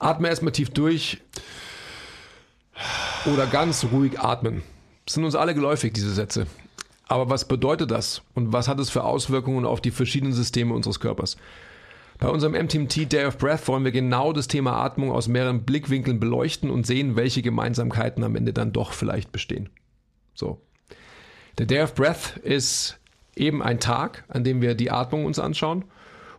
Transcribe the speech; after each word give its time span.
Atme 0.00 0.28
erstmal 0.28 0.52
tief 0.52 0.70
durch 0.70 1.20
oder 3.26 3.46
ganz 3.46 3.86
ruhig 3.92 4.18
atmen. 4.18 4.62
Sind 5.06 5.24
uns 5.24 5.34
alle 5.34 5.54
geläufig, 5.54 5.92
diese 5.92 6.12
Sätze. 6.12 6.46
Aber 7.06 7.28
was 7.28 7.46
bedeutet 7.46 7.90
das 7.90 8.22
und 8.34 8.52
was 8.52 8.66
hat 8.66 8.80
es 8.80 8.88
für 8.88 9.04
Auswirkungen 9.04 9.66
auf 9.66 9.80
die 9.80 9.90
verschiedenen 9.90 10.32
Systeme 10.32 10.74
unseres 10.74 11.00
Körpers? 11.00 11.36
Bei 12.18 12.28
unserem 12.28 12.52
MTMT 12.52 13.12
Day 13.12 13.26
of 13.26 13.38
Breath 13.38 13.66
wollen 13.68 13.84
wir 13.84 13.92
genau 13.92 14.32
das 14.32 14.48
Thema 14.48 14.82
Atmung 14.82 15.10
aus 15.10 15.28
mehreren 15.28 15.64
Blickwinkeln 15.64 16.20
beleuchten 16.20 16.70
und 16.70 16.86
sehen, 16.86 17.16
welche 17.16 17.42
Gemeinsamkeiten 17.42 18.24
am 18.24 18.36
Ende 18.36 18.52
dann 18.52 18.72
doch 18.72 18.92
vielleicht 18.92 19.32
bestehen. 19.32 19.68
So. 20.34 20.60
Der 21.58 21.66
Day 21.66 21.82
of 21.82 21.94
Breath 21.94 22.36
ist 22.38 22.98
eben 23.36 23.62
ein 23.62 23.80
Tag, 23.80 24.24
an 24.28 24.44
dem 24.44 24.62
wir 24.62 24.74
die 24.74 24.90
Atmung 24.90 25.26
uns 25.26 25.38
anschauen 25.38 25.84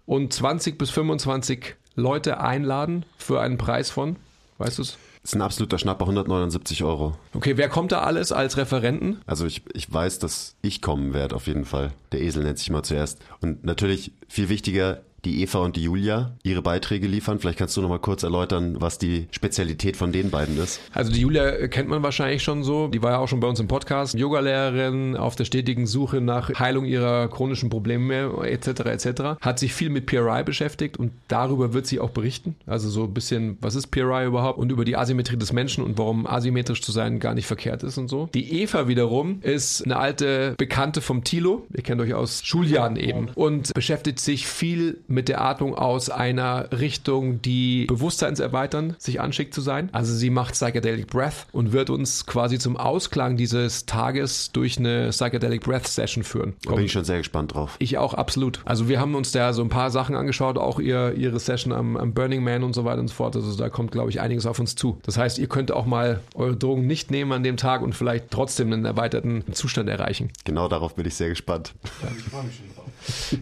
und 0.05 0.33
20 0.33 0.77
bis 0.77 0.89
25 0.89 1.75
Leute 2.01 2.41
einladen 2.41 3.05
für 3.17 3.39
einen 3.39 3.57
Preis 3.57 3.89
von, 3.89 4.17
weißt 4.57 4.79
du 4.79 4.81
es? 4.81 4.97
Ist 5.23 5.35
ein 5.35 5.41
absoluter 5.43 5.77
Schnapper, 5.77 6.05
179 6.05 6.83
Euro. 6.83 7.15
Okay, 7.35 7.55
wer 7.55 7.69
kommt 7.69 7.91
da 7.91 8.01
alles 8.01 8.31
als 8.31 8.57
Referenten? 8.57 9.21
Also 9.27 9.45
ich, 9.45 9.61
ich 9.73 9.91
weiß, 9.91 10.17
dass 10.17 10.55
ich 10.63 10.81
kommen 10.81 11.13
werde, 11.13 11.35
auf 11.35 11.45
jeden 11.45 11.65
Fall. 11.65 11.91
Der 12.11 12.21
Esel 12.21 12.43
nennt 12.43 12.57
sich 12.57 12.71
mal 12.71 12.81
zuerst. 12.81 13.19
Und 13.39 13.63
natürlich 13.63 14.13
viel 14.27 14.49
wichtiger, 14.49 15.01
die 15.25 15.41
Eva 15.41 15.59
und 15.59 15.75
die 15.75 15.83
Julia 15.83 16.35
ihre 16.43 16.61
Beiträge 16.61 17.07
liefern. 17.07 17.39
Vielleicht 17.39 17.59
kannst 17.59 17.77
du 17.77 17.81
noch 17.81 17.89
mal 17.89 17.99
kurz 17.99 18.23
erläutern, 18.23 18.77
was 18.79 18.97
die 18.97 19.27
Spezialität 19.31 19.97
von 19.97 20.11
den 20.11 20.29
beiden 20.31 20.57
ist. 20.57 20.79
Also 20.93 21.11
die 21.11 21.21
Julia 21.21 21.67
kennt 21.67 21.89
man 21.89 22.03
wahrscheinlich 22.03 22.43
schon 22.43 22.63
so. 22.63 22.87
Die 22.87 23.01
war 23.01 23.11
ja 23.11 23.17
auch 23.19 23.27
schon 23.27 23.39
bei 23.39 23.47
uns 23.47 23.59
im 23.59 23.67
Podcast. 23.67 24.13
Yogalehrerin 24.13 25.15
auf 25.15 25.35
der 25.35 25.45
stetigen 25.45 25.87
Suche 25.87 26.21
nach 26.21 26.49
Heilung 26.59 26.85
ihrer 26.85 27.27
chronischen 27.27 27.69
Probleme 27.69 28.31
etc. 28.43 28.67
etc. 28.81 29.21
Hat 29.41 29.59
sich 29.59 29.73
viel 29.73 29.89
mit 29.89 30.05
PRI 30.05 30.43
beschäftigt 30.43 30.97
und 30.97 31.11
darüber 31.27 31.73
wird 31.73 31.85
sie 31.87 31.99
auch 31.99 32.09
berichten. 32.09 32.55
Also 32.65 32.89
so 32.89 33.03
ein 33.03 33.13
bisschen, 33.13 33.57
was 33.61 33.75
ist 33.75 33.87
PRI 33.87 34.25
überhaupt 34.25 34.57
und 34.57 34.71
über 34.71 34.85
die 34.85 34.97
Asymmetrie 34.97 35.37
des 35.37 35.53
Menschen 35.53 35.83
und 35.83 35.97
warum 35.97 36.25
asymmetrisch 36.25 36.81
zu 36.81 36.91
sein 36.91 37.19
gar 37.19 37.33
nicht 37.33 37.45
verkehrt 37.45 37.83
ist 37.83 37.97
und 37.97 38.07
so. 38.07 38.29
Die 38.33 38.61
Eva 38.61 38.87
wiederum 38.87 39.41
ist 39.41 39.83
eine 39.85 39.97
alte 39.97 40.55
Bekannte 40.57 41.01
vom 41.01 41.23
Tilo. 41.23 41.65
Ihr 41.73 41.83
kennt 41.83 42.01
euch 42.01 42.13
aus 42.13 42.41
Schuljahren 42.43 42.95
eben 42.95 43.29
und 43.35 43.73
beschäftigt 43.73 44.19
sich 44.19 44.47
viel 44.47 44.99
mit 45.11 45.29
der 45.29 45.41
Atmung 45.41 45.75
aus 45.75 46.09
einer 46.09 46.71
Richtung, 46.71 47.41
die 47.41 47.85
bewusstseinserweitern 47.85 48.95
sich 48.97 49.21
anschickt 49.21 49.53
zu 49.53 49.61
sein. 49.61 49.89
Also 49.91 50.13
sie 50.13 50.29
macht 50.29 50.53
Psychedelic 50.53 51.07
Breath 51.07 51.47
und 51.51 51.71
wird 51.71 51.89
uns 51.89 52.25
quasi 52.25 52.59
zum 52.59 52.77
Ausklang 52.77 53.37
dieses 53.37 53.85
Tages 53.85 54.51
durch 54.51 54.77
eine 54.77 55.09
Psychedelic 55.09 55.61
Breath 55.61 55.87
Session 55.87 56.23
führen. 56.23 56.53
Da 56.63 56.75
bin 56.75 56.85
ich 56.85 56.91
schon 56.91 57.03
sehr 57.03 57.17
gespannt 57.17 57.53
drauf. 57.53 57.75
Ich 57.79 57.97
auch, 57.97 58.13
absolut. 58.13 58.61
Also 58.65 58.87
wir 58.87 58.99
haben 58.99 59.15
uns 59.15 59.31
da 59.31 59.53
so 59.53 59.61
ein 59.61 59.69
paar 59.69 59.91
Sachen 59.91 60.15
angeschaut, 60.15 60.57
auch 60.57 60.79
ihr, 60.79 61.13
ihre 61.15 61.39
Session 61.39 61.73
am, 61.73 61.97
am 61.97 62.13
Burning 62.13 62.43
Man 62.43 62.63
und 62.63 62.73
so 62.73 62.85
weiter 62.85 62.99
und 62.99 63.07
so 63.07 63.13
fort. 63.13 63.35
Also 63.35 63.55
da 63.57 63.69
kommt, 63.69 63.91
glaube 63.91 64.09
ich, 64.09 64.21
einiges 64.21 64.45
auf 64.45 64.59
uns 64.59 64.75
zu. 64.75 64.99
Das 65.03 65.17
heißt, 65.17 65.37
ihr 65.39 65.47
könnt 65.47 65.71
auch 65.71 65.85
mal 65.85 66.21
eure 66.35 66.55
Drogen 66.55 66.87
nicht 66.87 67.11
nehmen 67.11 67.31
an 67.31 67.43
dem 67.43 67.57
Tag 67.57 67.81
und 67.81 67.93
vielleicht 67.93 68.31
trotzdem 68.31 68.71
einen 68.71 68.85
erweiterten 68.85 69.43
Zustand 69.51 69.89
erreichen. 69.89 70.31
Genau 70.45 70.67
darauf 70.67 70.95
bin 70.95 71.05
ich 71.05 71.15
sehr 71.15 71.29
gespannt. 71.29 71.73
Ja, 72.01 72.09
ich 72.15 72.23
freue 72.23 72.43
mich 72.43 72.55
schon. 72.55 72.65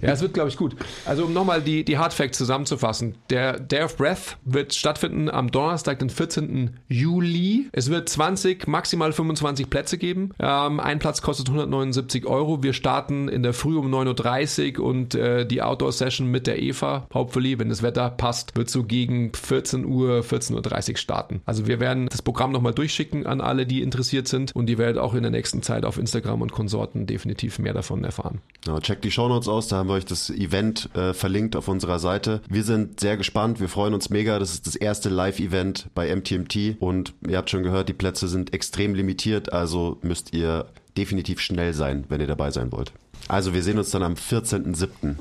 Ja, 0.02 0.12
es 0.12 0.22
wird, 0.22 0.34
glaube 0.34 0.50
ich, 0.50 0.58
gut. 0.58 0.76
Also 1.06 1.26
um 1.26 1.34
nochmal 1.34 1.62
die, 1.62 1.84
die 1.84 1.98
Hard 1.98 2.14
Facts 2.14 2.38
zusammenzufassen. 2.38 3.16
Der 3.30 3.60
Day 3.60 3.84
of 3.84 3.98
Breath 3.98 4.38
wird 4.46 4.74
stattfinden 4.74 5.30
am 5.30 5.52
Donnerstag, 5.52 6.00
den 6.00 6.10
14. 6.10 6.78
Juli. 6.88 7.68
Es 7.72 7.90
wird 7.90 8.10
20, 8.10 8.68
maximal 8.68 9.12
25 9.12 9.70
Plätze 9.70 9.98
geben. 9.98 10.32
Ähm, 10.40 10.80
ein 10.80 11.00
Platz 11.00 11.22
kostet 11.22 11.50
179 11.50 12.26
Euro. 12.26 12.64
Wir 12.64 12.74
starten 12.74 13.28
in 13.28 13.44
der 13.44 13.54
Früh 13.54 13.78
um 13.78 13.94
9.30 13.94 14.80
Uhr 14.80 14.86
und 14.86 15.16
äh, 15.16 15.46
die 15.46 15.62
Outdoor-Session 15.62 16.28
mit 16.28 16.48
der 16.48 16.62
Eva, 16.62 17.08
hopefully, 17.14 17.60
wenn 17.60 17.70
das 17.70 17.84
Wetter 17.84 18.10
passt, 18.10 18.56
wird 18.56 18.70
so 18.70 18.84
gegen 18.84 19.34
14 19.34 19.86
Uhr, 19.86 20.22
14.30 20.22 20.92
Uhr 20.92 20.98
starten. 20.98 21.42
Also 21.46 21.68
wir 21.68 21.80
werden 21.80 22.08
das 22.08 22.22
Programm 22.22 22.52
nochmal 22.52 22.74
durchschicken 22.74 23.26
an 23.26 23.42
alle, 23.42 23.66
die 23.66 23.82
interessiert 23.82 24.28
sind 24.28 24.56
und 24.56 24.68
die 24.68 24.78
werdet 24.78 24.98
auch 24.98 25.14
in 25.14 25.24
der 25.24 25.32
nächsten 25.32 25.62
Zeit 25.62 25.86
auf 25.86 25.98
Instagram 25.98 26.42
und 26.42 26.52
Konsorten 26.52 27.06
definitiv 27.06 27.60
mehr 27.60 27.74
davon 27.74 28.04
erfahren. 28.04 28.42
Ja, 28.66 28.80
check 28.80 29.02
die 29.02 29.12
Shownotes 29.12 29.49
aus, 29.50 29.68
da 29.68 29.78
haben 29.78 29.90
wir 29.90 29.94
euch 29.94 30.06
das 30.06 30.30
Event 30.30 30.90
äh, 30.96 31.14
verlinkt 31.14 31.56
auf 31.56 31.68
unserer 31.68 32.00
Seite. 32.00 32.42
Wir 32.50 32.64
sind 32.64 33.00
sehr 33.00 33.18
gespannt, 33.18 33.60
wir 33.60 33.70
freuen 33.70 33.94
uns 33.94 34.10
mega. 34.10 34.40
Das 34.40 34.54
ist 34.54 34.68
das 34.68 34.76
erste 34.76 35.10
Live-Event 35.10 35.90
bei 35.94 36.16
MTMT 36.16 36.78
und 36.80 37.14
ihr 37.28 37.38
habt 37.38 37.50
schon 37.50 37.64
gehört, 37.64 37.90
die 37.90 37.94
Plätze 37.94 38.28
sind 38.28 38.54
extrem 38.54 38.96
limitiert, 38.96 39.52
also 39.52 39.98
müsst 40.02 40.34
ihr 40.34 40.68
definitiv 40.98 41.40
schnell 41.40 41.74
sein, 41.74 42.06
wenn 42.10 42.22
ihr 42.22 42.28
dabei 42.28 42.52
sein 42.52 42.72
wollt. 42.72 42.92
Also 43.28 43.54
wir 43.54 43.64
sehen 43.64 43.78
uns 43.78 43.92
dann 43.92 44.04
am 44.04 44.14
14.07. 44.14 45.16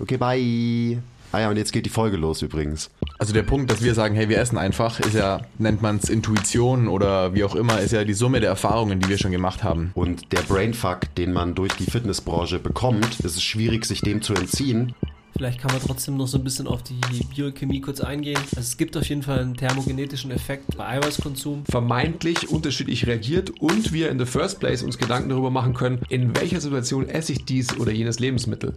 Okay, 0.00 0.16
bye. 0.16 1.02
Ah 1.32 1.40
ja, 1.40 1.50
und 1.50 1.56
jetzt 1.56 1.72
geht 1.72 1.86
die 1.86 1.90
Folge 1.90 2.16
los 2.16 2.42
übrigens. 2.42 2.90
Also 3.20 3.34
der 3.34 3.42
Punkt, 3.42 3.70
dass 3.70 3.82
wir 3.82 3.94
sagen, 3.94 4.14
hey, 4.14 4.30
wir 4.30 4.38
essen 4.38 4.56
einfach, 4.56 4.98
ist 4.98 5.12
ja, 5.12 5.42
nennt 5.58 5.82
man 5.82 5.98
es 5.98 6.08
Intuition 6.08 6.88
oder 6.88 7.34
wie 7.34 7.44
auch 7.44 7.54
immer, 7.54 7.78
ist 7.78 7.92
ja 7.92 8.02
die 8.02 8.14
Summe 8.14 8.40
der 8.40 8.48
Erfahrungen, 8.48 8.98
die 8.98 9.10
wir 9.10 9.18
schon 9.18 9.30
gemacht 9.30 9.62
haben. 9.62 9.90
Und 9.94 10.32
der 10.32 10.40
Brainfuck, 10.40 11.14
den 11.16 11.34
man 11.34 11.54
durch 11.54 11.74
die 11.74 11.84
Fitnessbranche 11.84 12.58
bekommt, 12.58 13.20
ist 13.20 13.36
es 13.36 13.42
schwierig, 13.42 13.84
sich 13.84 14.00
dem 14.00 14.22
zu 14.22 14.32
entziehen. 14.32 14.94
Vielleicht 15.36 15.60
kann 15.60 15.70
man 15.70 15.82
trotzdem 15.82 16.16
noch 16.16 16.28
so 16.28 16.38
ein 16.38 16.44
bisschen 16.44 16.66
auf 16.66 16.82
die 16.82 16.98
Biochemie 17.34 17.82
kurz 17.82 18.00
eingehen. 18.00 18.40
Also 18.56 18.60
es 18.60 18.78
gibt 18.78 18.96
auf 18.96 19.06
jeden 19.06 19.22
Fall 19.22 19.40
einen 19.40 19.54
thermogenetischen 19.54 20.30
Effekt 20.30 20.74
bei 20.78 20.86
Eiweißkonsum. 20.86 21.64
Vermeintlich 21.66 22.48
unterschiedlich 22.48 23.06
reagiert 23.06 23.50
und 23.60 23.92
wir 23.92 24.08
in 24.08 24.18
the 24.18 24.24
first 24.24 24.60
place 24.60 24.82
uns 24.82 24.96
Gedanken 24.96 25.28
darüber 25.28 25.50
machen 25.50 25.74
können, 25.74 26.00
in 26.08 26.34
welcher 26.36 26.62
Situation 26.62 27.06
esse 27.06 27.32
ich 27.32 27.44
dies 27.44 27.78
oder 27.78 27.92
jenes 27.92 28.18
Lebensmittel. 28.18 28.76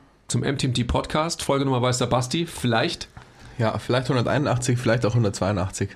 zum 0.31 0.41
MTMT 0.41 0.87
Podcast. 0.87 1.43
Folge 1.43 1.65
Nummer 1.65 1.81
weiß 1.81 1.97
der 1.97 2.05
Basti. 2.05 2.45
Vielleicht. 2.45 3.09
Ja, 3.57 3.77
vielleicht 3.77 4.05
181, 4.05 4.79
vielleicht 4.79 5.05
auch 5.05 5.11
182. 5.11 5.89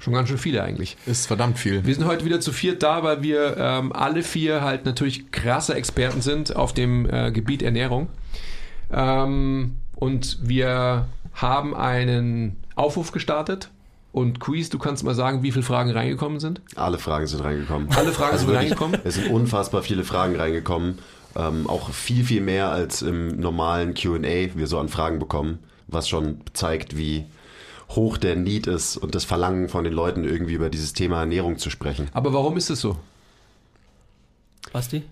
Schon 0.00 0.14
ganz 0.14 0.30
schön 0.30 0.38
viele 0.38 0.62
eigentlich. 0.62 0.96
Ist 1.04 1.26
verdammt 1.26 1.58
viel. 1.58 1.84
Wir 1.84 1.94
sind 1.94 2.06
heute 2.06 2.24
wieder 2.24 2.40
zu 2.40 2.52
viert 2.52 2.82
da, 2.82 3.02
weil 3.02 3.22
wir 3.22 3.58
ähm, 3.58 3.92
alle 3.92 4.22
vier 4.22 4.62
halt 4.62 4.86
natürlich 4.86 5.30
krasse 5.30 5.74
Experten 5.74 6.22
sind 6.22 6.56
auf 6.56 6.72
dem 6.72 7.08
äh, 7.10 7.30
Gebiet 7.32 7.62
Ernährung. 7.62 8.08
Ähm, 8.90 9.76
und 9.94 10.38
wir 10.40 11.06
haben 11.34 11.76
einen 11.76 12.56
Aufruf 12.76 13.12
gestartet. 13.12 13.68
Und 14.12 14.40
Quiz, 14.40 14.70
du 14.70 14.78
kannst 14.78 15.04
mal 15.04 15.14
sagen, 15.14 15.42
wie 15.42 15.52
viele 15.52 15.64
Fragen 15.64 15.90
reingekommen 15.90 16.40
sind? 16.40 16.62
Alle 16.76 16.98
Fragen 16.98 17.26
sind 17.26 17.44
reingekommen. 17.44 17.90
Alle 17.94 18.12
Fragen 18.12 18.32
also 18.32 18.46
sind 18.46 18.54
wirklich, 18.54 18.70
reingekommen? 18.70 19.00
Es 19.04 19.16
sind 19.16 19.30
unfassbar 19.30 19.82
viele 19.82 20.02
Fragen 20.02 20.34
reingekommen. 20.34 20.98
Ähm, 21.36 21.68
auch 21.68 21.90
viel, 21.90 22.24
viel 22.24 22.40
mehr 22.40 22.70
als 22.70 23.02
im 23.02 23.38
normalen 23.38 23.94
QA 23.94 24.54
wir 24.54 24.66
so 24.66 24.78
an 24.78 24.88
Fragen 24.88 25.18
bekommen, 25.18 25.60
was 25.86 26.08
schon 26.08 26.40
zeigt, 26.52 26.96
wie 26.96 27.24
hoch 27.90 28.18
der 28.18 28.36
Need 28.36 28.66
ist 28.66 28.96
und 28.96 29.14
das 29.14 29.24
Verlangen 29.24 29.68
von 29.68 29.84
den 29.84 29.92
Leuten, 29.92 30.24
irgendwie 30.24 30.54
über 30.54 30.70
dieses 30.70 30.92
Thema 30.92 31.20
Ernährung 31.20 31.58
zu 31.58 31.70
sprechen. 31.70 32.08
Aber 32.12 32.32
warum 32.32 32.56
ist 32.56 32.70
es 32.70 32.80
so? 32.80 32.96
Basti? 34.72 35.02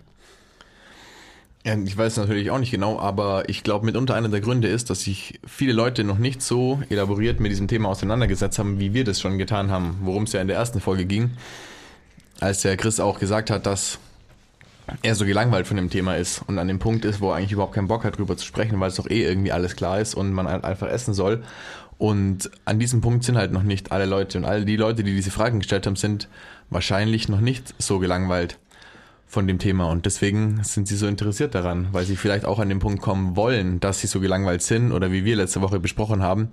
Ja, 1.65 1.77
ich 1.77 1.97
weiß 1.97 2.17
natürlich 2.17 2.51
auch 2.51 2.59
nicht 2.59 2.71
genau, 2.71 2.99
aber 2.99 3.49
ich 3.49 3.63
glaube, 3.63 3.85
mitunter 3.85 4.15
einer 4.15 4.29
der 4.29 4.41
Gründe 4.41 4.69
ist, 4.69 4.91
dass 4.91 5.01
sich 5.01 5.41
viele 5.45 5.73
Leute 5.73 6.05
noch 6.05 6.19
nicht 6.19 6.41
so 6.41 6.81
elaboriert 6.89 7.41
mit 7.41 7.51
diesem 7.51 7.69
Thema 7.69 7.89
auseinandergesetzt 7.89 8.59
haben, 8.59 8.79
wie 8.79 8.95
wir 8.95 9.05
das 9.05 9.21
schon 9.21 9.39
getan 9.39 9.71
haben, 9.71 9.99
worum 10.03 10.23
es 10.23 10.33
ja 10.33 10.41
in 10.41 10.49
der 10.49 10.57
ersten 10.57 10.81
Folge 10.81 11.05
ging. 11.05 11.33
Als 12.41 12.63
der 12.63 12.77
Chris 12.77 13.01
auch 13.01 13.19
gesagt 13.19 13.51
hat, 13.51 13.67
dass 13.67 13.99
er 15.03 15.15
so 15.15 15.25
gelangweilt 15.25 15.67
von 15.67 15.77
dem 15.77 15.91
Thema 15.91 16.17
ist 16.17 16.43
und 16.47 16.59
an 16.59 16.69
dem 16.69 16.79
Punkt 16.79 17.05
ist, 17.05 17.21
wo 17.21 17.31
er 17.31 17.37
eigentlich 17.37 17.53
überhaupt 17.53 17.75
keinen 17.75 17.89
Bock 17.89 18.05
hat, 18.05 18.19
drüber 18.19 18.37
zu 18.37 18.47
sprechen, 18.47 18.79
weil 18.81 18.89
es 18.89 18.97
doch 18.97 19.09
eh 19.09 19.25
irgendwie 19.25 19.53
alles 19.53 19.77
klar 19.77 20.01
ist 20.01 20.15
und 20.15 20.33
man 20.33 20.49
halt 20.49 20.65
einfach 20.65 20.89
essen 20.89 21.15
soll. 21.15 21.43
Und 21.99 22.51
an 22.65 22.79
diesem 22.79 23.01
Punkt 23.01 23.25
sind 23.25 23.37
halt 23.37 23.53
noch 23.53 23.65
nicht 23.65 23.91
alle 23.91 24.07
Leute 24.07 24.39
und 24.39 24.45
all 24.45 24.65
die 24.65 24.77
Leute, 24.77 25.03
die 25.03 25.15
diese 25.15 25.31
Fragen 25.31 25.59
gestellt 25.59 25.87
haben, 25.87 25.97
sind 25.97 26.29
wahrscheinlich 26.71 27.29
noch 27.29 27.41
nicht 27.41 27.75
so 27.79 27.99
gelangweilt 27.99 28.59
von 29.27 29.47
dem 29.47 29.59
Thema 29.59 29.91
und 29.91 30.07
deswegen 30.07 30.63
sind 30.65 30.89
sie 30.89 30.97
so 30.97 31.07
interessiert 31.07 31.55
daran, 31.55 31.89
weil 31.93 32.07
sie 32.07 32.17
vielleicht 32.17 32.47
auch 32.47 32.59
an 32.59 32.71
den 32.71 32.79
Punkt 32.79 33.03
kommen 33.03 33.37
wollen, 33.37 33.79
dass 33.79 34.01
sie 34.01 34.07
so 34.07 34.21
gelangweilt 34.21 34.63
sind 34.63 34.91
oder 34.91 35.13
wie 35.13 35.25
wir 35.25 35.37
letzte 35.37 35.61
Woche 35.61 35.81
besprochen 35.81 36.23
haben. 36.23 36.49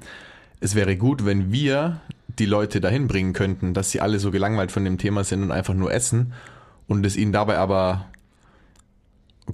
Es 0.59 0.75
wäre 0.75 0.97
gut, 0.97 1.25
wenn 1.25 1.53
wir 1.53 2.01
die 2.27 2.45
Leute 2.45 2.81
dahin 2.81 3.07
bringen 3.07 3.31
könnten, 3.31 3.73
dass 3.73 3.91
sie 3.91 4.01
alle 4.01 4.19
so 4.19 4.29
gelangweilt 4.31 4.71
von 4.73 4.83
dem 4.83 4.97
Thema 4.97 5.23
sind 5.23 5.43
und 5.43 5.51
einfach 5.51 5.73
nur 5.73 5.93
essen 5.93 6.33
und 6.87 7.05
es 7.05 7.15
ihnen 7.15 7.31
dabei 7.31 7.57
aber 7.57 8.07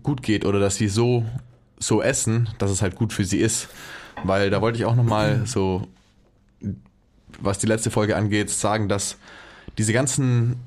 gut 0.04 0.24
geht 0.24 0.46
oder 0.46 0.60
dass 0.60 0.76
sie 0.76 0.88
so 0.88 1.26
so 1.80 2.02
essen, 2.02 2.50
dass 2.60 2.70
es 2.70 2.82
halt 2.82 2.96
gut 2.96 3.12
für 3.12 3.26
sie 3.26 3.40
ist, 3.40 3.68
weil 4.24 4.50
da 4.50 4.62
wollte 4.62 4.78
ich 4.78 4.86
auch 4.86 4.96
noch 4.96 5.04
mal 5.04 5.46
so 5.46 5.88
was 7.40 7.58
die 7.58 7.68
letzte 7.68 7.90
Folge 7.90 8.16
angeht 8.16 8.50
sagen, 8.50 8.88
dass 8.88 9.18
diese 9.78 9.94
ganzen 9.94 10.58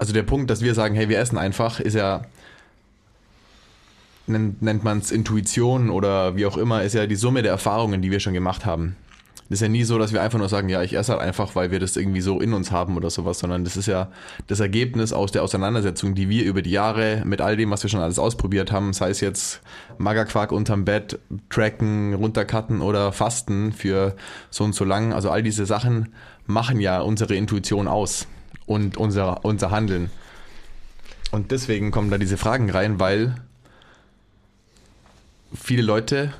also 0.00 0.14
der 0.14 0.22
Punkt, 0.22 0.48
dass 0.48 0.62
wir 0.62 0.74
sagen, 0.74 0.94
hey, 0.94 1.10
wir 1.10 1.18
essen 1.18 1.36
einfach, 1.36 1.78
ist 1.78 1.92
ja, 1.92 2.22
nennt, 4.26 4.62
nennt 4.62 4.82
man 4.82 4.98
es 4.98 5.10
Intuition 5.10 5.90
oder 5.90 6.36
wie 6.36 6.46
auch 6.46 6.56
immer, 6.56 6.82
ist 6.82 6.94
ja 6.94 7.06
die 7.06 7.16
Summe 7.16 7.42
der 7.42 7.52
Erfahrungen, 7.52 8.00
die 8.00 8.10
wir 8.10 8.18
schon 8.18 8.32
gemacht 8.32 8.64
haben. 8.64 8.96
Das 9.50 9.56
ist 9.56 9.62
ja 9.62 9.68
nie 9.68 9.82
so, 9.82 9.98
dass 9.98 10.12
wir 10.12 10.22
einfach 10.22 10.38
nur 10.38 10.48
sagen, 10.48 10.68
ja, 10.68 10.80
ich 10.80 10.94
esse 10.94 11.10
halt 11.10 11.22
einfach, 11.22 11.56
weil 11.56 11.72
wir 11.72 11.80
das 11.80 11.96
irgendwie 11.96 12.20
so 12.20 12.40
in 12.40 12.52
uns 12.52 12.70
haben 12.70 12.96
oder 12.96 13.10
sowas, 13.10 13.40
sondern 13.40 13.64
das 13.64 13.76
ist 13.76 13.86
ja 13.86 14.08
das 14.46 14.60
Ergebnis 14.60 15.12
aus 15.12 15.32
der 15.32 15.42
Auseinandersetzung, 15.42 16.14
die 16.14 16.28
wir 16.28 16.44
über 16.44 16.62
die 16.62 16.70
Jahre 16.70 17.24
mit 17.26 17.40
all 17.40 17.56
dem, 17.56 17.68
was 17.72 17.82
wir 17.82 17.90
schon 17.90 17.98
alles 17.98 18.20
ausprobiert 18.20 18.70
haben, 18.70 18.92
sei 18.92 19.10
es 19.10 19.20
jetzt 19.20 19.60
Magerquark 19.98 20.52
unterm 20.52 20.84
Bett, 20.84 21.18
Tracken, 21.48 22.14
runtercutten 22.14 22.80
oder 22.80 23.10
Fasten 23.10 23.72
für 23.72 24.14
so 24.50 24.62
und 24.62 24.72
so 24.72 24.84
lang. 24.84 25.12
Also 25.12 25.30
all 25.30 25.42
diese 25.42 25.66
Sachen 25.66 26.10
machen 26.46 26.78
ja 26.78 27.00
unsere 27.00 27.34
Intuition 27.34 27.88
aus 27.88 28.28
und 28.66 28.98
unser, 28.98 29.44
unser 29.44 29.72
Handeln. 29.72 30.10
Und 31.32 31.50
deswegen 31.50 31.90
kommen 31.90 32.08
da 32.08 32.18
diese 32.18 32.36
Fragen 32.36 32.70
rein, 32.70 33.00
weil 33.00 33.34
viele 35.52 35.82
Leute 35.82 36.32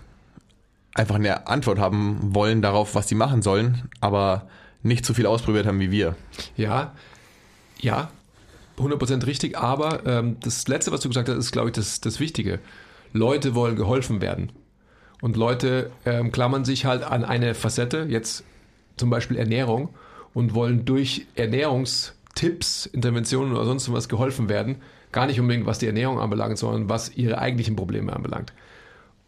einfach 0.94 1.16
eine 1.16 1.46
Antwort 1.46 1.78
haben 1.78 2.34
wollen 2.34 2.62
darauf, 2.62 2.94
was 2.94 3.08
sie 3.08 3.14
machen 3.14 3.42
sollen, 3.42 3.88
aber 4.00 4.48
nicht 4.82 5.04
so 5.04 5.14
viel 5.14 5.26
ausprobiert 5.26 5.66
haben 5.66 5.80
wie 5.80 5.90
wir. 5.90 6.16
Ja, 6.56 6.92
ja, 7.80 8.10
100% 8.78 9.26
richtig, 9.26 9.58
aber 9.58 10.06
ähm, 10.06 10.36
das 10.40 10.66
Letzte, 10.68 10.90
was 10.92 11.00
du 11.00 11.08
gesagt 11.08 11.28
hast, 11.28 11.36
ist, 11.36 11.52
glaube 11.52 11.68
ich, 11.68 11.74
das, 11.74 12.00
das 12.00 12.20
Wichtige. 12.20 12.60
Leute 13.12 13.54
wollen 13.54 13.76
geholfen 13.76 14.20
werden. 14.20 14.52
Und 15.20 15.36
Leute 15.36 15.90
ähm, 16.06 16.32
klammern 16.32 16.64
sich 16.64 16.86
halt 16.86 17.02
an 17.02 17.24
eine 17.24 17.54
Facette, 17.54 18.06
jetzt 18.08 18.44
zum 18.96 19.10
Beispiel 19.10 19.36
Ernährung, 19.36 19.90
und 20.32 20.54
wollen 20.54 20.84
durch 20.84 21.26
Ernährungs- 21.36 22.12
Tipps, 22.34 22.86
Interventionen 22.86 23.52
oder 23.52 23.64
sonst 23.64 23.92
was 23.92 24.08
geholfen 24.08 24.48
werden. 24.48 24.76
Gar 25.12 25.26
nicht 25.26 25.40
unbedingt, 25.40 25.66
was 25.66 25.78
die 25.78 25.86
Ernährung 25.86 26.20
anbelangt, 26.20 26.56
sondern 26.58 26.88
was 26.88 27.14
ihre 27.16 27.38
eigentlichen 27.38 27.76
Probleme 27.76 28.12
anbelangt. 28.14 28.52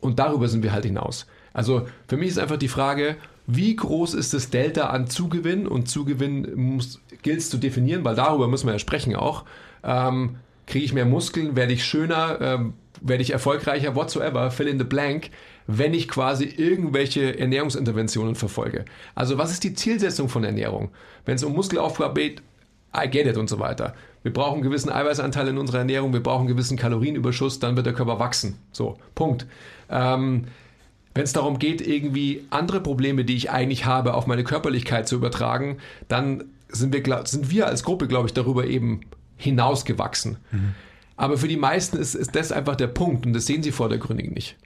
Und 0.00 0.18
darüber 0.18 0.48
sind 0.48 0.62
wir 0.62 0.72
halt 0.72 0.84
hinaus. 0.84 1.26
Also 1.52 1.87
für 2.08 2.16
mich 2.16 2.28
ist 2.28 2.38
einfach 2.38 2.56
die 2.56 2.69
Frage, 2.69 3.16
wie 3.46 3.75
groß 3.75 4.14
ist 4.14 4.34
das 4.34 4.50
Delta 4.50 4.90
an 4.90 5.08
Zugewinn? 5.08 5.66
Und 5.66 5.88
Zugewinn 5.88 6.81
gilt 7.22 7.38
es 7.38 7.50
zu 7.50 7.58
definieren, 7.58 8.04
weil 8.04 8.14
darüber 8.14 8.49
müssen 8.49 8.66
wir 8.66 8.72
ja 8.72 8.78
sprechen 8.78 9.16
auch. 9.16 9.44
Ähm, 9.82 10.37
Kriege 10.66 10.84
ich 10.84 10.93
mehr 10.93 11.04
Muskeln? 11.04 11.56
Werde 11.56 11.72
ich 11.72 11.84
schöner? 11.84 12.40
Ähm, 12.40 12.75
werde 13.00 13.22
ich 13.22 13.32
erfolgreicher? 13.32 13.96
Whatsoever, 13.96 14.50
fill 14.50 14.69
in 14.69 14.78
the 14.78 14.84
blank, 14.84 15.31
wenn 15.66 15.93
ich 15.93 16.08
quasi 16.08 16.44
irgendwelche 16.44 17.38
Ernährungsinterventionen 17.38 18.37
verfolge. 18.37 18.84
Also 19.14 19.38
was 19.38 19.50
ist 19.50 19.64
die 19.64 19.75
Zielsetzung 19.75 20.28
von 20.28 20.44
Ernährung? 20.44 20.90
Wenn 21.25 21.34
es 21.34 21.44
um 21.44 21.52
Muskelaufbau 21.52 22.14
geht, 22.14 22.43
I 22.96 23.08
get 23.08 23.26
it 23.26 23.37
und 23.37 23.48
so 23.48 23.58
weiter. 23.58 23.94
Wir 24.22 24.32
brauchen 24.32 24.55
einen 24.55 24.62
gewissen 24.62 24.90
Eiweißanteil 24.90 25.48
in 25.48 25.58
unserer 25.58 25.78
Ernährung, 25.78 26.12
wir 26.12 26.22
brauchen 26.22 26.43
einen 26.43 26.48
gewissen 26.48 26.76
Kalorienüberschuss, 26.76 27.58
dann 27.58 27.75
wird 27.75 27.87
der 27.87 27.94
Körper 27.94 28.19
wachsen. 28.20 28.58
So, 28.70 28.98
Punkt. 29.14 29.46
Ähm, 29.90 30.44
wenn 31.14 31.24
es 31.24 31.32
darum 31.32 31.58
geht, 31.58 31.86
irgendwie 31.86 32.44
andere 32.50 32.80
Probleme, 32.80 33.24
die 33.24 33.36
ich 33.36 33.50
eigentlich 33.50 33.84
habe, 33.84 34.14
auf 34.14 34.26
meine 34.26 34.44
Körperlichkeit 34.44 35.08
zu 35.08 35.16
übertragen, 35.16 35.78
dann 36.08 36.44
sind 36.68 36.94
wir, 36.94 37.26
sind 37.26 37.50
wir 37.50 37.66
als 37.66 37.82
Gruppe, 37.82 38.08
glaube 38.08 38.28
ich, 38.28 38.34
darüber 38.34 38.66
eben 38.66 39.00
hinausgewachsen. 39.36 40.38
Mhm. 40.50 40.74
Aber 41.16 41.36
für 41.36 41.48
die 41.48 41.56
meisten 41.56 41.98
ist, 41.98 42.14
ist 42.14 42.34
das 42.34 42.52
einfach 42.52 42.76
der 42.76 42.86
Punkt 42.86 43.26
und 43.26 43.34
das 43.34 43.46
sehen 43.46 43.62
sie 43.62 43.72
vordergründig 43.72 44.30
nicht. 44.30 44.56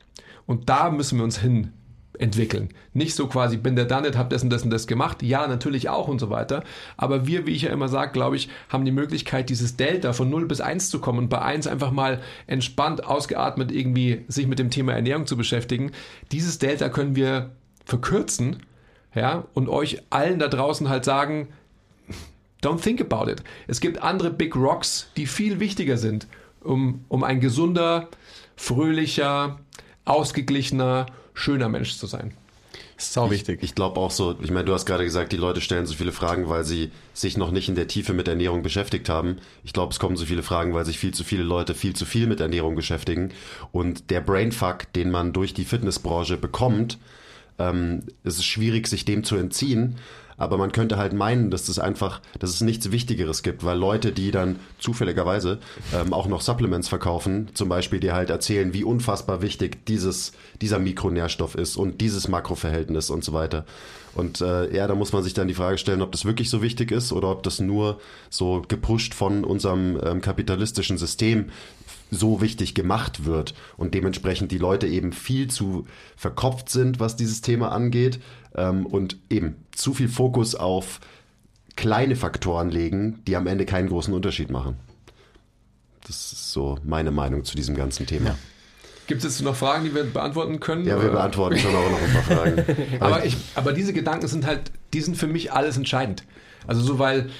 Und 0.46 0.68
da 0.68 0.90
müssen 0.90 1.18
wir 1.18 1.24
uns 1.24 1.40
hin 1.40 1.72
entwickeln. 2.18 2.70
Nicht 2.94 3.14
so 3.14 3.26
quasi, 3.26 3.56
bin 3.56 3.76
der 3.76 3.84
done 3.84 4.08
it, 4.08 4.16
hab 4.16 4.30
das 4.30 4.42
und 4.42 4.50
das 4.50 4.62
und 4.62 4.70
das 4.70 4.86
gemacht. 4.86 5.22
Ja, 5.22 5.46
natürlich 5.46 5.88
auch 5.88 6.08
und 6.08 6.18
so 6.18 6.30
weiter. 6.30 6.64
Aber 6.96 7.26
wir, 7.26 7.46
wie 7.46 7.52
ich 7.52 7.62
ja 7.62 7.70
immer 7.70 7.88
sage, 7.88 8.12
glaube 8.12 8.36
ich, 8.36 8.48
haben 8.68 8.84
die 8.84 8.92
Möglichkeit, 8.92 9.48
dieses 9.50 9.76
Delta 9.76 10.12
von 10.12 10.30
0 10.30 10.46
bis 10.46 10.60
1 10.60 10.90
zu 10.90 11.00
kommen 11.00 11.18
und 11.18 11.28
bei 11.28 11.40
1 11.40 11.66
einfach 11.66 11.90
mal 11.90 12.20
entspannt, 12.46 13.04
ausgeatmet 13.04 13.72
irgendwie 13.72 14.24
sich 14.28 14.46
mit 14.46 14.58
dem 14.58 14.70
Thema 14.70 14.92
Ernährung 14.92 15.26
zu 15.26 15.36
beschäftigen. 15.36 15.92
Dieses 16.32 16.58
Delta 16.58 16.88
können 16.88 17.16
wir 17.16 17.50
verkürzen, 17.84 18.62
ja, 19.14 19.44
und 19.54 19.68
euch 19.68 20.02
allen 20.10 20.38
da 20.38 20.48
draußen 20.48 20.88
halt 20.88 21.04
sagen, 21.04 21.48
don't 22.62 22.82
think 22.82 23.00
about 23.00 23.30
it. 23.30 23.42
Es 23.66 23.80
gibt 23.80 24.02
andere 24.02 24.30
Big 24.30 24.54
Rocks, 24.56 25.10
die 25.16 25.26
viel 25.26 25.60
wichtiger 25.60 25.96
sind, 25.96 26.26
um, 26.62 27.04
um 27.08 27.24
ein 27.24 27.40
gesunder, 27.40 28.08
fröhlicher, 28.56 29.60
ausgeglichener, 30.04 31.06
schöner 31.36 31.68
Mensch 31.68 31.96
zu 31.96 32.06
sein. 32.06 32.32
Ist 32.98 33.12
sau 33.12 33.30
wichtig. 33.30 33.58
Ich, 33.58 33.70
ich 33.70 33.74
glaube 33.74 34.00
auch 34.00 34.10
so, 34.10 34.36
ich 34.42 34.50
meine, 34.50 34.64
du 34.64 34.72
hast 34.72 34.86
gerade 34.86 35.04
gesagt, 35.04 35.32
die 35.32 35.36
Leute 35.36 35.60
stellen 35.60 35.86
so 35.86 35.94
viele 35.94 36.12
Fragen, 36.12 36.48
weil 36.48 36.64
sie 36.64 36.90
sich 37.12 37.36
noch 37.36 37.50
nicht 37.50 37.68
in 37.68 37.74
der 37.74 37.88
Tiefe 37.88 38.14
mit 38.14 38.26
Ernährung 38.26 38.62
beschäftigt 38.62 39.08
haben. 39.08 39.36
Ich 39.64 39.74
glaube, 39.74 39.92
es 39.92 39.98
kommen 39.98 40.16
so 40.16 40.24
viele 40.24 40.42
Fragen, 40.42 40.72
weil 40.72 40.86
sich 40.86 40.98
viel 40.98 41.12
zu 41.12 41.22
viele 41.22 41.42
Leute 41.42 41.74
viel 41.74 41.94
zu 41.94 42.06
viel 42.06 42.26
mit 42.26 42.40
Ernährung 42.40 42.74
beschäftigen. 42.74 43.32
Und 43.70 44.10
der 44.10 44.22
Brainfuck, 44.22 44.92
den 44.94 45.10
man 45.10 45.34
durch 45.34 45.52
die 45.52 45.66
Fitnessbranche 45.66 46.38
bekommt, 46.38 46.98
ähm, 47.58 48.02
es 48.24 48.36
ist 48.36 48.46
schwierig, 48.46 48.86
sich 48.86 49.04
dem 49.04 49.24
zu 49.24 49.36
entziehen. 49.36 49.96
Aber 50.38 50.58
man 50.58 50.72
könnte 50.72 50.98
halt 50.98 51.12
meinen, 51.12 51.50
dass 51.50 51.68
es 51.68 51.78
einfach, 51.78 52.20
dass 52.38 52.50
es 52.50 52.60
nichts 52.60 52.90
Wichtigeres 52.90 53.42
gibt, 53.42 53.64
weil 53.64 53.78
Leute, 53.78 54.12
die 54.12 54.30
dann 54.30 54.58
zufälligerweise 54.78 55.58
ähm, 55.94 56.12
auch 56.12 56.26
noch 56.26 56.40
Supplements 56.40 56.88
verkaufen, 56.88 57.48
zum 57.54 57.68
Beispiel, 57.68 58.00
die 58.00 58.12
halt 58.12 58.30
erzählen, 58.30 58.74
wie 58.74 58.84
unfassbar 58.84 59.42
wichtig 59.42 59.86
dieses, 59.86 60.32
dieser 60.60 60.78
Mikronährstoff 60.78 61.54
ist 61.54 61.76
und 61.76 62.00
dieses 62.00 62.28
Makroverhältnis 62.28 63.10
und 63.10 63.24
so 63.24 63.32
weiter. 63.32 63.64
Und 64.16 64.40
äh, 64.40 64.74
ja, 64.74 64.86
da 64.86 64.94
muss 64.94 65.12
man 65.12 65.22
sich 65.22 65.34
dann 65.34 65.46
die 65.46 65.54
Frage 65.54 65.76
stellen, 65.76 66.00
ob 66.00 66.10
das 66.10 66.24
wirklich 66.24 66.48
so 66.48 66.62
wichtig 66.62 66.90
ist 66.90 67.12
oder 67.12 67.30
ob 67.30 67.42
das 67.42 67.60
nur 67.60 68.00
so 68.30 68.62
gepusht 68.66 69.12
von 69.12 69.44
unserem 69.44 70.00
ähm, 70.02 70.22
kapitalistischen 70.22 70.96
System 70.96 71.50
so 72.10 72.40
wichtig 72.40 72.74
gemacht 72.74 73.24
wird 73.24 73.54
und 73.76 73.94
dementsprechend 73.94 74.52
die 74.52 74.58
Leute 74.58 74.86
eben 74.86 75.12
viel 75.12 75.48
zu 75.48 75.86
verkopft 76.16 76.68
sind, 76.68 77.00
was 77.00 77.16
dieses 77.16 77.40
Thema 77.40 77.72
angeht 77.72 78.20
ähm, 78.54 78.86
und 78.86 79.16
eben 79.30 79.56
zu 79.72 79.94
viel 79.94 80.08
Fokus 80.08 80.54
auf 80.54 81.00
kleine 81.74 82.16
Faktoren 82.16 82.70
legen, 82.70 83.22
die 83.26 83.36
am 83.36 83.46
Ende 83.46 83.66
keinen 83.66 83.88
großen 83.88 84.14
Unterschied 84.14 84.50
machen. 84.50 84.76
Das 86.06 86.32
ist 86.32 86.52
so 86.52 86.78
meine 86.84 87.10
Meinung 87.10 87.44
zu 87.44 87.56
diesem 87.56 87.74
ganzen 87.74 88.06
Thema. 88.06 88.30
Ja. 88.30 88.38
Gibt 89.06 89.22
es 89.22 89.38
jetzt 89.38 89.42
noch 89.42 89.54
Fragen, 89.54 89.84
die 89.84 89.94
wir 89.94 90.04
beantworten 90.04 90.58
können? 90.58 90.84
Ja, 90.84 91.00
wir 91.00 91.10
beantworten 91.10 91.58
schon 91.58 91.74
auch 91.74 91.90
noch 91.90 92.00
ein 92.00 92.12
paar 92.12 92.22
Fragen. 92.36 92.64
aber, 93.00 93.24
ich, 93.24 93.36
aber 93.54 93.72
diese 93.72 93.92
Gedanken 93.92 94.26
sind 94.26 94.46
halt, 94.46 94.72
die 94.92 95.00
sind 95.00 95.16
für 95.16 95.28
mich 95.28 95.52
alles 95.52 95.76
entscheidend. 95.76 96.24
Also 96.66 96.82
so, 96.82 96.98
weil 96.98 97.30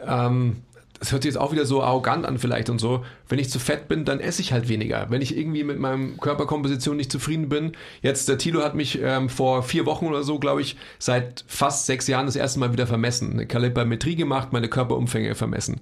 ähm, 0.00 0.62
das 1.02 1.10
hört 1.10 1.24
sich 1.24 1.32
jetzt 1.32 1.40
auch 1.40 1.50
wieder 1.50 1.66
so 1.66 1.82
arrogant 1.82 2.24
an 2.24 2.38
vielleicht 2.38 2.70
und 2.70 2.80
so, 2.80 3.04
wenn 3.28 3.40
ich 3.40 3.50
zu 3.50 3.58
fett 3.58 3.88
bin, 3.88 4.04
dann 4.04 4.20
esse 4.20 4.40
ich 4.40 4.52
halt 4.52 4.68
weniger. 4.68 5.06
Wenn 5.10 5.20
ich 5.20 5.36
irgendwie 5.36 5.64
mit 5.64 5.80
meinem 5.80 6.16
Körperkomposition 6.20 6.96
nicht 6.96 7.10
zufrieden 7.10 7.48
bin, 7.48 7.72
jetzt 8.02 8.28
der 8.28 8.38
Tilo 8.38 8.62
hat 8.62 8.76
mich 8.76 9.00
ähm, 9.02 9.28
vor 9.28 9.64
vier 9.64 9.84
Wochen 9.84 10.06
oder 10.06 10.22
so, 10.22 10.38
glaube 10.38 10.60
ich, 10.60 10.76
seit 11.00 11.44
fast 11.48 11.86
sechs 11.86 12.06
Jahren 12.06 12.26
das 12.26 12.36
erste 12.36 12.60
Mal 12.60 12.72
wieder 12.72 12.86
vermessen. 12.86 13.32
Eine 13.32 13.46
Kalibermetrie 13.46 14.14
gemacht, 14.14 14.52
meine 14.52 14.68
Körperumfänge 14.68 15.34
vermessen. 15.34 15.80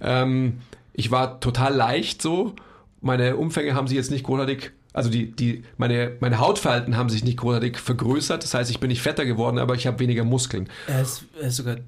Ähm, 0.00 0.60
ich 0.94 1.10
war 1.10 1.40
total 1.40 1.74
leicht 1.74 2.22
so, 2.22 2.54
meine 3.02 3.36
Umfänge 3.36 3.74
haben 3.74 3.86
sich 3.86 3.98
jetzt 3.98 4.10
nicht 4.10 4.24
großartig 4.24 4.70
also 4.94 5.10
die, 5.10 5.30
die, 5.30 5.64
meine, 5.76 6.16
meine 6.20 6.38
Hautfalten 6.38 6.96
haben 6.96 7.10
sich 7.10 7.24
nicht 7.24 7.36
großartig 7.36 7.78
vergrößert. 7.78 8.44
Das 8.44 8.54
heißt, 8.54 8.70
ich 8.70 8.78
bin 8.78 8.88
nicht 8.88 9.02
fetter 9.02 9.26
geworden, 9.26 9.58
aber 9.58 9.74
ich 9.74 9.88
habe 9.88 9.98
weniger 9.98 10.22
Muskeln. 10.22 10.70
Er 10.86 11.02
ist, 11.02 11.24
er 11.38 11.48
ist 11.48 11.56
sogar 11.56 11.78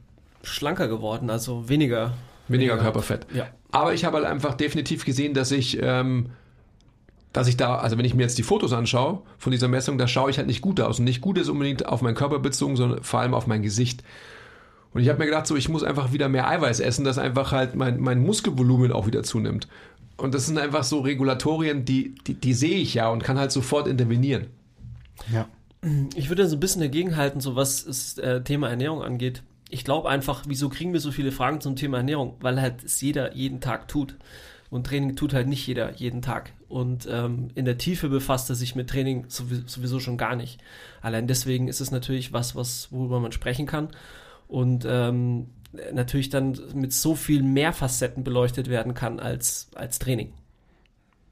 schlanker 0.43 0.89
geworden, 0.89 1.31
also 1.31 1.69
weniger 1.69 2.15
Weniger 2.49 2.77
Körperfett. 2.79 3.27
Ja. 3.35 3.49
Aber 3.73 3.95
ich 3.95 4.05
habe 4.05 4.19
halt 4.19 4.27
einfach 4.27 4.55
definitiv 4.55 5.05
gesehen, 5.05 5.35
dass 5.35 5.51
ich, 5.51 5.79
ähm, 5.83 6.31
dass 7.33 7.49
ich 7.49 7.57
da, 7.57 7.77
also 7.77 7.99
wenn 7.99 8.05
ich 8.05 8.15
mir 8.15 8.23
jetzt 8.23 8.39
die 8.39 8.43
Fotos 8.43 8.73
anschaue 8.73 9.23
von 9.39 9.53
dieser 9.53 9.69
Messung, 9.69 9.99
da 9.99 10.09
schaue 10.09 10.31
ich 10.31 10.39
halt 10.39 10.47
nicht 10.47 10.63
gut 10.63 10.81
aus. 10.81 10.99
Und 10.99 11.05
nicht 11.05 11.21
gut 11.21 11.39
ist 11.39 11.49
unbedingt 11.49 11.87
auf 11.87 12.03
meinen 12.03 12.15
Körper 12.15 12.39
bezogen, 12.39 12.77
sondern 12.77 13.03
vor 13.03 13.21
allem 13.21 13.35
auf 13.35 13.47
mein 13.47 13.63
Gesicht. 13.63 14.03
Und 14.95 15.03
ich 15.03 15.09
habe 15.09 15.19
mir 15.19 15.27
gedacht, 15.27 15.47
so, 15.47 15.57
ich 15.57 15.69
muss 15.69 15.83
einfach 15.83 16.13
wieder 16.13 16.29
mehr 16.29 16.49
Eiweiß 16.49 16.81
essen, 16.81 17.05
dass 17.05 17.19
einfach 17.19 17.53
halt 17.53 17.75
mein, 17.75 18.01
mein 18.01 18.23
Muskelvolumen 18.23 18.93
auch 18.93 19.07
wieder 19.07 19.23
zunimmt. 19.23 19.69
Und 20.17 20.35
das 20.35 20.47
sind 20.47 20.57
einfach 20.57 20.85
so 20.85 21.01
Regulatorien, 21.01 21.85
die, 21.85 22.15
die, 22.27 22.35
die 22.35 22.55
sehe 22.55 22.79
ich 22.79 22.95
ja 22.95 23.11
und 23.11 23.23
kann 23.23 23.39
halt 23.39 23.53
sofort 23.53 23.89
intervenieren. 23.89 24.47
Ja. 25.31 25.47
Ich 26.15 26.31
würde 26.31 26.49
so 26.49 26.57
ein 26.57 26.61
bisschen 26.61 26.81
dagegenhalten, 26.81 27.43
so 27.43 27.55
was 27.55 27.85
das 27.85 28.17
äh, 28.17 28.43
Thema 28.43 28.71
Ernährung 28.71 29.03
angeht 29.03 29.43
ich 29.69 29.85
glaube 29.85 30.09
einfach, 30.09 30.45
wieso 30.47 30.69
kriegen 30.69 30.93
wir 30.93 31.01
so 31.01 31.11
viele 31.11 31.33
Fragen 31.33 31.61
zum 31.61 31.77
Thema 31.77 31.99
Ernährung? 31.99 32.37
Weil 32.41 32.61
halt 32.61 32.85
es 32.85 33.01
jeder 33.01 33.35
jeden 33.35 33.61
Tag 33.61 33.89
tut. 33.89 34.17
Und 34.69 34.87
Training 34.87 35.15
tut 35.15 35.33
halt 35.33 35.47
nicht 35.47 35.67
jeder 35.67 35.95
jeden 35.95 36.23
Tag. 36.23 36.53
Und 36.69 37.09
ähm, 37.11 37.49
in 37.55 37.65
der 37.65 37.79
Tiefe 37.79 38.09
befasst 38.09 38.51
er 38.51 38.57
sich 38.57 38.75
mit 38.75 38.91
Training 38.91 39.27
sowieso 39.29 40.01
schon 40.01 40.19
gar 40.19 40.35
nicht. 40.35 40.61
Allein 41.03 41.29
deswegen 41.29 41.69
ist 41.69 41.81
es 41.81 41.91
natürlich 41.91 42.33
was, 42.33 42.57
was 42.57 42.91
worüber 42.91 43.21
man 43.21 43.33
sprechen 43.33 43.67
kann. 43.67 43.89
Und 44.49 44.85
ähm, 44.89 45.49
natürlich 45.93 46.31
dann 46.31 46.59
mit 46.75 46.93
so 46.93 47.15
viel 47.15 47.43
mehr 47.43 47.73
Facetten 47.73 48.25
beleuchtet 48.25 48.69
werden 48.69 48.95
kann 48.95 49.21
als, 49.21 49.69
als 49.75 49.99
Training. 49.99 50.33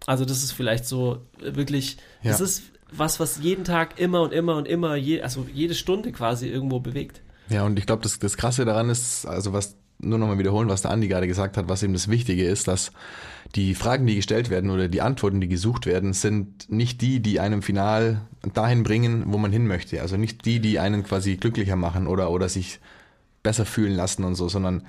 Also 0.07 0.25
das 0.25 0.43
ist 0.43 0.53
vielleicht 0.53 0.85
so 0.85 1.23
wirklich, 1.39 1.97
ja. 2.23 2.31
das 2.31 2.41
ist 2.41 2.63
was, 2.93 3.19
was 3.21 3.43
jeden 3.43 3.65
Tag 3.65 3.99
immer 3.99 4.23
und 4.23 4.33
immer 4.33 4.57
und 4.57 4.69
immer, 4.69 4.97
je, 4.97 5.23
also 5.23 5.47
jede 5.53 5.75
Stunde 5.75 6.13
quasi 6.13 6.49
irgendwo 6.49 6.81
bewegt. 6.81 7.21
Ja, 7.49 7.65
und 7.65 7.79
ich 7.79 7.87
glaube, 7.87 8.03
das, 8.03 8.19
das 8.19 8.37
Krasse 8.37 8.65
daran 8.65 8.89
ist, 8.89 9.27
also 9.27 9.53
was, 9.53 9.77
nur 9.99 10.19
nochmal 10.19 10.39
wiederholen, 10.39 10.69
was 10.69 10.83
der 10.83 10.91
Andi 10.91 11.09
gerade 11.09 11.27
gesagt 11.27 11.57
hat, 11.57 11.69
was 11.69 11.83
eben 11.83 11.93
das 11.93 12.09
Wichtige 12.09 12.45
ist, 12.47 12.69
dass 12.69 12.93
die 13.55 13.75
Fragen, 13.75 14.07
die 14.07 14.17
gestellt 14.17 14.51
werden 14.51 14.71
oder 14.71 14.89
die 14.89 15.03
Antworten, 15.03 15.41
die 15.41 15.49
gesucht 15.49 15.87
werden, 15.87 16.13
sind 16.13 16.71
nicht 16.71 17.01
die, 17.01 17.21
die 17.21 17.41
einem 17.41 17.63
final 17.63 18.23
dahin 18.53 18.83
bringen, 18.83 19.25
wo 19.27 19.39
man 19.39 19.53
hin 19.53 19.67
möchte. 19.67 20.01
Also 20.01 20.17
nicht 20.17 20.45
die, 20.45 20.61
die 20.61 20.79
einen 20.79 21.05
quasi 21.05 21.37
glücklicher 21.37 21.77
machen 21.77 22.07
oder, 22.07 22.31
oder 22.31 22.49
sich 22.49 22.81
besser 23.43 23.67
fühlen 23.67 23.95
lassen 23.95 24.25
und 24.25 24.35
so, 24.35 24.49
sondern 24.49 24.83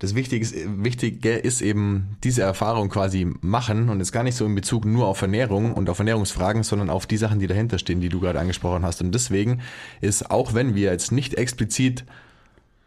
das 0.00 0.14
Wichtige 0.14 0.42
ist, 0.42 1.60
ist 1.60 1.60
eben 1.60 2.16
diese 2.24 2.40
Erfahrung 2.40 2.88
quasi 2.88 3.28
machen 3.42 3.90
und 3.90 3.98
jetzt 3.98 4.12
gar 4.12 4.22
nicht 4.22 4.34
so 4.34 4.46
in 4.46 4.54
Bezug 4.54 4.86
nur 4.86 5.06
auf 5.06 5.20
Ernährung 5.20 5.74
und 5.74 5.90
auf 5.90 5.98
Ernährungsfragen, 5.98 6.62
sondern 6.62 6.88
auf 6.88 7.06
die 7.06 7.18
Sachen, 7.18 7.38
die 7.38 7.46
dahinter 7.46 7.78
stehen, 7.78 8.00
die 8.00 8.08
du 8.08 8.18
gerade 8.18 8.40
angesprochen 8.40 8.82
hast. 8.82 9.02
Und 9.02 9.14
deswegen 9.14 9.60
ist, 10.00 10.30
auch 10.30 10.54
wenn 10.54 10.74
wir 10.74 10.90
jetzt 10.90 11.12
nicht 11.12 11.34
explizit 11.34 12.04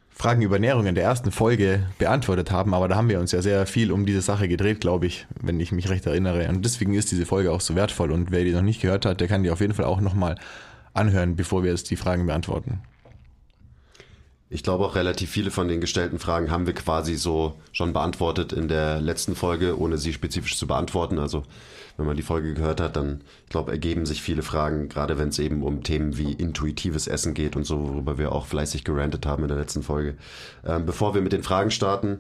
Fragen 0.10 0.42
über 0.42 0.56
Ernährung 0.56 0.88
in 0.88 0.96
der 0.96 1.04
ersten 1.04 1.32
Folge 1.32 1.84
beantwortet 2.00 2.50
haben, 2.50 2.74
aber 2.74 2.88
da 2.88 2.96
haben 2.96 3.10
wir 3.10 3.20
uns 3.20 3.32
ja 3.32 3.44
sehr 3.44 3.68
viel 3.68 3.92
um 3.92 4.08
diese 4.08 4.22
Sache 4.22 4.48
gedreht, 4.48 4.82
glaube 4.82 5.06
ich, 5.06 5.28
wenn 5.40 5.60
ich 5.60 5.72
mich 5.72 5.90
recht 5.90 6.08
erinnere. 6.08 6.48
Und 6.50 6.66
deswegen 6.66 6.96
ist 6.96 7.12
diese 7.12 7.28
Folge 7.28 7.52
auch 7.52 7.62
so 7.62 7.76
wertvoll. 7.76 8.12
Und 8.12 8.32
wer 8.32 8.44
die 8.44 8.54
noch 8.54 8.62
nicht 8.64 8.82
gehört 8.82 9.06
hat, 9.06 9.22
der 9.22 9.28
kann 9.28 9.44
die 9.44 9.52
auf 9.52 9.62
jeden 9.62 9.76
Fall 9.76 9.86
auch 9.86 10.02
nochmal 10.02 10.36
anhören, 10.96 11.36
bevor 11.36 11.64
wir 11.64 11.70
jetzt 11.70 11.92
die 11.92 11.96
Fragen 11.96 12.26
beantworten. 12.26 12.80
Ich 14.54 14.62
glaube 14.62 14.86
auch 14.86 14.94
relativ 14.94 15.32
viele 15.32 15.50
von 15.50 15.68
den 15.68 15.82
gestellten 15.82 16.20
Fragen 16.20 16.52
haben 16.52 16.68
wir 16.68 16.76
quasi 16.76 17.16
so 17.16 17.56
schon 17.72 17.92
beantwortet 17.92 18.54
in 18.54 18.68
der 18.68 19.02
letzten 19.02 19.36
Folge, 19.36 19.80
ohne 19.80 19.98
sie 19.98 20.14
spezifisch 20.14 20.58
zu 20.60 20.68
beantworten. 20.68 21.18
Also 21.18 21.42
wenn 21.98 22.06
man 22.06 22.16
die 22.16 22.22
Folge 22.22 22.54
gehört 22.54 22.80
hat, 22.80 22.96
dann, 22.96 23.22
ich 23.46 23.50
glaube, 23.50 23.72
ergeben 23.72 24.06
sich 24.06 24.22
viele 24.22 24.44
Fragen, 24.44 24.90
gerade 24.90 25.18
wenn 25.18 25.30
es 25.30 25.40
eben 25.40 25.64
um 25.64 25.82
Themen 25.82 26.20
wie 26.20 26.34
intuitives 26.34 27.08
Essen 27.08 27.34
geht 27.34 27.56
und 27.56 27.64
so, 27.64 27.82
worüber 27.82 28.20
wir 28.20 28.32
auch 28.32 28.46
fleißig 28.46 28.84
gerantet 28.84 29.26
haben 29.26 29.42
in 29.42 29.50
der 29.50 29.58
letzten 29.58 29.82
Folge. 29.82 30.18
Ähm, 30.64 30.86
bevor 30.86 31.16
wir 31.16 31.24
mit 31.24 31.34
den 31.34 31.42
Fragen 31.42 31.72
starten, 31.72 32.20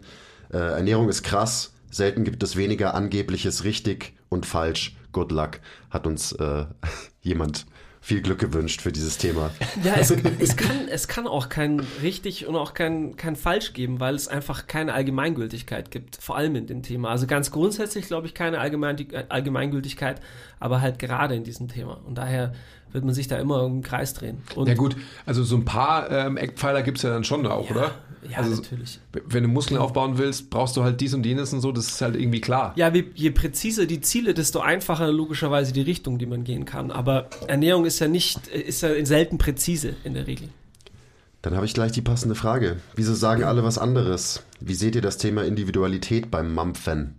äh, 0.51 0.57
Ernährung 0.57 1.09
ist 1.09 1.21
krass, 1.21 1.75
selten 1.91 2.23
gibt 2.23 2.41
es 2.41 2.55
weniger 2.55 2.95
angebliches 2.95 3.63
richtig 3.63 4.13
und 4.29 4.47
falsch. 4.47 4.95
Good 5.11 5.31
luck, 5.31 5.59
hat 5.91 6.07
uns 6.07 6.31
äh, 6.31 6.65
jemand 7.21 7.67
viel 8.03 8.21
Glück 8.21 8.39
gewünscht 8.39 8.81
für 8.81 8.91
dieses 8.91 9.17
Thema. 9.17 9.49
Ja, 9.81 9.95
es, 9.95 10.11
es, 10.11 10.57
kann, 10.57 10.89
es 10.89 11.07
kann 11.07 11.25
auch 11.25 11.47
kein 11.47 11.79
richtig 12.01 12.45
und 12.45 12.57
auch 12.57 12.73
kein, 12.73 13.15
kein 13.15 13.37
falsch 13.37 13.71
geben, 13.71 14.01
weil 14.01 14.13
es 14.13 14.27
einfach 14.27 14.67
keine 14.67 14.93
Allgemeingültigkeit 14.93 15.89
gibt, 15.89 16.17
vor 16.17 16.35
allem 16.35 16.57
in 16.57 16.67
dem 16.67 16.83
Thema. 16.83 17.11
Also 17.11 17.27
ganz 17.27 17.49
grundsätzlich 17.49 18.07
glaube 18.07 18.27
ich 18.27 18.33
keine 18.33 18.59
Allgemein, 18.59 19.07
Allgemeingültigkeit, 19.29 20.19
aber 20.59 20.81
halt 20.81 20.99
gerade 20.99 21.35
in 21.35 21.45
diesem 21.45 21.69
Thema. 21.69 22.01
Und 22.05 22.17
daher 22.17 22.51
wird 22.91 23.05
man 23.05 23.13
sich 23.13 23.29
da 23.29 23.37
immer 23.37 23.65
im 23.65 23.81
Kreis 23.81 24.13
drehen. 24.13 24.43
Und 24.53 24.67
ja 24.67 24.73
gut, 24.73 24.97
also 25.25 25.45
so 25.45 25.55
ein 25.55 25.63
paar 25.63 26.11
ähm, 26.11 26.35
Eckpfeiler 26.35 26.83
gibt 26.83 26.97
es 26.97 27.03
ja 27.03 27.09
dann 27.09 27.23
schon 27.23 27.47
auch, 27.47 27.69
ja, 27.69 27.75
oder? 27.75 27.91
Ja, 28.29 28.37
also, 28.37 28.55
natürlich. 28.55 28.99
Wenn 29.11 29.43
du 29.43 29.49
Muskeln 29.49 29.79
aufbauen 29.79 30.17
willst, 30.17 30.49
brauchst 30.49 30.77
du 30.77 30.83
halt 30.83 31.01
dies 31.01 31.13
und 31.13 31.25
jenes 31.25 31.53
und 31.53 31.61
so, 31.61 31.71
das 31.71 31.87
ist 31.87 32.01
halt 32.01 32.15
irgendwie 32.15 32.41
klar. 32.41 32.73
Ja, 32.75 32.93
wie, 32.93 33.11
je 33.15 33.31
präziser 33.31 33.85
die 33.85 34.01
Ziele, 34.01 34.33
desto 34.33 34.59
einfacher 34.59 35.11
logischerweise 35.11 35.73
die 35.73 35.81
Richtung, 35.81 36.17
die 36.17 36.25
man 36.25 36.43
gehen 36.43 36.65
kann. 36.65 36.91
Aber 36.91 37.29
Ernährung 37.47 37.85
ist 37.85 37.99
ja 37.99 38.07
nicht, 38.07 38.47
ist 38.47 38.81
ja 38.81 39.05
selten 39.05 39.37
präzise 39.37 39.95
in 40.03 40.13
der 40.13 40.27
Regel. 40.27 40.49
Dann 41.41 41.55
habe 41.55 41.65
ich 41.65 41.73
gleich 41.73 41.91
die 41.91 42.01
passende 42.01 42.35
Frage. 42.35 42.77
Wieso 42.95 43.13
sagen 43.13 43.43
alle 43.43 43.63
was 43.63 43.77
anderes? 43.77 44.43
Wie 44.59 44.75
seht 44.75 44.95
ihr 44.95 45.01
das 45.01 45.17
Thema 45.17 45.43
Individualität 45.43 46.31
beim 46.31 46.53
Mampfen? 46.53 47.15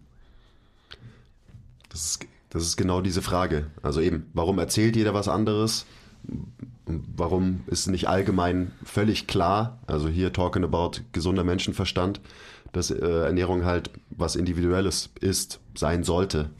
Das 1.91 2.05
ist 2.07 2.27
das 2.55 2.63
ist 2.63 2.77
genau 2.77 3.01
diese 3.01 3.21
Frage. 3.21 3.67
Also 3.83 4.01
eben, 4.01 4.31
warum 4.33 4.61
erzählt 4.61 4.95
jeder 4.95 5.13
was 5.13 5.27
anderes? 5.27 5.87
Warum 6.87 7.63
ist 7.67 7.87
nicht 7.87 8.09
allgemein 8.09 8.73
völlig 8.85 9.27
klar, 9.27 9.79
also 9.87 10.09
hier 10.09 10.33
talking 10.33 10.65
about 10.65 11.01
gesunder 11.13 11.45
Menschenverstand, 11.45 12.21
dass 12.73 12.91
äh, 12.91 13.05
Ernährung 13.05 13.65
halt 13.65 13.91
was 14.11 14.37
Individuelles 14.37 15.11
ist, 15.21 15.61
sein 15.75 16.05
sollte? 16.05 16.51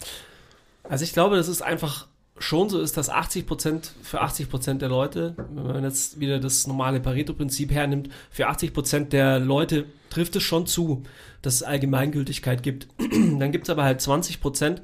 Also 0.85 1.05
ich 1.05 1.13
glaube, 1.13 1.37
das 1.37 1.49
ist 1.49 1.63
einfach 1.63 2.07
schon 2.39 2.69
so 2.69 2.81
ist, 2.81 2.97
dass 2.97 3.11
80 3.11 3.47
Prozent 3.47 3.93
für 4.03 4.21
80 4.21 4.51
Prozent 4.51 4.83
der 4.83 4.89
Leute, 4.89 5.35
wenn 5.37 5.67
man 5.67 5.85
jetzt 5.85 6.19
wieder 6.19 6.41
das 6.41 6.67
normale 6.67 7.01
Pareto-Prinzip 7.01 7.71
hernimmt, 7.71 8.09
für 8.31 8.49
80 8.49 8.73
Prozent 8.73 9.13
der 9.13 9.39
Leute 9.39 9.87
trifft 10.11 10.35
es 10.37 10.43
schon 10.43 10.67
zu, 10.67 11.05
dass 11.43 11.57
es 11.57 11.63
Allgemeingültigkeit 11.63 12.63
gibt. 12.63 12.89
Dann 12.99 13.53
gibt 13.53 13.65
es 13.65 13.71
aber 13.71 13.85
halt 13.85 14.01
20 14.01 14.41
Prozent, 14.41 14.83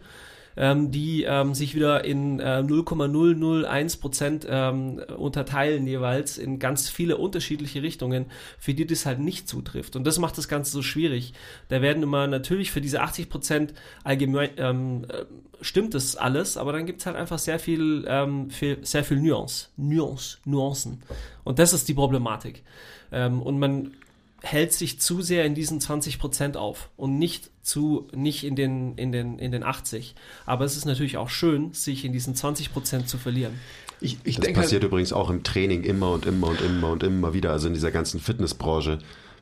ähm, 0.60 0.90
die 0.90 1.22
ähm, 1.22 1.54
sich 1.54 1.74
wieder 1.74 2.04
in 2.04 2.38
äh, 2.38 2.62
0,001 2.62 3.96
Prozent 3.96 4.46
ähm, 4.48 5.00
unterteilen 5.16 5.86
jeweils 5.86 6.36
in 6.36 6.58
ganz 6.58 6.90
viele 6.90 7.16
unterschiedliche 7.16 7.82
Richtungen, 7.82 8.26
für 8.58 8.74
die 8.74 8.86
das 8.86 9.06
halt 9.06 9.20
nicht 9.20 9.48
zutrifft. 9.48 9.96
Und 9.96 10.06
das 10.06 10.18
macht 10.18 10.36
das 10.36 10.48
Ganze 10.48 10.70
so 10.72 10.82
schwierig. 10.82 11.32
Da 11.68 11.80
werden 11.80 12.02
immer 12.02 12.26
natürlich 12.26 12.72
für 12.72 12.82
diese 12.82 13.00
80 13.00 13.30
Prozent 13.30 13.72
allgemein 14.04 14.50
ähm, 14.58 15.06
äh, 15.08 15.24
stimmt 15.62 15.94
das 15.94 16.16
alles, 16.16 16.58
aber 16.58 16.72
dann 16.72 16.84
gibt 16.84 17.00
es 17.00 17.06
halt 17.06 17.16
einfach 17.16 17.38
sehr 17.38 17.58
viel, 17.58 18.04
ähm, 18.06 18.50
viel, 18.50 18.84
sehr 18.84 19.02
viel 19.02 19.18
Nuance, 19.18 19.68
Nuance, 19.78 20.38
Nuancen. 20.44 21.02
Und 21.42 21.58
das 21.58 21.72
ist 21.72 21.88
die 21.88 21.94
Problematik. 21.94 22.64
Ähm, 23.12 23.40
und 23.40 23.58
man 23.58 23.92
hält 24.42 24.72
sich 24.72 25.00
zu 25.00 25.22
sehr 25.22 25.44
in 25.44 25.54
diesen 25.54 25.80
20 25.80 26.18
Prozent 26.18 26.56
auf 26.56 26.90
und 26.96 27.18
nicht 27.18 27.50
zu, 27.62 28.08
nicht 28.14 28.44
in 28.44 28.56
den, 28.56 28.96
in 28.96 29.12
den, 29.12 29.38
in 29.38 29.52
den 29.52 29.62
80. 29.62 30.14
Aber 30.46 30.64
es 30.64 30.76
ist 30.76 30.84
natürlich 30.84 31.16
auch 31.16 31.28
schön, 31.28 31.72
sich 31.72 32.04
in 32.04 32.12
diesen 32.12 32.34
20 32.34 32.72
Prozent 32.72 33.08
zu 33.08 33.18
verlieren. 33.18 33.54
Ich, 34.00 34.18
ich 34.24 34.36
das 34.36 34.44
denke 34.46 34.60
passiert 34.60 34.82
halt, 34.82 34.90
übrigens 34.90 35.12
auch 35.12 35.30
im 35.30 35.42
Training 35.42 35.84
immer 35.84 36.10
und 36.10 36.24
immer 36.24 36.48
und 36.48 36.60
immer 36.60 36.90
und 36.90 37.02
immer 37.02 37.34
wieder, 37.34 37.52
also 37.52 37.68
in 37.68 37.74
dieser 37.74 37.90
ganzen 37.90 38.18
Fitnessbranche. 38.18 38.98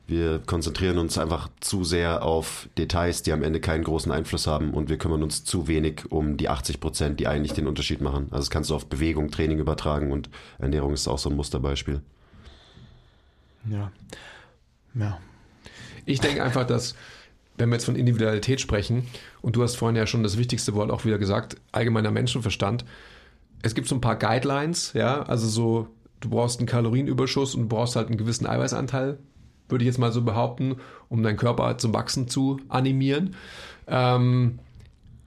Wir 0.09 0.39
konzentrieren 0.39 0.97
uns 0.97 1.19
einfach 1.19 1.51
zu 1.61 1.85
sehr 1.85 2.23
auf 2.23 2.69
Details, 2.79 3.23
die 3.23 3.33
am 3.33 3.43
Ende 3.43 3.61
keinen 3.61 3.85
großen 3.85 4.11
Einfluss 4.11 4.47
haben 4.47 4.73
und 4.73 4.89
wir 4.89 4.97
kümmern 4.97 5.23
uns 5.23 5.45
zu 5.45 5.69
wenig 5.69 6.11
um 6.11 6.39
die 6.39 6.49
80 6.49 6.81
Prozent, 6.81 7.21
die 7.21 7.29
eigentlich 7.29 7.53
den 7.53 7.67
Unterschied 7.67 8.01
machen. 8.01 8.29
Also 8.31 8.39
das 8.39 8.51
kannst 8.51 8.71
du 8.71 8.75
auf 8.75 8.87
Bewegung, 8.87 9.31
Training 9.31 9.59
übertragen 9.59 10.11
und 10.11 10.31
Ernährung 10.59 10.95
ist 10.95 11.07
auch 11.09 11.19
so 11.19 11.29
ein 11.29 11.37
Musterbeispiel. 11.37 12.01
Ja. 13.71 13.93
Ja. 14.99 15.19
Ich 16.05 16.21
denke 16.21 16.43
einfach, 16.43 16.67
dass, 16.67 16.95
wenn 17.57 17.69
wir 17.69 17.77
jetzt 17.77 17.85
von 17.85 17.97
Individualität 17.97 18.61
sprechen, 18.61 19.07
und 19.43 19.57
du 19.57 19.63
hast 19.63 19.77
vorhin 19.77 19.97
ja 19.97 20.07
schon 20.07 20.23
das 20.23 20.39
wichtigste 20.39 20.75
Wort 20.75 20.91
auch 20.91 21.05
wieder 21.05 21.19
gesagt, 21.19 21.57
allgemeiner 21.73 22.11
Menschenverstand, 22.11 22.85
es 23.63 23.75
gibt 23.75 23.89
so 23.89 23.95
ein 23.95 24.01
paar 24.01 24.17
Guidelines, 24.17 24.93
ja, 24.93 25.23
also 25.23 25.47
so, 25.49 25.89
du 26.21 26.31
brauchst 26.31 26.61
einen 26.61 26.69
Kalorienüberschuss 26.69 27.55
und 27.55 27.63
du 27.63 27.69
brauchst 27.69 27.97
halt 27.97 28.09
einen 28.09 28.17
gewissen 28.17 28.47
Eiweißanteil, 28.47 29.19
würde 29.69 29.85
ich 29.85 29.87
jetzt 29.87 29.99
mal 29.99 30.13
so 30.13 30.23
behaupten, 30.23 30.77
um 31.09 31.23
deinen 31.23 31.37
Körper 31.37 31.77
zum 31.79 31.93
Wachsen 31.93 32.29
zu 32.29 32.59
animieren. 32.69 33.37
Ähm, 33.87 34.61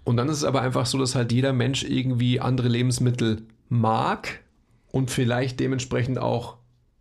und 0.03 0.17
dann 0.17 0.29
ist 0.29 0.37
es 0.37 0.43
aber 0.43 0.61
einfach 0.61 0.85
so, 0.87 0.97
dass 0.97 1.13
halt 1.13 1.31
jeder 1.31 1.53
Mensch 1.53 1.83
irgendwie 1.83 2.39
andere 2.39 2.67
Lebensmittel 2.67 3.43
mag 3.69 4.39
und 4.91 5.11
vielleicht 5.11 5.59
dementsprechend 5.59 6.17
auch 6.17 6.57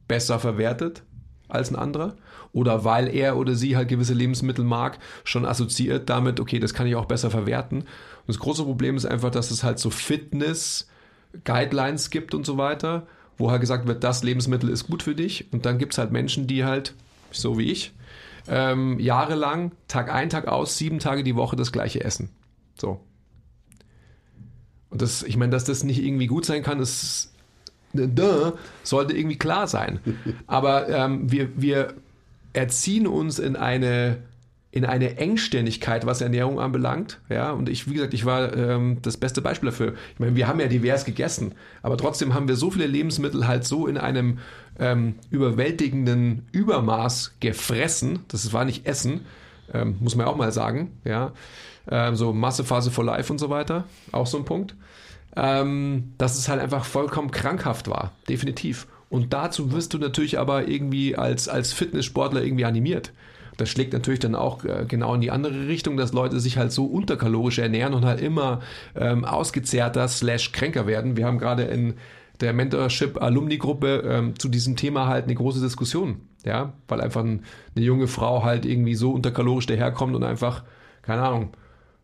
besser 0.07 0.39
verwertet 0.39 1.03
als 1.49 1.71
ein 1.71 1.77
anderer 1.77 2.17
oder 2.53 2.85
weil 2.85 3.09
er 3.15 3.37
oder 3.37 3.55
sie 3.55 3.77
halt 3.77 3.89
gewisse 3.89 4.15
Lebensmittel 4.15 4.65
mag, 4.65 4.99
schon 5.25 5.47
assoziiert 5.47 6.09
damit, 6.11 6.41
okay, 6.41 6.59
das 6.59 6.75
kann 6.75 6.87
ich 6.87 6.97
auch 6.97 7.07
besser 7.07 7.31
verwerten. 7.31 7.81
Und 7.81 7.87
das 8.27 8.39
große 8.39 8.65
Problem 8.65 8.97
ist 8.97 9.07
einfach, 9.07 9.31
dass 9.31 9.51
es 9.51 9.63
halt 9.63 9.79
so 9.79 9.89
Fitness-Guidelines 9.91 12.11
gibt 12.11 12.35
und 12.35 12.45
so 12.45 12.59
weiter, 12.59 13.07
wo 13.39 13.51
halt 13.51 13.61
gesagt 13.61 13.87
wird, 13.87 14.05
das 14.05 14.23
Lebensmittel 14.23 14.69
ist 14.69 14.87
gut 14.87 15.03
für 15.03 15.15
dich. 15.15 15.53
Und 15.53 15.67
dann 15.67 15.79
gibt 15.79 15.93
es 15.93 15.99
halt 15.99 16.13
Menschen, 16.13 16.47
die 16.47 16.65
halt, 16.65 16.95
so 17.31 17.59
wie 17.59 17.71
ich, 17.71 17.93
ähm, 18.49 18.99
jahrelang, 18.99 19.73
Tag 19.87 20.13
ein, 20.13 20.29
Tag 20.29 20.49
aus, 20.49 20.77
sieben 20.77 20.99
Tage 20.99 21.23
die 21.23 21.37
Woche 21.37 21.57
das 21.57 21.73
gleiche 21.73 22.03
essen. 22.03 22.31
So. 22.79 23.01
Und 24.91 25.03
das, 25.03 25.23
ich 25.23 25.37
meine, 25.37 25.53
dass 25.53 25.65
das 25.65 25.85
nicht 25.85 26.03
irgendwie 26.03 26.27
gut 26.27 26.45
sein 26.45 26.65
kann, 26.65 26.81
ist, 26.81 27.33
duh, 27.93 28.53
sollte 28.83 29.17
irgendwie 29.17 29.39
klar 29.39 29.69
sein. 29.69 30.01
Aber 30.47 30.89
ähm, 30.89 31.31
wir, 31.31 31.51
wir 31.61 31.95
erziehen 32.53 33.07
uns 33.07 33.39
in 33.39 33.57
eine 33.57 34.19
in 34.73 34.85
eine 34.85 35.17
Engständigkeit, 35.17 36.07
was 36.07 36.21
Ernährung 36.21 36.61
anbelangt. 36.61 37.21
Ja, 37.29 37.51
und 37.51 37.69
ich, 37.69 37.91
wie 37.91 37.95
gesagt, 37.95 38.15
ich 38.15 38.25
war 38.25 38.57
ähm, 38.57 38.99
das 39.03 39.17
beste 39.17 39.43
Beispiel 39.43 39.71
dafür. 39.71 39.95
Ich 40.15 40.21
meine, 40.21 40.37
wir 40.37 40.47
haben 40.47 40.61
ja 40.61 40.69
divers 40.69 41.05
gegessen, 41.05 41.57
aber 41.83 41.97
trotzdem 41.97 42.35
haben 42.35 42.47
wir 42.47 42.55
so 42.55 42.71
viele 42.71 42.87
Lebensmittel 42.87 43.49
halt 43.49 43.65
so 43.65 43.89
in 43.89 43.99
einem 43.99 44.39
ähm, 44.79 45.17
überwältigenden 45.31 46.47
Übermaß 46.53 47.35
gefressen. 47.41 48.21
Das 48.29 48.53
war 48.53 48.65
nicht 48.65 48.87
Essen, 48.87 49.27
Ähm, 49.73 49.97
muss 50.01 50.17
man 50.17 50.27
auch 50.27 50.37
mal 50.37 50.53
sagen, 50.53 50.99
ja. 51.05 51.33
Ähm, 51.91 52.15
so 52.15 52.33
Massephase 52.33 52.91
for 52.91 53.05
Life 53.05 53.33
und 53.33 53.39
so 53.39 53.51
weiter, 53.51 53.85
auch 54.13 54.27
so 54.27 54.39
ein 54.39 54.45
Punkt. 54.45 54.75
Ähm, 55.37 56.13
dass 56.19 56.39
es 56.39 56.49
halt 56.49 56.61
einfach 56.61 56.85
vollkommen 56.85 57.31
krankhaft 57.31 57.89
war, 57.89 58.13
definitiv. 58.29 58.87
Und 59.11 59.33
dazu 59.33 59.73
wirst 59.73 59.93
du 59.93 59.99
natürlich 59.99 60.39
aber 60.39 60.69
irgendwie 60.69 61.17
als, 61.17 61.49
als 61.49 61.73
Fitnesssportler 61.73 62.43
irgendwie 62.43 62.65
animiert. 62.65 63.13
Das 63.57 63.69
schlägt 63.69 63.93
natürlich 63.93 64.21
dann 64.21 64.35
auch 64.35 64.65
äh, 64.65 64.87
genau 64.89 65.15
in 65.15 65.21
die 65.21 65.31
andere 65.31 65.67
Richtung, 65.67 65.99
dass 65.99 66.15
Leute 66.15 66.41
sich 66.41 66.57
halt 66.57 66.73
so 66.73 66.87
unterkalorisch 66.87 67.59
ernähren 67.59 67.93
und 67.93 68.07
halt 68.07 68.21
immer 68.21 68.61
ähm, 68.95 69.27
ausgezehrter 69.27 70.09
slash 70.09 70.53
kränker 70.53 70.87
werden. 70.87 71.17
Wir 71.17 71.27
haben 71.27 71.39
gerade 71.39 71.65
in 71.65 71.95
der 72.41 72.55
Mentorship 72.55 73.21
Alumni 73.21 73.59
Gruppe 73.59 74.03
ähm, 74.07 74.39
zu 74.39 74.49
diesem 74.49 74.77
Thema 74.77 75.09
halt 75.09 75.25
eine 75.25 75.35
große 75.35 75.61
Diskussion. 75.61 76.23
Ja, 76.47 76.73
weil 76.89 77.03
einfach 77.03 77.23
ein, 77.23 77.45
eine 77.77 77.85
junge 77.85 78.07
Frau 78.07 78.45
halt 78.45 78.65
irgendwie 78.65 78.95
so 78.95 79.11
unterkalorisch 79.11 79.67
daherkommt 79.67 80.15
und 80.17 80.25
einfach, 80.25 80.63
keine 81.03 81.21
Ahnung, 81.21 81.51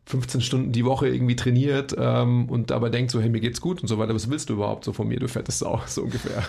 15 0.04 0.40
Stunden 0.42 0.72
die 0.72 0.84
Woche 0.84 1.08
irgendwie 1.08 1.36
trainiert 1.36 1.96
ähm, 1.98 2.50
und 2.50 2.70
aber 2.70 2.90
denkt 2.90 3.10
so, 3.10 3.20
hey, 3.20 3.30
mir 3.30 3.40
geht's 3.40 3.62
gut 3.62 3.80
und 3.80 3.88
so 3.88 3.98
weiter. 3.98 4.14
Was 4.14 4.28
willst 4.28 4.50
du 4.50 4.54
überhaupt 4.54 4.84
so 4.84 4.92
von 4.92 5.08
mir, 5.08 5.18
du 5.18 5.26
fettes 5.26 5.60
Sau, 5.60 5.80
so 5.86 6.02
ungefähr. 6.02 6.42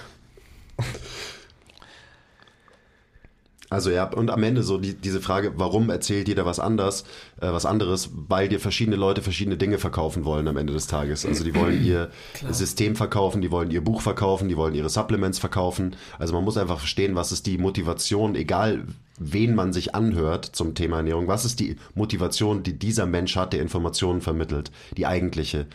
Also 3.69 3.89
ja, 3.89 4.05
und 4.05 4.31
am 4.31 4.43
Ende 4.43 4.63
so 4.63 4.77
die, 4.77 4.93
diese 4.93 5.19
Frage, 5.19 5.53
warum 5.57 5.89
erzählt 5.89 6.29
jeder 6.29 6.46
was 6.46 6.60
anders, 6.60 7.03
äh, 7.41 7.51
was 7.51 7.65
anderes, 7.65 8.10
weil 8.13 8.48
dir 8.48 8.62
verschiedene 8.62 8.96
Leute 8.96 9.22
verschiedene 9.22 9.57
Dinge 9.57 9.77
verkaufen 9.77 10.24
wollen 10.24 10.48
am 10.48 10.55
Ende 10.55 10.72
des 10.72 10.88
Tages. 10.88 11.25
Also 11.25 11.43
die 11.43 11.53
wollen 11.53 11.84
ihr 11.84 12.10
Klar. 12.34 12.53
System 12.53 12.96
verkaufen, 12.96 13.41
die 13.41 13.51
wollen 13.51 13.69
ihr 13.69 13.84
Buch 13.84 14.00
verkaufen, 14.00 14.48
die 14.48 14.55
wollen 14.55 14.74
ihre 14.74 14.89
Supplements 14.89 15.39
verkaufen. 15.39 15.98
Also 16.17 16.34
man 16.34 16.46
muss 16.46 16.55
einfach 16.55 16.79
verstehen, 16.79 17.15
was 17.15 17.34
ist 17.34 17.46
die 17.46 17.57
Motivation, 17.57 18.36
egal 18.36 18.86
wen 19.19 19.53
man 19.53 19.74
sich 19.74 19.93
anhört 19.96 20.46
zum 20.46 20.74
Thema 20.74 20.98
Ernährung, 20.98 21.27
was 21.27 21.43
ist 21.43 21.60
die 21.60 21.75
Motivation, 21.93 22.63
die 22.63 22.79
dieser 22.79 23.05
Mensch 23.05 23.36
hat, 23.36 23.51
der 23.51 23.62
Informationen 23.62 24.22
vermittelt, 24.22 24.72
die 24.96 25.07
eigentliche 25.07 25.65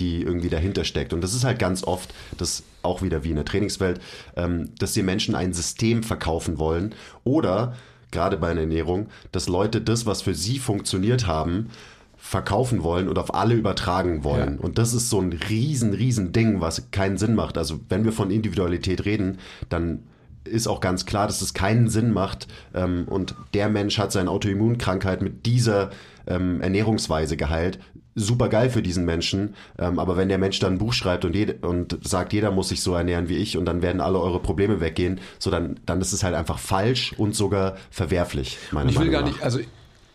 die 0.00 0.22
irgendwie 0.22 0.48
dahinter 0.48 0.84
steckt. 0.84 1.12
Und 1.12 1.22
das 1.22 1.34
ist 1.34 1.44
halt 1.44 1.58
ganz 1.58 1.84
oft, 1.84 2.12
das 2.36 2.62
auch 2.82 3.02
wieder 3.02 3.24
wie 3.24 3.30
in 3.30 3.36
der 3.36 3.44
Trainingswelt, 3.44 4.00
ähm, 4.36 4.70
dass 4.78 4.92
die 4.92 5.02
Menschen 5.02 5.34
ein 5.34 5.52
System 5.52 6.02
verkaufen 6.02 6.58
wollen 6.58 6.94
oder 7.24 7.74
gerade 8.10 8.36
bei 8.36 8.50
einer 8.50 8.60
Ernährung, 8.60 9.08
dass 9.32 9.48
Leute 9.48 9.80
das, 9.80 10.06
was 10.06 10.22
für 10.22 10.34
sie 10.34 10.58
funktioniert 10.58 11.26
haben, 11.26 11.70
verkaufen 12.16 12.82
wollen 12.82 13.08
und 13.08 13.18
auf 13.18 13.34
alle 13.34 13.54
übertragen 13.54 14.24
wollen. 14.24 14.56
Ja. 14.56 14.64
Und 14.64 14.78
das 14.78 14.94
ist 14.94 15.10
so 15.10 15.20
ein 15.20 15.32
riesen, 15.32 15.92
riesen 15.92 16.32
Ding, 16.32 16.60
was 16.60 16.90
keinen 16.90 17.18
Sinn 17.18 17.34
macht. 17.34 17.56
Also 17.58 17.80
wenn 17.88 18.04
wir 18.04 18.12
von 18.12 18.30
Individualität 18.30 19.04
reden, 19.04 19.38
dann 19.68 20.02
ist 20.44 20.66
auch 20.66 20.80
ganz 20.80 21.06
klar, 21.06 21.26
dass 21.26 21.42
es 21.42 21.54
keinen 21.54 21.88
Sinn 21.88 22.12
macht. 22.12 22.48
Ähm, 22.74 23.06
und 23.08 23.34
der 23.54 23.68
Mensch 23.68 23.98
hat 23.98 24.12
seine 24.12 24.30
Autoimmunkrankheit 24.30 25.22
mit 25.22 25.46
dieser 25.46 25.90
ähm, 26.26 26.60
Ernährungsweise 26.60 27.36
geheilt 27.36 27.78
super 28.16 28.48
geil 28.48 28.70
für 28.70 28.82
diesen 28.82 29.04
Menschen. 29.04 29.54
Ähm, 29.78 29.98
aber 30.00 30.16
wenn 30.16 30.28
der 30.28 30.38
Mensch 30.38 30.58
dann 30.58 30.74
ein 30.74 30.78
Buch 30.78 30.92
schreibt 30.92 31.24
und, 31.24 31.36
jede, 31.36 31.54
und 31.66 31.98
sagt, 32.02 32.32
jeder 32.32 32.50
muss 32.50 32.70
sich 32.70 32.80
so 32.80 32.94
ernähren 32.94 33.28
wie 33.28 33.36
ich 33.36 33.56
und 33.56 33.66
dann 33.66 33.82
werden 33.82 34.00
alle 34.00 34.18
eure 34.18 34.40
Probleme 34.40 34.80
weggehen, 34.80 35.20
so 35.38 35.50
dann, 35.50 35.78
dann 35.86 36.00
ist 36.00 36.12
es 36.12 36.24
halt 36.24 36.34
einfach 36.34 36.58
falsch 36.58 37.12
und 37.16 37.36
sogar 37.36 37.76
verwerflich. 37.90 38.58
Meine 38.72 38.90
ich 38.90 38.98
will 38.98 39.06
Meinung 39.06 39.22
gar 39.22 39.30
nicht, 39.30 39.42
also 39.42 39.60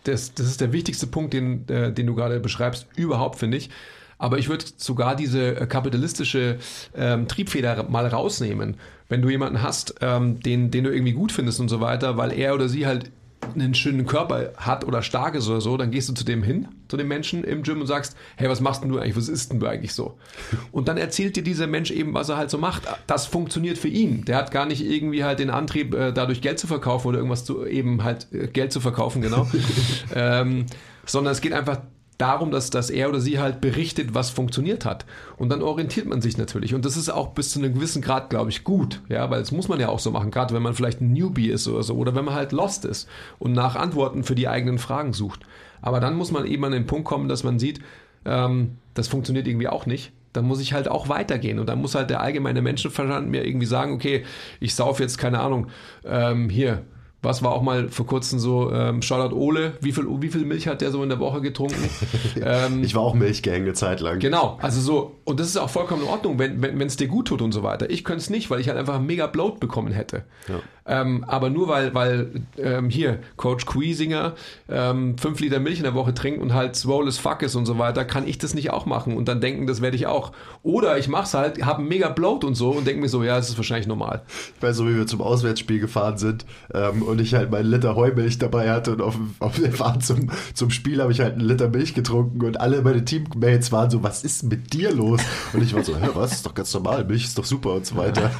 das, 0.04 0.34
das 0.34 0.48
ist 0.48 0.60
der 0.62 0.74
wichtigste 0.74 1.08
Punkt, 1.08 1.34
den, 1.34 1.68
äh, 1.70 1.94
den 1.94 2.08
du 2.08 2.16
gerade 2.16 2.40
beschreibst, 2.40 2.88
überhaupt, 2.96 3.38
finde 3.38 3.58
ich. 3.58 3.70
Aber 4.18 4.38
ich 4.38 4.50
würde 4.50 4.66
sogar 4.78 5.16
diese 5.16 5.62
äh, 5.62 5.66
kapitalistische 5.66 6.58
ähm, 6.96 7.28
Triebfeder 7.28 7.84
mal 7.90 8.06
rausnehmen. 8.08 8.78
Wenn 9.10 9.22
du 9.22 9.30
jemanden 9.30 9.62
hast, 9.62 9.96
ähm, 10.02 10.40
den, 10.40 10.72
den 10.72 10.84
du 10.84 10.92
irgendwie 10.92 11.14
gut 11.14 11.32
findest 11.32 11.60
und 11.60 11.70
so 11.70 11.82
weiter, 11.82 12.18
weil 12.18 12.32
er 12.32 12.54
oder 12.54 12.70
sie 12.70 12.86
halt 12.86 13.12
einen 13.56 13.74
schönen 13.74 14.06
Körper 14.06 14.54
hat 14.58 14.86
oder 14.86 15.02
stark 15.02 15.36
ist 15.36 15.48
oder 15.50 15.62
so, 15.62 15.76
dann 15.78 15.92
gehst 15.92 16.10
du 16.10 16.14
zu 16.14 16.24
dem 16.24 16.44
hin, 16.44 16.68
zu 16.92 16.98
dem 16.98 17.08
Menschen 17.08 17.46
im 17.46 17.64
Gym 17.64 17.80
und 17.80 17.88
sagst, 17.88 18.18
hey, 18.36 18.50
was 18.50 18.60
machst 18.60 18.84
denn 18.84 18.90
du 18.90 19.00
eigentlich, 19.00 19.16
was 19.16 19.30
isst 19.30 19.54
denn 19.54 19.62
du 19.62 19.66
eigentlich 19.66 19.94
so? 19.94 20.18
Und 20.74 20.90
dann 20.90 20.98
erzählt 20.98 21.38
dir 21.38 21.42
dieser 21.42 21.66
Mensch 21.66 21.90
eben, 21.90 22.14
was 22.14 22.28
er 22.28 22.36
halt 22.36 22.50
so 22.50 22.58
macht. 22.58 22.84
Das 23.08 23.28
funktioniert 23.28 23.78
für 23.78 23.88
ihn. 23.88 24.26
Der 24.26 24.36
hat 24.36 24.52
gar 24.52 24.66
nicht 24.66 24.86
irgendwie 24.86 25.24
halt 25.24 25.40
den 25.40 25.50
Antrieb, 25.50 25.96
äh, 25.96 26.12
dadurch 26.12 26.42
Geld 26.42 26.60
zu 26.60 26.68
verkaufen 26.68 27.08
oder 27.08 27.20
irgendwas 27.20 27.46
zu, 27.46 27.66
eben 27.66 28.04
halt 28.04 28.28
äh, 28.34 28.48
Geld 28.48 28.74
zu 28.74 28.82
verkaufen, 28.82 29.22
genau. 29.22 29.48
ähm, 30.14 30.66
sondern 31.06 31.32
es 31.32 31.40
geht 31.40 31.54
einfach 31.54 31.80
darum, 32.18 32.52
dass, 32.52 32.70
dass 32.70 32.90
er 32.90 33.08
oder 33.08 33.22
sie 33.22 33.40
halt 33.40 33.62
berichtet, 33.62 34.14
was 34.14 34.30
funktioniert 34.30 34.84
hat. 34.84 35.06
Und 35.38 35.48
dann 35.48 35.62
orientiert 35.62 36.08
man 36.08 36.22
sich 36.22 36.38
natürlich. 36.38 36.76
Und 36.76 36.84
das 36.84 36.98
ist 36.98 37.08
auch 37.08 37.30
bis 37.30 37.52
zu 37.52 37.60
einem 37.60 37.74
gewissen 37.74 38.02
Grad, 38.02 38.30
glaube 38.30 38.50
ich, 38.50 38.66
gut. 38.66 39.02
Ja, 39.08 39.30
weil 39.30 39.40
das 39.40 39.54
muss 39.54 39.70
man 39.70 39.80
ja 39.80 39.88
auch 39.88 40.00
so 40.00 40.12
machen, 40.12 40.30
gerade 40.30 40.54
wenn 40.54 40.62
man 40.62 40.74
vielleicht 40.74 41.00
ein 41.00 41.14
Newbie 41.14 41.50
ist 41.50 41.70
oder 41.70 41.84
so, 41.84 41.96
oder 41.96 42.16
wenn 42.16 42.26
man 42.26 42.36
halt 42.36 42.52
lost 42.52 42.84
ist 42.84 43.08
und 43.40 43.54
nach 43.54 43.78
Antworten 43.78 44.26
für 44.26 44.36
die 44.36 44.50
eigenen 44.50 44.78
Fragen 44.78 45.14
sucht. 45.14 45.40
Aber 45.82 46.00
dann 46.00 46.16
muss 46.16 46.32
man 46.32 46.46
eben 46.46 46.64
an 46.66 46.72
den 46.72 46.86
Punkt 46.86 47.06
kommen, 47.06 47.28
dass 47.28 47.44
man 47.44 47.60
sieht, 47.60 47.80
ähm, 48.26 48.78
das 48.94 49.08
funktioniert 49.08 49.48
irgendwie 49.48 49.68
auch 49.68 49.86
nicht 49.86 50.12
dann 50.34 50.46
muss 50.46 50.62
ich 50.62 50.74
halt 50.74 50.88
auch 50.88 51.10
weitergehen. 51.10 51.60
Und 51.60 51.68
dann 51.68 51.82
muss 51.82 51.96
halt 51.96 52.10
der 52.10 52.22
allgemeine 52.22 52.62
Menschenverstand 52.62 53.30
mir 53.30 53.46
irgendwie 53.46 53.66
sagen, 53.66 53.94
okay, 53.94 54.24
ich 54.60 54.76
sauf 54.76 55.00
jetzt, 55.00 55.18
keine 55.18 55.40
Ahnung, 55.40 55.68
ähm, 56.06 56.50
hier 56.50 56.84
was 57.22 57.44
war 57.44 57.52
auch 57.52 57.62
mal 57.62 57.90
vor 57.90 58.08
kurzem 58.08 58.40
so, 58.40 58.72
ähm, 58.72 59.02
Shoutout 59.02 59.36
Ole, 59.36 59.74
wie 59.80 59.92
viel, 59.92 60.06
wie 60.22 60.30
viel 60.30 60.44
Milch 60.44 60.68
hat 60.68 60.82
der 60.82 60.92
so 60.92 61.04
in 61.04 61.10
der 61.10 61.20
Woche 61.20 61.42
getrunken? 61.42 61.90
ähm, 62.42 62.84
ich 62.84 62.96
war 62.96 63.04
auch 63.04 63.14
Milchgang 63.14 63.62
eine 63.62 63.74
Zeit 63.74 64.00
lang. 64.00 64.20
Genau, 64.20 64.58
also 64.62 64.82
so, 64.82 65.16
und 65.24 65.40
das 65.40 65.48
ist 65.48 65.58
auch 65.58 65.70
vollkommen 65.70 66.02
in 66.02 66.08
Ordnung, 66.08 66.40
wenn 66.40 66.64
es 66.64 66.80
wenn, 66.80 66.88
dir 66.88 67.08
gut 67.08 67.28
tut 67.28 67.42
und 67.42 67.52
so 67.52 67.62
weiter. 67.62 67.90
Ich 67.90 68.04
könnte 68.04 68.22
es 68.22 68.30
nicht, 68.30 68.50
weil 68.50 68.60
ich 68.60 68.70
halt 68.70 68.78
einfach 68.78 69.00
mega 69.00 69.28
Bloat 69.28 69.60
bekommen 69.60 69.92
hätte. 69.92 70.24
Ja. 70.48 70.62
Ähm, 70.88 71.24
aber 71.28 71.52
nur 71.52 71.68
weil, 71.68 71.94
weil 71.94 72.32
ähm, 72.58 72.90
hier 72.90 73.20
Coach 73.38 73.68
Quiesinger 73.68 74.34
ähm, 74.68 75.16
fünf 75.18 75.40
Liter 75.40 75.60
Milch 75.60 75.78
in 75.78 75.84
der 75.84 75.94
Woche 75.94 76.16
trinkt 76.16 76.42
und 76.42 76.56
halt 76.56 76.76
swole 76.76 77.08
as 77.08 77.20
fuck 77.20 77.44
ist 77.44 77.56
und 77.56 77.68
so 77.68 77.78
weiter, 77.78 78.04
kann 78.04 78.28
ich 78.28 78.40
das 78.40 78.56
nicht 78.56 78.72
auch 78.72 78.88
machen 78.88 79.16
und 79.16 79.28
dann 79.28 79.42
denken, 79.42 79.68
das 79.68 79.82
werde 79.82 79.96
ich 79.96 80.08
auch. 80.08 80.32
Oder 80.64 80.98
ich 80.98 81.08
mache 81.08 81.26
es 81.26 81.34
halt, 81.36 81.64
habe 81.64 81.80
einen 81.80 81.88
mega 81.88 82.10
Bloat 82.10 82.44
und 82.44 82.56
so 82.56 82.72
und 82.72 82.88
denke 82.88 83.02
mir 83.02 83.10
so, 83.10 83.24
ja, 83.24 83.38
es 83.38 83.50
ist 83.50 83.58
wahrscheinlich 83.58 83.88
normal. 83.88 84.24
Ich 84.58 84.64
weiß 84.64 84.76
so, 84.76 84.88
wie 84.88 84.96
wir 84.96 85.06
zum 85.06 85.22
Auswärtsspiel 85.22 85.80
gefahren 85.80 86.18
sind 86.18 86.46
ähm, 86.74 87.04
und 87.12 87.22
ich 87.22 87.34
halt 87.34 87.52
meinen 87.52 87.70
Liter 87.70 87.96
Heumilch 87.96 88.40
dabei 88.40 88.72
hatte 88.72 88.94
und 88.94 89.02
auf, 89.02 89.18
auf 89.40 89.60
der 89.60 89.72
Fahrt 89.72 90.04
zum, 90.04 90.32
zum 90.54 90.70
Spiel 90.70 91.02
habe 91.02 91.12
ich 91.12 91.20
halt 91.20 91.34
einen 91.34 91.48
Liter 91.48 91.70
Milch 91.70 91.94
getrunken 91.94 92.44
und 92.44 92.60
alle 92.60 92.82
meine 92.82 93.06
Teammates 93.06 93.72
waren 93.72 93.90
so, 93.90 94.02
was 94.02 94.24
ist 94.24 94.44
mit 94.44 94.74
dir 94.74 94.92
los? 94.94 95.22
Und 95.54 95.62
ich 95.62 95.74
war 95.74 95.84
so, 95.84 95.96
hä, 95.96 96.10
was, 96.14 96.32
ist 96.32 96.46
doch 96.46 96.54
ganz 96.54 96.74
normal, 96.74 97.06
Milch 97.06 97.26
ist 97.26 97.38
doch 97.38 97.46
super 97.46 97.74
und 97.74 97.86
so 97.86 97.96
weiter. 97.96 98.32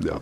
Ja. 0.00 0.20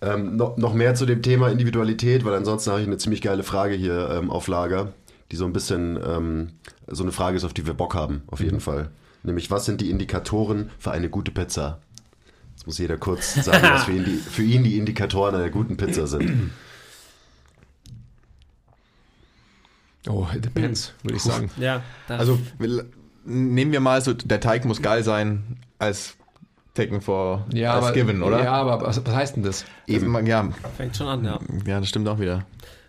Ähm, 0.00 0.36
noch, 0.36 0.56
noch 0.56 0.74
mehr 0.74 0.94
zu 0.94 1.06
dem 1.06 1.22
Thema 1.22 1.48
Individualität, 1.48 2.24
weil 2.24 2.34
ansonsten 2.34 2.70
habe 2.70 2.80
ich 2.80 2.86
eine 2.86 2.98
ziemlich 2.98 3.22
geile 3.22 3.44
Frage 3.44 3.74
hier 3.74 4.10
ähm, 4.10 4.30
auf 4.30 4.48
Lager, 4.48 4.92
die 5.30 5.36
so 5.36 5.44
ein 5.44 5.52
bisschen 5.52 5.98
ähm, 6.04 6.50
so 6.88 7.04
eine 7.04 7.12
Frage 7.12 7.36
ist, 7.36 7.44
auf 7.44 7.54
die 7.54 7.66
wir 7.66 7.74
Bock 7.74 7.94
haben, 7.94 8.22
auf 8.26 8.40
jeden 8.40 8.56
mhm. 8.56 8.60
Fall. 8.60 8.90
Nämlich, 9.22 9.52
was 9.52 9.64
sind 9.64 9.80
die 9.80 9.90
Indikatoren 9.90 10.70
für 10.78 10.90
eine 10.90 11.08
gute 11.08 11.30
Pizza? 11.30 11.78
Jetzt 12.62 12.66
muss 12.68 12.78
jeder 12.78 12.96
kurz 12.96 13.34
sagen, 13.44 13.60
was 13.72 13.84
für 13.86 13.92
ihn, 13.92 14.04
die, 14.04 14.14
für 14.18 14.42
ihn 14.44 14.62
die 14.62 14.78
Indikatoren 14.78 15.34
einer 15.34 15.50
guten 15.50 15.76
Pizza 15.76 16.06
sind. 16.06 16.52
Oh, 20.08 20.28
it 20.32 20.44
depends, 20.44 20.92
würde 21.02 21.16
ich 21.16 21.24
sagen. 21.24 21.50
Ja. 21.56 21.82
Also 22.06 22.38
nehmen 23.24 23.72
wir 23.72 23.80
mal 23.80 24.00
so, 24.00 24.12
der 24.12 24.38
Teig 24.38 24.64
muss 24.64 24.80
geil 24.80 25.02
sein 25.02 25.58
als 25.80 26.14
taken 26.74 27.00
for 27.00 27.46
ja, 27.52 27.74
as 27.74 27.86
aber, 27.86 27.92
given, 27.94 28.22
oder? 28.22 28.44
Ja, 28.44 28.52
aber 28.52 28.86
was, 28.86 29.04
was 29.04 29.12
heißt 29.12 29.34
denn 29.34 29.42
das? 29.42 29.64
Eben. 29.88 30.14
Also, 30.14 30.28
ja. 30.28 30.48
Fängt 30.76 30.96
schon 30.96 31.08
an, 31.08 31.24
ja. 31.24 31.40
Ja, 31.66 31.80
das 31.80 31.88
stimmt 31.88 32.06
auch 32.06 32.20
wieder. 32.20 32.46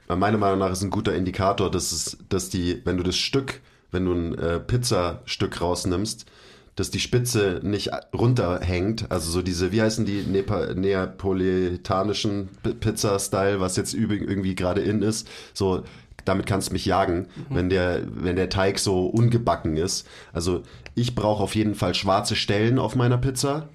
Meiner 0.07 0.37
Meinung 0.37 0.59
nach 0.59 0.69
ist 0.69 0.83
ein 0.83 0.91
guter 0.91 1.15
Indikator, 1.15 1.71
dass, 1.71 1.91
es, 1.91 2.19
dass 2.29 2.51
die, 2.51 2.79
wenn 2.85 2.97
du 2.97 3.03
das 3.03 3.17
Stück, 3.17 3.61
wenn 3.89 4.05
du 4.05 4.13
ein 4.13 4.37
äh, 4.37 4.59
Pizzastück 4.59 5.61
rausnimmst, 5.61 6.27
dass 6.75 6.89
die 6.89 6.99
Spitze 6.99 7.59
nicht 7.63 7.91
runterhängt. 8.13 9.11
Also 9.11 9.31
so 9.31 9.41
diese, 9.41 9.71
wie 9.71 9.81
heißen 9.81 10.05
die 10.05 10.23
Nepa 10.23 10.73
neapolitanischen 10.73 12.49
Pizza-Style, 12.79 13.59
was 13.59 13.75
jetzt 13.75 13.93
irgendwie 13.93 14.55
gerade 14.55 14.81
in 14.81 15.01
ist. 15.01 15.27
So, 15.53 15.83
damit 16.25 16.45
kannst 16.45 16.69
du 16.69 16.73
mich 16.73 16.85
jagen, 16.85 17.27
mhm. 17.35 17.55
wenn 17.55 17.69
der, 17.69 18.01
wenn 18.07 18.35
der 18.35 18.49
Teig 18.49 18.79
so 18.79 19.05
ungebacken 19.05 19.77
ist. 19.77 20.07
Also 20.31 20.63
ich 20.95 21.15
brauche 21.15 21.43
auf 21.43 21.55
jeden 21.55 21.75
Fall 21.75 21.93
schwarze 21.93 22.35
Stellen 22.35 22.79
auf 22.79 22.95
meiner 22.95 23.17
Pizza 23.17 23.69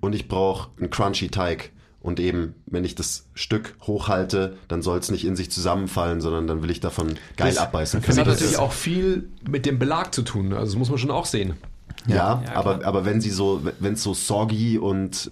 und 0.00 0.14
ich 0.14 0.28
brauche 0.28 0.70
einen 0.78 0.90
crunchy 0.90 1.28
Teig. 1.28 1.70
Und 2.00 2.20
eben, 2.20 2.54
wenn 2.66 2.84
ich 2.84 2.94
das 2.94 3.24
Stück 3.32 3.76
hochhalte, 3.80 4.58
dann 4.68 4.82
soll 4.82 4.98
es 4.98 5.10
nicht 5.10 5.24
in 5.24 5.36
sich 5.36 5.50
zusammenfallen, 5.50 6.20
sondern 6.20 6.46
dann 6.46 6.62
will 6.62 6.70
ich 6.70 6.80
davon 6.80 7.14
geil 7.38 7.48
das, 7.48 7.56
abbeißen 7.56 8.02
können. 8.02 8.18
Das 8.18 8.26
hat 8.26 8.26
natürlich 8.26 8.58
auch 8.58 8.72
viel 8.72 9.30
mit 9.48 9.64
dem 9.64 9.78
Belag 9.78 10.14
zu 10.14 10.20
tun. 10.20 10.52
Also 10.52 10.72
das 10.72 10.74
muss 10.76 10.90
man 10.90 10.98
schon 10.98 11.10
auch 11.10 11.24
sehen. 11.24 11.54
Ja, 12.06 12.42
ja 12.44 12.54
aber, 12.54 12.84
aber 12.84 13.04
wenn 13.04 13.20
sie 13.20 13.30
so, 13.30 13.62
wenn 13.78 13.94
es 13.94 14.02
so 14.02 14.14
soggy 14.14 14.78
und 14.78 15.30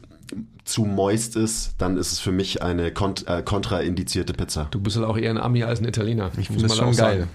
zu 0.64 0.84
moist 0.84 1.36
ist, 1.36 1.74
dann 1.78 1.96
ist 1.96 2.12
es 2.12 2.20
für 2.20 2.32
mich 2.32 2.62
eine 2.62 2.92
kont 2.92 3.26
äh, 3.26 3.42
kontraindizierte 3.42 4.32
Pizza. 4.32 4.68
Du 4.70 4.80
bist 4.80 4.96
halt 4.96 5.06
auch 5.06 5.18
eher 5.18 5.30
ein 5.30 5.38
Ami 5.38 5.64
als 5.64 5.80
ein 5.80 5.86
Italiener. 5.86 6.30
Ich 6.38 6.46
finde 6.46 6.62
das 6.62 6.76
schon 6.76 6.96
geil. 6.96 7.20
Sagen. 7.20 7.30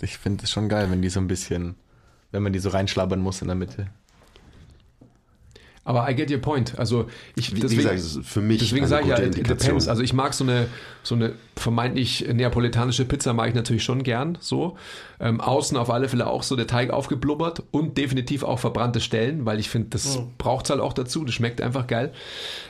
Ich 0.00 0.18
finde 0.18 0.44
es 0.44 0.50
schon 0.50 0.68
geil, 0.68 0.90
wenn 0.90 1.02
die 1.02 1.08
so 1.08 1.20
ein 1.20 1.28
bisschen, 1.28 1.76
wenn 2.30 2.42
man 2.42 2.52
die 2.52 2.58
so 2.58 2.70
reinschlabbern 2.70 3.20
muss 3.20 3.42
in 3.42 3.48
der 3.48 3.54
Mitte. 3.54 3.86
Aber 5.86 6.08
I 6.10 6.14
get 6.14 6.30
your 6.30 6.38
point. 6.38 6.78
Also 6.78 7.08
ich 7.36 7.54
Wie, 7.54 7.60
deswegen, 7.60 7.82
wie 7.90 7.94
gesagt, 7.94 8.24
für 8.26 8.40
mich 8.40 8.58
deswegen 8.58 8.86
sage 8.86 9.02
ich 9.04 9.10
ja, 9.10 9.18
it 9.18 9.36
depends. 9.48 9.86
Also 9.86 10.02
ich 10.02 10.14
mag 10.14 10.32
so 10.32 10.42
eine, 10.44 10.66
so 11.02 11.14
eine 11.14 11.34
vermeintlich 11.56 12.26
neapolitanische 12.32 13.04
Pizza 13.04 13.34
mag 13.34 13.48
ich 13.50 13.54
natürlich 13.54 13.84
schon 13.84 14.02
gern. 14.02 14.38
So 14.40 14.78
ähm, 15.20 15.42
außen 15.42 15.76
auf 15.76 15.90
alle 15.90 16.08
Fälle 16.08 16.26
auch 16.26 16.42
so 16.42 16.56
der 16.56 16.66
Teig 16.66 16.88
aufgeblubbert 16.90 17.62
und 17.70 17.98
definitiv 17.98 18.44
auch 18.44 18.58
verbrannte 18.58 19.00
Stellen, 19.00 19.44
weil 19.44 19.60
ich 19.60 19.68
finde, 19.68 19.90
das 19.90 20.16
Oh. 20.16 20.30
braucht 20.38 20.64
es 20.66 20.70
halt 20.70 20.80
auch 20.80 20.94
dazu. 20.94 21.22
Das 21.24 21.34
schmeckt 21.34 21.60
einfach 21.60 21.86
geil. 21.86 22.12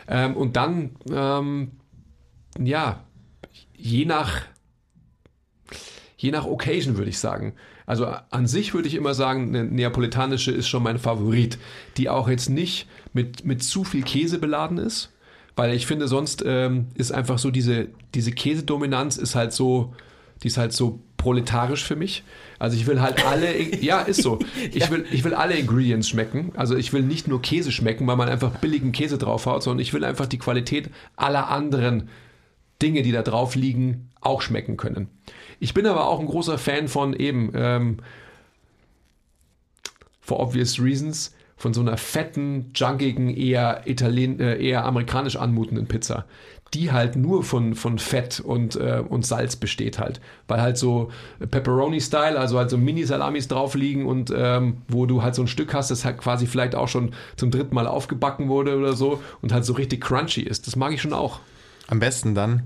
Ähm, 0.09 0.37
und 0.37 0.57
dann 0.57 0.97
ähm, 1.13 1.71
ja 2.59 3.05
je 3.77 4.07
nach 4.07 4.43
je 6.17 6.31
nach 6.33 6.47
Occasion 6.47 6.97
würde 6.97 7.11
ich 7.11 7.19
sagen. 7.19 7.55
Also 7.87 8.07
an 8.31 8.47
sich 8.47 8.73
würde 8.75 8.89
ich 8.89 8.95
immer 8.95 9.15
sagen, 9.15 9.49
eine 9.49 9.65
neapolitanische 9.65 10.51
ist 10.51 10.69
schon 10.69 10.83
mein 10.83 10.99
Favorit, 10.99 11.59
die 11.97 12.09
auch 12.09 12.29
jetzt 12.29 12.49
nicht 12.49 12.89
mit, 13.13 13.45
mit 13.45 13.63
zu 13.63 13.85
viel 13.85 14.03
Käse 14.03 14.39
beladen 14.39 14.79
ist, 14.79 15.13
weil 15.57 15.75
ich 15.75 15.87
finde, 15.87 16.09
sonst 16.09 16.43
ähm, 16.47 16.87
ist 16.95 17.13
einfach 17.13 17.39
so 17.39 17.51
diese, 17.51 17.89
diese 18.15 18.33
Käsedominanz 18.33 19.17
ist 19.17 19.35
halt 19.35 19.53
so, 19.53 19.95
die 20.43 20.49
ist 20.49 20.57
halt 20.57 20.73
so 20.73 21.01
proletarisch 21.17 21.85
für 21.85 21.97
mich. 21.97 22.23
Also 22.59 22.77
ich 22.77 22.87
will 22.87 23.01
halt 23.01 23.25
alle, 23.27 23.61
ja, 23.83 24.01
ist 24.01 24.23
so. 24.23 24.39
Ich 24.73 24.91
will, 24.91 25.05
ich 25.11 25.25
will 25.25 25.35
alle 25.35 25.55
Ingredients 25.55 26.09
schmecken. 26.09 26.53
Also 26.55 26.77
ich 26.77 26.93
will 26.93 27.03
nicht 27.03 27.29
nur 27.29 27.41
Käse 27.41 27.73
schmecken, 27.73 28.07
weil 28.07 28.17
man 28.17 28.29
einfach 28.29 28.51
billigen 28.59 28.93
Käse 28.93 29.19
draufhaut, 29.19 29.63
sondern 29.63 29.81
ich 29.81 29.93
will 29.93 30.05
einfach 30.05 30.27
die 30.27 30.39
Qualität 30.39 30.91
aller 31.17 31.49
anderen 31.49 32.09
Dinge, 32.83 33.03
die 33.03 33.13
da 33.13 33.23
drauf 33.23 33.55
liegen, 33.55 34.11
auch 34.21 34.43
schmecken 34.43 34.77
können. 34.77 35.09
Ich 35.61 35.75
bin 35.75 35.87
aber 35.87 36.07
auch 36.07 36.21
ein 36.21 36.27
großer 36.27 36.59
Fan 36.59 36.89
von 36.89 37.15
eben, 37.15 37.53
ähm, 37.55 37.99
for 40.21 40.41
obvious 40.41 40.81
reasons, 40.81 41.35
von 41.57 41.73
so 41.73 41.81
einer 41.81 41.97
fetten, 41.97 42.73
junkigen, 42.75 43.31
eher, 43.35 43.83
Italien, 43.87 44.41
äh, 44.41 44.57
eher 44.59 44.85
amerikanisch 44.85 45.37
anmutenden 45.37 45.87
Pizza. 45.87 46.25
Die 46.73 46.91
halt 46.91 47.15
nur 47.15 47.45
von, 47.45 47.75
von 47.75 47.99
Fett 47.99 48.41
und, 48.41 48.75
äh, 48.75 49.03
und 49.09 49.25
Salz 49.25 49.55
besteht 49.55 50.01
halt. 50.01 50.21
Weil 50.49 50.61
halt 50.61 50.77
so 50.77 51.11
Pepperoni-Style, 51.39 52.39
also 52.39 52.59
halt 52.59 52.71
so 52.71 52.77
Mini-Salamis 52.77 53.47
drauf 53.47 53.77
liegen 53.77 54.07
und 54.07 54.33
ähm, 54.37 54.79
wo 54.89 55.07
du 55.07 55.23
halt 55.23 55.37
so 55.37 55.43
ein 55.43 55.47
Stück 55.47 55.73
hast, 55.73 55.93
das 55.93 56.05
halt 56.05 56.19
quasi 56.19 56.47
vielleicht 56.47 56.75
auch 56.75 56.89
schon 56.89 57.13
zum 57.37 57.53
dritten 57.53 57.75
Mal 57.77 57.87
aufgebacken 57.87 58.49
wurde 58.49 58.77
oder 58.77 58.95
so 58.95 59.23
und 59.41 59.53
halt 59.53 59.65
so 59.65 59.75
richtig 59.75 60.01
crunchy 60.01 60.43
ist. 60.43 60.67
Das 60.67 60.75
mag 60.75 60.93
ich 60.93 61.01
schon 61.01 61.13
auch. 61.13 61.41
Am 61.87 62.01
besten 62.01 62.35
dann 62.35 62.65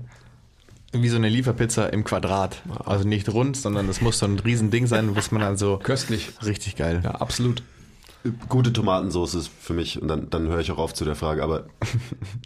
wie 0.91 1.09
so 1.09 1.17
eine 1.17 1.29
Lieferpizza 1.29 1.87
im 1.87 2.03
Quadrat. 2.03 2.61
Also 2.85 3.07
nicht 3.07 3.29
rund, 3.29 3.57
sondern 3.57 3.87
das 3.87 4.01
muss 4.01 4.19
so 4.19 4.25
ein 4.25 4.39
Riesending 4.39 4.87
sein, 4.87 5.15
was 5.15 5.31
man 5.31 5.41
dann 5.41 5.57
so 5.57 5.77
Köstlich. 5.77 6.29
richtig 6.43 6.75
geil. 6.75 7.01
Ja, 7.03 7.11
absolut. 7.11 7.63
Gute 8.49 8.73
Tomatensauce 8.73 9.35
ist 9.35 9.51
für 9.59 9.73
mich, 9.73 10.01
und 10.01 10.07
dann, 10.07 10.29
dann 10.29 10.47
höre 10.47 10.59
ich 10.59 10.71
auch 10.71 10.77
auf 10.77 10.93
zu 10.93 11.05
der 11.05 11.15
Frage, 11.15 11.43
aber 11.43 11.67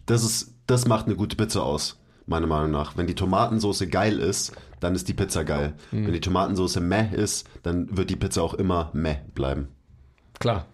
das 0.06 0.24
ist, 0.24 0.54
das 0.68 0.88
macht 0.88 1.08
eine 1.08 1.16
gute 1.16 1.36
Pizza 1.36 1.64
aus, 1.64 2.00
meiner 2.28 2.48
Meinung 2.48 2.72
nach. 2.72 2.96
Wenn 2.96 3.08
die 3.08 3.16
Tomatensauce 3.16 3.90
geil 3.90 4.20
ist, 4.20 4.54
dann 4.80 4.94
ist 4.94 5.08
die 5.08 5.14
Pizza 5.14 5.44
geil. 5.44 5.74
Mhm. 5.92 6.06
Wenn 6.06 6.14
die 6.14 6.22
Tomatensauce 6.22 6.80
meh 6.80 7.10
ist, 7.14 7.50
dann 7.64 7.96
wird 7.98 8.10
die 8.10 8.16
Pizza 8.16 8.44
auch 8.44 8.54
immer 8.54 8.92
meh 8.94 9.18
bleiben. 9.34 9.70
Klar. 10.40 10.68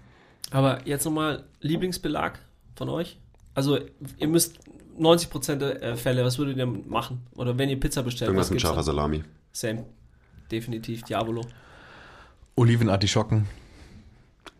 Aber 0.51 0.85
jetzt 0.87 1.05
nochmal 1.05 1.45
Lieblingsbelag 1.61 2.39
von 2.75 2.89
euch? 2.89 3.19
Also 3.53 3.77
ihr 4.17 4.27
müsst 4.27 4.59
90% 4.99 5.55
der 5.55 5.81
äh, 5.81 5.95
Fälle, 5.95 6.23
was 6.23 6.37
würdet 6.37 6.57
ihr 6.57 6.65
machen? 6.65 7.25
Oder 7.35 7.57
wenn 7.57 7.69
ihr 7.69 7.79
Pizza 7.79 8.03
bestellt, 8.03 8.29
Irgendwas 8.29 8.47
was 8.47 8.51
mit 8.51 8.61
scharfer? 8.61 8.83
Salami. 8.83 9.23
Same. 9.51 9.85
Definitiv 10.51 11.03
Diabolo. 11.03 11.45
Olivenartischocken 12.55 13.47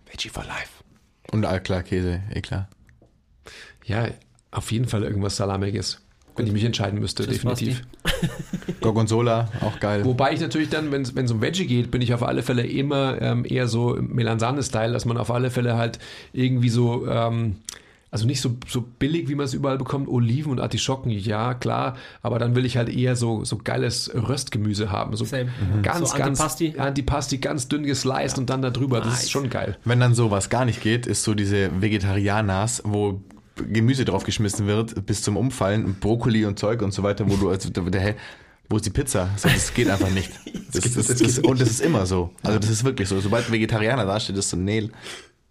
Veggie 0.10 0.30
for 0.30 0.44
life. 0.44 0.84
und 1.32 1.46
klar 1.64 1.84
Käse, 1.84 2.22
eh 2.34 2.42
klar. 2.42 2.70
Ja, 3.86 4.08
auf 4.52 4.72
jeden 4.72 4.88
Fall 4.88 5.04
irgendwas 5.04 5.36
Salamiges. 5.36 6.02
Wenn 6.36 6.48
ich 6.48 6.54
mich 6.54 6.64
entscheiden 6.64 7.00
müsste, 7.00 7.26
Tschüss, 7.26 7.42
definitiv. 7.42 7.82
Gorgonzola, 8.82 9.50
auch 9.62 9.80
geil. 9.80 10.06
Wobei 10.06 10.34
ich 10.34 10.40
natürlich 10.40 10.70
dann, 10.70 10.92
wenn 10.92 11.02
es 11.02 11.32
um 11.32 11.42
Veggie 11.42 11.68
geht, 11.68 11.92
bin 11.92 12.02
ich 12.02 12.14
auf 12.14 12.24
alle 12.24 12.44
Fälle 12.44 12.66
immer 12.66 13.22
ähm, 13.22 13.46
eher 13.46 13.68
so 13.68 13.96
im 13.96 14.16
Melanzane-Style, 14.16 14.94
dass 14.94 15.06
man 15.06 15.18
auf 15.18 15.32
alle 15.32 15.52
Fälle 15.52 15.76
halt 15.78 16.00
irgendwie 16.32 16.70
so, 16.70 17.08
ähm, 17.08 17.58
also 18.12 18.26
nicht 18.26 18.42
so, 18.42 18.58
so 18.68 18.82
billig, 18.82 19.30
wie 19.30 19.36
man 19.36 19.46
es 19.46 19.54
überall 19.54 19.78
bekommt, 19.78 20.08
Oliven 20.08 20.52
und 20.52 20.60
Artischocken, 20.60 21.12
ja, 21.12 21.54
klar, 21.54 21.96
aber 22.22 22.40
dann 22.40 22.56
will 22.56 22.66
ich 22.66 22.76
halt 22.76 22.90
eher 22.90 23.16
so, 23.16 23.46
so 23.46 23.58
geiles 23.58 24.12
Röstgemüse 24.14 24.92
haben. 24.92 25.16
So 25.16 25.26
Same. 25.26 25.50
ganz, 25.84 26.10
So 26.10 26.18
ganz, 26.18 26.40
Antipasti? 26.40 26.76
Antipasti, 26.78 27.38
ganz 27.38 27.68
dünn 27.68 27.84
gesliced 27.84 28.38
und 28.38 28.50
dann 28.50 28.62
da 28.62 28.72
drüber. 28.72 29.02
Das 29.02 29.24
ist 29.24 29.32
schon 29.32 29.50
geil. 29.50 29.78
Wenn 29.86 30.00
dann 30.00 30.16
sowas 30.16 30.50
gar 30.50 30.66
nicht 30.66 30.82
geht, 30.82 31.06
ist 31.06 31.24
so 31.24 31.36
diese 31.36 31.82
Vegetarianers, 31.82 32.82
wo 32.86 33.22
Gemüse 33.56 34.06
draufgeschmissen 34.06 34.68
wird 34.68 35.06
bis 35.06 35.22
zum 35.22 35.38
Umfallen, 35.38 35.96
Brokkoli 36.00 36.46
und 36.46 36.58
Zeug 36.58 36.82
und 36.82 36.94
so 36.94 37.04
weiter, 37.04 37.30
wo 37.30 37.36
du 37.36 37.50
also 37.50 37.70
der, 37.70 38.16
wo 38.70 38.78
ist 38.78 38.86
die 38.86 38.92
Pizza? 38.92 39.30
So, 39.38 39.50
das 39.50 39.74
geht 39.74 39.90
einfach 39.90 40.10
nicht. 40.10 40.32
Das, 40.72 40.84
das, 40.94 41.08
das, 41.08 41.18
das, 41.18 41.40
und 41.40 41.60
das 41.60 41.68
ist 41.68 41.82
immer 41.82 42.06
so. 42.06 42.30
Also 42.44 42.60
das 42.60 42.70
ist 42.70 42.84
wirklich 42.84 43.10
so. 43.10 43.20
Sobald 43.20 43.52
Vegetarianer 43.52 44.06
dasteht, 44.06 44.38
ist 44.38 44.52
so, 44.52 44.56
nee, 44.56 44.88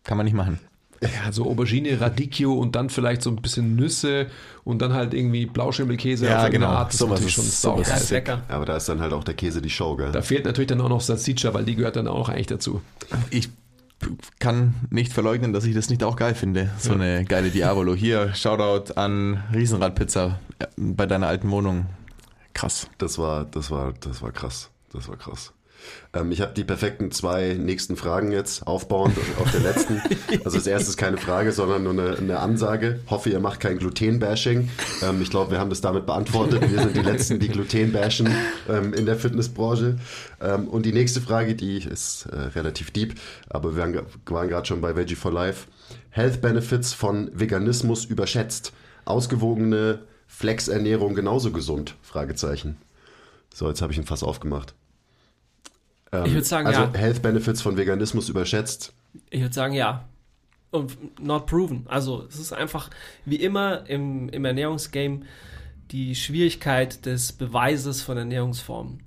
kann 0.05 0.17
man 0.17 0.25
nicht 0.25 0.35
machen. 0.35 0.61
Ja, 1.01 1.31
so 1.31 1.47
Aubergine, 1.49 2.01
Radicchio 2.01 2.53
und 2.55 2.75
dann 2.75 2.91
vielleicht 2.91 3.23
so 3.23 3.31
ein 3.31 3.37
bisschen 3.37 3.77
Nüsse 3.77 4.27
und 4.65 4.83
dann 4.83 4.93
halt 4.95 5.15
irgendwie 5.15 5.47
Blauschimmelkäse 5.47 6.27
Ja, 6.27 6.49
genau. 6.49 6.67
Art. 6.69 6.93
Das 6.93 7.01
natürlich 7.01 7.39
ist- 7.39 7.63
schon. 7.63 7.79
Das 7.79 8.03
ist 8.03 8.11
lecker. 8.11 8.43
Aber 8.49 8.65
da 8.65 8.77
ist 8.77 8.89
dann 8.89 9.01
halt 9.01 9.13
auch 9.13 9.23
der 9.25 9.35
Käse 9.35 9.63
die 9.63 9.71
Show, 9.71 9.95
gell? 9.97 10.11
Da 10.11 10.23
fehlt 10.23 10.45
natürlich 10.45 10.67
dann 10.69 10.81
auch 10.81 10.89
noch 10.89 11.01
Salsiccia, 11.01 11.55
weil 11.55 11.65
die 11.65 11.77
gehört 11.77 11.97
dann 11.97 12.09
auch 12.09 12.29
eigentlich 12.29 12.49
dazu. 12.49 12.81
Ich 13.31 13.49
kann 14.39 14.75
nicht 14.91 15.13
verleugnen, 15.13 15.53
dass 15.53 15.65
ich 15.65 15.75
das 15.75 15.89
nicht 15.91 16.03
auch 16.05 16.17
geil 16.17 16.35
finde. 16.35 16.71
So 16.79 16.93
eine 16.93 17.25
geile 17.25 17.51
Diavolo. 17.51 17.95
Hier, 17.95 18.35
Shoutout 18.35 18.93
an 18.95 19.43
Riesenradpizza 19.53 20.39
äh, 20.59 20.67
bei 20.77 21.07
deiner 21.07 21.27
alten 21.29 21.51
Wohnung. 21.51 21.87
Krass. 22.55 22.89
Das 22.99 23.19
war, 23.19 23.45
das 23.45 23.71
war, 23.71 23.93
das 24.01 24.21
war 24.23 24.33
krass. 24.33 24.71
Das 24.93 25.09
war 25.09 25.17
krass. 25.17 25.53
Ähm, 26.13 26.33
ich 26.33 26.41
habe 26.41 26.53
die 26.55 26.65
perfekten 26.65 27.11
zwei 27.11 27.55
nächsten 27.55 27.97
Fragen 27.97 28.33
jetzt 28.33 28.67
aufbauend 28.67 29.17
auf 29.41 29.51
der 29.51 29.61
letzten. 29.61 30.01
Also 30.45 30.57
das 30.59 30.67
erste 30.67 30.91
ist 30.91 30.97
keine 30.97 31.17
Frage, 31.17 31.53
sondern 31.53 31.83
nur 31.83 31.93
eine, 31.93 32.17
eine 32.17 32.39
Ansage. 32.39 33.01
Hoffe, 33.09 33.31
ihr 33.31 33.41
macht 33.41 33.61
kein 33.61 33.79
Gluten-Bashing. 33.79 34.69
Ähm, 35.03 35.23
ich 35.23 35.31
glaube, 35.31 35.51
wir 35.53 35.59
haben 35.59 35.71
das 35.71 35.81
damit 35.81 36.07
beantwortet. 36.07 36.71
Wir 36.71 36.81
sind 36.81 36.97
die 36.97 37.03
Letzten, 37.03 37.39
die 37.39 37.49
Gluten 37.49 37.93
bashen 37.93 38.29
ähm, 38.69 38.95
in 38.95 39.07
der 39.07 39.17
Fitnessbranche. 39.17 39.99
Ähm, 40.41 40.69
und 40.69 40.87
die 40.87 40.93
nächste 40.93 41.21
Frage, 41.21 41.55
die 41.55 41.79
ist 41.79 42.27
äh, 42.27 42.37
relativ 42.37 42.91
deep, 42.91 43.15
aber 43.49 43.75
wir 43.75 43.83
waren, 43.83 44.07
waren 44.27 44.49
gerade 44.49 44.67
schon 44.67 44.81
bei 44.81 44.97
Veggie 44.97 45.17
for 45.17 45.33
Life. 45.33 45.67
Health 46.11 46.41
Benefits 46.41 46.93
von 46.93 47.31
Veganismus 47.35 48.05
überschätzt. 48.05 48.73
Ausgewogene 49.05 50.01
Flex-Ernährung 50.27 51.15
genauso 51.15 51.51
gesund? 51.51 51.97
Fragezeichen. 52.03 52.77
So, 53.53 53.69
jetzt 53.69 53.83
habe 53.83 53.93
ich 53.93 53.99
ein 53.99 54.05
Fass 54.05 54.23
aufgemacht. 54.23 54.75
Ähm, 56.13 56.25
Ich 56.27 56.35
würd 56.35 56.47
sagen, 56.47 56.67
also 56.67 56.81
ja. 56.81 56.95
Health 56.95 57.23
Benefits 57.23 57.63
von 57.63 57.77
Veganismus 57.77 58.29
überschätzt. 58.29 58.93
Ich 59.31 59.41
würde 59.41 59.55
sagen, 59.55 59.75
ja. 59.75 60.05
Und 60.71 61.21
not 61.21 61.47
proven. 61.47 61.87
Also 61.89 62.27
es 62.29 62.39
ist 62.39 62.53
einfach 62.53 62.91
wie 63.25 63.37
immer 63.37 63.89
im, 63.89 64.29
im 64.29 64.45
Ernährungsgame 64.45 65.21
die 65.91 66.15
Schwierigkeit 66.15 67.07
des 67.07 67.33
Beweises 67.33 68.03
von 68.03 68.19
Ernährungsformen. 68.19 69.01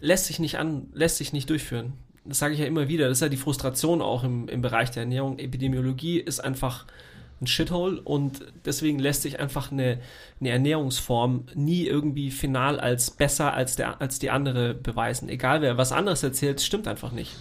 Lässt 0.00 0.26
sich 0.26 0.38
nicht 0.38 0.58
an, 0.58 0.88
lässt 0.94 1.18
sich 1.18 1.34
nicht 1.34 1.50
durchführen. 1.50 1.92
Das 2.24 2.38
sage 2.38 2.54
ich 2.54 2.60
ja 2.60 2.66
immer 2.66 2.88
wieder. 2.88 3.08
Das 3.08 3.18
ist 3.18 3.22
ja 3.22 3.28
die 3.28 3.36
Frustration 3.36 4.00
auch 4.00 4.24
im, 4.24 4.48
im 4.48 4.62
Bereich 4.62 4.90
der 4.90 5.02
Ernährung. 5.02 5.38
Epidemiologie 5.38 6.18
ist 6.18 6.40
einfach 6.40 6.86
ein 7.40 7.46
Shithole 7.46 8.00
und 8.02 8.40
deswegen 8.64 8.98
lässt 8.98 9.22
sich 9.22 9.40
einfach 9.40 9.72
eine, 9.72 9.98
eine 10.40 10.50
Ernährungsform 10.50 11.44
nie 11.54 11.86
irgendwie 11.86 12.30
final 12.30 12.78
als 12.78 13.10
besser 13.10 13.54
als, 13.54 13.76
der, 13.76 14.00
als 14.00 14.18
die 14.18 14.30
andere 14.30 14.74
beweisen. 14.74 15.28
Egal 15.28 15.62
wer 15.62 15.78
was 15.78 15.92
anderes 15.92 16.22
erzählt, 16.22 16.60
stimmt 16.60 16.86
einfach 16.86 17.12
nicht. 17.12 17.32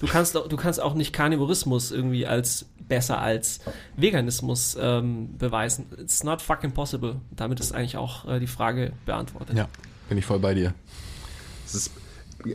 Du 0.00 0.06
kannst, 0.06 0.36
auch- 0.36 0.48
du 0.48 0.56
kannst 0.56 0.80
auch 0.80 0.94
nicht 0.94 1.12
Karnivorismus 1.12 1.92
irgendwie 1.92 2.26
als 2.26 2.66
besser 2.88 3.20
als 3.20 3.60
Veganismus 3.96 4.76
ähm, 4.80 5.36
beweisen. 5.38 5.86
It's 5.98 6.24
not 6.24 6.42
fucking 6.42 6.72
possible. 6.72 7.16
Damit 7.30 7.60
ist 7.60 7.72
eigentlich 7.72 7.96
auch 7.96 8.26
äh, 8.28 8.40
die 8.40 8.46
Frage 8.46 8.92
beantwortet. 9.06 9.56
Ja, 9.56 9.68
bin 10.08 10.18
ich 10.18 10.24
voll 10.26 10.38
bei 10.40 10.54
dir. 10.54 10.74
Es 11.66 11.74
ist, 11.74 11.92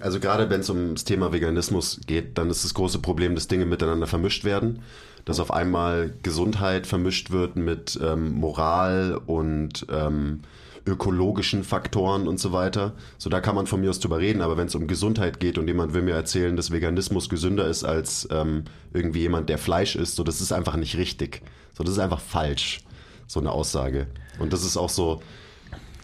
also 0.01 0.19
gerade 0.19 0.49
wenn 0.49 0.59
es 0.61 0.69
ums 0.69 1.03
Thema 1.05 1.31
Veganismus 1.31 2.01
geht, 2.05 2.37
dann 2.37 2.49
ist 2.49 2.63
das 2.63 2.73
große 2.73 2.99
Problem, 2.99 3.35
dass 3.35 3.47
Dinge 3.47 3.65
miteinander 3.65 4.05
vermischt 4.05 4.43
werden. 4.43 4.81
Dass 5.29 5.39
auf 5.39 5.53
einmal 5.53 6.11
Gesundheit 6.23 6.87
vermischt 6.87 7.29
wird 7.29 7.55
mit 7.55 7.99
ähm, 8.01 8.33
Moral 8.33 9.21
und 9.27 9.85
ähm, 9.91 10.39
ökologischen 10.87 11.63
Faktoren 11.63 12.27
und 12.27 12.39
so 12.39 12.51
weiter. 12.51 12.93
So, 13.19 13.29
da 13.29 13.39
kann 13.39 13.53
man 13.53 13.67
von 13.67 13.79
mir 13.79 13.91
aus 13.91 13.99
drüber 13.99 14.17
reden, 14.17 14.41
aber 14.41 14.57
wenn 14.57 14.65
es 14.65 14.73
um 14.73 14.87
Gesundheit 14.87 15.39
geht 15.39 15.59
und 15.59 15.67
jemand 15.67 15.93
will 15.93 16.01
mir 16.01 16.15
erzählen, 16.15 16.55
dass 16.55 16.71
Veganismus 16.71 17.29
gesünder 17.29 17.67
ist 17.67 17.83
als 17.83 18.27
ähm, 18.31 18.63
irgendwie 18.91 19.19
jemand, 19.19 19.49
der 19.49 19.59
Fleisch 19.59 19.95
isst, 19.95 20.15
so, 20.15 20.23
das 20.23 20.41
ist 20.41 20.51
einfach 20.51 20.77
nicht 20.77 20.97
richtig. 20.97 21.43
So, 21.73 21.83
das 21.83 21.93
ist 21.93 21.99
einfach 21.99 22.21
falsch, 22.21 22.79
so 23.27 23.39
eine 23.39 23.51
Aussage. 23.51 24.07
Und 24.39 24.51
das 24.51 24.65
ist 24.65 24.77
auch 24.77 24.89
so, 24.89 25.21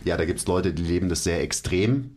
ja, 0.04 0.18
da 0.18 0.26
gibt 0.26 0.38
es 0.38 0.46
Leute, 0.46 0.72
die 0.72 0.84
leben 0.84 1.10
das 1.10 1.24
sehr 1.24 1.42
extrem, 1.42 2.12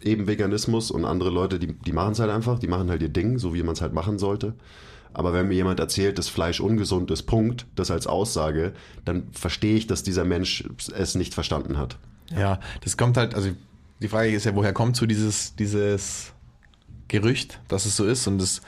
eben 0.00 0.26
Veganismus 0.26 0.90
und 0.90 1.04
andere 1.04 1.28
Leute, 1.28 1.58
die, 1.58 1.74
die 1.74 1.92
machen 1.92 2.12
es 2.12 2.18
halt 2.18 2.30
einfach, 2.30 2.58
die 2.58 2.66
machen 2.66 2.88
halt 2.88 3.02
ihr 3.02 3.10
Ding, 3.10 3.36
so 3.36 3.52
wie 3.52 3.62
man 3.62 3.74
es 3.74 3.82
halt 3.82 3.92
machen 3.92 4.18
sollte. 4.18 4.54
Aber 5.12 5.32
wenn 5.32 5.48
mir 5.48 5.54
jemand 5.54 5.80
erzählt, 5.80 6.18
dass 6.18 6.28
Fleisch 6.28 6.60
ungesund 6.60 7.10
ist, 7.10 7.24
Punkt, 7.24 7.66
das 7.74 7.90
als 7.90 8.06
Aussage, 8.06 8.72
dann 9.04 9.28
verstehe 9.32 9.76
ich, 9.76 9.86
dass 9.86 10.02
dieser 10.02 10.24
Mensch 10.24 10.64
es 10.96 11.14
nicht 11.14 11.34
verstanden 11.34 11.78
hat. 11.78 11.98
Ja, 12.36 12.60
das 12.82 12.96
kommt 12.96 13.16
halt, 13.16 13.34
also 13.34 13.50
die 14.00 14.08
Frage 14.08 14.30
ist 14.30 14.44
ja, 14.44 14.54
woher 14.54 14.72
kommt 14.72 14.96
so 14.96 15.06
dieses, 15.06 15.56
dieses 15.56 16.32
Gerücht, 17.08 17.60
dass 17.68 17.86
es 17.86 17.96
so 17.96 18.06
ist 18.06 18.26
und 18.26 18.38
das 18.38 18.62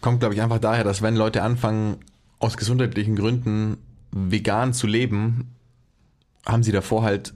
kommt, 0.00 0.20
glaube 0.20 0.34
ich, 0.34 0.42
einfach 0.42 0.58
daher, 0.58 0.84
dass 0.84 1.02
wenn 1.02 1.16
Leute 1.16 1.42
anfangen, 1.42 1.96
aus 2.38 2.56
gesundheitlichen 2.56 3.16
Gründen 3.16 3.78
vegan 4.12 4.72
zu 4.72 4.86
leben, 4.86 5.54
haben 6.46 6.62
sie 6.62 6.72
davor 6.72 7.02
halt, 7.02 7.34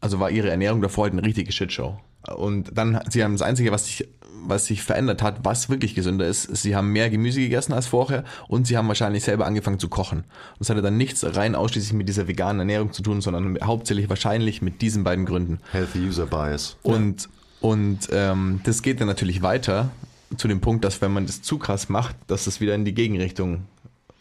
also 0.00 0.18
war 0.20 0.30
ihre 0.30 0.50
Ernährung 0.50 0.82
davor 0.82 1.04
halt 1.04 1.12
eine 1.12 1.22
richtige 1.22 1.52
Shitshow. 1.52 2.00
Und 2.28 2.70
dann, 2.76 3.00
sie 3.10 3.24
haben 3.24 3.32
das 3.32 3.42
Einzige, 3.42 3.72
was 3.72 3.86
sich, 3.86 4.08
was 4.46 4.66
sich 4.66 4.82
verändert 4.82 5.22
hat, 5.22 5.44
was 5.44 5.68
wirklich 5.68 5.94
gesünder 5.94 6.26
ist, 6.26 6.44
sie 6.56 6.76
haben 6.76 6.92
mehr 6.92 7.10
Gemüse 7.10 7.40
gegessen 7.40 7.72
als 7.72 7.86
vorher 7.86 8.24
und 8.48 8.66
sie 8.66 8.76
haben 8.76 8.88
wahrscheinlich 8.88 9.24
selber 9.24 9.46
angefangen 9.46 9.78
zu 9.78 9.88
kochen. 9.88 10.18
Und 10.18 10.26
das 10.58 10.70
hatte 10.70 10.82
dann 10.82 10.96
nichts 10.96 11.24
rein 11.24 11.54
ausschließlich 11.54 11.92
mit 11.94 12.08
dieser 12.08 12.28
veganen 12.28 12.60
Ernährung 12.60 12.92
zu 12.92 13.02
tun, 13.02 13.20
sondern 13.20 13.58
hauptsächlich 13.62 14.08
wahrscheinlich 14.08 14.62
mit 14.62 14.82
diesen 14.82 15.04
beiden 15.04 15.24
Gründen. 15.24 15.60
Healthy 15.72 16.06
User 16.06 16.26
Bias. 16.26 16.76
Und, 16.82 17.28
und 17.60 18.08
ähm, 18.12 18.60
das 18.64 18.82
geht 18.82 19.00
dann 19.00 19.08
natürlich 19.08 19.42
weiter 19.42 19.90
zu 20.36 20.46
dem 20.46 20.60
Punkt, 20.60 20.84
dass 20.84 21.00
wenn 21.00 21.12
man 21.12 21.26
das 21.26 21.42
zu 21.42 21.58
krass 21.58 21.88
macht, 21.88 22.16
dass 22.26 22.44
das 22.44 22.60
wieder 22.60 22.74
in 22.74 22.84
die 22.84 22.94
Gegenrichtung 22.94 23.64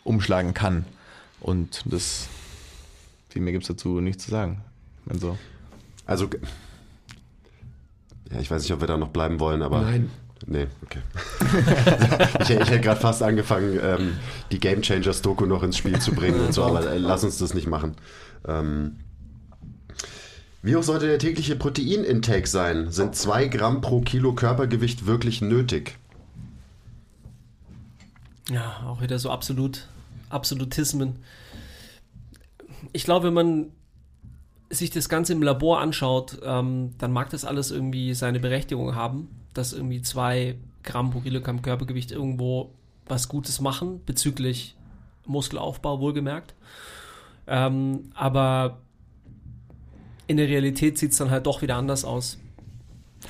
umschlagen 0.04 0.54
kann. 0.54 0.86
Und 1.40 1.84
das, 1.86 2.28
viel 3.30 3.42
mehr 3.42 3.54
gibt 3.54 3.64
es 3.64 3.68
dazu 3.68 4.02
nicht 4.02 4.20
zu 4.20 4.32
sagen. 4.32 4.62
Also, 5.08 5.38
Also, 6.06 6.30
ja, 8.32 8.40
ich 8.40 8.50
weiß 8.50 8.64
nicht, 8.64 8.74
ob 8.74 8.82
wir 8.82 8.88
da 8.88 8.98
noch 8.98 9.10
bleiben 9.10 9.40
wollen, 9.40 9.62
aber. 9.62 9.82
Nein. 9.82 10.10
Nee, 10.46 10.68
okay. 10.84 11.00
ich, 12.42 12.50
ich 12.50 12.60
hätte 12.60 12.80
gerade 12.80 13.00
fast 13.00 13.22
angefangen, 13.22 13.78
ähm, 13.84 14.18
die 14.52 14.60
Game 14.60 14.82
Changers 14.82 15.22
Doku 15.22 15.46
noch 15.46 15.64
ins 15.64 15.78
Spiel 15.78 16.00
zu 16.00 16.14
bringen 16.14 16.40
und 16.40 16.54
so, 16.54 16.64
aber 16.64 16.90
äh, 16.90 16.98
lass 16.98 17.26
uns 17.26 17.40
das 17.40 17.54
nicht 17.54 17.68
machen. 17.68 17.96
Ähm, 18.48 18.96
wie 20.62 20.76
hoch 20.76 20.84
sollte 20.84 21.08
der 21.08 21.20
tägliche 21.20 21.58
Proteinintake 21.58 22.48
sein? 22.48 22.90
Sind 22.90 23.16
zwei 23.16 23.48
Gramm 23.48 23.82
pro 23.82 24.00
Kilo 24.00 24.34
Körpergewicht 24.34 25.06
wirklich 25.06 25.42
nötig? 25.42 25.98
Ja, 28.50 28.82
auch 28.88 29.02
wieder 29.02 29.20
so 29.20 29.30
absolut, 29.30 29.88
Absolutismen. 30.30 31.16
Ich 32.94 33.04
glaube, 33.04 33.28
wenn 33.28 33.34
man 33.34 33.72
sich 34.70 34.90
das 34.92 35.10
Ganze 35.10 35.34
im 35.34 35.42
Labor 35.42 35.80
anschaut, 35.80 36.40
ähm, 36.44 36.92
dann 36.98 37.12
mag 37.12 37.30
das 37.32 37.46
alles 37.46 37.72
irgendwie 37.72 38.14
seine 38.14 38.40
Berechtigung 38.40 38.96
haben, 38.96 39.30
dass 39.54 39.74
irgendwie 39.74 40.02
zwei 40.02 40.56
Gramm 40.84 41.12
pro 41.12 41.22
Kilogramm 41.22 41.62
Körpergewicht 41.62 42.12
irgendwo 42.12 42.72
was 43.08 43.28
Gutes 43.28 43.60
machen, 43.62 44.02
bezüglich 44.06 44.76
Muskelaufbau 45.26 46.00
wohlgemerkt. 46.00 46.54
Ähm, 47.48 48.12
aber 48.14 48.82
in 50.28 50.38
der 50.38 50.48
Realität 50.48 50.98
sieht 50.98 51.12
es 51.12 51.18
dann 51.18 51.32
halt 51.32 51.48
doch 51.48 51.62
wieder 51.64 51.76
anders 51.76 52.06
aus. 52.06 52.38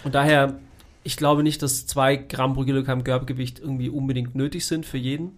Und 0.04 0.16
daher, 0.16 0.60
ich 1.04 1.16
glaube 1.16 1.44
nicht, 1.44 1.62
dass 1.62 1.88
zwei 1.88 2.18
Gramm 2.18 2.54
pro 2.54 2.64
Kilogramm 2.64 3.06
Körpergewicht 3.06 3.60
irgendwie 3.60 3.90
unbedingt 3.90 4.36
nötig 4.36 4.66
sind 4.66 4.86
für 4.86 4.98
jeden. 4.98 5.38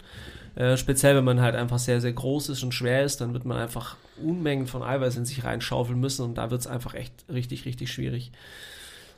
Äh, 0.56 0.76
speziell, 0.78 1.16
wenn 1.16 1.24
man 1.24 1.42
halt 1.42 1.56
einfach 1.56 1.80
sehr, 1.80 2.02
sehr 2.02 2.14
groß 2.14 2.50
ist 2.50 2.64
und 2.64 2.74
schwer 2.74 3.04
ist, 3.04 3.22
dann 3.22 3.34
wird 3.34 3.46
man 3.46 3.58
einfach 3.58 3.96
Unmengen 4.22 4.68
von 4.68 4.84
Eiweiß 4.84 5.18
in 5.18 5.26
sich 5.26 5.44
reinschaufeln 5.44 6.00
müssen 6.00 6.24
und 6.24 6.38
da 6.38 6.52
wird 6.52 6.62
es 6.62 6.68
einfach 6.68 6.94
echt 6.94 7.14
richtig, 7.30 7.66
richtig 7.66 7.92
schwierig. 7.92 8.32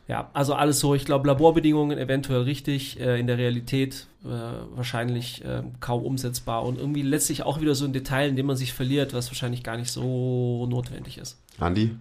Ja, 0.07 0.29
also 0.33 0.53
alles 0.53 0.79
so, 0.79 0.95
ich 0.95 1.05
glaube, 1.05 1.27
Laborbedingungen 1.27 1.97
eventuell 1.97 2.41
richtig, 2.41 2.99
äh, 2.99 3.19
in 3.19 3.25
der 3.25 3.37
Realität 3.37 4.07
äh, 4.25 4.27
wahrscheinlich 4.27 5.43
äh, 5.45 5.63
kaum 5.79 6.03
umsetzbar 6.03 6.63
und 6.63 6.77
irgendwie 6.77 7.03
letztlich 7.03 7.43
auch 7.43 7.61
wieder 7.61 7.73
so 7.73 7.85
ein 7.85 7.93
Detail, 7.93 8.27
in 8.27 8.35
dem 8.35 8.45
man 8.45 8.57
sich 8.57 8.73
verliert, 8.73 9.13
was 9.13 9.29
wahrscheinlich 9.29 9.63
gar 9.63 9.77
nicht 9.77 9.89
so 9.89 10.67
notwendig 10.67 11.17
ist. 11.17 11.39
Andi? 11.57 11.95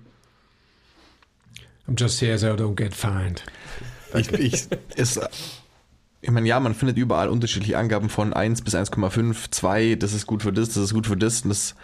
I'm 1.89 1.97
just 1.97 2.21
here 2.21 2.37
so 2.39 2.49
I 2.49 2.57
don't 2.57 2.75
get 2.75 2.93
fined. 2.93 3.45
ich, 4.15 4.33
ich, 4.33 4.67
es, 4.97 5.21
ich 6.23 6.31
meine, 6.31 6.49
ja, 6.49 6.59
man 6.61 6.75
findet 6.75 6.97
überall 6.97 7.29
unterschiedliche 7.29 7.77
Angaben 7.77 8.09
von 8.09 8.33
1 8.33 8.63
bis 8.63 8.75
1,5, 8.75 9.51
2, 9.51 9.97
das 9.97 10.13
ist 10.15 10.27
gut 10.27 10.43
für 10.43 10.53
das, 10.53 10.69
das 10.71 10.85
ist 10.85 10.95
gut 10.95 11.07
für 11.07 11.17
das. 11.17 11.43
Und 11.43 11.51
das 11.51 11.75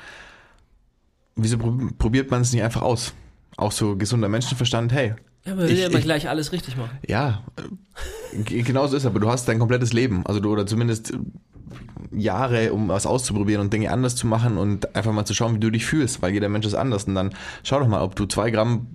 wieso 1.36 1.56
prob- 1.58 1.98
probiert 1.98 2.30
man 2.30 2.40
es 2.42 2.52
nicht 2.52 2.62
einfach 2.62 2.82
aus? 2.82 3.12
Auch 3.56 3.72
so 3.72 3.96
gesunder 3.96 4.28
Menschenverstand, 4.28 4.92
hey, 4.92 5.14
Ja, 5.44 5.54
man 5.54 5.64
will 5.66 5.72
Ich- 5.72 5.80
ja 5.80 5.86
immer 5.88 5.98
ich- 5.98 6.04
gleich 6.04 6.28
alles 6.28 6.52
richtig 6.52 6.76
machen. 6.76 6.98
ja, 7.06 7.42
äh, 7.56 8.42
genau 8.62 8.86
so 8.86 8.96
ist 8.96 9.02
es, 9.02 9.06
aber 9.06 9.18
du 9.20 9.28
hast 9.28 9.48
dein 9.48 9.58
komplettes 9.58 9.92
Leben, 9.92 10.24
also 10.26 10.40
du, 10.40 10.52
oder 10.52 10.66
zumindest 10.66 11.12
äh, 11.12 11.18
Jahre, 12.12 12.72
um 12.72 12.88
was 12.88 13.06
auszuprobieren 13.06 13.60
und 13.62 13.72
Dinge 13.72 13.90
anders 13.90 14.14
zu 14.16 14.26
machen 14.26 14.56
und 14.56 14.94
einfach 14.96 15.12
mal 15.12 15.24
zu 15.24 15.34
schauen, 15.34 15.54
wie 15.56 15.60
du 15.60 15.70
dich 15.70 15.84
fühlst, 15.84 16.22
weil 16.22 16.32
jeder 16.32 16.48
Mensch 16.48 16.64
ist 16.66 16.74
anders. 16.74 17.04
Und 17.04 17.14
dann 17.16 17.34
schau 17.64 17.80
doch 17.80 17.88
mal, 17.88 18.00
ob 18.02 18.14
du 18.16 18.26
zwei 18.26 18.50
Gramm 18.50 18.86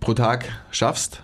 pro 0.00 0.14
Tag 0.14 0.48
schaffst, 0.70 1.22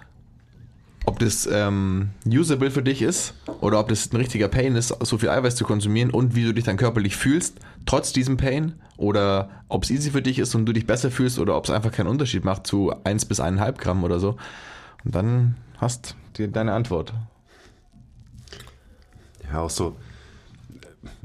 ob 1.04 1.18
das 1.18 1.48
ähm, 1.50 2.10
usable 2.26 2.70
für 2.70 2.82
dich 2.82 3.02
ist 3.02 3.34
oder 3.60 3.80
ob 3.80 3.88
das 3.88 4.12
ein 4.12 4.16
richtiger 4.16 4.48
Pain 4.48 4.76
ist, 4.76 4.94
so 5.04 5.18
viel 5.18 5.30
Eiweiß 5.30 5.56
zu 5.56 5.64
konsumieren 5.64 6.10
und 6.10 6.34
wie 6.34 6.44
du 6.44 6.54
dich 6.54 6.64
dann 6.64 6.76
körperlich 6.76 7.16
fühlst, 7.16 7.58
trotz 7.86 8.12
diesem 8.12 8.36
Pain 8.36 8.74
oder 8.96 9.50
ob 9.68 9.84
es 9.84 9.90
easy 9.90 10.10
für 10.10 10.22
dich 10.22 10.38
ist 10.38 10.54
und 10.54 10.66
du 10.66 10.72
dich 10.72 10.86
besser 10.86 11.10
fühlst 11.10 11.38
oder 11.38 11.56
ob 11.56 11.64
es 11.64 11.70
einfach 11.70 11.90
keinen 11.90 12.06
Unterschied 12.06 12.44
macht 12.44 12.66
zu 12.66 12.92
1 13.04 13.24
bis 13.24 13.40
1,5 13.40 13.72
Gramm 13.78 14.04
oder 14.04 14.20
so. 14.20 14.36
Und 15.04 15.14
dann 15.14 15.56
hast 15.78 16.16
du 16.34 16.48
deine 16.48 16.72
Antwort. 16.72 17.12
Ja, 19.50 19.60
auch 19.60 19.70
so. 19.70 19.96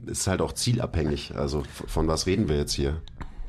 Ist 0.06 0.26
halt 0.26 0.42
auch 0.42 0.54
zielabhängig. 0.54 1.36
Also 1.36 1.64
von 1.88 2.08
was 2.08 2.26
reden 2.26 2.50
wir 2.50 2.58
jetzt 2.58 2.74
hier? 2.74 3.02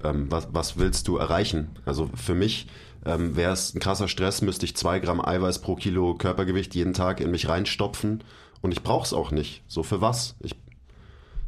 Ähm, 0.04 0.26
was, 0.30 0.48
was 0.52 0.76
willst 0.76 1.08
du 1.08 1.16
erreichen? 1.16 1.70
Also 1.86 2.10
für 2.14 2.34
mich 2.34 2.68
ähm, 3.04 3.36
wäre 3.36 3.52
es 3.52 3.74
ein 3.74 3.80
krasser 3.80 4.08
Stress, 4.08 4.42
müsste 4.42 4.66
ich 4.66 4.76
zwei 4.76 4.98
Gramm 4.98 5.24
Eiweiß 5.24 5.60
pro 5.60 5.76
Kilo 5.76 6.14
Körpergewicht 6.14 6.74
jeden 6.74 6.94
Tag 6.94 7.20
in 7.20 7.30
mich 7.30 7.48
reinstopfen 7.48 8.22
und 8.60 8.72
ich 8.72 8.82
brauche 8.82 9.04
es 9.04 9.12
auch 9.12 9.30
nicht. 9.30 9.62
So 9.68 9.82
für 9.82 10.00
was? 10.00 10.36
Ich, 10.40 10.54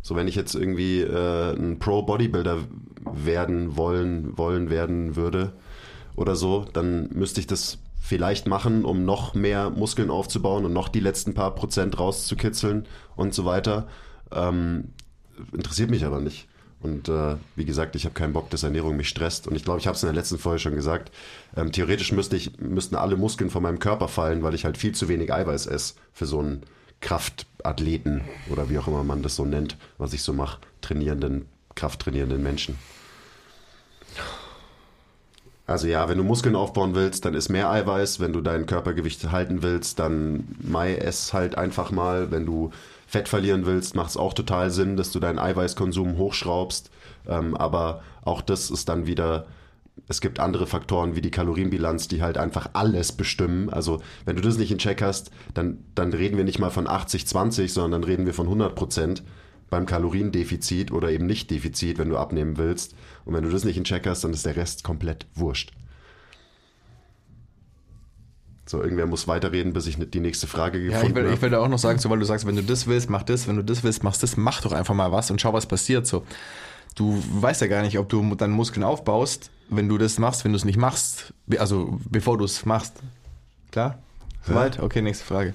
so 0.02 0.16
wenn 0.16 0.28
ich 0.28 0.34
jetzt 0.34 0.54
irgendwie 0.54 1.00
äh, 1.00 1.54
ein 1.54 1.78
Pro-Bodybuilder 1.78 2.58
werden 3.12 3.76
wollen, 3.76 4.36
wollen 4.38 4.70
werden 4.70 5.16
würde 5.16 5.52
oder 6.16 6.36
so, 6.36 6.64
dann 6.72 7.08
müsste 7.12 7.40
ich 7.40 7.46
das 7.46 7.78
vielleicht 8.00 8.46
machen, 8.46 8.84
um 8.84 9.04
noch 9.04 9.34
mehr 9.34 9.70
Muskeln 9.70 10.10
aufzubauen 10.10 10.64
und 10.64 10.72
noch 10.72 10.88
die 10.88 11.00
letzten 11.00 11.34
paar 11.34 11.54
Prozent 11.54 11.98
rauszukitzeln 11.98 12.86
und 13.14 13.34
so 13.34 13.44
weiter. 13.44 13.88
Ähm, 14.32 14.88
interessiert 15.52 15.90
mich 15.90 16.04
aber 16.04 16.20
nicht. 16.20 16.48
Und 16.82 17.08
äh, 17.08 17.36
wie 17.56 17.66
gesagt, 17.66 17.94
ich 17.94 18.04
habe 18.04 18.14
keinen 18.14 18.32
Bock, 18.32 18.48
dass 18.50 18.62
Ernährung 18.62 18.96
mich 18.96 19.08
stresst. 19.08 19.46
Und 19.46 19.54
ich 19.54 19.64
glaube, 19.64 19.80
ich 19.80 19.86
habe 19.86 19.96
es 19.96 20.02
in 20.02 20.06
der 20.06 20.14
letzten 20.14 20.38
Folge 20.38 20.60
schon 20.60 20.74
gesagt. 20.74 21.12
Ähm, 21.56 21.72
theoretisch 21.72 22.12
müsste 22.12 22.36
ich, 22.36 22.58
müssten 22.58 22.94
alle 22.94 23.16
Muskeln 23.16 23.50
von 23.50 23.62
meinem 23.62 23.78
Körper 23.78 24.08
fallen, 24.08 24.42
weil 24.42 24.54
ich 24.54 24.64
halt 24.64 24.78
viel 24.78 24.92
zu 24.92 25.08
wenig 25.08 25.32
Eiweiß 25.32 25.66
esse 25.66 25.94
für 26.12 26.26
so 26.26 26.38
einen 26.38 26.62
Kraftathleten 27.00 28.22
oder 28.50 28.70
wie 28.70 28.78
auch 28.78 28.88
immer 28.88 29.04
man 29.04 29.22
das 29.22 29.36
so 29.36 29.44
nennt, 29.44 29.76
was 29.98 30.12
ich 30.12 30.22
so 30.22 30.32
mache, 30.32 30.60
trainierenden, 30.80 31.46
krafttrainierenden 31.74 32.42
Menschen. 32.42 32.78
Also 35.66 35.86
ja, 35.86 36.08
wenn 36.08 36.18
du 36.18 36.24
Muskeln 36.24 36.56
aufbauen 36.56 36.96
willst, 36.96 37.24
dann 37.24 37.34
isst 37.34 37.48
mehr 37.48 37.70
Eiweiß. 37.70 38.18
Wenn 38.18 38.32
du 38.32 38.40
dein 38.40 38.66
Körpergewicht 38.66 39.30
halten 39.30 39.62
willst, 39.62 40.00
dann 40.00 40.48
Mai 40.60 40.96
ess 40.96 41.32
halt 41.32 41.56
einfach 41.56 41.92
mal. 41.92 42.32
Wenn 42.32 42.44
du 42.44 42.72
Fett 43.10 43.26
verlieren 43.26 43.66
willst, 43.66 43.96
macht 43.96 44.10
es 44.10 44.16
auch 44.16 44.34
total 44.34 44.70
Sinn, 44.70 44.96
dass 44.96 45.10
du 45.10 45.18
deinen 45.18 45.40
Eiweißkonsum 45.40 46.16
hochschraubst. 46.16 46.92
Ähm, 47.26 47.56
aber 47.56 48.04
auch 48.22 48.40
das 48.40 48.70
ist 48.70 48.88
dann 48.88 49.08
wieder, 49.08 49.48
es 50.06 50.20
gibt 50.20 50.38
andere 50.38 50.68
Faktoren 50.68 51.16
wie 51.16 51.20
die 51.20 51.32
Kalorienbilanz, 51.32 52.06
die 52.06 52.22
halt 52.22 52.38
einfach 52.38 52.70
alles 52.74 53.10
bestimmen. 53.10 53.68
Also 53.68 54.00
wenn 54.26 54.36
du 54.36 54.42
das 54.42 54.58
nicht 54.58 54.70
in 54.70 54.78
Check 54.78 55.02
hast, 55.02 55.32
dann, 55.54 55.78
dann 55.96 56.12
reden 56.12 56.36
wir 56.36 56.44
nicht 56.44 56.60
mal 56.60 56.70
von 56.70 56.86
80-20, 56.86 57.70
sondern 57.70 58.00
dann 58.00 58.08
reden 58.08 58.26
wir 58.26 58.32
von 58.34 58.46
100 58.46 58.76
Prozent 58.76 59.24
beim 59.70 59.86
Kaloriendefizit 59.86 60.92
oder 60.92 61.10
eben 61.10 61.26
nicht 61.26 61.50
Defizit, 61.50 61.98
wenn 61.98 62.10
du 62.10 62.16
abnehmen 62.16 62.58
willst. 62.58 62.94
Und 63.24 63.34
wenn 63.34 63.42
du 63.42 63.50
das 63.50 63.64
nicht 63.64 63.76
in 63.76 63.82
Check 63.82 64.06
hast, 64.06 64.22
dann 64.22 64.32
ist 64.32 64.46
der 64.46 64.54
Rest 64.54 64.84
komplett 64.84 65.26
wurscht. 65.34 65.72
So, 68.70 68.80
irgendwer 68.80 69.06
muss 69.06 69.26
weiterreden, 69.26 69.72
bis 69.72 69.88
ich 69.88 69.98
ne- 69.98 70.06
die 70.06 70.20
nächste 70.20 70.46
Frage 70.46 70.78
Ja, 70.78 70.90
gefunden 70.90 71.08
ich 71.08 71.14
will, 71.16 71.24
habe. 71.24 71.34
ich 71.34 71.42
will 71.42 71.50
da 71.50 71.58
auch 71.58 71.66
noch 71.66 71.80
sagen, 71.80 71.98
so, 71.98 72.08
weil 72.08 72.20
du 72.20 72.24
sagst, 72.24 72.46
wenn 72.46 72.54
du 72.54 72.62
das 72.62 72.86
willst, 72.86 73.10
mach 73.10 73.24
das, 73.24 73.48
wenn 73.48 73.56
du 73.56 73.64
das 73.64 73.82
willst, 73.82 74.04
machst 74.04 74.22
das, 74.22 74.36
mach 74.36 74.60
doch 74.62 74.70
einfach 74.70 74.94
mal 74.94 75.10
was 75.10 75.28
und 75.32 75.40
schau, 75.40 75.52
was 75.52 75.66
passiert. 75.66 76.06
So, 76.06 76.24
du 76.94 77.20
weißt 77.32 77.62
ja 77.62 77.66
gar 77.66 77.82
nicht, 77.82 77.98
ob 77.98 78.08
du 78.08 78.32
dann 78.36 78.52
Muskeln 78.52 78.84
aufbaust, 78.84 79.50
wenn 79.70 79.88
du 79.88 79.98
das 79.98 80.20
machst, 80.20 80.44
wenn 80.44 80.52
du 80.52 80.56
es 80.56 80.64
nicht 80.64 80.78
machst, 80.78 81.34
also 81.58 81.98
bevor 82.08 82.38
du 82.38 82.44
es 82.44 82.64
machst. 82.64 82.92
Klar? 83.72 83.98
Soweit? 84.46 84.78
Okay, 84.78 85.02
nächste 85.02 85.24
Frage. 85.24 85.52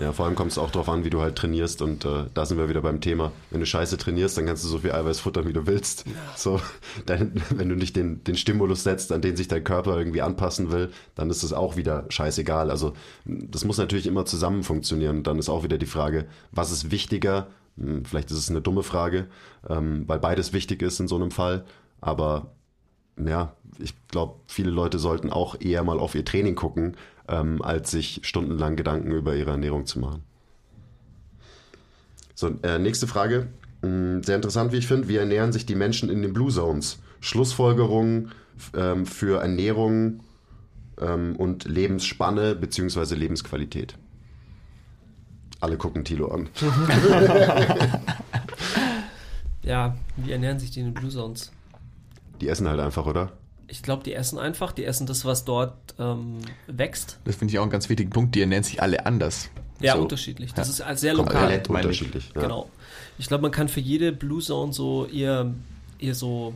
Ja, 0.00 0.12
vor 0.12 0.24
allem 0.24 0.34
kommt 0.34 0.50
es 0.50 0.56
auch 0.56 0.70
darauf 0.70 0.88
an, 0.88 1.04
wie 1.04 1.10
du 1.10 1.20
halt 1.20 1.36
trainierst 1.36 1.82
und 1.82 2.06
äh, 2.06 2.24
da 2.32 2.46
sind 2.46 2.56
wir 2.56 2.70
wieder 2.70 2.80
beim 2.80 3.02
Thema. 3.02 3.32
Wenn 3.50 3.60
du 3.60 3.66
scheiße 3.66 3.98
trainierst, 3.98 4.38
dann 4.38 4.46
kannst 4.46 4.64
du 4.64 4.68
so 4.68 4.78
viel 4.78 4.92
Eiweiß 4.92 5.20
futtern, 5.20 5.46
wie 5.46 5.52
du 5.52 5.66
willst. 5.66 6.06
So, 6.36 6.58
dann, 7.06 7.32
wenn 7.50 7.68
du 7.68 7.74
nicht 7.76 7.96
den, 7.96 8.24
den 8.24 8.34
Stimulus 8.34 8.82
setzt, 8.82 9.12
an 9.12 9.20
den 9.20 9.36
sich 9.36 9.48
dein 9.48 9.62
Körper 9.62 9.98
irgendwie 9.98 10.22
anpassen 10.22 10.72
will, 10.72 10.90
dann 11.16 11.28
ist 11.28 11.42
es 11.42 11.52
auch 11.52 11.76
wieder 11.76 12.06
scheißegal. 12.08 12.70
Also 12.70 12.94
das 13.26 13.66
muss 13.66 13.76
natürlich 13.76 14.06
immer 14.06 14.24
zusammen 14.24 14.62
funktionieren. 14.62 15.22
Dann 15.22 15.38
ist 15.38 15.50
auch 15.50 15.64
wieder 15.64 15.76
die 15.76 15.84
Frage, 15.84 16.24
was 16.50 16.72
ist 16.72 16.90
wichtiger? 16.90 17.48
Hm, 17.76 18.06
Vielleicht 18.06 18.30
ist 18.30 18.38
es 18.38 18.48
eine 18.48 18.62
dumme 18.62 18.82
Frage, 18.82 19.26
ähm, 19.68 20.04
weil 20.06 20.18
beides 20.18 20.54
wichtig 20.54 20.80
ist 20.80 20.98
in 21.00 21.08
so 21.08 21.16
einem 21.16 21.30
Fall. 21.30 21.66
Aber 22.00 22.52
ja, 23.26 23.54
ich 23.78 23.94
glaube, 24.08 24.34
viele 24.46 24.70
Leute 24.70 24.98
sollten 24.98 25.30
auch 25.30 25.60
eher 25.60 25.82
mal 25.84 25.98
auf 25.98 26.14
ihr 26.14 26.24
Training 26.24 26.54
gucken, 26.54 26.96
ähm, 27.28 27.62
als 27.62 27.90
sich 27.90 28.20
stundenlang 28.24 28.76
Gedanken 28.76 29.10
über 29.12 29.34
ihre 29.34 29.50
Ernährung 29.52 29.86
zu 29.86 29.98
machen. 30.00 30.22
So, 32.34 32.50
äh, 32.62 32.78
nächste 32.78 33.06
Frage. 33.06 33.48
Hm, 33.82 34.22
Sehr 34.22 34.36
interessant, 34.36 34.72
wie 34.72 34.76
ich 34.78 34.86
finde. 34.86 35.08
Wie 35.08 35.16
ernähren 35.16 35.52
sich 35.52 35.66
die 35.66 35.74
Menschen 35.74 36.10
in 36.10 36.22
den 36.22 36.32
Blue 36.32 36.50
Zones? 36.50 36.98
Schlussfolgerungen 37.20 38.32
ähm, 38.74 39.06
für 39.06 39.40
Ernährung 39.40 40.20
ähm, 41.00 41.36
und 41.36 41.64
Lebensspanne 41.64 42.54
bzw. 42.54 43.14
Lebensqualität. 43.14 43.94
Alle 45.60 45.76
gucken 45.76 46.04
Tilo 46.04 46.28
an. 46.28 46.48
Ja, 49.62 49.94
wie 50.16 50.32
ernähren 50.32 50.58
sich 50.58 50.70
die 50.70 50.80
in 50.80 50.86
den 50.86 50.94
Blue 50.94 51.10
Zones? 51.10 51.52
Die 52.40 52.48
essen 52.48 52.68
halt 52.68 52.80
einfach, 52.80 53.06
oder? 53.06 53.32
Ich 53.68 53.82
glaube, 53.82 54.02
die 54.02 54.14
essen 54.14 54.38
einfach, 54.38 54.72
die 54.72 54.84
essen 54.84 55.06
das, 55.06 55.24
was 55.24 55.44
dort 55.44 55.76
ähm, 55.98 56.38
wächst. 56.66 57.18
Das 57.24 57.36
finde 57.36 57.52
ich 57.52 57.58
auch 57.58 57.62
einen 57.62 57.70
ganz 57.70 57.88
wichtigen 57.88 58.10
Punkt. 58.10 58.34
Die 58.34 58.40
ernähren 58.40 58.64
sich 58.64 58.82
alle 58.82 59.06
anders. 59.06 59.48
Ja, 59.80 59.94
So. 59.94 60.02
unterschiedlich. 60.02 60.52
Das 60.54 60.78
Ja. 60.78 60.90
ist 60.90 61.00
sehr 61.00 61.14
lokal. 61.14 61.52
Ich. 61.62 61.70
unterschiedlich. 61.70 62.30
Ja. 62.34 62.42
Genau. 62.42 62.68
Ich 63.18 63.28
glaube, 63.28 63.42
man 63.42 63.50
kann 63.52 63.68
für 63.68 63.80
jede 63.80 64.12
Blue 64.12 64.40
Zone 64.42 64.72
so 64.72 65.06
ihr, 65.06 65.54
ihr 65.98 66.14
so, 66.14 66.54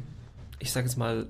ich 0.58 0.72
sage 0.72 0.86
jetzt 0.86 0.96
mal, 0.96 1.26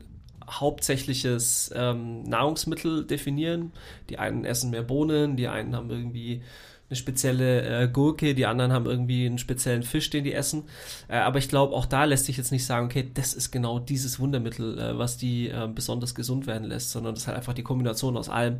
hauptsächliches 0.50 1.70
ähm, 1.74 2.22
Nahrungsmittel 2.24 3.04
definieren. 3.04 3.72
Die 4.10 4.18
einen 4.18 4.44
essen 4.44 4.70
mehr 4.70 4.82
Bohnen, 4.82 5.36
die 5.36 5.48
einen 5.48 5.74
haben 5.76 5.90
irgendwie 5.90 6.42
eine 6.90 6.96
spezielle 6.96 7.82
äh, 7.82 7.88
Gurke, 7.88 8.34
die 8.34 8.46
anderen 8.46 8.72
haben 8.72 8.86
irgendwie 8.86 9.26
einen 9.26 9.38
speziellen 9.38 9.82
Fisch, 9.82 10.10
den 10.10 10.24
die 10.24 10.34
essen. 10.34 10.64
Äh, 11.08 11.16
aber 11.16 11.38
ich 11.38 11.48
glaube, 11.48 11.74
auch 11.74 11.86
da 11.86 12.04
lässt 12.04 12.26
sich 12.26 12.36
jetzt 12.36 12.52
nicht 12.52 12.66
sagen, 12.66 12.86
okay, 12.86 13.10
das 13.14 13.34
ist 13.34 13.50
genau 13.50 13.78
dieses 13.78 14.20
Wundermittel, 14.20 14.78
äh, 14.78 14.98
was 14.98 15.16
die 15.16 15.48
äh, 15.48 15.68
besonders 15.72 16.14
gesund 16.14 16.46
werden 16.46 16.68
lässt, 16.68 16.90
sondern 16.90 17.14
das 17.14 17.22
ist 17.22 17.26
halt 17.28 17.38
einfach 17.38 17.54
die 17.54 17.62
Kombination 17.62 18.16
aus 18.16 18.28
allem. 18.28 18.58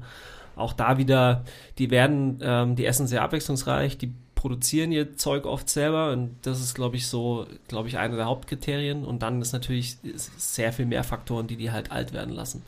Auch 0.57 0.73
da 0.73 0.99
wieder, 0.99 1.45
die 1.79 1.91
werden, 1.91 2.39
ähm, 2.43 2.77
die 2.77 2.87
essen 2.87 3.07
sehr 3.07 3.23
abwechslungsreich, 3.23 3.99
die 3.99 4.13
produzieren 4.35 4.93
ihr 4.93 5.17
Zeug 5.17 5.47
oft 5.47 5.69
selber 5.69 6.13
und 6.13 6.37
das 6.43 6.61
ist, 6.61 6.75
glaube 6.75 6.97
ich, 6.97 7.07
so, 7.07 7.47
glaube 7.67 7.89
ich, 7.89 7.97
einer 7.99 8.17
der 8.17 8.27
Hauptkriterien. 8.27 9.05
Und 9.05 9.23
dann 9.23 9.41
ist 9.41 9.53
natürlich 9.53 9.97
sehr 10.37 10.73
viel 10.73 10.87
mehr 10.87 11.03
Faktoren, 11.03 11.47
die 11.47 11.57
die 11.57 11.71
halt 11.73 11.91
alt 11.91 12.13
werden 12.13 12.35
lassen. 12.35 12.63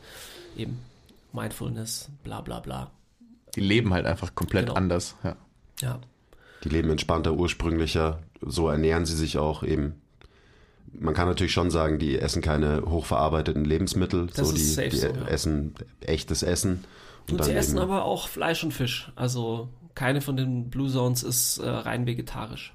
Eben 0.57 0.79
Mindfulness, 1.33 2.09
bla 2.25 2.41
bla 2.41 2.61
bla. 2.61 2.91
Die 3.55 3.61
leben 3.61 3.93
halt 3.93 4.07
einfach 4.07 4.35
komplett 4.35 4.67
Genau. 4.67 4.77
anders. 4.77 5.17
Ja. 5.23 5.37
Ja, 5.81 6.01
Die 6.65 6.69
leben 6.69 6.91
entspannter, 6.91 7.35
ursprünglicher. 7.35 8.21
So 8.41 8.69
ernähren 8.69 9.07
sie 9.07 9.17
sich 9.17 9.39
auch 9.39 9.63
eben. 9.63 10.01
Man 10.99 11.15
kann 11.15 11.29
natürlich 11.29 11.53
schon 11.53 11.71
sagen, 11.71 11.99
die 11.99 12.19
essen 12.19 12.41
keine 12.43 12.83
hochverarbeiteten 12.83 13.65
Lebensmittel. 13.65 14.29
Das 14.35 14.49
so, 14.49 14.55
ist 14.55 14.79
die, 14.79 14.89
die 14.89 14.97
so, 14.97 15.07
ja. 15.09 15.27
essen 15.29 15.75
echtes 16.01 16.43
Essen. 16.43 16.85
Und 17.31 17.45
sie 17.45 17.53
essen 17.53 17.79
aber 17.79 18.05
auch 18.05 18.29
Fleisch 18.29 18.63
und 18.65 18.73
Fisch. 18.73 19.13
Also 19.17 19.69
keine 19.95 20.21
von 20.21 20.37
den 20.37 20.71
Blue 20.71 20.89
Zones 20.91 21.23
ist 21.23 21.59
äh, 21.59 21.69
rein 21.69 22.07
vegetarisch. 22.07 22.73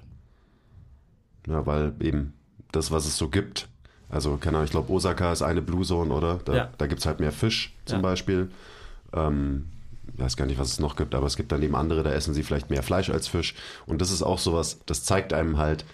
Ja, 1.48 1.66
weil 1.66 1.94
eben 2.00 2.34
das, 2.70 2.90
was 2.90 3.06
es 3.06 3.16
so 3.16 3.28
gibt. 3.28 3.68
Also, 4.08 4.36
keine 4.36 4.58
Ahnung, 4.58 4.66
ich 4.66 4.70
glaube, 4.70 4.92
Osaka 4.92 5.32
ist 5.32 5.42
eine 5.42 5.62
Blue 5.62 5.84
Zone, 5.84 6.12
oder? 6.12 6.38
Da, 6.44 6.54
Ja. 6.54 6.70
da 6.76 6.86
gibt 6.86 7.00
es 7.00 7.06
halt 7.06 7.18
mehr 7.18 7.32
Fisch 7.32 7.74
zum 7.86 7.98
Ja. 7.98 8.02
Beispiel. 8.02 8.50
Ähm, 9.14 9.68
weiß 10.22 10.36
gar 10.36 10.46
nicht, 10.46 10.58
was 10.58 10.72
es 10.72 10.80
noch 10.80 10.96
gibt, 10.96 11.14
aber 11.14 11.26
es 11.26 11.36
gibt 11.36 11.52
dann 11.52 11.62
eben 11.62 11.74
andere, 11.74 12.02
da 12.02 12.12
essen 12.12 12.34
sie 12.34 12.42
vielleicht 12.42 12.70
mehr 12.70 12.82
Fleisch 12.82 13.10
als 13.10 13.28
Fisch. 13.28 13.54
Und 13.86 14.00
das 14.00 14.10
ist 14.10 14.22
auch 14.22 14.38
sowas, 14.38 14.80
das 14.86 15.04
zeigt 15.04 15.32
einem 15.32 15.58
halt, 15.58 15.84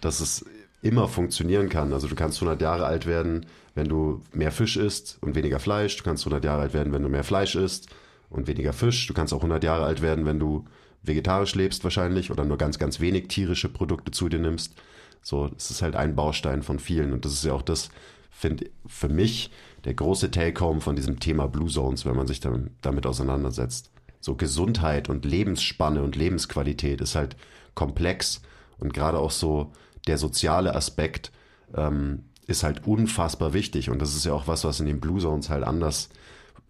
dass 0.00 0.20
es 0.20 0.44
immer 0.82 1.08
funktionieren 1.08 1.68
kann. 1.68 1.92
Also 1.92 2.08
du 2.08 2.14
kannst 2.14 2.38
100 2.38 2.60
Jahre 2.60 2.86
alt 2.86 3.06
werden, 3.06 3.46
wenn 3.74 3.88
du 3.88 4.20
mehr 4.32 4.52
Fisch 4.52 4.76
isst 4.76 5.18
und 5.20 5.34
weniger 5.34 5.58
Fleisch. 5.58 5.96
Du 5.96 6.04
kannst 6.04 6.24
100 6.24 6.44
Jahre 6.44 6.62
alt 6.62 6.74
werden, 6.74 6.92
wenn 6.92 7.02
du 7.02 7.08
mehr 7.08 7.24
Fleisch 7.24 7.54
isst 7.54 7.88
und 8.30 8.46
weniger 8.46 8.72
Fisch. 8.72 9.06
Du 9.06 9.14
kannst 9.14 9.32
auch 9.32 9.38
100 9.38 9.64
Jahre 9.64 9.84
alt 9.84 10.02
werden, 10.02 10.26
wenn 10.26 10.38
du 10.38 10.64
vegetarisch 11.02 11.54
lebst 11.54 11.84
wahrscheinlich 11.84 12.30
oder 12.30 12.44
nur 12.44 12.58
ganz, 12.58 12.78
ganz 12.78 13.00
wenig 13.00 13.28
tierische 13.28 13.68
Produkte 13.68 14.10
zu 14.10 14.28
dir 14.28 14.38
nimmst. 14.38 14.74
So, 15.22 15.50
es 15.56 15.70
ist 15.70 15.82
halt 15.82 15.96
ein 15.96 16.14
Baustein 16.14 16.62
von 16.62 16.78
vielen 16.78 17.12
und 17.12 17.24
das 17.24 17.32
ist 17.32 17.44
ja 17.44 17.52
auch 17.52 17.62
das, 17.62 17.88
finde 18.30 18.66
für 18.86 19.08
mich 19.08 19.50
der 19.84 19.94
große 19.94 20.30
Take-Home 20.30 20.80
von 20.80 20.96
diesem 20.96 21.20
Thema 21.20 21.46
Blue 21.46 21.68
Zones, 21.68 22.04
wenn 22.04 22.16
man 22.16 22.26
sich 22.26 22.40
damit, 22.40 22.72
damit 22.80 23.06
auseinandersetzt. 23.06 23.90
So 24.20 24.34
Gesundheit 24.34 25.08
und 25.08 25.24
Lebensspanne 25.24 26.02
und 26.02 26.16
Lebensqualität 26.16 27.00
ist 27.00 27.14
halt 27.14 27.36
komplex 27.74 28.40
und 28.78 28.94
gerade 28.94 29.18
auch 29.18 29.30
so 29.30 29.72
der 30.06 30.18
soziale 30.18 30.74
Aspekt 30.74 31.32
ähm, 31.74 32.24
ist 32.46 32.62
halt 32.62 32.86
unfassbar 32.86 33.52
wichtig 33.52 33.90
und 33.90 34.00
das 34.00 34.14
ist 34.14 34.24
ja 34.24 34.32
auch 34.32 34.46
was, 34.46 34.64
was 34.64 34.80
in 34.80 34.86
den 34.86 35.00
Blue 35.00 35.20
Zones 35.20 35.50
halt 35.50 35.64
anders 35.64 36.08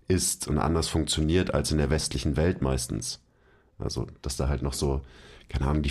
ist 0.09 0.49
und 0.49 0.59
anders 0.59 0.89
funktioniert 0.89 1.55
als 1.55 1.71
in 1.71 1.79
der 1.79 1.91
westlichen 1.91 2.37
Welt 2.37 2.63
meistens. 2.63 3.21
Also, 3.79 4.07
dass 4.23 4.37
da 4.37 4.49
halt 4.49 4.63
noch 4.63 4.73
so, 4.73 5.03
keine 5.49 5.67
Ahnung, 5.67 5.83
die 5.83 5.91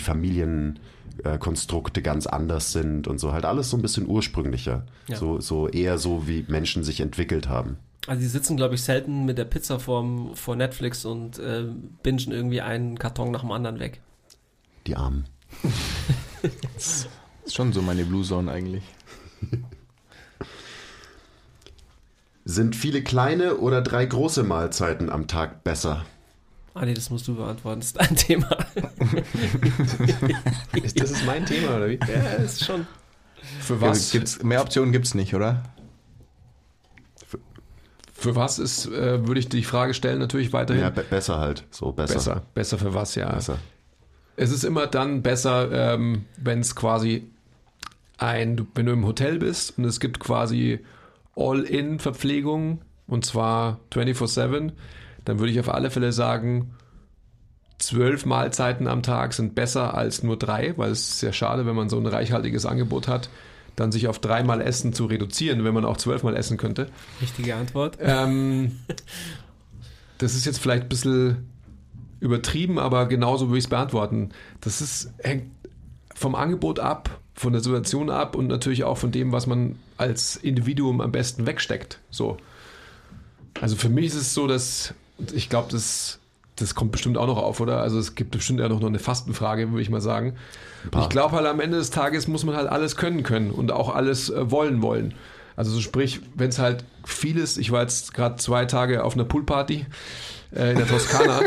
Familienkonstrukte 1.22 2.02
ganz 2.02 2.26
anders 2.26 2.72
sind 2.72 3.06
und 3.08 3.18
so, 3.18 3.32
halt 3.32 3.44
alles 3.44 3.70
so 3.70 3.76
ein 3.76 3.82
bisschen 3.82 4.06
ursprünglicher. 4.06 4.84
Ja. 5.08 5.16
So, 5.16 5.40
so 5.40 5.68
eher 5.68 5.98
so, 5.98 6.26
wie 6.26 6.44
Menschen 6.48 6.84
sich 6.84 7.00
entwickelt 7.00 7.48
haben. 7.48 7.78
Also 8.06 8.20
die 8.20 8.28
sitzen, 8.28 8.56
glaube 8.56 8.74
ich, 8.74 8.82
selten 8.82 9.24
mit 9.24 9.38
der 9.38 9.46
Pizza 9.46 9.80
vorm, 9.80 10.34
vor 10.34 10.56
Netflix 10.56 11.04
und 11.04 11.38
äh, 11.38 11.64
bingen 12.02 12.32
irgendwie 12.32 12.60
einen 12.60 12.98
Karton 12.98 13.30
nach 13.30 13.40
dem 13.40 13.52
anderen 13.52 13.78
weg. 13.78 14.00
Die 14.86 14.96
Armen. 14.96 15.24
Ist 16.76 17.08
schon 17.54 17.72
so 17.72 17.80
meine 17.80 18.04
Blue 18.04 18.24
Zone 18.24 18.50
eigentlich. 18.50 18.82
Sind 22.44 22.76
viele 22.76 23.02
kleine 23.02 23.56
oder 23.56 23.80
drei 23.80 24.04
große 24.04 24.42
Mahlzeiten 24.42 25.08
am 25.08 25.26
Tag 25.26 25.64
besser? 25.64 26.04
Ah 26.74 26.84
nee, 26.84 26.94
das 26.94 27.08
musst 27.10 27.28
du 27.28 27.36
beantworten, 27.36 27.80
das 27.80 27.88
ist 27.88 28.00
dein 28.00 28.16
Thema. 28.16 28.48
Das 30.96 31.10
ist 31.10 31.24
mein 31.26 31.46
Thema, 31.46 31.76
oder 31.76 31.88
wie? 31.88 31.98
ja, 32.08 32.32
ist 32.42 32.64
schon. 32.64 32.86
Für 33.60 33.80
was, 33.80 34.10
Gibt's, 34.10 34.42
mehr 34.42 34.60
Optionen 34.60 34.92
gibt 34.92 35.06
es 35.06 35.14
nicht, 35.14 35.34
oder? 35.34 35.62
für 38.16 38.34
was 38.36 38.58
ist, 38.58 38.86
äh, 38.86 39.26
würde 39.26 39.38
ich 39.38 39.50
die 39.50 39.62
Frage 39.64 39.92
stellen, 39.92 40.18
natürlich 40.18 40.54
weiterhin. 40.54 40.82
Ja, 40.82 40.88
be 40.88 41.02
besser 41.02 41.38
halt. 41.38 41.64
So 41.70 41.92
besser. 41.92 42.14
besser. 42.14 42.42
Besser 42.54 42.78
für 42.78 42.94
was, 42.94 43.14
ja. 43.16 43.30
Besser. 43.30 43.58
Es 44.36 44.50
ist 44.50 44.64
immer 44.64 44.86
dann 44.86 45.22
besser, 45.22 45.70
ähm, 45.94 46.24
wenn 46.38 46.60
es 46.60 46.74
quasi 46.74 47.30
ein, 48.16 48.56
du- 48.56 48.66
wenn 48.74 48.86
du 48.86 48.92
im 48.92 49.04
Hotel 49.04 49.38
bist 49.40 49.76
und 49.76 49.84
es 49.84 50.00
gibt 50.00 50.20
quasi 50.20 50.80
All-In-Verpflegung 51.36 52.80
und 53.06 53.26
zwar 53.26 53.80
24-7, 53.92 54.72
dann 55.24 55.38
würde 55.38 55.52
ich 55.52 55.60
auf 55.60 55.68
alle 55.68 55.90
Fälle 55.90 56.12
sagen, 56.12 56.74
zwölf 57.78 58.24
Mahlzeiten 58.24 58.86
am 58.86 59.02
Tag 59.02 59.32
sind 59.32 59.54
besser 59.54 59.94
als 59.94 60.22
nur 60.22 60.38
drei, 60.38 60.74
weil 60.76 60.90
es 60.90 61.00
ist 61.00 61.20
sehr 61.20 61.32
schade, 61.32 61.66
wenn 61.66 61.76
man 61.76 61.88
so 61.88 61.98
ein 61.98 62.06
reichhaltiges 62.06 62.66
Angebot 62.66 63.08
hat, 63.08 63.28
dann 63.76 63.92
sich 63.92 64.08
auf 64.08 64.18
dreimal 64.18 64.60
Essen 64.60 64.92
zu 64.92 65.06
reduzieren, 65.06 65.64
wenn 65.64 65.74
man 65.74 65.84
auch 65.84 65.96
zwölfmal 65.96 66.36
essen 66.36 66.56
könnte. 66.56 66.88
Richtige 67.20 67.56
Antwort. 67.56 67.98
Ähm, 68.00 68.78
das 70.18 70.34
ist 70.34 70.46
jetzt 70.46 70.58
vielleicht 70.58 70.84
ein 70.84 70.88
bisschen 70.88 71.48
übertrieben, 72.20 72.78
aber 72.78 73.06
genauso 73.06 73.48
würde 73.48 73.58
ich 73.58 73.64
es 73.64 73.70
beantworten. 73.70 74.30
Das 74.60 74.80
ist, 74.80 75.12
hängt 75.18 75.50
vom 76.14 76.34
Angebot 76.34 76.78
ab, 76.78 77.20
von 77.34 77.52
der 77.52 77.60
Situation 77.60 78.08
ab 78.08 78.36
und 78.36 78.46
natürlich 78.46 78.84
auch 78.84 78.96
von 78.96 79.10
dem, 79.10 79.32
was 79.32 79.46
man 79.46 79.76
als 79.96 80.36
Individuum 80.36 81.00
am 81.00 81.10
besten 81.10 81.46
wegsteckt. 81.46 81.98
So. 82.10 82.36
Also 83.60 83.76
für 83.76 83.88
mich 83.88 84.06
ist 84.06 84.14
es 84.14 84.34
so, 84.34 84.46
dass 84.46 84.94
ich 85.32 85.48
glaube, 85.48 85.70
das, 85.70 86.18
das 86.56 86.74
kommt 86.74 86.92
bestimmt 86.92 87.18
auch 87.18 87.26
noch 87.26 87.38
auf, 87.38 87.60
oder? 87.60 87.80
Also 87.80 87.98
es 87.98 88.14
gibt 88.14 88.32
bestimmt 88.32 88.60
ja 88.60 88.68
noch 88.68 88.82
eine 88.82 88.98
Fastenfrage, 88.98 89.70
würde 89.70 89.82
ich 89.82 89.90
mal 89.90 90.00
sagen. 90.00 90.34
Ich 91.00 91.08
glaube 91.08 91.36
halt 91.36 91.46
am 91.46 91.60
Ende 91.60 91.78
des 91.78 91.90
Tages 91.90 92.28
muss 92.28 92.44
man 92.44 92.56
halt 92.56 92.68
alles 92.68 92.96
können 92.96 93.22
können 93.22 93.50
und 93.50 93.72
auch 93.72 93.94
alles 93.94 94.28
äh, 94.28 94.50
wollen 94.50 94.82
wollen. 94.82 95.14
Also 95.56 95.70
so 95.70 95.80
sprich, 95.80 96.20
wenn 96.34 96.48
es 96.48 96.58
halt 96.58 96.84
vieles, 97.04 97.56
ich 97.56 97.70
war 97.70 97.82
jetzt 97.82 98.12
gerade 98.12 98.36
zwei 98.36 98.64
Tage 98.66 99.04
auf 99.04 99.14
einer 99.14 99.24
Poolparty 99.24 99.86
äh, 100.54 100.70
in 100.70 100.76
der 100.76 100.86
Toskana. 100.86 101.40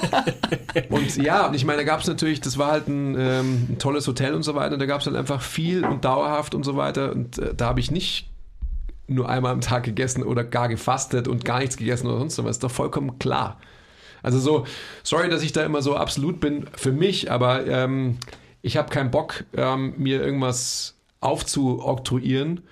und 0.88 1.16
ja, 1.16 1.46
und 1.46 1.54
ich 1.54 1.64
meine, 1.64 1.78
da 1.78 1.84
gab 1.84 2.00
es 2.00 2.06
natürlich, 2.06 2.40
das 2.40 2.58
war 2.58 2.70
halt 2.70 2.88
ein, 2.88 3.16
ähm, 3.18 3.66
ein 3.70 3.78
tolles 3.78 4.06
Hotel 4.06 4.34
und 4.34 4.44
so 4.44 4.54
weiter, 4.54 4.74
und 4.74 4.78
da 4.78 4.86
gab 4.86 5.00
es 5.00 5.06
halt 5.06 5.16
einfach 5.16 5.42
viel 5.42 5.84
und 5.84 6.04
dauerhaft 6.04 6.54
und 6.54 6.64
so 6.64 6.76
weiter. 6.76 7.12
Und 7.12 7.38
äh, 7.38 7.54
da 7.54 7.66
habe 7.66 7.80
ich 7.80 7.90
nicht 7.90 8.28
nur 9.06 9.28
einmal 9.28 9.52
am 9.52 9.60
Tag 9.60 9.84
gegessen 9.84 10.22
oder 10.22 10.44
gar 10.44 10.68
gefastet 10.68 11.28
und 11.28 11.44
gar 11.44 11.58
nichts 11.58 11.76
gegessen 11.76 12.06
oder 12.06 12.18
sonst 12.18 12.38
was. 12.38 12.56
Ist 12.56 12.64
doch 12.64 12.70
vollkommen 12.70 13.18
klar. 13.18 13.60
Also 14.22 14.38
so, 14.38 14.66
sorry, 15.02 15.28
dass 15.28 15.42
ich 15.42 15.52
da 15.52 15.64
immer 15.64 15.82
so 15.82 15.96
absolut 15.96 16.40
bin 16.40 16.66
für 16.74 16.92
mich, 16.92 17.30
aber 17.30 17.66
ähm, 17.66 18.18
ich 18.62 18.78
habe 18.78 18.88
keinen 18.88 19.10
Bock, 19.10 19.44
ähm, 19.54 19.94
mir 19.98 20.22
irgendwas 20.22 20.94
aufzuoktroyieren, 21.20 22.62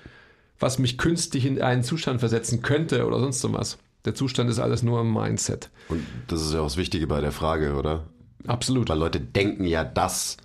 was 0.59 0.79
mich 0.79 0.97
künstlich 0.97 1.45
in 1.45 1.61
einen 1.61 1.83
Zustand 1.83 2.21
versetzen 2.21 2.63
könnte 2.63 3.07
oder 3.07 3.21
sonst 3.21 3.41
so 3.41 3.53
was. 3.53 3.79
Der 4.05 4.15
Zustand 4.15 4.49
ist 4.49 4.59
alles 4.59 4.83
nur 4.83 5.03
im 5.03 5.13
Mindset. 5.13 5.71
Und 5.89 6.05
das 6.29 6.41
ist 6.41 6.55
ja 6.55 6.61
auch 6.61 6.67
das 6.67 6.77
Wichtige 6.77 7.07
bei 7.07 7.21
der 7.21 7.33
Frage, 7.33 7.75
oder? 7.75 8.05
Absolut. 8.47 8.89
Weil 8.89 8.99
Leute 8.99 9.21
denken 9.21 9.65
ja, 9.65 9.85
dass 9.85 10.39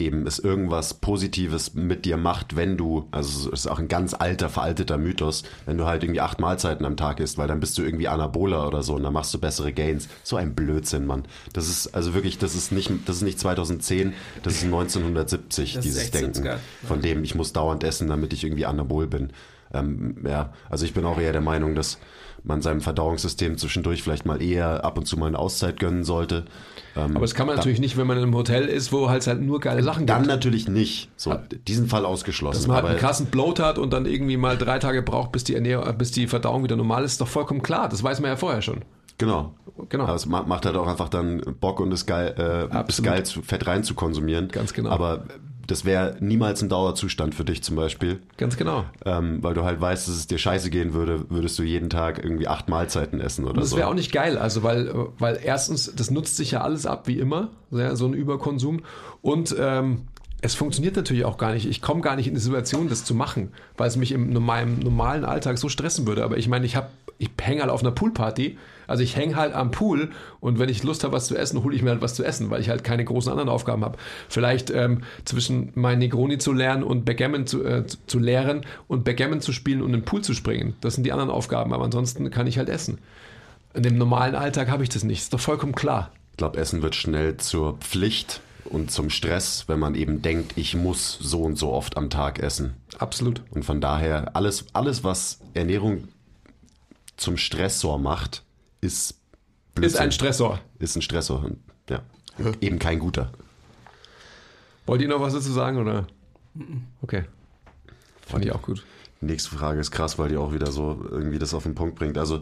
eben 0.00 0.26
es 0.28 0.38
irgendwas 0.38 0.94
Positives 0.94 1.74
mit 1.74 2.04
dir 2.04 2.16
macht, 2.16 2.54
wenn 2.54 2.76
du, 2.76 3.08
also 3.10 3.50
es 3.50 3.60
ist 3.60 3.66
auch 3.66 3.80
ein 3.80 3.88
ganz 3.88 4.14
alter, 4.14 4.48
veralteter 4.48 4.96
Mythos, 4.96 5.42
wenn 5.66 5.76
du 5.76 5.86
halt 5.86 6.04
irgendwie 6.04 6.20
acht 6.20 6.38
Mahlzeiten 6.38 6.86
am 6.86 6.96
Tag 6.96 7.18
isst, 7.18 7.36
weil 7.36 7.48
dann 7.48 7.58
bist 7.58 7.76
du 7.78 7.82
irgendwie 7.82 8.06
Anabola 8.06 8.66
oder 8.66 8.84
so 8.84 8.94
und 8.94 9.02
dann 9.02 9.12
machst 9.12 9.34
du 9.34 9.40
bessere 9.40 9.72
Gains. 9.72 10.08
So 10.22 10.36
ein 10.36 10.54
Blödsinn, 10.54 11.04
Mann. 11.04 11.24
Das 11.52 11.68
ist 11.68 11.88
also 11.88 12.14
wirklich, 12.14 12.38
das 12.38 12.54
ist 12.54 12.70
nicht, 12.70 12.90
das 13.06 13.16
ist 13.16 13.22
nicht 13.22 13.40
2010, 13.40 14.14
das 14.44 14.54
ist 14.54 14.64
1970, 14.64 15.74
Das 15.78 15.84
ist 15.84 15.84
dieses 15.84 16.04
echt 16.04 16.14
Denken, 16.14 16.46
70er. 16.46 16.56
von 16.86 17.02
dem 17.02 17.24
ich 17.24 17.34
muss 17.34 17.52
dauernd 17.52 17.82
essen, 17.82 18.06
damit 18.06 18.32
ich 18.32 18.44
irgendwie 18.44 18.66
Anabol 18.66 19.08
bin. 19.08 19.30
Ähm, 19.74 20.16
ja, 20.24 20.52
also 20.70 20.84
ich 20.84 20.94
bin 20.94 21.04
auch 21.04 21.18
eher 21.18 21.32
der 21.32 21.40
Meinung, 21.40 21.74
dass 21.74 21.98
man 22.48 22.60
seinem 22.62 22.80
Verdauungssystem 22.80 23.56
zwischendurch 23.58 24.02
vielleicht 24.02 24.26
mal 24.26 24.42
eher 24.42 24.84
ab 24.84 24.98
und 24.98 25.04
zu 25.06 25.16
mal 25.18 25.26
eine 25.26 25.38
Auszeit 25.38 25.78
gönnen 25.78 26.02
sollte. 26.04 26.44
Ähm, 26.96 27.12
Aber 27.12 27.20
das 27.20 27.34
kann 27.34 27.46
man 27.46 27.56
natürlich 27.56 27.78
nicht, 27.78 27.96
wenn 27.96 28.06
man 28.06 28.16
in 28.16 28.24
einem 28.24 28.34
Hotel 28.34 28.64
ist, 28.64 28.90
wo 28.92 29.08
halt 29.08 29.26
halt 29.26 29.40
nur 29.40 29.60
geile 29.60 29.82
Sachen 29.82 30.06
dann 30.06 30.22
gibt. 30.22 30.28
natürlich 30.30 30.68
nicht. 30.68 31.10
So, 31.16 31.36
diesen 31.68 31.86
Fall 31.86 32.04
ausgeschlossen. 32.04 32.58
Dass 32.58 32.66
man 32.66 32.76
halt 32.76 32.84
aber 32.84 32.90
einen 32.92 32.98
krassen 33.00 33.26
Bloat 33.26 33.60
hat 33.60 33.78
und 33.78 33.92
dann 33.92 34.06
irgendwie 34.06 34.36
mal 34.36 34.56
drei 34.58 34.78
Tage 34.78 35.02
braucht, 35.02 35.30
bis 35.32 35.44
die, 35.44 35.54
Ernährung, 35.54 35.96
bis 35.98 36.10
die 36.10 36.26
Verdauung 36.26 36.64
wieder 36.64 36.76
normal 36.76 37.04
ist, 37.04 37.12
ist 37.12 37.20
doch 37.20 37.28
vollkommen 37.28 37.62
klar. 37.62 37.88
Das 37.88 38.02
weiß 38.02 38.20
man 38.20 38.30
ja 38.30 38.36
vorher 38.36 38.62
schon. 38.62 38.80
genau. 39.18 39.54
Genau. 39.90 40.04
Aber 40.04 40.14
es 40.16 40.26
ma- 40.26 40.42
macht 40.42 40.66
halt 40.66 40.74
auch 40.74 40.88
einfach 40.88 41.08
dann 41.08 41.40
Bock 41.60 41.78
und 41.78 41.92
ist 41.92 42.04
geil, 42.06 42.34
äh, 42.72 42.88
ist 42.88 43.04
geil 43.04 43.24
zu, 43.24 43.42
Fett 43.42 43.64
rein 43.68 43.84
zu 43.84 43.94
konsumieren. 43.94 44.48
Ganz 44.48 44.72
genau. 44.72 44.90
Aber 44.90 45.22
das 45.68 45.84
wäre 45.84 46.16
niemals 46.20 46.62
ein 46.62 46.70
Dauerzustand 46.70 47.34
für 47.34 47.44
dich 47.44 47.62
zum 47.62 47.76
Beispiel. 47.76 48.20
Ganz 48.38 48.56
genau. 48.56 48.86
Ähm, 49.04 49.42
weil 49.42 49.54
du 49.54 49.64
halt 49.64 49.80
weißt, 49.80 50.08
dass 50.08 50.14
es 50.14 50.26
dir 50.26 50.38
scheiße 50.38 50.70
gehen 50.70 50.94
würde, 50.94 51.30
würdest 51.30 51.58
du 51.58 51.62
jeden 51.62 51.90
Tag 51.90 52.22
irgendwie 52.24 52.48
acht 52.48 52.68
Mahlzeiten 52.68 53.20
essen 53.20 53.44
oder 53.44 53.60
das 53.60 53.70
so. 53.70 53.76
wäre 53.76 53.88
auch 53.88 53.94
nicht 53.94 54.10
geil, 54.10 54.38
also 54.38 54.62
weil, 54.62 54.92
weil 55.18 55.38
erstens, 55.42 55.92
das 55.94 56.10
nutzt 56.10 56.36
sich 56.36 56.52
ja 56.52 56.62
alles 56.62 56.86
ab 56.86 57.06
wie 57.06 57.18
immer, 57.18 57.50
ja, 57.70 57.94
so 57.96 58.06
ein 58.06 58.14
Überkonsum. 58.14 58.80
Und 59.20 59.54
ähm, 59.58 60.08
es 60.40 60.54
funktioniert 60.54 60.96
natürlich 60.96 61.26
auch 61.26 61.36
gar 61.36 61.52
nicht. 61.52 61.68
Ich 61.68 61.82
komme 61.82 62.00
gar 62.00 62.16
nicht 62.16 62.28
in 62.28 62.34
die 62.34 62.40
Situation, 62.40 62.88
das 62.88 63.04
zu 63.04 63.14
machen, 63.14 63.52
weil 63.76 63.88
es 63.88 63.96
mich 63.96 64.12
in 64.12 64.32
meinem 64.32 64.78
normalen 64.78 65.26
Alltag 65.26 65.58
so 65.58 65.68
stressen 65.68 66.06
würde. 66.06 66.24
Aber 66.24 66.38
ich 66.38 66.48
meine, 66.48 66.64
ich 66.64 66.78
ich 67.18 67.30
hänge 67.40 67.60
halt 67.62 67.70
auf 67.70 67.82
einer 67.82 67.90
Poolparty. 67.90 68.56
Also 68.88 69.02
ich 69.04 69.14
hänge 69.14 69.36
halt 69.36 69.54
am 69.54 69.70
Pool 69.70 70.10
und 70.40 70.58
wenn 70.58 70.68
ich 70.68 70.82
Lust 70.82 71.04
habe, 71.04 71.12
was 71.12 71.26
zu 71.28 71.36
essen, 71.36 71.62
hole 71.62 71.76
ich 71.76 71.82
mir 71.82 71.90
halt 71.90 72.02
was 72.02 72.14
zu 72.14 72.24
essen, 72.24 72.50
weil 72.50 72.60
ich 72.60 72.68
halt 72.70 72.82
keine 72.82 73.04
großen 73.04 73.30
anderen 73.30 73.48
Aufgaben 73.48 73.84
habe. 73.84 73.98
Vielleicht 74.28 74.70
ähm, 74.70 75.02
zwischen 75.24 75.70
mein 75.76 75.98
Negroni 76.00 76.38
zu 76.38 76.52
lernen 76.52 76.82
und 76.82 77.04
Backgammon 77.04 77.46
zu, 77.46 77.62
äh, 77.64 77.84
zu- 77.86 78.18
lehren 78.18 78.62
und 78.88 79.04
Backgammon 79.04 79.40
zu 79.40 79.52
spielen 79.52 79.80
und 79.82 79.88
in 79.88 80.00
den 80.00 80.04
Pool 80.04 80.22
zu 80.22 80.34
springen. 80.34 80.74
Das 80.80 80.94
sind 80.94 81.04
die 81.04 81.12
anderen 81.12 81.30
Aufgaben, 81.30 81.72
aber 81.72 81.84
ansonsten 81.84 82.28
kann 82.30 82.48
ich 82.48 82.58
halt 82.58 82.68
essen. 82.68 82.98
In 83.74 83.82
dem 83.84 83.96
normalen 83.98 84.34
Alltag 84.34 84.70
habe 84.70 84.82
ich 84.82 84.88
das 84.88 85.04
nicht. 85.04 85.20
Ist 85.20 85.32
doch 85.32 85.38
vollkommen 85.40 85.74
klar. 85.74 86.10
Ich 86.32 86.38
glaube, 86.38 86.58
Essen 86.58 86.82
wird 86.82 86.94
schnell 86.94 87.36
zur 87.36 87.76
Pflicht 87.78 88.40
und 88.64 88.90
zum 88.90 89.10
Stress, 89.10 89.64
wenn 89.66 89.78
man 89.78 89.94
eben 89.94 90.22
denkt, 90.22 90.52
ich 90.56 90.74
muss 90.74 91.18
so 91.20 91.42
und 91.42 91.56
so 91.56 91.72
oft 91.72 91.96
am 91.96 92.10
Tag 92.10 92.38
essen. 92.38 92.74
Absolut. 92.98 93.42
Und 93.50 93.64
von 93.64 93.80
daher, 93.80 94.34
alles, 94.36 94.64
alles 94.72 95.04
was 95.04 95.40
Ernährung 95.54 96.08
zum 97.16 97.36
Stressor 97.36 97.98
macht, 97.98 98.42
ist 98.80 99.10
Ist 99.10 99.14
ein 99.14 99.74
Blödsinn. 99.74 100.12
Stressor. 100.12 100.60
Ist 100.78 100.96
ein 100.96 101.02
Stressor. 101.02 101.44
Und, 101.44 101.58
ja. 101.88 102.02
Eben 102.60 102.78
kein 102.78 102.98
guter. 102.98 103.32
Wollt 104.86 105.00
ihr 105.02 105.08
noch 105.08 105.20
was 105.20 105.34
dazu 105.34 105.52
sagen 105.52 105.78
oder? 105.78 106.06
Okay. 107.02 107.24
Fand 108.26 108.44
ich 108.44 108.52
auch 108.52 108.62
gut. 108.62 108.84
Die 109.20 109.26
nächste 109.26 109.50
Frage 109.56 109.80
ist 109.80 109.90
krass, 109.90 110.18
weil 110.18 110.28
die 110.28 110.36
auch 110.36 110.52
wieder 110.52 110.70
so 110.70 111.04
irgendwie 111.10 111.38
das 111.38 111.54
auf 111.54 111.64
den 111.64 111.74
Punkt 111.74 111.96
bringt. 111.96 112.16
Also, 112.18 112.40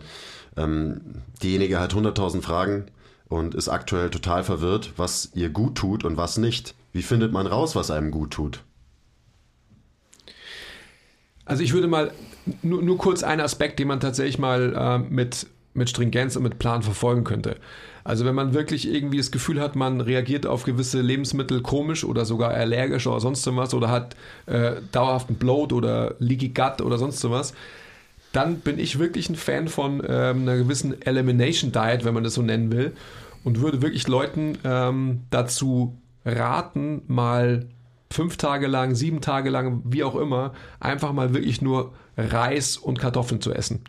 ähm, 0.56 1.22
diejenige 1.42 1.80
hat 1.80 1.94
100.000 1.94 2.42
Fragen 2.42 2.86
und 3.28 3.54
ist 3.54 3.68
aktuell 3.68 4.10
total 4.10 4.44
verwirrt, 4.44 4.92
was 4.96 5.30
ihr 5.34 5.48
gut 5.48 5.76
tut 5.76 6.04
und 6.04 6.16
was 6.16 6.36
nicht. 6.36 6.74
Wie 6.92 7.02
findet 7.02 7.32
man 7.32 7.46
raus, 7.46 7.74
was 7.74 7.90
einem 7.90 8.10
gut 8.10 8.32
tut? 8.32 8.62
Also 11.44 11.62
ich 11.62 11.72
würde 11.72 11.88
mal 11.88 12.12
nur, 12.62 12.82
nur 12.82 12.98
kurz 12.98 13.22
einen 13.22 13.40
Aspekt, 13.40 13.78
den 13.78 13.88
man 13.88 14.00
tatsächlich 14.00 14.38
mal 14.38 14.74
äh, 14.74 14.98
mit, 14.98 15.46
mit 15.76 15.90
Stringenz 15.90 16.36
und 16.36 16.42
mit 16.42 16.58
Plan 16.58 16.82
verfolgen 16.82 17.24
könnte. 17.24 17.56
Also 18.04 18.24
wenn 18.24 18.34
man 18.34 18.54
wirklich 18.54 18.88
irgendwie 18.92 19.18
das 19.18 19.30
Gefühl 19.30 19.60
hat, 19.60 19.74
man 19.74 20.00
reagiert 20.00 20.46
auf 20.46 20.62
gewisse 20.62 21.00
Lebensmittel 21.00 21.60
komisch 21.62 22.04
oder 22.04 22.24
sogar 22.24 22.50
allergisch 22.50 23.06
oder 23.06 23.20
sonst 23.20 23.44
was 23.56 23.74
oder 23.74 23.90
hat 23.90 24.16
äh, 24.46 24.74
dauerhaften 24.92 25.36
Bloat 25.36 25.72
oder 25.72 26.14
Leaky 26.18 26.50
Gut 26.50 26.80
oder 26.82 26.98
sonst 26.98 27.28
was, 27.28 27.52
dann 28.32 28.60
bin 28.60 28.78
ich 28.78 28.98
wirklich 28.98 29.28
ein 29.28 29.36
Fan 29.36 29.68
von 29.68 30.02
ähm, 30.06 30.42
einer 30.42 30.56
gewissen 30.56 31.00
Elimination 31.02 31.72
Diet, 31.72 32.04
wenn 32.04 32.14
man 32.14 32.22
das 32.22 32.34
so 32.34 32.42
nennen 32.42 32.70
will, 32.70 32.92
und 33.44 33.60
würde 33.60 33.82
wirklich 33.82 34.06
Leuten 34.08 34.58
ähm, 34.64 35.22
dazu 35.30 35.96
raten, 36.24 37.02
mal 37.06 37.66
fünf 38.10 38.36
Tage 38.36 38.66
lang, 38.66 38.94
sieben 38.94 39.20
Tage 39.20 39.50
lang, 39.50 39.82
wie 39.84 40.04
auch 40.04 40.16
immer, 40.16 40.52
einfach 40.80 41.12
mal 41.12 41.34
wirklich 41.34 41.62
nur 41.62 41.92
Reis 42.16 42.76
und 42.76 42.98
Kartoffeln 42.98 43.40
zu 43.40 43.52
essen. 43.52 43.80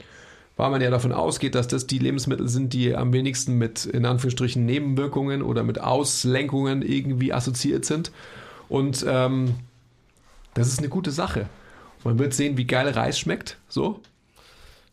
Weil 0.57 0.71
man 0.71 0.81
ja 0.81 0.89
davon 0.89 1.13
ausgeht, 1.13 1.55
dass 1.55 1.67
das 1.67 1.87
die 1.87 1.99
Lebensmittel 1.99 2.49
sind, 2.49 2.73
die 2.73 2.95
am 2.95 3.13
wenigsten 3.13 3.57
mit, 3.57 3.85
in 3.85 4.05
Anführungsstrichen, 4.05 4.65
Nebenwirkungen 4.65 5.41
oder 5.41 5.63
mit 5.63 5.79
Auslenkungen 5.79 6.81
irgendwie 6.81 7.31
assoziiert 7.31 7.85
sind. 7.85 8.11
Und 8.67 9.05
ähm, 9.07 9.55
das 10.55 10.67
ist 10.67 10.79
eine 10.79 10.89
gute 10.89 11.11
Sache. 11.11 11.47
Man 12.03 12.19
wird 12.19 12.33
sehen, 12.33 12.57
wie 12.57 12.65
geil 12.65 12.89
Reis 12.89 13.19
schmeckt, 13.19 13.57
so, 13.69 14.01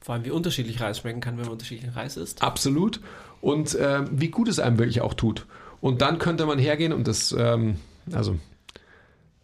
Vor 0.00 0.14
allem, 0.14 0.24
wie 0.26 0.30
unterschiedlich 0.30 0.80
Reis 0.82 0.98
schmecken 0.98 1.20
kann, 1.20 1.38
wenn 1.38 1.44
man 1.44 1.52
unterschiedlichen 1.52 1.94
Reis 1.94 2.18
isst. 2.18 2.42
Absolut. 2.42 3.00
Und 3.40 3.76
ähm, 3.80 4.08
wie 4.10 4.28
gut 4.28 4.48
es 4.48 4.58
einem 4.58 4.78
wirklich 4.78 5.00
auch 5.00 5.14
tut. 5.14 5.46
Und 5.80 6.02
dann 6.02 6.18
könnte 6.18 6.44
man 6.44 6.58
hergehen 6.58 6.92
und 6.92 7.08
das, 7.08 7.34
ähm, 7.38 7.76
also, 8.12 8.38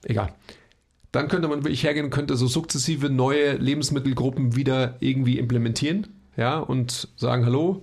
egal. 0.03 0.35
Dann 1.13 1.29
könnte 1.29 1.49
man 1.49 1.65
wirklich 1.65 1.83
hergehen 1.83 2.07
und 2.07 2.11
könnte 2.11 2.37
so 2.37 2.47
sukzessive 2.47 3.11
neue 3.11 3.57
Lebensmittelgruppen 3.57 4.55
wieder 4.55 4.97
irgendwie 5.01 5.39
implementieren. 5.39 6.07
Ja, 6.37 6.59
und 6.59 7.09
sagen, 7.17 7.45
hallo, 7.45 7.83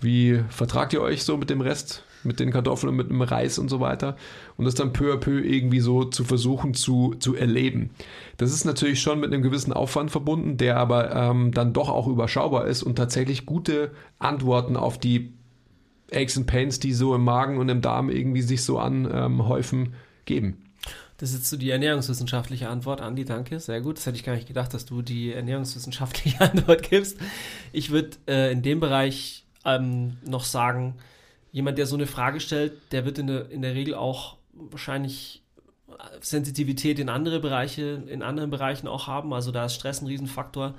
wie 0.00 0.40
vertragt 0.50 0.92
ihr 0.92 1.00
euch 1.00 1.24
so 1.24 1.36
mit 1.36 1.50
dem 1.50 1.60
Rest, 1.60 2.04
mit 2.22 2.38
den 2.38 2.52
Kartoffeln 2.52 2.94
mit 2.94 3.08
dem 3.08 3.22
Reis 3.22 3.58
und 3.58 3.68
so 3.68 3.80
weiter? 3.80 4.16
Und 4.56 4.66
das 4.66 4.74
dann 4.74 4.92
peu 4.92 5.12
à 5.14 5.16
peu 5.16 5.40
irgendwie 5.40 5.80
so 5.80 6.04
zu 6.04 6.24
versuchen 6.24 6.74
zu, 6.74 7.14
zu 7.18 7.34
erleben. 7.34 7.90
Das 8.36 8.52
ist 8.52 8.64
natürlich 8.64 9.00
schon 9.00 9.18
mit 9.18 9.32
einem 9.32 9.42
gewissen 9.42 9.72
Aufwand 9.72 10.10
verbunden, 10.10 10.58
der 10.58 10.76
aber 10.76 11.14
ähm, 11.14 11.52
dann 11.52 11.72
doch 11.72 11.88
auch 11.88 12.06
überschaubar 12.06 12.66
ist 12.66 12.82
und 12.82 12.96
tatsächlich 12.96 13.46
gute 13.46 13.92
Antworten 14.18 14.76
auf 14.76 14.98
die 14.98 15.32
Aches 16.12 16.36
and 16.36 16.46
Pains, 16.46 16.78
die 16.78 16.92
so 16.92 17.14
im 17.14 17.24
Magen 17.24 17.58
und 17.58 17.68
im 17.68 17.80
Darm 17.80 18.10
irgendwie 18.10 18.42
sich 18.42 18.62
so 18.62 18.78
anhäufen, 18.78 19.94
geben. 20.24 20.67
Das 21.18 21.32
ist 21.32 21.46
so 21.46 21.56
die 21.56 21.70
ernährungswissenschaftliche 21.70 22.68
Antwort, 22.68 23.00
Andi, 23.00 23.24
danke, 23.24 23.58
sehr 23.58 23.80
gut. 23.80 23.98
Das 23.98 24.06
hätte 24.06 24.16
ich 24.16 24.24
gar 24.24 24.34
nicht 24.34 24.46
gedacht, 24.46 24.72
dass 24.72 24.86
du 24.86 25.02
die 25.02 25.32
ernährungswissenschaftliche 25.32 26.40
Antwort 26.52 26.88
gibst. 26.88 27.18
Ich 27.72 27.90
würde 27.90 28.16
äh, 28.28 28.52
in 28.52 28.62
dem 28.62 28.78
Bereich 28.78 29.44
ähm, 29.64 30.18
noch 30.24 30.44
sagen, 30.44 30.94
jemand, 31.50 31.76
der 31.76 31.86
so 31.86 31.96
eine 31.96 32.06
Frage 32.06 32.38
stellt, 32.38 32.72
der 32.92 33.04
wird 33.04 33.18
in 33.18 33.26
der, 33.26 33.50
in 33.50 33.62
der 33.62 33.74
Regel 33.74 33.94
auch 33.94 34.36
wahrscheinlich 34.52 35.42
Sensitivität 36.20 37.00
in 37.00 37.08
andere 37.08 37.40
Bereiche, 37.40 38.02
in 38.06 38.22
anderen 38.22 38.50
Bereichen 38.50 38.86
auch 38.86 39.08
haben. 39.08 39.32
Also 39.32 39.50
da 39.50 39.64
ist 39.64 39.74
Stress 39.74 40.00
ein 40.00 40.06
Riesenfaktor. 40.06 40.74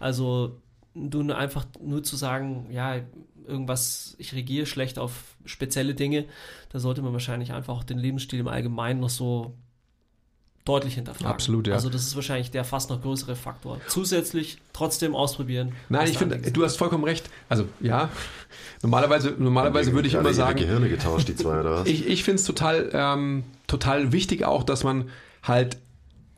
Also 0.00 0.60
du 0.94 1.30
einfach 1.32 1.66
nur 1.80 2.02
zu 2.02 2.16
sagen, 2.16 2.68
ja, 2.70 3.00
irgendwas, 3.46 4.14
ich 4.18 4.32
regiere 4.34 4.64
schlecht 4.64 4.98
auf 4.98 5.36
spezielle 5.44 5.94
Dinge, 5.94 6.24
da 6.70 6.78
sollte 6.78 7.02
man 7.02 7.12
wahrscheinlich 7.12 7.52
einfach 7.52 7.74
auch 7.74 7.84
den 7.84 7.98
Lebensstil 7.98 8.40
im 8.40 8.48
Allgemeinen 8.48 9.00
noch 9.00 9.10
so 9.10 9.54
deutlich 10.64 10.94
hinterfragen. 10.94 11.26
Absolut, 11.26 11.66
ja. 11.66 11.74
Also 11.74 11.90
das 11.90 12.02
ist 12.06 12.16
wahrscheinlich 12.16 12.50
der 12.50 12.64
fast 12.64 12.88
noch 12.88 13.02
größere 13.02 13.36
Faktor. 13.36 13.80
Zusätzlich 13.86 14.58
trotzdem 14.72 15.14
ausprobieren. 15.14 15.72
Nein, 15.90 16.08
ich 16.08 16.16
finde, 16.16 16.38
du 16.38 16.64
hast 16.64 16.76
vollkommen 16.76 17.04
recht. 17.04 17.28
Also 17.50 17.68
ja, 17.80 18.08
normalerweise, 18.82 19.34
normalerweise 19.38 19.92
würde 19.92 20.08
ich 20.08 20.16
Alle 20.16 20.28
immer 20.28 20.34
sagen, 20.34 20.58
Gehirne 20.58 20.88
getauscht, 20.88 21.28
die 21.28 21.36
zwei, 21.36 21.60
oder 21.60 21.72
was? 21.72 21.88
ich, 21.88 22.06
ich 22.06 22.24
finde 22.24 22.40
es 22.40 22.46
total, 22.46 22.88
ähm, 22.94 23.44
total 23.66 24.12
wichtig 24.12 24.44
auch, 24.44 24.62
dass 24.62 24.84
man 24.84 25.10
halt 25.42 25.76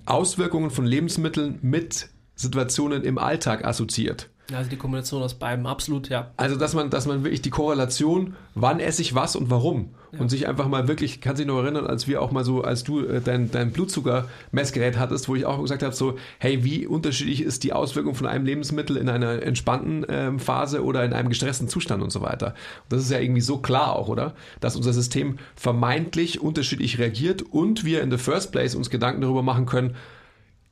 Auswirkungen 0.06 0.70
von 0.70 0.86
Lebensmitteln 0.86 1.60
mit 1.62 2.08
Situationen 2.34 3.04
im 3.04 3.18
Alltag 3.18 3.64
assoziiert. 3.64 4.28
Also 4.53 4.70
die 4.70 4.76
Kombination 4.76 5.22
aus 5.22 5.34
beiden, 5.34 5.66
absolut, 5.66 6.09
ja. 6.09 6.30
Also, 6.36 6.57
dass 6.57 6.72
man, 6.72 6.88
dass 6.88 7.07
man 7.07 7.24
wirklich 7.24 7.42
die 7.42 7.51
Korrelation, 7.51 8.36
wann 8.55 8.78
esse 8.78 9.03
ich 9.03 9.14
was 9.14 9.34
und 9.34 9.51
warum. 9.51 9.90
Ja. 10.12 10.20
Und 10.20 10.28
sich 10.28 10.47
einfach 10.47 10.68
mal 10.68 10.86
wirklich, 10.86 11.20
kann 11.20 11.34
sich 11.34 11.47
noch 11.47 11.61
erinnern, 11.61 11.84
als 11.86 12.07
wir 12.07 12.22
auch 12.22 12.30
mal 12.30 12.44
so, 12.44 12.62
als 12.62 12.84
du 12.84 13.01
äh, 13.01 13.20
dein, 13.20 13.51
dein 13.51 13.72
Blutzuckermessgerät 13.72 14.99
hattest, 14.99 15.28
wo 15.28 15.34
ich 15.34 15.44
auch 15.47 15.61
gesagt 15.61 15.82
habe, 15.82 15.94
so, 15.94 16.16
hey, 16.38 16.62
wie 16.62 16.86
unterschiedlich 16.86 17.42
ist 17.42 17.64
die 17.64 17.72
Auswirkung 17.72 18.14
von 18.14 18.28
einem 18.28 18.47
Lebensmittel 18.47 18.97
in 18.97 19.09
einer 19.09 19.42
entspannten 19.42 20.07
ähm, 20.09 20.38
Phase 20.38 20.84
oder 20.84 21.05
in 21.05 21.12
einem 21.12 21.28
gestressten 21.28 21.68
Zustand 21.68 22.03
und 22.03 22.11
so 22.11 22.20
weiter. 22.20 22.49
Und 22.84 22.92
das 22.92 23.03
ist 23.03 23.11
ja 23.11 23.18
irgendwie 23.18 23.40
so 23.40 23.59
klar 23.59 23.97
auch, 23.97 24.09
oder? 24.09 24.34
Dass 24.61 24.76
unser 24.76 24.92
System 24.92 25.38
vermeintlich 25.57 26.40
unterschiedlich 26.40 27.01
reagiert 27.01 27.42
und 27.42 27.84
wir 27.84 28.01
in 28.01 28.12
the 28.12 28.18
first 28.18 28.53
place 28.53 28.76
uns 28.76 28.90
Gedanken 28.90 29.22
darüber 29.22 29.42
machen 29.42 29.66
können, 29.66 29.97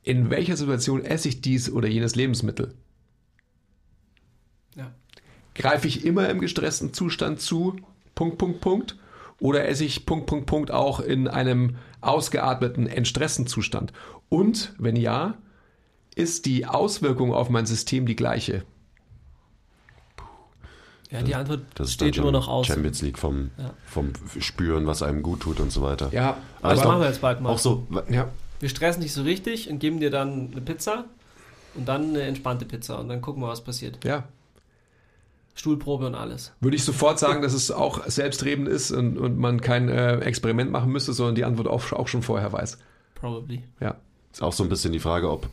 in 0.04 0.30
welcher 0.30 0.56
Situation 0.56 1.04
esse 1.04 1.28
ich 1.28 1.40
dies 1.40 1.72
oder 1.72 1.88
jenes 1.88 2.14
Lebensmittel. 2.14 2.72
Greife 5.54 5.86
ich 5.86 6.04
immer 6.04 6.28
im 6.28 6.40
gestressten 6.40 6.92
Zustand 6.92 7.40
zu? 7.40 7.76
Punkt, 8.14 8.38
Punkt, 8.38 8.60
Punkt. 8.60 8.96
Oder 9.38 9.68
esse 9.68 9.84
ich 9.84 10.06
Punkt, 10.06 10.26
Punkt, 10.26 10.46
Punkt 10.46 10.70
auch 10.70 11.00
in 11.00 11.28
einem 11.28 11.76
ausgeatmeten, 12.00 12.86
entstressten 12.86 13.46
Zustand? 13.46 13.92
Und 14.28 14.74
wenn 14.78 14.96
ja, 14.96 15.34
ist 16.14 16.46
die 16.46 16.66
Auswirkung 16.66 17.34
auf 17.34 17.50
mein 17.50 17.66
System 17.66 18.06
die 18.06 18.16
gleiche? 18.16 18.64
Ja, 21.10 21.22
die 21.22 21.34
Antwort 21.36 21.60
das 21.76 21.92
steht 21.92 22.16
immer 22.16 22.32
noch 22.32 22.48
aus. 22.48 22.66
Champions 22.66 23.00
League 23.02 23.18
vom, 23.18 23.52
ja. 23.56 23.72
vom 23.86 24.12
Spüren, 24.40 24.86
was 24.88 25.02
einem 25.02 25.22
gut 25.22 25.40
tut 25.40 25.60
und 25.60 25.70
so 25.70 25.82
weiter. 25.82 26.08
Ja, 26.12 26.38
aber 26.60 26.74
das 26.74 26.84
machen 26.84 27.00
wir 27.00 27.06
jetzt 27.06 27.20
bald 27.20 27.40
mal. 27.40 27.50
Auch 27.50 27.58
so, 27.58 27.86
ja. 28.10 28.28
Wir 28.58 28.68
stressen 28.68 29.02
dich 29.02 29.12
so 29.12 29.22
richtig 29.22 29.70
und 29.70 29.78
geben 29.78 30.00
dir 30.00 30.10
dann 30.10 30.50
eine 30.50 30.60
Pizza 30.60 31.04
und 31.74 31.86
dann 31.86 32.08
eine 32.10 32.22
entspannte 32.22 32.64
Pizza 32.64 32.98
und 32.98 33.08
dann 33.08 33.20
gucken 33.20 33.42
wir, 33.42 33.48
was 33.48 33.62
passiert. 33.62 34.04
Ja, 34.04 34.24
Stuhlprobe 35.54 36.06
und 36.06 36.14
alles. 36.14 36.52
Würde 36.60 36.76
ich 36.76 36.84
sofort 36.84 37.18
sagen, 37.18 37.42
dass 37.42 37.54
es 37.54 37.70
auch 37.70 38.04
selbstredend 38.06 38.68
ist 38.68 38.90
und, 38.90 39.18
und 39.18 39.38
man 39.38 39.60
kein 39.60 39.88
äh, 39.88 40.18
Experiment 40.18 40.70
machen 40.70 40.90
müsste, 40.90 41.12
sondern 41.12 41.36
die 41.36 41.44
Antwort 41.44 41.68
auch, 41.68 41.92
auch 41.92 42.08
schon 42.08 42.22
vorher 42.22 42.52
weiß. 42.52 42.78
Probably. 43.14 43.62
Ja. 43.80 43.96
Ist 44.32 44.42
auch 44.42 44.52
so 44.52 44.64
ein 44.64 44.68
bisschen 44.68 44.92
die 44.92 44.98
Frage, 44.98 45.30
ob 45.30 45.48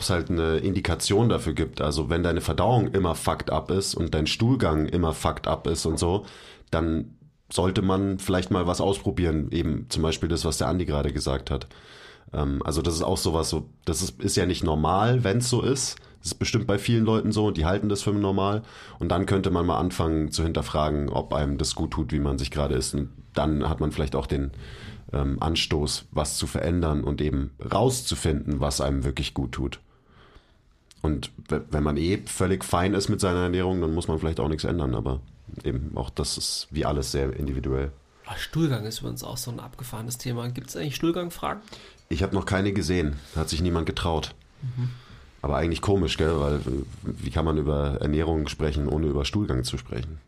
es 0.00 0.10
halt 0.10 0.30
eine 0.30 0.58
Indikation 0.58 1.28
dafür 1.28 1.54
gibt. 1.54 1.80
Also 1.80 2.10
wenn 2.10 2.22
deine 2.22 2.42
Verdauung 2.42 2.88
immer 2.88 3.14
fucked 3.14 3.50
up 3.50 3.70
ist 3.70 3.94
und 3.94 4.14
dein 4.14 4.26
Stuhlgang 4.26 4.86
immer 4.86 5.14
fucked 5.14 5.46
up 5.46 5.66
ist 5.66 5.86
und 5.86 5.98
so, 5.98 6.26
dann 6.70 7.16
sollte 7.50 7.82
man 7.82 8.18
vielleicht 8.18 8.50
mal 8.50 8.66
was 8.66 8.80
ausprobieren. 8.80 9.50
Eben 9.50 9.86
zum 9.88 10.02
Beispiel 10.02 10.28
das, 10.28 10.44
was 10.44 10.58
der 10.58 10.68
Andi 10.68 10.84
gerade 10.84 11.12
gesagt 11.12 11.50
hat. 11.50 11.66
Ähm, 12.32 12.62
also 12.64 12.82
das 12.82 12.94
ist 12.94 13.02
auch 13.02 13.18
sowas, 13.18 13.48
so, 13.50 13.68
das 13.84 14.02
ist, 14.02 14.20
ist 14.22 14.36
ja 14.36 14.46
nicht 14.46 14.64
normal, 14.64 15.24
wenn 15.24 15.38
es 15.38 15.48
so 15.48 15.62
ist. 15.62 15.96
Das 16.20 16.32
ist 16.32 16.38
bestimmt 16.38 16.68
bei 16.68 16.78
vielen 16.78 17.04
Leuten 17.04 17.32
so 17.32 17.46
und 17.46 17.56
die 17.56 17.66
halten 17.66 17.88
das 17.88 18.02
für 18.02 18.12
normal. 18.12 18.62
Und 19.00 19.08
dann 19.08 19.26
könnte 19.26 19.50
man 19.50 19.66
mal 19.66 19.78
anfangen 19.78 20.30
zu 20.30 20.44
hinterfragen, 20.44 21.08
ob 21.08 21.34
einem 21.34 21.58
das 21.58 21.74
gut 21.74 21.90
tut, 21.90 22.12
wie 22.12 22.20
man 22.20 22.38
sich 22.38 22.50
gerade 22.52 22.76
ist. 22.76 22.94
Und 22.94 23.10
dann 23.34 23.68
hat 23.68 23.80
man 23.80 23.90
vielleicht 23.90 24.14
auch 24.14 24.26
den 24.26 24.52
ähm, 25.12 25.42
Anstoß, 25.42 26.06
was 26.12 26.36
zu 26.36 26.46
verändern 26.46 27.02
und 27.02 27.20
eben 27.20 27.50
rauszufinden, 27.72 28.60
was 28.60 28.80
einem 28.80 29.04
wirklich 29.04 29.34
gut 29.34 29.52
tut. 29.52 29.80
Und 31.02 31.32
wenn 31.48 31.82
man 31.82 31.96
eh 31.96 32.18
völlig 32.26 32.64
fein 32.64 32.94
ist 32.94 33.08
mit 33.08 33.20
seiner 33.20 33.40
Ernährung, 33.40 33.80
dann 33.80 33.92
muss 33.92 34.06
man 34.06 34.20
vielleicht 34.20 34.38
auch 34.38 34.48
nichts 34.48 34.62
ändern. 34.62 34.94
Aber 34.94 35.20
eben 35.64 35.90
auch 35.96 36.10
das 36.10 36.38
ist 36.38 36.68
wie 36.70 36.84
alles 36.84 37.10
sehr 37.10 37.34
individuell. 37.34 37.90
Stuhlgang 38.36 38.84
ist 38.86 39.00
übrigens 39.00 39.24
auch 39.24 39.36
so 39.36 39.50
ein 39.50 39.60
abgefahrenes 39.60 40.16
Thema. 40.16 40.48
Gibt 40.48 40.68
es 40.68 40.76
eigentlich 40.76 40.96
Stuhlgangfragen? 40.96 41.62
Ich 42.12 42.22
habe 42.22 42.34
noch 42.34 42.44
keine 42.44 42.74
gesehen. 42.74 43.16
Hat 43.34 43.48
sich 43.48 43.62
niemand 43.62 43.86
getraut. 43.86 44.34
Mhm. 44.60 44.90
Aber 45.40 45.56
eigentlich 45.56 45.80
komisch, 45.80 46.18
gell? 46.18 46.38
Weil 46.38 46.60
wie 47.02 47.30
kann 47.30 47.46
man 47.46 47.56
über 47.56 47.98
Ernährung 48.02 48.48
sprechen, 48.48 48.86
ohne 48.86 49.06
über 49.06 49.24
Stuhlgang 49.24 49.64
zu 49.64 49.78
sprechen? 49.78 50.18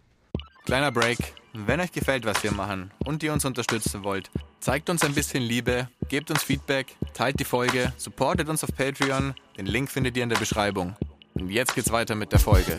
Kleiner 0.65 0.91
Break. 0.91 1.19
Wenn 1.53 1.81
euch 1.81 1.93
gefällt, 1.93 2.25
was 2.25 2.43
wir 2.43 2.53
machen 2.53 2.91
und 3.05 3.23
ihr 3.23 3.35
uns 3.35 3.45
unterstützen 3.45 4.03
wollt, 4.03 4.31
zeigt 4.61 4.89
uns 4.89 5.05
ein 5.05 5.13
bisschen 5.13 5.43
Liebe, 5.43 5.89
gebt 6.09 6.31
uns 6.31 6.43
Feedback, 6.43 6.97
teilt 7.13 7.39
die 7.39 7.45
Folge, 7.45 7.93
supportet 7.99 8.49
uns 8.49 8.65
auf 8.65 8.75
Patreon. 8.75 9.35
Den 9.59 9.67
Link 9.67 9.91
findet 9.91 10.17
ihr 10.17 10.23
in 10.23 10.31
der 10.31 10.39
Beschreibung. 10.39 10.97
Und 11.35 11.51
jetzt 11.51 11.75
geht's 11.75 11.93
weiter 11.93 12.15
mit 12.15 12.33
der 12.33 12.41
Folge. 12.41 12.79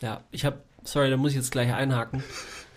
Ja, 0.00 0.22
ich 0.30 0.46
habe, 0.46 0.62
sorry, 0.82 1.10
da 1.10 1.18
muss 1.18 1.32
ich 1.32 1.36
jetzt 1.36 1.52
gleich 1.52 1.74
einhaken. 1.74 2.24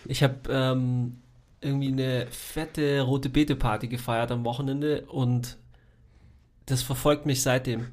Ich 0.05 0.23
habe 0.23 0.35
ähm, 0.49 1.20
irgendwie 1.61 1.89
eine 1.89 2.27
fette 2.31 3.01
rote 3.01 3.29
Beete 3.29 3.55
Party 3.55 3.87
gefeiert 3.87 4.31
am 4.31 4.43
Wochenende 4.43 5.03
und 5.07 5.57
das 6.65 6.81
verfolgt 6.81 7.25
mich 7.25 7.41
seitdem. 7.41 7.87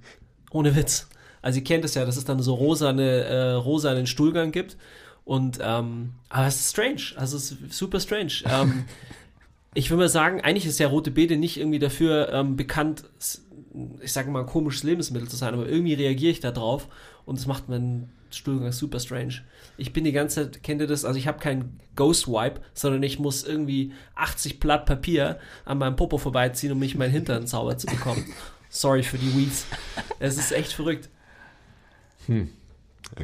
Ohne 0.51 0.75
Witz. 0.75 1.09
Also 1.43 1.59
ihr 1.59 1.65
kennt 1.65 1.85
es 1.85 1.95
ja, 1.95 2.05
dass 2.05 2.17
es 2.17 2.25
dann 2.25 2.43
so 2.43 2.55
rosane, 2.55 3.25
äh, 3.25 3.53
rosanen 3.53 4.07
Stuhlgang 4.07 4.53
gibt. 4.53 4.77
Und 5.25 5.59
ähm, 5.61 6.15
aber 6.31 6.47
es 6.47 6.61
ist 6.61 6.71
strange. 6.71 7.03
Also 7.17 7.37
es 7.37 7.53
ist 7.53 7.73
super 7.73 8.01
strange. 8.01 8.33
Ähm, 8.47 8.85
ich 9.75 9.91
würde 9.91 10.05
mal 10.05 10.09
sagen, 10.09 10.41
eigentlich 10.41 10.67
ist 10.67 10.79
ja 10.79 10.89
rote 10.89 11.11
Beete 11.11 11.37
nicht 11.37 11.59
irgendwie 11.59 11.79
dafür 11.79 12.33
ähm, 12.33 12.57
bekannt, 12.57 13.05
ich 14.01 14.13
sage 14.13 14.31
mal, 14.31 14.41
ein 14.41 14.47
komisches 14.47 14.83
Lebensmittel 14.83 15.29
zu 15.29 15.37
sein, 15.37 15.55
aber 15.55 15.69
irgendwie 15.69 15.95
reagiere 15.95 16.33
ich 16.33 16.41
da 16.41 16.51
drauf 16.51 16.89
und 17.25 17.39
das 17.39 17.47
macht 17.47 17.69
meinen 17.69 18.11
Stuhlgang 18.31 18.73
super 18.73 19.01
strange. 19.01 19.43
Ich 19.77 19.93
bin 19.93 20.05
die 20.05 20.13
ganze 20.13 20.51
Zeit, 20.51 20.63
kennt 20.63 20.81
ihr 20.81 20.87
das? 20.87 21.05
Also 21.05 21.19
ich 21.19 21.27
habe 21.27 21.39
keinen 21.39 21.81
Ghost 21.97 22.29
Wipe, 22.29 22.61
sondern 22.75 23.03
ich 23.03 23.19
muss 23.19 23.45
irgendwie 23.45 23.93
80 24.17 24.61
Blatt 24.61 24.87
Papier 24.87 25.39
an 25.65 25.79
meinem 25.79 25.97
Popo 25.97 26.19
vorbeiziehen, 26.19 26.73
um 26.73 26.79
mich 26.79 26.95
meinen 26.95 27.13
Hintern 27.13 27.47
sauber 27.47 27.79
zu 27.79 27.87
bekommen. 27.87 28.25
Sorry 28.71 29.03
für 29.03 29.19
die 29.19 29.35
Weeds. 29.35 29.67
Es 30.19 30.37
ist 30.37 30.53
echt 30.53 30.73
verrückt. 30.73 31.09
Hm. 32.27 32.51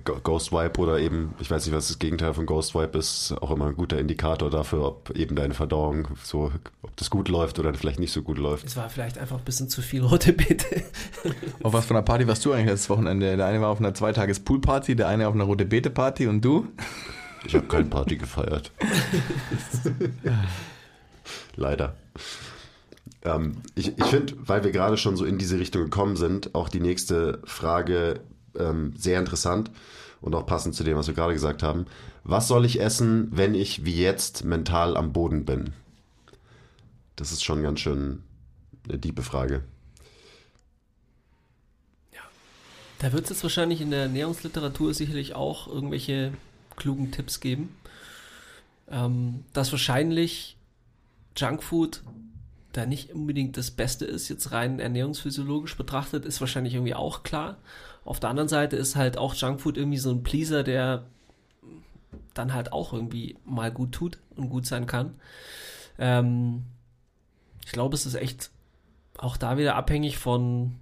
Ghost 0.02 0.50
Wipe 0.50 0.80
oder 0.80 0.98
eben, 0.98 1.34
ich 1.38 1.50
weiß 1.50 1.66
nicht, 1.66 1.74
was 1.74 1.88
das 1.88 1.98
Gegenteil 1.98 2.34
von 2.34 2.46
Ghost 2.46 2.74
Wipe 2.74 2.98
ist, 2.98 3.32
auch 3.40 3.50
immer 3.50 3.66
ein 3.66 3.76
guter 3.76 3.98
Indikator 3.98 4.50
dafür, 4.50 4.84
ob 4.84 5.10
eben 5.10 5.36
deine 5.36 5.54
Verdauung 5.54 6.08
so, 6.22 6.50
ob 6.82 6.96
das 6.96 7.10
gut 7.10 7.28
läuft 7.28 7.58
oder 7.58 7.72
vielleicht 7.74 8.00
nicht 8.00 8.12
so 8.12 8.22
gut 8.22 8.38
läuft. 8.38 8.66
Es 8.66 8.76
war 8.76 8.88
vielleicht 8.88 9.18
einfach 9.18 9.38
ein 9.38 9.44
bisschen 9.44 9.68
zu 9.68 9.82
viel 9.82 10.02
rote 10.02 10.32
Beete. 10.32 10.82
auf 11.62 11.72
was 11.72 11.86
von 11.86 11.94
der 11.94 12.02
Party 12.02 12.26
warst 12.26 12.44
du 12.44 12.52
eigentlich 12.52 12.70
letztes 12.70 12.90
Wochenende? 12.90 13.36
Der 13.36 13.46
eine 13.46 13.60
war 13.60 13.68
auf 13.68 13.78
einer 13.78 13.94
Zweitages 13.94 14.40
Poolparty, 14.40 14.96
der 14.96 15.08
eine 15.08 15.28
auf 15.28 15.34
einer 15.34 15.44
rote 15.44 15.64
Beete 15.64 15.90
Party 15.90 16.26
und 16.26 16.40
du? 16.40 16.66
Ich 17.46 17.54
habe 17.54 17.66
keine 17.66 17.84
Party 17.84 18.16
gefeiert. 18.16 18.72
Leider. 21.56 21.94
Ähm, 23.22 23.56
ich 23.74 23.96
ich 23.98 24.04
finde, 24.06 24.34
weil 24.38 24.64
wir 24.64 24.72
gerade 24.72 24.96
schon 24.96 25.16
so 25.16 25.24
in 25.24 25.38
diese 25.38 25.58
Richtung 25.58 25.84
gekommen 25.84 26.16
sind, 26.16 26.54
auch 26.54 26.68
die 26.68 26.80
nächste 26.80 27.40
Frage 27.44 28.20
ähm, 28.58 28.94
sehr 28.96 29.18
interessant 29.18 29.70
und 30.20 30.34
auch 30.34 30.46
passend 30.46 30.74
zu 30.74 30.84
dem, 30.84 30.96
was 30.96 31.06
wir 31.06 31.14
gerade 31.14 31.34
gesagt 31.34 31.62
haben. 31.62 31.86
Was 32.22 32.48
soll 32.48 32.64
ich 32.64 32.80
essen, 32.80 33.28
wenn 33.32 33.54
ich 33.54 33.84
wie 33.84 34.00
jetzt 34.00 34.44
mental 34.44 34.96
am 34.96 35.12
Boden 35.12 35.44
bin? 35.44 35.74
Das 37.16 37.30
ist 37.32 37.44
schon 37.44 37.62
ganz 37.62 37.80
schön 37.80 38.22
eine 38.88 38.98
diebe 38.98 39.22
Frage. 39.22 39.62
Ja. 42.12 42.22
Da 42.98 43.12
wird 43.12 43.24
es 43.24 43.30
jetzt 43.30 43.42
wahrscheinlich 43.42 43.80
in 43.80 43.90
der 43.90 44.02
Ernährungsliteratur 44.02 44.94
sicherlich 44.94 45.34
auch 45.34 45.68
irgendwelche 45.68 46.32
klugen 46.76 47.12
Tipps 47.12 47.40
geben. 47.40 47.76
Ähm, 48.88 49.44
dass 49.52 49.72
wahrscheinlich 49.72 50.56
Junkfood 51.36 52.02
da 52.72 52.86
nicht 52.86 53.14
unbedingt 53.14 53.56
das 53.56 53.70
Beste 53.70 54.04
ist, 54.04 54.28
jetzt 54.28 54.52
rein 54.52 54.80
ernährungsphysiologisch 54.80 55.76
betrachtet, 55.76 56.24
ist 56.24 56.40
wahrscheinlich 56.40 56.74
irgendwie 56.74 56.94
auch 56.94 57.22
klar. 57.22 57.56
Auf 58.04 58.20
der 58.20 58.30
anderen 58.30 58.48
Seite 58.48 58.76
ist 58.76 58.96
halt 58.96 59.16
auch 59.16 59.34
Junkfood 59.34 59.76
irgendwie 59.76 59.98
so 59.98 60.10
ein 60.10 60.22
Pleaser, 60.22 60.62
der 60.62 61.04
dann 62.34 62.52
halt 62.52 62.72
auch 62.72 62.92
irgendwie 62.92 63.36
mal 63.44 63.70
gut 63.70 63.92
tut 63.92 64.18
und 64.36 64.50
gut 64.50 64.66
sein 64.66 64.86
kann. 64.86 65.14
Ähm, 65.98 66.64
ich 67.64 67.72
glaube, 67.72 67.94
es 67.94 68.06
ist 68.06 68.14
echt 68.14 68.50
auch 69.16 69.36
da 69.36 69.56
wieder 69.56 69.76
abhängig 69.76 70.18
von, 70.18 70.74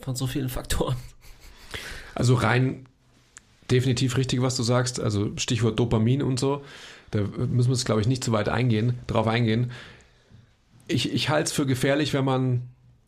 von 0.00 0.14
so 0.14 0.26
vielen 0.26 0.48
Faktoren. 0.50 0.96
Also 2.14 2.34
rein 2.34 2.86
definitiv 3.70 4.16
richtig, 4.18 4.42
was 4.42 4.56
du 4.56 4.62
sagst. 4.62 5.00
Also 5.00 5.32
Stichwort 5.36 5.78
Dopamin 5.78 6.22
und 6.22 6.38
so. 6.38 6.62
Da 7.10 7.22
müssen 7.22 7.70
wir 7.70 7.74
jetzt, 7.74 7.86
glaube 7.86 8.00
ich, 8.00 8.06
nicht 8.06 8.22
zu 8.22 8.32
weit 8.32 8.48
eingehen, 8.48 8.98
drauf 9.06 9.26
eingehen 9.26 9.70
ich, 10.88 11.12
ich 11.12 11.28
halte 11.28 11.44
es 11.44 11.52
für 11.52 11.66
gefährlich, 11.66 12.12
wenn 12.14 12.24
man, 12.24 12.62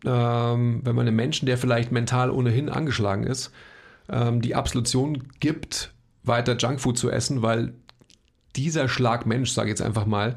ähm, 0.05 0.81
wenn 0.85 0.95
man 0.95 1.07
einem 1.07 1.17
Menschen, 1.17 1.47
der 1.47 1.59
vielleicht 1.59 1.93
mental 1.93 2.31
ohnehin 2.31 2.69
angeschlagen 2.69 3.25
ist, 3.25 3.53
ähm, 4.09 4.41
die 4.41 4.55
Absolution 4.55 5.25
gibt, 5.41 5.93
weiter 6.23 6.57
Junkfood 6.57 6.99
zu 6.99 7.11
essen, 7.11 7.43
weil 7.43 7.75
dieser 8.57 8.89
Schlag 8.89 9.27
Mensch, 9.27 9.51
sage 9.51 9.69
ich 9.69 9.73
jetzt 9.73 9.83
einfach 9.83 10.07
mal, 10.07 10.37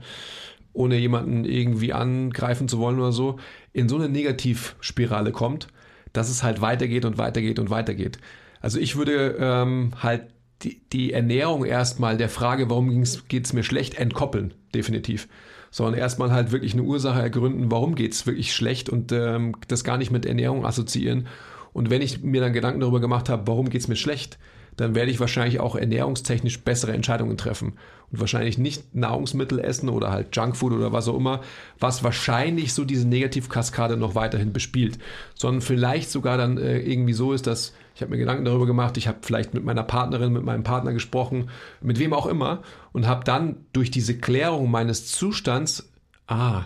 ohne 0.74 0.98
jemanden 0.98 1.44
irgendwie 1.46 1.94
angreifen 1.94 2.68
zu 2.68 2.80
wollen 2.80 3.00
oder 3.00 3.12
so, 3.12 3.40
in 3.74 3.90
so 3.90 3.96
eine 3.96 4.10
Negativspirale 4.10 5.32
kommt, 5.32 5.68
dass 6.14 6.30
es 6.30 6.44
halt 6.44 6.62
weitergeht 6.62 7.06
und 7.06 7.18
weitergeht 7.18 7.60
und 7.60 7.70
weitergeht. 7.70 8.20
Also 8.62 8.80
ich 8.80 8.96
würde 8.96 9.38
ähm, 9.40 9.92
halt 10.02 10.28
die, 10.64 10.82
die 10.92 11.14
Ernährung 11.14 11.66
erstmal 11.66 12.18
der 12.18 12.30
Frage, 12.30 12.70
warum 12.70 13.04
geht 13.28 13.46
es 13.46 13.54
mir 13.54 13.64
schlecht, 13.64 13.96
entkoppeln, 13.96 14.54
definitiv 14.74 15.28
sondern 15.72 15.96
erstmal 15.96 16.32
halt 16.32 16.52
wirklich 16.52 16.74
eine 16.74 16.84
Ursache 16.84 17.22
ergründen, 17.22 17.72
warum 17.72 17.96
geht 17.96 18.14
es 18.14 18.26
wirklich 18.26 18.54
schlecht 18.54 18.90
und 18.90 19.12
ähm, 19.12 19.56
das 19.68 19.84
gar 19.84 19.98
nicht 19.98 20.12
mit 20.12 20.26
Ernährung 20.26 20.66
assoziieren. 20.66 21.28
Und 21.74 21.90
wenn 21.90 22.02
ich 22.02 22.24
mir 22.24 22.42
dann 22.42 22.54
Gedanken 22.54 22.80
darüber 22.80 23.00
gemacht 23.00 23.30
habe, 23.30 23.48
warum 23.48 23.70
geht 23.70 23.82
es 23.82 23.88
mir 23.88 23.96
schlecht, 23.96 24.38
dann 24.78 24.94
werde 24.94 25.12
ich 25.12 25.20
wahrscheinlich 25.20 25.60
auch 25.60 25.76
ernährungstechnisch 25.76 26.62
bessere 26.62 26.94
Entscheidungen 26.94 27.38
treffen. 27.38 27.74
Und 28.12 28.20
wahrscheinlich 28.20 28.58
nicht 28.58 28.96
Nahrungsmittel 28.96 29.60
essen 29.60 29.90
oder 29.90 30.12
halt 30.12 30.36
Junkfood 30.36 30.72
oder 30.72 30.94
was 30.94 31.08
auch 31.08 31.18
immer, 31.18 31.42
was 31.80 32.04
wahrscheinlich 32.04 32.74
so 32.74 32.86
diese 32.86 33.08
Negativkaskade 33.08 33.98
noch 33.98 34.16
weiterhin 34.16 34.54
bespielt, 34.54 34.98
sondern 35.36 35.62
vielleicht 35.62 36.10
sogar 36.12 36.38
dann 36.38 36.58
äh, 36.58 36.80
irgendwie 36.80 37.14
so 37.14 37.34
ist, 37.34 37.48
dass 37.48 37.74
ich 37.98 38.02
habe 38.04 38.12
mir 38.12 38.20
Gedanken 38.20 38.46
darüber 38.46 38.68
gemacht, 38.68 38.96
ich 38.98 39.08
habe 39.08 39.18
vielleicht 39.22 39.56
mit 39.56 39.66
meiner 39.66 39.82
Partnerin, 39.82 40.32
mit 40.32 40.44
meinem 40.44 40.64
Partner 40.64 40.94
gesprochen, 40.94 41.50
mit 41.82 41.98
wem 41.98 42.14
auch 42.14 42.28
immer 42.28 42.62
und 42.94 43.08
habe 43.08 43.24
dann 43.24 43.66
durch 43.74 43.90
diese 43.90 44.20
Klärung 44.20 44.70
meines 44.70 45.08
Zustands, 45.08 45.90
ah, 46.28 46.66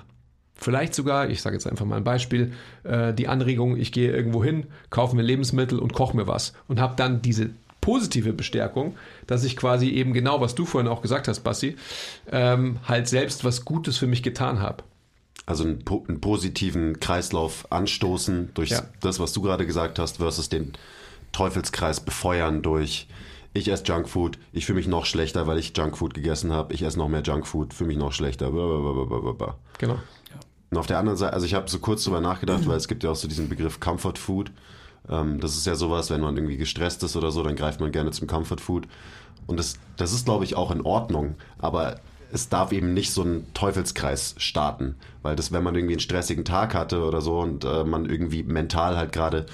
Vielleicht 0.53 0.93
sogar, 0.93 1.27
ich 1.27 1.41
sage 1.41 1.55
jetzt 1.55 1.65
einfach 1.65 1.87
mal 1.87 1.95
ein 1.95 2.03
Beispiel, 2.03 2.53
äh, 2.83 3.15
die 3.15 3.27
Anregung, 3.27 3.77
ich 3.77 3.91
gehe 3.91 4.11
irgendwo 4.11 4.43
hin, 4.43 4.67
kaufe 4.91 5.15
mir 5.15 5.23
Lebensmittel 5.23 5.79
und 5.79 5.91
koche 5.91 6.15
mir 6.15 6.27
was 6.27 6.53
und 6.67 6.79
habe 6.79 6.95
dann 6.95 7.23
diese 7.23 7.49
positive 7.79 8.31
Bestärkung, 8.31 8.95
dass 9.25 9.43
ich 9.43 9.57
quasi 9.57 9.89
eben 9.89 10.13
genau, 10.13 10.39
was 10.39 10.53
du 10.53 10.67
vorhin 10.67 10.87
auch 10.87 11.01
gesagt 11.01 11.27
hast, 11.27 11.39
Bassi, 11.39 11.77
ähm, 12.31 12.77
halt 12.87 13.07
selbst 13.07 13.43
was 13.43 13.65
Gutes 13.65 13.97
für 13.97 14.05
mich 14.05 14.21
getan 14.21 14.59
habe. 14.59 14.83
Also 15.47 15.63
einen, 15.63 15.83
einen, 16.07 16.21
positiven 16.21 16.99
Kreislauf 16.99 17.65
anstoßen 17.71 18.51
durch 18.53 18.69
ja. 18.69 18.83
das, 18.99 19.19
was 19.19 19.33
du 19.33 19.41
gerade 19.41 19.65
gesagt 19.65 19.97
hast, 19.97 20.17
versus 20.17 20.49
den 20.49 20.73
Teufelskreis 21.31 21.99
befeuern 21.99 22.61
durch 22.61 23.07
ich 23.53 23.67
esse 23.67 23.83
Junkfood, 23.83 24.37
ich 24.53 24.65
fühle 24.65 24.77
mich 24.77 24.87
noch 24.87 25.05
schlechter, 25.05 25.45
weil 25.45 25.57
ich 25.57 25.75
Junkfood 25.75 26.13
gegessen 26.13 26.53
habe, 26.53 26.73
ich 26.73 26.83
esse 26.83 26.97
noch 26.97 27.09
mehr 27.09 27.21
Junkfood, 27.21 27.73
fühle 27.73 27.89
mich 27.89 27.97
noch 27.97 28.13
schlechter. 28.13 28.49
Blablabla. 28.49 29.55
Genau. 29.77 29.99
Und 30.69 30.77
auf 30.77 30.87
der 30.87 30.99
anderen 30.99 31.17
Seite, 31.17 31.33
also 31.33 31.45
ich 31.45 31.53
habe 31.53 31.69
so 31.69 31.79
kurz 31.79 32.05
drüber 32.05 32.21
nachgedacht, 32.21 32.65
weil 32.65 32.77
es 32.77 32.87
gibt 32.87 33.03
ja 33.03 33.11
auch 33.11 33.15
so 33.15 33.27
diesen 33.27 33.49
Begriff 33.49 33.81
Comfort 33.81 34.17
Food. 34.17 34.51
Ähm, 35.09 35.41
das 35.41 35.57
ist 35.57 35.67
ja 35.67 35.75
sowas, 35.75 36.09
wenn 36.09 36.21
man 36.21 36.37
irgendwie 36.37 36.55
gestresst 36.55 37.03
ist 37.03 37.17
oder 37.17 37.31
so, 37.31 37.43
dann 37.43 37.57
greift 37.57 37.81
man 37.81 37.91
gerne 37.91 38.11
zum 38.11 38.25
Comfort 38.27 38.61
Food. 38.61 38.87
Und 39.47 39.57
das, 39.57 39.77
das 39.97 40.13
ist, 40.13 40.23
glaube 40.23 40.45
ich, 40.45 40.55
auch 40.55 40.71
in 40.71 40.81
Ordnung. 40.81 41.35
Aber 41.57 41.99
es 42.31 42.47
darf 42.47 42.71
eben 42.71 42.93
nicht 42.93 43.11
so 43.11 43.23
einen 43.23 43.53
Teufelskreis 43.53 44.35
starten. 44.37 44.95
Weil 45.23 45.35
das, 45.35 45.51
wenn 45.51 45.63
man 45.63 45.75
irgendwie 45.75 45.95
einen 45.95 45.99
stressigen 45.99 46.45
Tag 46.45 46.73
hatte 46.73 47.03
oder 47.03 47.19
so 47.19 47.39
und 47.39 47.65
äh, 47.65 47.83
man 47.83 48.05
irgendwie 48.05 48.43
mental 48.43 48.95
halt 48.95 49.11
gerade 49.11 49.47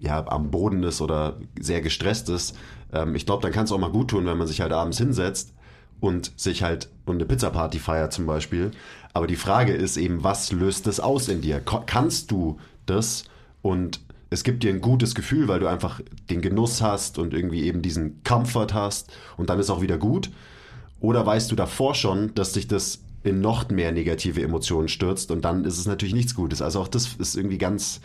ja, 0.00 0.26
am 0.28 0.50
Boden 0.50 0.82
ist 0.82 1.00
oder 1.00 1.38
sehr 1.60 1.80
gestresst 1.80 2.28
ist, 2.28 2.56
ähm, 2.92 3.14
ich 3.14 3.26
glaube, 3.26 3.42
dann 3.42 3.52
kann 3.52 3.64
es 3.64 3.72
auch 3.72 3.78
mal 3.78 3.90
gut 3.90 4.08
tun, 4.08 4.26
wenn 4.26 4.38
man 4.38 4.46
sich 4.46 4.60
halt 4.60 4.72
abends 4.72 4.98
hinsetzt 4.98 5.52
und 6.00 6.32
sich 6.36 6.62
halt 6.62 6.88
und 7.06 7.16
eine 7.16 7.24
Pizza-Party 7.24 7.78
feiert 7.78 8.12
zum 8.12 8.26
Beispiel. 8.26 8.72
Aber 9.12 9.26
die 9.26 9.36
Frage 9.36 9.72
ist 9.72 9.96
eben, 9.96 10.24
was 10.24 10.52
löst 10.52 10.86
das 10.86 11.00
aus 11.00 11.28
in 11.28 11.40
dir? 11.40 11.60
Kannst 11.60 12.30
du 12.30 12.58
das 12.86 13.24
und 13.60 14.00
es 14.30 14.44
gibt 14.44 14.62
dir 14.62 14.72
ein 14.72 14.80
gutes 14.80 15.14
Gefühl, 15.14 15.46
weil 15.48 15.60
du 15.60 15.66
einfach 15.66 16.00
den 16.30 16.40
Genuss 16.40 16.80
hast 16.80 17.18
und 17.18 17.34
irgendwie 17.34 17.64
eben 17.64 17.82
diesen 17.82 18.24
Comfort 18.24 18.68
hast 18.72 19.12
und 19.36 19.50
dann 19.50 19.58
ist 19.58 19.70
auch 19.70 19.82
wieder 19.82 19.98
gut? 19.98 20.30
Oder 21.00 21.26
weißt 21.26 21.50
du 21.50 21.56
davor 21.56 21.94
schon, 21.94 22.34
dass 22.34 22.52
dich 22.52 22.66
das 22.66 23.00
in 23.24 23.40
noch 23.40 23.68
mehr 23.68 23.92
negative 23.92 24.42
Emotionen 24.42 24.88
stürzt 24.88 25.30
und 25.30 25.44
dann 25.44 25.64
ist 25.64 25.78
es 25.78 25.86
natürlich 25.86 26.14
nichts 26.14 26.34
Gutes. 26.34 26.62
Also 26.62 26.80
auch 26.80 26.88
das 26.88 27.14
ist 27.18 27.36
irgendwie 27.36 27.58
ganz 27.58 28.00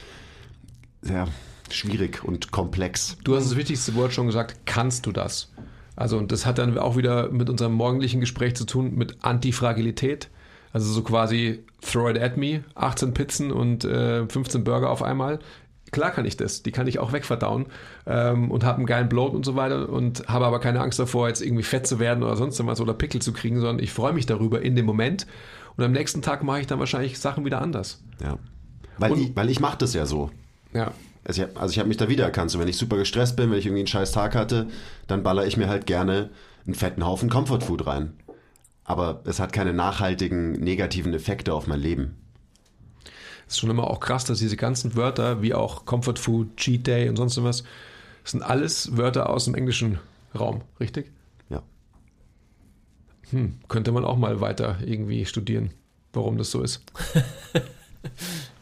ja, 1.03 1.27
schwierig 1.69 2.23
und 2.23 2.51
komplex. 2.51 3.17
Du 3.23 3.35
hast 3.35 3.49
das 3.49 3.57
wichtigste 3.57 3.95
Wort 3.95 4.13
schon 4.13 4.27
gesagt, 4.27 4.65
kannst 4.65 5.05
du 5.05 5.11
das? 5.11 5.51
Also 5.95 6.17
und 6.17 6.31
das 6.31 6.45
hat 6.45 6.57
dann 6.59 6.77
auch 6.77 6.95
wieder 6.95 7.29
mit 7.29 7.49
unserem 7.49 7.73
morgendlichen 7.73 8.19
Gespräch 8.19 8.55
zu 8.55 8.65
tun 8.65 8.95
mit 8.95 9.23
Antifragilität. 9.23 10.29
Also 10.73 10.91
so 10.91 11.01
quasi 11.01 11.63
throw 11.81 12.09
it 12.09 12.21
at 12.21 12.37
me, 12.37 12.63
18 12.75 13.13
Pizzen 13.13 13.51
und 13.51 13.83
äh, 13.83 14.27
15 14.27 14.63
Burger 14.63 14.89
auf 14.89 15.01
einmal 15.01 15.39
klar 15.91 16.11
kann 16.11 16.25
ich 16.25 16.37
das. 16.37 16.63
Die 16.63 16.71
kann 16.71 16.87
ich 16.87 16.99
auch 16.99 17.11
wegverdauen 17.13 17.67
ähm, 18.05 18.51
und 18.51 18.63
habe 18.63 18.77
einen 18.77 18.85
geilen 18.85 19.09
Bloat 19.09 19.33
und 19.33 19.45
so 19.45 19.55
weiter 19.55 19.89
und 19.89 20.27
habe 20.27 20.45
aber 20.45 20.59
keine 20.59 20.81
Angst 20.81 20.99
davor, 20.99 21.27
jetzt 21.27 21.41
irgendwie 21.41 21.63
fett 21.63 21.87
zu 21.87 21.99
werden 21.99 22.23
oder 22.23 22.35
sonst 22.35 22.63
was 22.65 22.81
oder 22.81 22.93
Pickel 22.93 23.21
zu 23.21 23.33
kriegen, 23.33 23.59
sondern 23.59 23.83
ich 23.83 23.91
freue 23.91 24.13
mich 24.13 24.25
darüber 24.25 24.61
in 24.61 24.75
dem 24.75 24.85
Moment 24.85 25.27
und 25.75 25.83
am 25.83 25.91
nächsten 25.91 26.21
Tag 26.21 26.43
mache 26.43 26.61
ich 26.61 26.67
dann 26.67 26.79
wahrscheinlich 26.79 27.19
Sachen 27.19 27.45
wieder 27.45 27.61
anders. 27.61 28.03
Ja. 28.21 28.37
Weil 28.97 29.11
und, 29.11 29.19
ich, 29.19 29.35
weil 29.35 29.49
ich 29.49 29.59
mache 29.59 29.77
das 29.77 29.93
ja 29.93 30.05
so. 30.05 30.31
Ja. 30.73 30.93
Also 31.23 31.43
ich, 31.43 31.57
also 31.57 31.71
ich 31.71 31.79
habe 31.79 31.89
mich 31.89 31.97
da 31.97 32.07
wiedererkannt. 32.07 32.51
So, 32.51 32.59
wenn 32.59 32.67
ich 32.67 32.77
super 32.77 32.97
gestresst 32.97 33.35
bin, 33.35 33.51
wenn 33.51 33.59
ich 33.59 33.65
irgendwie 33.65 33.81
einen 33.81 33.87
scheiß 33.87 34.11
Tag 34.11 34.35
hatte, 34.35 34.67
dann 35.07 35.23
baller 35.23 35.45
ich 35.45 35.57
mir 35.57 35.67
halt 35.67 35.85
gerne 35.85 36.29
einen 36.65 36.75
fetten 36.75 37.05
Haufen 37.05 37.29
Comfort 37.29 37.61
Food 37.61 37.85
rein. 37.85 38.13
Aber 38.85 39.21
es 39.25 39.39
hat 39.39 39.51
keine 39.51 39.73
nachhaltigen 39.73 40.53
negativen 40.53 41.13
Effekte 41.13 41.53
auf 41.53 41.67
mein 41.67 41.81
Leben. 41.81 42.15
Es 43.47 43.53
ist 43.53 43.59
schon 43.59 43.69
immer 43.69 43.89
auch 43.89 43.99
krass, 43.99 44.25
dass 44.25 44.39
diese 44.39 44.57
ganzen 44.57 44.95
Wörter, 44.95 45.41
wie 45.41 45.53
auch 45.53 45.85
Comfort 45.85 46.17
Food, 46.17 46.57
Cheat 46.57 46.87
Day 46.87 47.09
und 47.09 47.15
sonst 47.15 47.41
was, 47.43 47.63
sind 48.23 48.41
alles 48.41 48.97
Wörter 48.97 49.29
aus 49.29 49.45
dem 49.45 49.55
englischen 49.55 49.99
Raum, 50.37 50.61
richtig? 50.79 51.11
Ja. 51.49 51.63
Hm, 53.29 53.59
könnte 53.67 53.91
man 53.91 54.05
auch 54.05 54.17
mal 54.17 54.41
weiter 54.41 54.77
irgendwie 54.85 55.25
studieren, 55.25 55.71
warum 56.13 56.37
das 56.37 56.51
so 56.51 56.61
ist. 56.61 56.83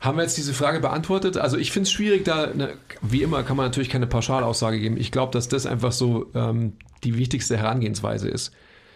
Haben 0.00 0.18
wir 0.18 0.22
jetzt 0.22 0.36
diese 0.36 0.54
Frage 0.54 0.80
beantwortet? 0.80 1.36
Also 1.36 1.56
ich 1.56 1.72
finde 1.72 1.88
es 1.88 1.92
schwierig, 1.92 2.24
da, 2.24 2.54
ne, 2.54 2.74
wie 3.02 3.22
immer 3.22 3.42
kann 3.42 3.56
man 3.56 3.66
natürlich 3.66 3.88
keine 3.88 4.06
Pauschalaussage 4.06 4.78
geben. 4.78 4.96
Ich 4.96 5.10
glaube, 5.10 5.32
dass 5.32 5.48
das 5.48 5.66
einfach 5.66 5.92
so 5.92 6.26
ähm, 6.34 6.74
die 7.02 7.16
wichtigste 7.16 7.56
Herangehensweise 7.56 8.28
ist 8.28 8.52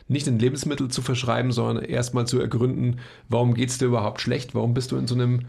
nicht 0.08 0.26
in 0.26 0.38
Lebensmittel 0.38 0.88
zu 0.88 1.02
verschreiben, 1.02 1.52
sondern 1.52 1.84
erstmal 1.84 2.26
zu 2.26 2.40
ergründen, 2.40 3.00
warum 3.28 3.54
geht 3.54 3.70
es 3.70 3.78
dir 3.78 3.86
überhaupt 3.86 4.20
schlecht, 4.20 4.54
warum 4.54 4.74
bist 4.74 4.92
du 4.92 4.96
in 4.96 5.06
so 5.06 5.14
einem 5.14 5.46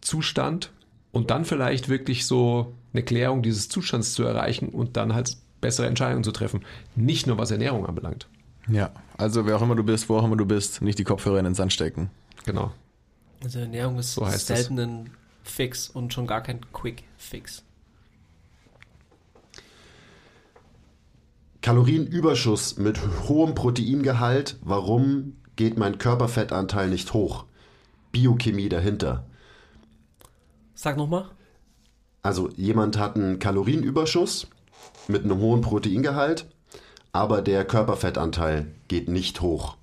Zustand 0.00 0.70
und 1.10 1.30
dann 1.30 1.44
vielleicht 1.44 1.88
wirklich 1.88 2.26
so 2.26 2.74
eine 2.92 3.02
Klärung 3.02 3.42
dieses 3.42 3.68
Zustands 3.68 4.12
zu 4.12 4.22
erreichen 4.22 4.68
und 4.68 4.96
dann 4.96 5.14
halt 5.14 5.36
bessere 5.60 5.86
Entscheidungen 5.86 6.24
zu 6.24 6.32
treffen. 6.32 6.64
Nicht 6.94 7.26
nur 7.26 7.38
was 7.38 7.50
Ernährung 7.50 7.86
anbelangt. 7.86 8.28
Ja, 8.68 8.90
also 9.16 9.46
wer 9.46 9.56
auch 9.56 9.62
immer 9.62 9.74
du 9.74 9.82
bist, 9.82 10.08
wo 10.08 10.16
auch 10.16 10.24
immer 10.24 10.36
du 10.36 10.46
bist, 10.46 10.82
nicht 10.82 10.98
die 10.98 11.04
Kopfhörer 11.04 11.38
in 11.38 11.44
den 11.44 11.54
Sand 11.54 11.72
stecken. 11.72 12.10
Genau. 12.44 12.72
Also 13.42 13.60
Ernährung 13.60 13.98
ist 13.98 14.14
so 14.14 14.24
selten 14.28 14.78
ein 14.78 15.10
Fix 15.42 15.88
und 15.88 16.12
schon 16.12 16.26
gar 16.26 16.42
kein 16.42 16.60
Quick 16.72 17.04
Fix. 17.16 17.62
Kalorienüberschuss 21.62 22.78
mit 22.78 22.98
hohem 23.28 23.54
Proteingehalt. 23.54 24.56
Warum 24.62 25.36
geht 25.56 25.76
mein 25.76 25.98
Körperfettanteil 25.98 26.88
nicht 26.88 27.12
hoch? 27.12 27.44
Biochemie 28.12 28.68
dahinter. 28.68 29.26
Sag 30.74 30.96
nochmal. 30.96 31.28
Also 32.22 32.48
jemand 32.56 32.98
hat 32.98 33.16
einen 33.16 33.38
Kalorienüberschuss 33.38 34.46
mit 35.08 35.24
einem 35.24 35.38
hohen 35.38 35.60
Proteingehalt, 35.60 36.46
aber 37.12 37.42
der 37.42 37.64
Körperfettanteil 37.64 38.72
geht 38.86 39.08
nicht 39.08 39.40
hoch. 39.40 39.76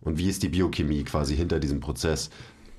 Und 0.00 0.18
wie 0.18 0.28
ist 0.28 0.42
die 0.42 0.48
Biochemie 0.48 1.04
quasi 1.04 1.36
hinter 1.36 1.60
diesem 1.60 1.80
Prozess? 1.80 2.30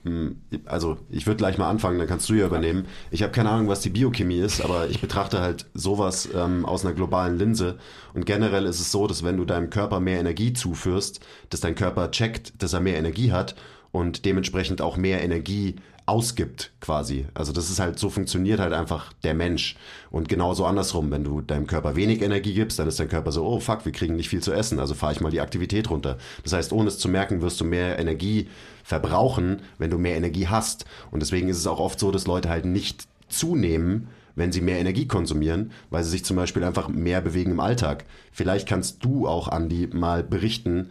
Hm, 0.04 0.42
also 0.66 0.98
ich 1.10 1.28
würde 1.28 1.38
gleich 1.38 1.58
mal 1.58 1.70
anfangen, 1.70 2.00
dann 2.00 2.08
kannst 2.08 2.30
du 2.30 2.34
ja 2.34 2.46
übernehmen. 2.46 2.86
Ich 3.12 3.24
habe 3.24 3.32
keine 3.32 3.50
Ahnung, 3.50 3.68
was 3.68 3.82
die 3.82 3.90
Biochemie 3.90 4.40
ist, 4.40 4.64
aber 4.64 4.88
ich 4.88 5.02
betrachte 5.02 5.42
halt 5.42 5.66
sowas 5.74 6.30
ähm, 6.34 6.66
aus 6.66 6.86
einer 6.86 6.94
globalen 6.94 7.38
Linse. 7.38 7.78
Und 8.14 8.26
generell 8.26 8.66
ist 8.66 8.80
es 8.80 8.92
so, 8.92 9.08
dass 9.08 9.24
wenn 9.24 9.38
du 9.38 9.46
deinem 9.46 9.70
Körper 9.70 10.00
mehr 10.00 10.20
Energie 10.20 10.54
zuführst, 10.54 11.20
dass 11.50 11.60
dein 11.60 11.76
Körper 11.76 12.12
checkt, 12.12 12.62
dass 12.62 12.74
er 12.74 12.80
mehr 12.80 12.98
Energie 12.98 13.32
hat 13.32 13.56
und 13.92 14.26
dementsprechend 14.26 14.82
auch 14.82 14.98
mehr 14.98 15.24
Energie 15.24 15.76
ausgibt 16.10 16.72
quasi. 16.82 17.28
Also 17.36 17.54
das 17.54 17.70
ist 17.70 17.80
halt, 17.80 18.00
so 18.00 18.10
funktioniert 18.10 18.60
halt 18.60 18.74
einfach 18.74 19.14
der 19.24 19.36
Mensch. 19.36 19.78
Und 20.10 20.28
genauso 20.28 20.66
andersrum, 20.66 21.12
wenn 21.12 21.24
du 21.24 21.42
deinem 21.42 21.68
Körper 21.68 21.96
wenig 21.96 22.24
Energie 22.24 22.56
gibst, 22.56 22.80
dann 22.80 22.88
ist 22.88 23.00
dein 23.00 23.10
Körper 23.10 23.32
so, 23.32 23.46
oh 23.46 23.60
fuck, 23.60 23.86
wir 23.86 23.92
kriegen 23.92 24.16
nicht 24.16 24.28
viel 24.28 24.42
zu 24.42 24.52
essen, 24.52 24.80
also 24.80 24.96
fahre 24.96 25.14
ich 25.14 25.22
mal 25.22 25.30
die 25.30 25.40
Aktivität 25.40 25.90
runter. 25.92 26.18
Das 26.44 26.54
heißt, 26.54 26.74
ohne 26.74 26.88
es 26.88 26.98
zu 26.98 27.10
merken, 27.10 27.44
wirst 27.44 27.62
du 27.62 27.66
mehr 27.66 28.00
Energie 28.00 28.50
verbrauchen, 28.90 29.62
wenn 29.78 29.92
du 29.92 30.00
mehr 30.00 30.18
Energie 30.18 30.48
hast. 30.48 30.86
Und 31.12 31.22
deswegen 31.22 31.48
ist 31.48 31.58
es 31.58 31.68
auch 31.68 31.80
oft 31.80 32.00
so, 32.00 32.10
dass 32.10 32.26
Leute 32.26 32.50
halt 32.50 32.66
nicht 32.66 33.08
zunehmen, 33.28 34.08
wenn 34.36 34.52
sie 34.52 34.62
mehr 34.62 34.80
Energie 34.80 35.08
konsumieren, 35.08 35.72
weil 35.92 36.04
sie 36.04 36.10
sich 36.10 36.26
zum 36.26 36.38
Beispiel 36.38 36.64
einfach 36.64 36.88
mehr 36.88 37.22
bewegen 37.22 37.52
im 37.52 37.60
Alltag. 37.60 38.06
Vielleicht 38.32 38.68
kannst 38.68 39.06
du 39.06 39.28
auch, 39.28 39.48
Andi, 39.48 39.90
mal 39.94 40.24
berichten, 40.24 40.90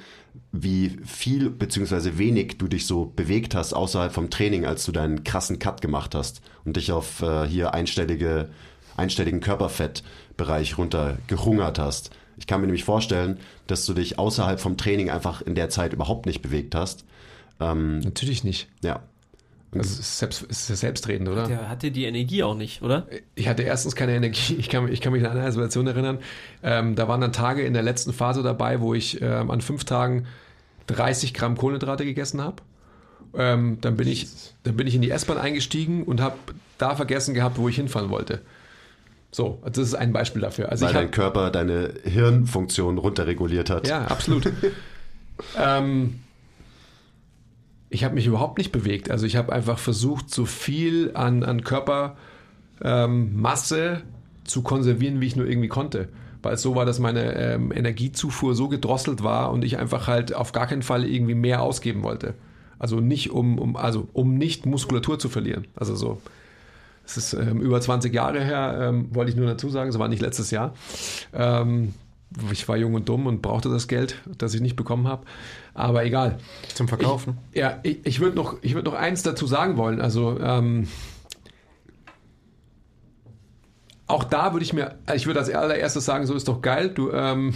wie 0.53 0.96
viel 1.05 1.51
bzw. 1.51 2.18
wenig 2.18 2.59
du 2.59 2.68
dich 2.68 2.86
so 2.86 3.07
bewegt 3.16 3.57
hast 3.57 3.72
außerhalb 3.72 4.12
vom 4.12 4.30
Training, 4.30 4.64
als 4.64 4.84
du 4.84 4.92
deinen 4.92 5.24
krassen 5.24 5.59
Cut 5.59 5.80
gemacht 5.80 6.14
hast 6.14 6.40
und 6.64 6.76
dich 6.76 6.92
auf 6.92 7.22
äh, 7.22 7.49
hier 7.49 7.74
einstellige, 7.74 8.49
einstelligen 8.96 9.40
Körperfettbereich 9.40 10.78
runter 10.78 11.18
gehungert 11.26 11.80
hast. 11.80 12.11
Ich 12.36 12.46
kann 12.46 12.61
mir 12.61 12.68
nämlich 12.68 12.84
vorstellen, 12.84 13.38
dass 13.66 13.84
du 13.86 13.92
dich 13.92 14.20
außerhalb 14.20 14.61
vom 14.61 14.76
Training 14.76 15.11
einfach 15.11 15.42
in 15.42 15.57
der 15.57 15.68
Zeit 15.68 15.92
überhaupt 15.92 16.26
nicht 16.26 16.42
bewegt 16.42 16.76
hast. 16.76 17.05
Ähm, 17.61 18.00
Natürlich 18.00 18.44
nicht. 18.44 18.68
Ja. 18.82 19.02
Und 19.70 19.80
also 19.80 20.00
ist, 20.00 20.18
selbst, 20.18 20.42
ist 20.42 20.70
ja 20.70 20.76
selbstredend, 20.76 21.28
oder? 21.28 21.46
Der 21.46 21.68
hatte 21.68 21.90
die 21.90 22.04
Energie 22.04 22.42
auch 22.42 22.54
nicht, 22.54 22.82
oder? 22.82 23.06
Ich 23.34 23.48
hatte 23.48 23.62
erstens 23.62 23.94
keine 23.94 24.14
Energie. 24.14 24.54
Ich 24.59 24.68
kann, 24.68 24.90
ich 24.90 25.00
kann 25.00 25.12
mich 25.12 25.24
an 25.26 25.36
eine 25.36 25.52
Situation 25.52 25.86
erinnern. 25.86 26.18
Ähm, 26.62 26.94
da 26.94 27.06
waren 27.06 27.20
dann 27.20 27.32
Tage 27.32 27.62
in 27.62 27.74
der 27.74 27.82
letzten 27.82 28.12
Phase 28.12 28.42
dabei, 28.42 28.80
wo 28.80 28.94
ich 28.94 29.20
ähm, 29.20 29.50
an 29.50 29.61
fünf 29.61 29.84
Tagen 29.84 30.26
30 30.86 31.34
Gramm 31.34 31.56
Kohlenhydrate 31.56 32.04
gegessen 32.04 32.40
habe. 32.40 32.62
Ähm, 33.34 33.78
dann, 33.82 33.96
bin 33.96 34.09
ich, 34.09 34.26
dann 34.62 34.76
bin 34.76 34.86
ich 34.86 34.94
in 34.94 35.02
die 35.02 35.11
S-Bahn 35.11 35.36
eingestiegen 35.36 36.04
und 36.04 36.20
habe 36.22 36.36
da 36.78 36.96
vergessen 36.96 37.34
gehabt, 37.34 37.59
wo 37.59 37.68
ich 37.68 37.76
hinfahren 37.76 38.09
wollte. 38.09 38.40
So, 39.30 39.61
das 39.64 39.76
ist 39.76 39.94
ein 39.94 40.14
Beispiel 40.14 40.40
dafür. 40.40 40.70
Also 40.70 40.86
Weil 40.86 40.92
ich 40.92 40.96
dein 40.96 41.06
hab, 41.06 41.12
Körper 41.12 41.50
deine 41.50 41.92
Hirnfunktion 42.04 42.96
runterreguliert 42.96 43.68
hat. 43.68 43.86
Ja, 43.86 44.06
absolut. 44.06 44.50
ähm, 45.59 46.20
ich 47.91 48.05
habe 48.05 48.14
mich 48.14 48.26
überhaupt 48.26 48.59
nicht 48.59 48.72
bewegt. 48.72 49.11
Also 49.11 49.26
ich 49.26 49.36
habe 49.36 49.53
einfach 49.53 49.78
versucht, 49.78 50.30
so 50.30 50.45
viel 50.45 51.12
an, 51.14 51.43
an 51.43 51.62
Körpermasse 51.64 52.16
ähm, 52.82 54.03
zu 54.45 54.62
konservieren, 54.62 55.20
wie 55.20 55.26
ich 55.26 55.36
nur 55.36 55.47
irgendwie 55.47 55.68
konnte. 55.68 56.09
Weil 56.43 56.55
es 56.55 56.62
so 56.62 56.74
war, 56.76 56.84
dass 56.84 56.99
meine 56.99 57.34
ähm, 57.34 57.72
Energiezufuhr 57.72 58.55
so 58.55 58.68
gedrosselt 58.68 59.22
war 59.22 59.51
und 59.51 59.64
ich 59.64 59.78
einfach 59.78 60.07
halt 60.07 60.34
auf 60.34 60.53
gar 60.53 60.66
keinen 60.66 60.82
Fall 60.82 61.05
irgendwie 61.05 61.34
mehr 61.34 61.62
ausgeben 61.62 62.03
wollte. 62.03 62.34
Also 62.78 63.01
nicht 63.01 63.30
um, 63.30 63.59
um 63.59 63.76
also 63.76 64.09
um 64.12 64.36
nicht 64.36 64.66
Muskulatur 64.66 65.18
zu 65.18 65.28
verlieren. 65.28 65.66
Also 65.74 65.97
so. 65.97 66.20
Es 67.05 67.16
ist 67.16 67.32
ähm, 67.32 67.61
über 67.62 67.80
20 67.80 68.12
Jahre 68.12 68.45
her, 68.45 68.78
ähm, 68.82 69.09
wollte 69.14 69.30
ich 69.30 69.36
nur 69.36 69.47
dazu 69.47 69.70
sagen, 69.70 69.89
es 69.89 69.99
war 69.99 70.09
nicht 70.09 70.20
letztes 70.20 70.51
Jahr. 70.51 70.74
Ähm, 71.32 71.95
ich 72.52 72.68
war 72.68 72.76
jung 72.76 72.94
und 72.94 73.08
dumm 73.08 73.26
und 73.26 73.42
brauchte 73.42 73.68
das 73.68 73.88
Geld, 73.88 74.22
das 74.36 74.54
ich 74.54 74.60
nicht 74.60 74.76
bekommen 74.76 75.08
habe. 75.08 75.24
Aber 75.74 76.04
egal. 76.04 76.38
Zum 76.74 76.88
Verkaufen? 76.88 77.38
Ich, 77.52 77.60
ja, 77.60 77.78
ich, 77.82 78.00
ich 78.04 78.20
würde 78.20 78.36
noch, 78.36 78.62
würd 78.62 78.84
noch 78.84 78.94
eins 78.94 79.22
dazu 79.22 79.46
sagen 79.46 79.76
wollen. 79.76 80.00
Also, 80.00 80.38
ähm, 80.40 80.88
auch 84.06 84.24
da 84.24 84.52
würde 84.52 84.64
ich 84.64 84.72
mir, 84.72 84.98
ich 85.14 85.26
würde 85.26 85.40
als 85.40 85.50
allererstes 85.50 86.04
sagen, 86.04 86.26
so 86.26 86.34
ist 86.34 86.48
doch 86.48 86.62
geil, 86.62 86.88
du, 86.88 87.10
ähm, 87.12 87.54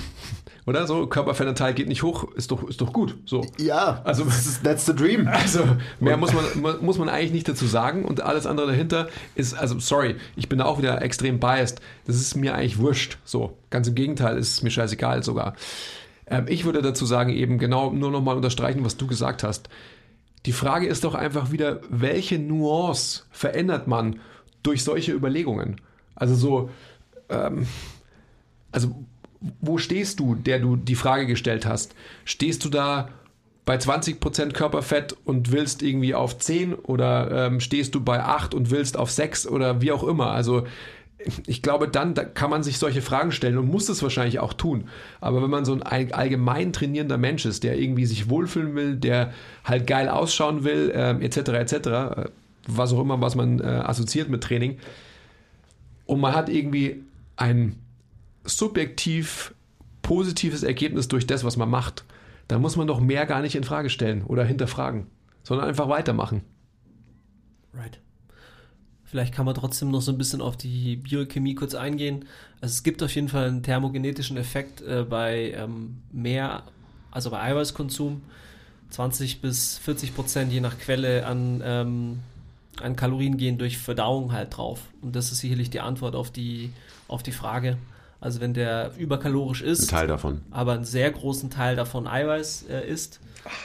oder 0.64 0.86
so, 0.86 1.06
Körperfettanteil 1.06 1.74
geht 1.74 1.88
nicht 1.88 2.02
hoch, 2.04 2.32
ist 2.34 2.52
doch, 2.52 2.62
ist 2.68 2.80
doch 2.80 2.92
gut. 2.92 3.16
So. 3.24 3.44
Ja, 3.58 4.00
also 4.04 4.24
das 4.24 4.46
ist, 4.46 4.62
that's 4.62 4.86
the 4.86 4.94
dream. 4.94 5.28
Also 5.28 5.64
mehr 5.98 6.16
muss 6.16 6.32
man, 6.32 6.76
muss 6.80 6.98
man 6.98 7.08
eigentlich 7.08 7.32
nicht 7.32 7.48
dazu 7.48 7.66
sagen 7.66 8.04
und 8.04 8.20
alles 8.20 8.46
andere 8.46 8.68
dahinter 8.68 9.08
ist, 9.34 9.54
also 9.54 9.78
sorry, 9.80 10.16
ich 10.36 10.48
bin 10.48 10.60
da 10.60 10.66
auch 10.66 10.78
wieder 10.78 11.02
extrem 11.02 11.40
biased. 11.40 11.80
Das 12.06 12.16
ist 12.16 12.36
mir 12.36 12.54
eigentlich 12.54 12.78
wurscht. 12.78 13.18
So, 13.24 13.56
ganz 13.70 13.88
im 13.88 13.96
Gegenteil, 13.96 14.38
ist 14.38 14.52
es 14.52 14.62
mir 14.62 14.70
scheißegal 14.70 15.24
sogar. 15.24 15.54
Ähm, 16.26 16.46
ich 16.48 16.64
würde 16.64 16.80
dazu 16.80 17.06
sagen, 17.06 17.30
eben 17.30 17.58
genau 17.58 17.90
nur 17.90 18.12
nochmal 18.12 18.36
unterstreichen, 18.36 18.84
was 18.84 18.96
du 18.96 19.08
gesagt 19.08 19.42
hast. 19.42 19.68
Die 20.46 20.52
Frage 20.52 20.86
ist 20.86 21.02
doch 21.02 21.14
einfach 21.14 21.50
wieder, 21.50 21.80
welche 21.88 22.38
Nuance 22.38 23.24
verändert 23.30 23.88
man 23.88 24.20
durch 24.62 24.84
solche 24.84 25.12
Überlegungen? 25.12 25.80
Also 26.14 26.34
so, 26.34 26.70
ähm, 27.28 27.66
also 28.70 28.94
wo 29.60 29.78
stehst 29.78 30.20
du, 30.20 30.34
der 30.34 30.58
du 30.58 30.76
die 30.76 30.94
Frage 30.94 31.26
gestellt 31.26 31.66
hast? 31.66 31.94
Stehst 32.24 32.64
du 32.64 32.68
da 32.68 33.08
bei 33.64 33.76
20% 33.76 34.52
Körperfett 34.52 35.16
und 35.24 35.52
willst 35.52 35.82
irgendwie 35.82 36.14
auf 36.14 36.38
10 36.38 36.74
oder 36.74 37.46
ähm, 37.46 37.60
stehst 37.60 37.94
du 37.94 38.00
bei 38.00 38.22
8 38.22 38.54
und 38.54 38.70
willst 38.70 38.96
auf 38.96 39.10
6 39.10 39.46
oder 39.46 39.80
wie 39.80 39.92
auch 39.92 40.02
immer? 40.02 40.32
Also 40.32 40.66
ich 41.46 41.62
glaube, 41.62 41.86
dann 41.86 42.14
da 42.14 42.24
kann 42.24 42.50
man 42.50 42.64
sich 42.64 42.78
solche 42.78 43.02
Fragen 43.02 43.30
stellen 43.30 43.58
und 43.58 43.68
muss 43.68 43.88
es 43.88 44.02
wahrscheinlich 44.02 44.40
auch 44.40 44.52
tun. 44.52 44.88
Aber 45.20 45.42
wenn 45.42 45.50
man 45.50 45.64
so 45.64 45.72
ein 45.72 45.82
allgemein 45.82 46.72
trainierender 46.72 47.18
Mensch 47.18 47.44
ist, 47.44 47.62
der 47.62 47.78
irgendwie 47.78 48.06
sich 48.06 48.28
wohlfühlen 48.28 48.74
will, 48.74 48.96
der 48.96 49.32
halt 49.64 49.86
geil 49.86 50.08
ausschauen 50.08 50.64
will, 50.64 50.92
ähm, 50.94 51.22
etc., 51.22 51.36
etc., 51.36 51.74
äh, 51.74 52.24
was 52.66 52.92
auch 52.92 53.00
immer, 53.00 53.20
was 53.20 53.34
man 53.34 53.60
äh, 53.60 53.64
assoziiert 53.64 54.28
mit 54.28 54.42
Training, 54.42 54.78
und 56.06 56.20
man 56.20 56.34
hat 56.34 56.48
irgendwie 56.48 57.02
ein 57.36 57.76
subjektiv 58.44 59.54
positives 60.02 60.62
Ergebnis 60.62 61.08
durch 61.08 61.26
das, 61.26 61.44
was 61.44 61.56
man 61.56 61.70
macht, 61.70 62.04
dann 62.48 62.60
muss 62.60 62.76
man 62.76 62.86
doch 62.86 63.00
mehr 63.00 63.26
gar 63.26 63.40
nicht 63.40 63.54
in 63.54 63.64
Frage 63.64 63.90
stellen 63.90 64.24
oder 64.24 64.44
hinterfragen, 64.44 65.06
sondern 65.42 65.68
einfach 65.68 65.88
weitermachen. 65.88 66.42
Right. 67.72 68.00
Vielleicht 69.04 69.34
kann 69.34 69.46
man 69.46 69.54
trotzdem 69.54 69.90
noch 69.90 70.00
so 70.00 70.10
ein 70.10 70.18
bisschen 70.18 70.40
auf 70.40 70.56
die 70.56 70.96
Biochemie 70.96 71.54
kurz 71.54 71.74
eingehen. 71.74 72.24
Also 72.60 72.72
es 72.72 72.82
gibt 72.82 73.02
auf 73.02 73.14
jeden 73.14 73.28
Fall 73.28 73.46
einen 73.48 73.62
thermogenetischen 73.62 74.36
Effekt 74.36 74.80
äh, 74.80 75.04
bei 75.08 75.52
ähm, 75.52 75.98
mehr, 76.10 76.64
also 77.10 77.30
bei 77.30 77.40
Eiweißkonsum, 77.40 78.22
20 78.90 79.40
bis 79.40 79.78
40 79.78 80.14
Prozent 80.14 80.52
je 80.52 80.60
nach 80.60 80.78
Quelle 80.78 81.26
an 81.26 81.62
ähm, 81.64 82.18
an 82.80 82.96
Kalorien 82.96 83.36
gehen 83.36 83.58
durch 83.58 83.78
Verdauung 83.78 84.32
halt 84.32 84.56
drauf. 84.56 84.80
Und 85.02 85.14
das 85.14 85.32
ist 85.32 85.40
sicherlich 85.40 85.70
die 85.70 85.80
Antwort 85.80 86.14
auf 86.14 86.30
die, 86.30 86.72
auf 87.08 87.22
die 87.22 87.32
Frage. 87.32 87.76
Also 88.22 88.40
wenn 88.40 88.54
der 88.54 88.92
überkalorisch 88.96 89.62
ist, 89.62 89.82
ein 89.82 89.88
Teil 89.88 90.06
davon. 90.06 90.42
aber 90.52 90.74
einen 90.74 90.84
sehr 90.84 91.10
großen 91.10 91.50
Teil 91.50 91.74
davon 91.74 92.06
Eiweiß 92.06 92.66
äh, 92.70 92.88
ist, 92.88 93.18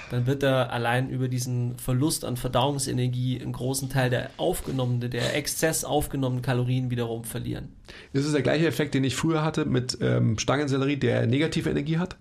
dann 0.10 0.26
wird 0.26 0.42
er 0.42 0.74
allein 0.74 1.12
über 1.12 1.28
diesen 1.28 1.78
Verlust 1.78 2.26
an 2.26 2.38
Verdauungsenergie 2.38 3.40
einen 3.40 3.52
großen 3.52 3.88
Teil 3.92 4.10
der 4.10 4.32
aufgenommenen, 4.38 5.12
der 5.12 5.36
Exzess 5.36 5.84
aufgenommenen 5.84 6.42
Kalorien 6.42 6.90
wiederum 6.90 7.24
verlieren. 7.24 7.70
Das 8.14 8.26
ist 8.26 8.34
der 8.34 8.42
gleiche 8.42 8.66
Effekt, 8.66 8.96
den 8.96 9.04
ich 9.04 9.16
früher 9.16 9.44
hatte 9.44 9.66
mit 9.66 10.00
ähm, 10.02 10.40
Stangensellerie, 10.40 10.98
der 10.98 11.28
negative 11.28 11.70
Energie 11.70 12.00
hat, 12.00 12.18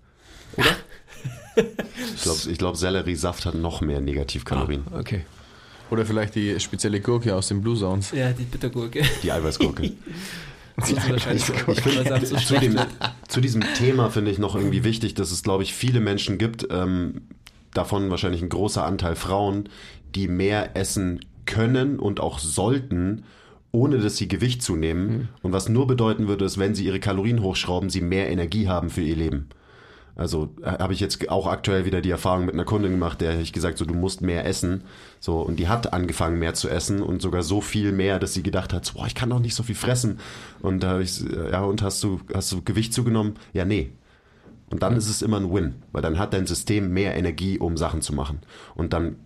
oder? 0.57 0.75
ich 2.15 2.21
glaube, 2.21 2.39
ich 2.51 2.57
glaub, 2.59 2.77
Selleriesaft 2.77 3.47
hat 3.47 3.55
noch 3.55 3.81
mehr 3.81 3.99
Negativkalorien. 3.99 4.83
Ah, 4.91 4.99
okay. 4.99 5.25
Oder 5.89 6.05
vielleicht 6.05 6.35
die 6.35 6.59
spezielle 6.59 7.01
Gurke 7.01 7.33
aus 7.33 7.47
den 7.47 7.61
Blue 7.61 7.75
Zones. 7.75 8.11
Ja, 8.11 8.31
die 8.31 8.43
Bittergurke. 8.43 9.01
Die 9.23 9.31
Eiweißgurke. 9.31 9.93
Die 10.87 10.95
wahrscheinlich 10.95 11.49
ich 11.49 11.81
finde, 11.81 12.25
so 12.25 12.35
zu, 12.35 12.59
dem, 12.59 12.79
zu 13.27 13.41
diesem 13.41 13.63
Thema 13.75 14.09
finde 14.11 14.29
ich 14.29 14.37
noch 14.37 14.55
irgendwie 14.55 14.83
wichtig, 14.83 15.15
dass 15.15 15.31
es, 15.31 15.41
glaube 15.41 15.63
ich, 15.63 15.73
viele 15.73 15.99
Menschen 15.99 16.37
gibt, 16.37 16.67
ähm, 16.69 17.21
davon 17.73 18.11
wahrscheinlich 18.11 18.43
ein 18.43 18.49
großer 18.49 18.85
Anteil 18.85 19.15
Frauen, 19.15 19.69
die 20.13 20.27
mehr 20.27 20.75
essen 20.77 21.25
können 21.47 21.97
und 21.97 22.19
auch 22.19 22.37
sollten, 22.37 23.23
ohne 23.71 23.97
dass 23.97 24.17
sie 24.17 24.27
Gewicht 24.27 24.61
zunehmen. 24.61 25.07
Mhm. 25.07 25.27
Und 25.41 25.51
was 25.51 25.67
nur 25.67 25.87
bedeuten 25.87 26.27
würde, 26.27 26.45
ist, 26.45 26.59
wenn 26.59 26.75
sie 26.75 26.85
ihre 26.85 26.99
Kalorien 26.99 27.41
hochschrauben, 27.41 27.89
sie 27.89 28.01
mehr 28.01 28.29
Energie 28.29 28.67
haben 28.67 28.91
für 28.91 29.01
ihr 29.01 29.15
Leben. 29.15 29.49
Also 30.17 30.49
habe 30.63 30.93
ich 30.93 30.99
jetzt 30.99 31.29
auch 31.29 31.45
aktuell 31.45 31.85
wieder 31.85 32.01
die 32.01 32.09
Erfahrung 32.09 32.45
mit 32.45 32.55
einer 32.55 32.65
Kundin 32.65 32.91
gemacht, 32.91 33.21
der 33.21 33.39
ich 33.39 33.53
gesagt 33.53 33.77
so 33.77 33.85
du 33.85 33.93
musst 33.93 34.21
mehr 34.21 34.45
essen. 34.45 34.83
So 35.19 35.39
und 35.41 35.57
die 35.57 35.67
hat 35.67 35.93
angefangen 35.93 36.39
mehr 36.39 36.55
zu 36.55 36.69
essen 36.69 37.03
und 37.03 37.21
sogar 37.21 37.43
so 37.43 37.61
viel 37.61 37.91
mehr, 37.91 38.17
dass 38.17 38.33
sie 38.33 38.41
gedacht 38.41 38.73
hat, 38.73 38.83
so, 38.83 38.95
boah, 38.95 39.05
ich 39.05 39.13
kann 39.13 39.29
doch 39.29 39.39
nicht 39.39 39.53
so 39.53 39.61
viel 39.61 39.75
fressen. 39.75 40.19
Und 40.59 40.81
da 40.81 40.89
habe 40.89 41.03
ich 41.03 41.21
ja 41.21 41.61
und 41.61 41.83
hast 41.83 42.03
du 42.03 42.19
hast 42.33 42.51
du 42.51 42.63
Gewicht 42.63 42.93
zugenommen? 42.93 43.35
Ja, 43.53 43.63
nee. 43.63 43.91
Und 44.71 44.81
dann 44.81 44.97
ist 44.97 45.07
es 45.07 45.21
immer 45.21 45.37
ein 45.37 45.53
Win, 45.53 45.75
weil 45.91 46.01
dann 46.01 46.17
hat 46.17 46.33
dein 46.33 46.47
System 46.47 46.91
mehr 46.91 47.15
Energie, 47.15 47.59
um 47.59 47.77
Sachen 47.77 48.01
zu 48.01 48.13
machen. 48.13 48.39
Und 48.73 48.93
dann 48.93 49.17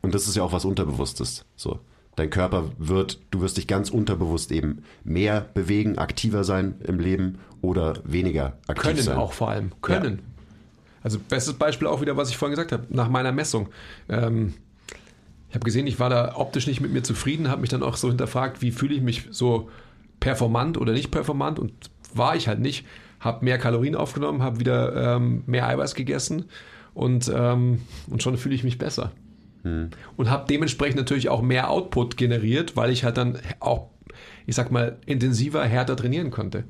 und 0.00 0.14
das 0.14 0.26
ist 0.26 0.34
ja 0.34 0.42
auch 0.42 0.52
was 0.52 0.64
Unterbewusstes. 0.64 1.44
So 1.56 1.80
dein 2.16 2.30
Körper 2.30 2.70
wird, 2.78 3.20
du 3.30 3.40
wirst 3.42 3.58
dich 3.58 3.66
ganz 3.66 3.90
unterbewusst 3.90 4.50
eben 4.50 4.82
mehr 5.04 5.46
bewegen, 5.54 5.98
aktiver 5.98 6.44
sein 6.44 6.74
im 6.84 6.98
Leben 6.98 7.38
oder 7.60 7.94
weniger 8.04 8.54
aktiv 8.66 8.82
können 8.82 8.96
sein. 8.96 9.14
Können 9.14 9.18
auch 9.18 9.32
vor 9.32 9.50
allem. 9.50 9.72
Können. 9.82 10.16
Ja. 10.16 10.22
Also 11.02 11.18
bestes 11.20 11.54
Beispiel 11.54 11.86
auch 11.86 12.00
wieder, 12.00 12.16
was 12.16 12.30
ich 12.30 12.36
vorhin 12.36 12.56
gesagt 12.56 12.72
habe, 12.72 12.86
nach 12.88 13.08
meiner 13.08 13.32
Messung. 13.32 13.68
Ähm, 14.08 14.54
ich 15.48 15.54
habe 15.54 15.64
gesehen, 15.64 15.86
ich 15.86 16.00
war 16.00 16.10
da 16.10 16.34
optisch 16.36 16.66
nicht 16.66 16.80
mit 16.80 16.92
mir 16.92 17.02
zufrieden, 17.02 17.48
habe 17.48 17.60
mich 17.60 17.70
dann 17.70 17.82
auch 17.82 17.96
so 17.96 18.08
hinterfragt, 18.08 18.62
wie 18.62 18.72
fühle 18.72 18.94
ich 18.94 19.02
mich 19.02 19.28
so 19.30 19.70
performant 20.18 20.78
oder 20.78 20.92
nicht 20.92 21.10
performant 21.10 21.58
und 21.58 21.72
war 22.12 22.34
ich 22.34 22.48
halt 22.48 22.60
nicht. 22.60 22.86
Habe 23.20 23.44
mehr 23.44 23.58
Kalorien 23.58 23.94
aufgenommen, 23.94 24.42
habe 24.42 24.58
wieder 24.60 25.16
ähm, 25.16 25.42
mehr 25.46 25.68
Eiweiß 25.68 25.94
gegessen 25.94 26.46
und, 26.94 27.30
ähm, 27.34 27.82
und 28.10 28.22
schon 28.22 28.36
fühle 28.36 28.54
ich 28.54 28.64
mich 28.64 28.78
besser. 28.78 29.12
Hm. 29.62 29.90
Und 30.16 30.30
habe 30.30 30.46
dementsprechend 30.48 30.96
natürlich 30.96 31.28
auch 31.28 31.42
mehr 31.42 31.70
Output 31.70 32.16
generiert, 32.16 32.76
weil 32.76 32.90
ich 32.90 33.04
halt 33.04 33.16
dann 33.16 33.38
auch, 33.60 33.90
ich 34.46 34.54
sag 34.54 34.70
mal, 34.70 34.98
intensiver, 35.06 35.64
härter 35.64 35.96
trainieren 35.96 36.30
konnte. 36.30 36.64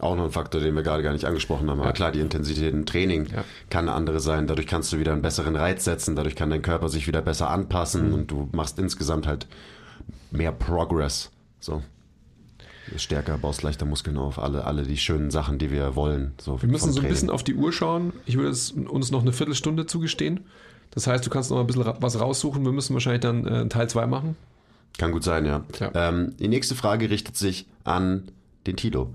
Auch 0.00 0.16
noch 0.16 0.24
ein 0.24 0.30
Faktor, 0.30 0.62
den 0.62 0.74
wir 0.74 0.82
gerade 0.82 1.02
gar 1.02 1.12
nicht 1.12 1.26
angesprochen 1.26 1.68
haben. 1.68 1.80
Aber 1.80 1.92
klar, 1.92 2.10
die 2.10 2.20
Intensität 2.20 2.72
im 2.72 2.86
Training 2.86 3.26
ja. 3.26 3.44
kann 3.68 3.86
eine 3.86 3.94
andere 3.94 4.18
sein. 4.18 4.46
Dadurch 4.46 4.66
kannst 4.66 4.92
du 4.92 4.98
wieder 4.98 5.12
einen 5.12 5.20
besseren 5.20 5.56
Reiz 5.56 5.84
setzen. 5.84 6.16
Dadurch 6.16 6.36
kann 6.36 6.48
dein 6.48 6.62
Körper 6.62 6.88
sich 6.88 7.06
wieder 7.06 7.20
besser 7.20 7.50
anpassen 7.50 8.08
mhm. 8.08 8.14
und 8.14 8.30
du 8.30 8.48
machst 8.52 8.78
insgesamt 8.78 9.26
halt 9.26 9.46
mehr 10.30 10.52
Progress. 10.52 11.30
So. 11.58 11.82
Stärker, 12.96 13.36
baust 13.36 13.62
leichter 13.62 13.84
Muskeln 13.84 14.16
auf. 14.16 14.38
Alle, 14.38 14.64
alle 14.64 14.84
die 14.84 14.96
schönen 14.96 15.30
Sachen, 15.30 15.58
die 15.58 15.70
wir 15.70 15.94
wollen. 15.96 16.32
So 16.40 16.60
wir 16.62 16.68
müssen 16.68 16.92
so 16.92 17.02
ein 17.02 17.08
bisschen 17.08 17.30
auf 17.30 17.44
die 17.44 17.54
Uhr 17.54 17.72
schauen. 17.72 18.14
Ich 18.24 18.36
würde 18.36 18.56
uns 18.88 19.10
noch 19.10 19.20
eine 19.20 19.32
Viertelstunde 19.32 19.86
zugestehen. 19.86 20.40
Das 20.90 21.06
heißt, 21.06 21.24
du 21.24 21.30
kannst 21.30 21.50
noch 21.50 21.60
ein 21.60 21.66
bisschen 21.66 21.84
was 22.00 22.20
raussuchen. 22.20 22.64
Wir 22.64 22.72
müssen 22.72 22.94
wahrscheinlich 22.94 23.20
dann 23.20 23.46
äh, 23.46 23.68
Teil 23.68 23.88
2 23.88 24.06
machen. 24.06 24.36
Kann 24.98 25.12
gut 25.12 25.24
sein, 25.24 25.46
ja. 25.46 25.62
ja. 25.78 25.90
Ähm, 25.94 26.36
die 26.38 26.48
nächste 26.48 26.74
Frage 26.74 27.10
richtet 27.10 27.36
sich 27.36 27.66
an 27.84 28.30
den 28.66 28.76
Tilo. 28.76 29.10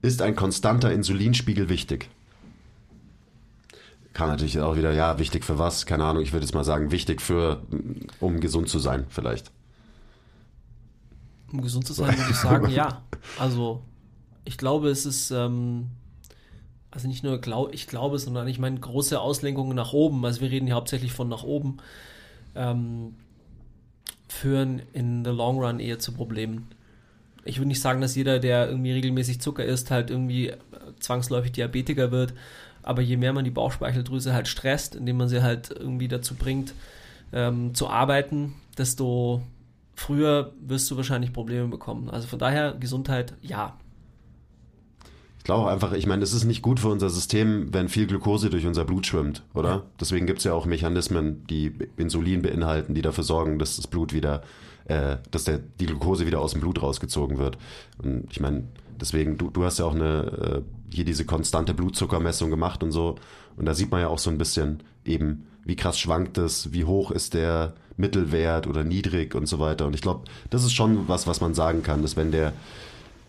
Ist 0.00 0.22
ein 0.22 0.36
konstanter 0.36 0.92
Insulinspiegel 0.92 1.68
wichtig? 1.68 2.08
Kann 4.12 4.28
natürlich 4.28 4.58
auch 4.60 4.76
wieder, 4.76 4.92
ja, 4.92 5.18
wichtig 5.18 5.44
für 5.44 5.58
was? 5.58 5.86
Keine 5.86 6.04
Ahnung, 6.04 6.22
ich 6.22 6.32
würde 6.32 6.44
jetzt 6.44 6.54
mal 6.54 6.64
sagen, 6.64 6.90
wichtig 6.90 7.20
für, 7.20 7.62
um 8.20 8.40
gesund 8.40 8.68
zu 8.68 8.78
sein, 8.78 9.06
vielleicht. 9.08 9.50
Um 11.52 11.62
gesund 11.62 11.86
zu 11.86 11.92
sein, 11.92 12.16
würde 12.16 12.30
ich 12.30 12.36
sagen, 12.36 12.68
ja. 12.70 13.02
Also, 13.38 13.82
ich 14.44 14.56
glaube, 14.56 14.88
es 14.88 15.06
ist, 15.06 15.30
ähm, 15.30 15.88
also 16.90 17.08
nicht 17.08 17.22
nur 17.22 17.40
glaub, 17.40 17.74
ich 17.74 17.86
glaube, 17.86 18.18
sondern 18.18 18.48
ich 18.48 18.58
meine, 18.58 18.80
große 18.80 19.20
Auslenkungen 19.20 19.76
nach 19.76 19.92
oben. 19.92 20.24
Also, 20.24 20.40
wir 20.40 20.50
reden 20.50 20.66
hier 20.66 20.74
hauptsächlich 20.74 21.12
von 21.12 21.28
nach 21.28 21.42
oben. 21.42 21.78
Ähm, 22.54 23.14
führen 24.28 24.82
in 24.92 25.24
the 25.24 25.30
long 25.30 25.58
run 25.58 25.80
eher 25.80 25.98
zu 25.98 26.12
Problemen. 26.12 26.68
Ich 27.44 27.58
würde 27.58 27.68
nicht 27.68 27.80
sagen, 27.80 28.00
dass 28.00 28.14
jeder, 28.14 28.38
der 28.38 28.68
irgendwie 28.68 28.92
regelmäßig 28.92 29.40
Zucker 29.40 29.64
isst, 29.64 29.90
halt 29.90 30.10
irgendwie 30.10 30.48
äh, 30.48 30.56
zwangsläufig 31.00 31.52
Diabetiker 31.52 32.10
wird. 32.10 32.34
Aber 32.82 33.02
je 33.02 33.16
mehr 33.16 33.32
man 33.32 33.44
die 33.44 33.50
Bauchspeicheldrüse 33.50 34.32
halt 34.32 34.48
stresst, 34.48 34.94
indem 34.94 35.16
man 35.16 35.28
sie 35.28 35.42
halt 35.42 35.70
irgendwie 35.70 36.08
dazu 36.08 36.34
bringt, 36.34 36.74
ähm, 37.32 37.74
zu 37.74 37.88
arbeiten, 37.88 38.54
desto 38.76 39.42
früher 39.94 40.52
wirst 40.60 40.90
du 40.90 40.96
wahrscheinlich 40.96 41.32
Probleme 41.32 41.68
bekommen. 41.68 42.08
Also 42.08 42.28
von 42.28 42.38
daher 42.38 42.72
Gesundheit, 42.72 43.34
ja. 43.42 43.76
Ich 45.48 45.50
glaube 45.50 45.64
auch 45.64 45.72
einfach, 45.72 45.92
ich 45.94 46.06
meine, 46.06 46.22
es 46.22 46.34
ist 46.34 46.44
nicht 46.44 46.60
gut 46.60 46.78
für 46.78 46.88
unser 46.88 47.08
System, 47.08 47.72
wenn 47.72 47.88
viel 47.88 48.06
Glucose 48.06 48.50
durch 48.50 48.66
unser 48.66 48.84
Blut 48.84 49.06
schwimmt, 49.06 49.44
oder? 49.54 49.68
Ja. 49.70 49.82
Deswegen 49.98 50.26
gibt 50.26 50.40
es 50.40 50.44
ja 50.44 50.52
auch 50.52 50.66
Mechanismen, 50.66 51.46
die 51.46 51.72
Insulin 51.96 52.42
beinhalten, 52.42 52.92
die 52.92 53.00
dafür 53.00 53.24
sorgen, 53.24 53.58
dass 53.58 53.76
das 53.76 53.86
Blut 53.86 54.12
wieder, 54.12 54.42
äh, 54.88 55.16
dass 55.30 55.44
der, 55.44 55.58
die 55.80 55.86
Glucose 55.86 56.26
wieder 56.26 56.40
aus 56.40 56.52
dem 56.52 56.60
Blut 56.60 56.82
rausgezogen 56.82 57.38
wird. 57.38 57.56
Und 57.96 58.26
ich 58.30 58.40
meine, 58.40 58.64
deswegen, 59.00 59.38
du, 59.38 59.48
du 59.48 59.64
hast 59.64 59.78
ja 59.78 59.86
auch 59.86 59.94
eine, 59.94 60.64
äh, 60.90 60.94
hier 60.94 61.06
diese 61.06 61.24
konstante 61.24 61.72
Blutzuckermessung 61.72 62.50
gemacht 62.50 62.82
und 62.82 62.92
so. 62.92 63.14
Und 63.56 63.64
da 63.64 63.72
sieht 63.72 63.90
man 63.90 64.02
ja 64.02 64.08
auch 64.08 64.18
so 64.18 64.28
ein 64.28 64.36
bisschen 64.36 64.82
eben, 65.06 65.46
wie 65.64 65.76
krass 65.76 65.98
schwankt 65.98 66.36
es, 66.36 66.74
wie 66.74 66.84
hoch 66.84 67.10
ist 67.10 67.32
der 67.32 67.72
Mittelwert 67.96 68.66
oder 68.66 68.84
niedrig 68.84 69.34
und 69.34 69.46
so 69.46 69.58
weiter. 69.58 69.86
Und 69.86 69.94
ich 69.94 70.02
glaube, 70.02 70.24
das 70.50 70.64
ist 70.64 70.74
schon 70.74 71.08
was, 71.08 71.26
was 71.26 71.40
man 71.40 71.54
sagen 71.54 71.82
kann, 71.82 72.02
dass 72.02 72.18
wenn 72.18 72.32
der, 72.32 72.52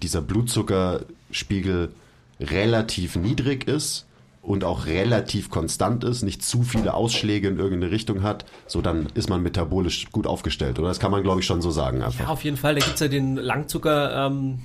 dieser 0.01 0.22
Blutzuckerspiegel 0.22 1.93
relativ 2.39 3.15
niedrig 3.15 3.67
ist 3.67 4.05
und 4.41 4.63
auch 4.63 4.85
relativ 4.85 5.49
konstant 5.49 6.03
ist, 6.03 6.23
nicht 6.23 6.43
zu 6.43 6.63
viele 6.63 6.93
Ausschläge 6.93 7.49
in 7.49 7.59
irgendeine 7.59 7.91
Richtung 7.91 8.23
hat, 8.23 8.45
so 8.67 8.81
dann 8.81 9.07
ist 9.13 9.29
man 9.29 9.43
metabolisch 9.43 10.09
gut 10.11 10.25
aufgestellt. 10.25 10.79
Oder 10.79 10.87
das 10.87 10.99
kann 10.99 11.11
man, 11.11 11.23
glaube 11.23 11.41
ich, 11.41 11.45
schon 11.45 11.61
so 11.61 11.71
sagen. 11.71 12.01
Einfach. 12.01 12.21
Ja, 12.21 12.27
auf 12.29 12.43
jeden 12.43 12.57
Fall. 12.57 12.75
Da 12.75 12.79
gibt 12.79 12.95
es 12.95 12.99
ja 12.99 13.09
den 13.09 13.35
Langzucker, 13.35 14.27
ähm, 14.27 14.59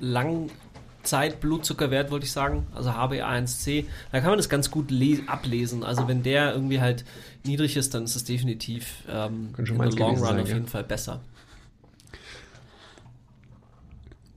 Langzeit-Blutzuckerwert, 0.00 2.10
wollte 2.10 2.26
ich 2.26 2.32
sagen, 2.32 2.66
also 2.74 2.90
HbA1c. 2.90 3.84
Da 4.10 4.20
kann 4.20 4.30
man 4.30 4.38
das 4.38 4.48
ganz 4.48 4.70
gut 4.70 4.92
ablesen. 5.26 5.84
Also 5.84 6.08
wenn 6.08 6.22
der 6.22 6.52
irgendwie 6.52 6.80
halt 6.80 7.04
niedrig 7.44 7.76
ist, 7.76 7.94
dann 7.94 8.04
ist 8.04 8.16
es 8.16 8.24
definitiv 8.24 9.04
ähm, 9.08 9.50
in 9.56 9.64
the 9.64 9.72
long 9.72 10.16
run 10.16 10.18
sein, 10.18 10.40
auf 10.40 10.48
ja. 10.48 10.54
jeden 10.54 10.66
Fall 10.66 10.84
besser. 10.84 11.20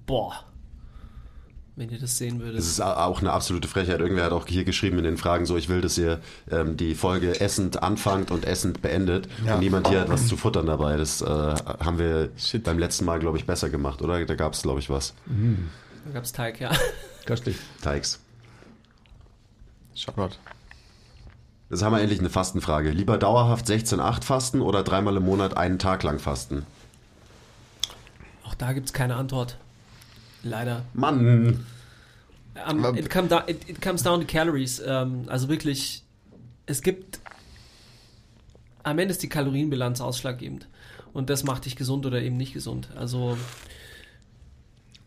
Boah. 0.05 0.43
Wenn 1.80 1.89
ihr 1.91 1.97
das 1.97 2.17
sehen 2.17 2.41
würdet. 2.41 2.59
Es 2.59 2.67
ist 2.67 2.82
auch 2.82 3.21
eine 3.21 3.32
absolute 3.32 3.69
Frechheit. 3.69 4.01
Irgendwer 4.01 4.25
hat 4.25 4.34
auch 4.34 4.45
hier 4.45 4.65
geschrieben 4.65 4.97
in 4.97 5.05
den 5.05 5.15
Fragen 5.15 5.45
so, 5.45 5.55
ich 5.55 5.69
will, 5.69 5.80
dass 5.80 5.97
ihr 5.97 6.19
ähm, 6.51 6.75
die 6.75 6.93
Folge 6.93 7.39
essend 7.39 7.82
anfangt 7.82 8.32
und 8.32 8.43
essend 8.43 8.82
beendet. 8.82 9.30
Ja. 9.45 9.53
Und 9.53 9.61
niemand 9.61 9.88
hier 9.88 10.01
hat 10.01 10.09
was 10.09 10.27
zu 10.27 10.36
futtern 10.36 10.65
dabei. 10.65 10.97
Das 10.97 11.21
äh, 11.21 11.25
haben 11.25 11.97
wir 11.97 12.32
Shit. 12.36 12.65
beim 12.65 12.80
letzten 12.80 13.05
Mal, 13.05 13.19
glaube 13.19 13.38
ich, 13.38 13.45
besser 13.45 13.69
gemacht, 13.69 14.01
oder? 14.01 14.25
Da 14.25 14.36
gab 14.36 14.55
es, 14.55 14.61
glaube 14.61 14.82
ich, 14.82 14.89
was. 14.89 15.13
Da 16.03 16.11
gab 16.11 16.25
es 16.25 16.34
Teig, 16.34 16.59
ja. 16.59 16.69
Köstlich. 17.25 17.55
Teigs. 17.82 18.19
Shoutout. 19.95 20.36
Jetzt 21.69 21.82
haben 21.82 21.93
wir 21.93 22.01
endlich 22.01 22.19
eine 22.19 22.30
Fastenfrage. 22.30 22.89
Lieber 22.89 23.17
dauerhaft 23.17 23.65
16,8 23.67 24.25
fasten 24.25 24.59
oder 24.59 24.84
dreimal 24.84 25.15
im 25.15 25.23
Monat 25.23 25.55
einen 25.55 25.80
Tag 25.80 26.03
lang 26.03 26.19
fasten? 26.19 26.65
Auch 28.43 28.55
da 28.55 28.73
gibt 28.73 28.88
es 28.88 28.91
keine 28.91 29.15
Antwort. 29.15 29.57
Leider. 30.44 30.84
Mann! 30.94 31.66
Um, 32.68 32.98
it, 32.98 33.10
come 33.10 33.28
down, 33.28 33.44
it, 33.48 33.70
it 33.70 33.82
comes 33.82 34.04
down 34.04 34.20
to 34.20 34.28
calories. 34.28 34.82
Ähm, 34.86 35.26
also 35.28 35.48
wirklich, 35.48 36.04
es 36.66 36.82
gibt. 36.82 37.20
Am 38.84 38.98
Ende 38.98 39.12
ist 39.12 39.22
die 39.22 39.30
Kalorienbilanz 39.30 40.02
ausschlaggebend. 40.02 40.68
Und 41.14 41.30
das 41.30 41.44
macht 41.44 41.66
dich 41.66 41.76
gesund 41.76 42.06
oder 42.06 42.22
eben 42.22 42.38
nicht 42.38 42.54
gesund. 42.54 42.90
Also 42.96 43.38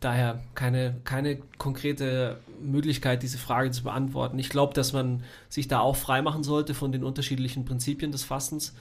daher 0.00 0.42
keine, 0.54 0.96
keine 1.04 1.38
konkrete 1.58 2.38
Möglichkeit, 2.60 3.22
diese 3.22 3.38
Frage 3.38 3.70
zu 3.70 3.82
beantworten. 3.84 4.38
Ich 4.38 4.48
glaube, 4.48 4.74
dass 4.74 4.92
man 4.92 5.22
sich 5.48 5.68
da 5.68 5.80
auch 5.80 5.96
frei 5.96 6.22
machen 6.22 6.42
sollte 6.42 6.74
von 6.74 6.92
den 6.92 7.04
unterschiedlichen 7.04 7.64
Prinzipien 7.64 8.12
des 8.12 8.24
Fastens. 8.24 8.74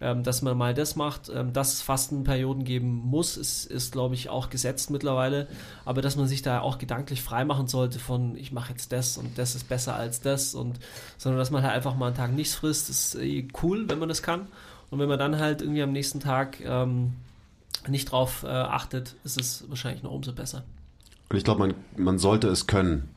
Ähm, 0.00 0.22
dass 0.22 0.42
man 0.42 0.56
mal 0.56 0.74
das 0.74 0.94
macht, 0.94 1.28
ähm, 1.28 1.52
dass 1.52 1.72
es 1.72 1.82
Fastenperioden 1.82 2.62
geben 2.62 2.88
muss, 2.88 3.36
ist, 3.36 3.66
ist 3.66 3.90
glaube 3.90 4.14
ich, 4.14 4.28
auch 4.28 4.48
gesetzt 4.48 4.90
mittlerweile. 4.90 5.48
Aber 5.84 6.02
dass 6.02 6.14
man 6.14 6.28
sich 6.28 6.42
da 6.42 6.60
auch 6.60 6.78
gedanklich 6.78 7.20
frei 7.20 7.44
machen 7.44 7.66
sollte 7.66 7.98
von, 7.98 8.36
ich 8.36 8.52
mache 8.52 8.70
jetzt 8.70 8.92
das 8.92 9.18
und 9.18 9.38
das 9.38 9.56
ist 9.56 9.68
besser 9.68 9.96
als 9.96 10.20
das 10.20 10.54
und, 10.54 10.78
sondern 11.16 11.40
dass 11.40 11.50
man 11.50 11.64
halt 11.64 11.74
einfach 11.74 11.96
mal 11.96 12.06
einen 12.06 12.16
Tag 12.16 12.32
nichts 12.32 12.54
frisst, 12.54 12.90
ist 12.90 13.16
eh 13.16 13.48
cool, 13.62 13.88
wenn 13.88 13.98
man 13.98 14.08
das 14.08 14.22
kann. 14.22 14.46
Und 14.90 15.00
wenn 15.00 15.08
man 15.08 15.18
dann 15.18 15.38
halt 15.38 15.62
irgendwie 15.62 15.82
am 15.82 15.92
nächsten 15.92 16.20
Tag 16.20 16.60
ähm, 16.60 17.14
nicht 17.88 18.12
drauf 18.12 18.44
äh, 18.44 18.48
achtet, 18.48 19.16
ist 19.24 19.40
es 19.40 19.64
wahrscheinlich 19.68 20.04
noch 20.04 20.12
umso 20.12 20.32
besser. 20.32 20.62
Und 21.28 21.36
ich 21.36 21.44
glaube, 21.44 21.60
man, 21.60 21.74
man 21.96 22.18
sollte 22.18 22.48
es 22.48 22.66
können. 22.66 23.08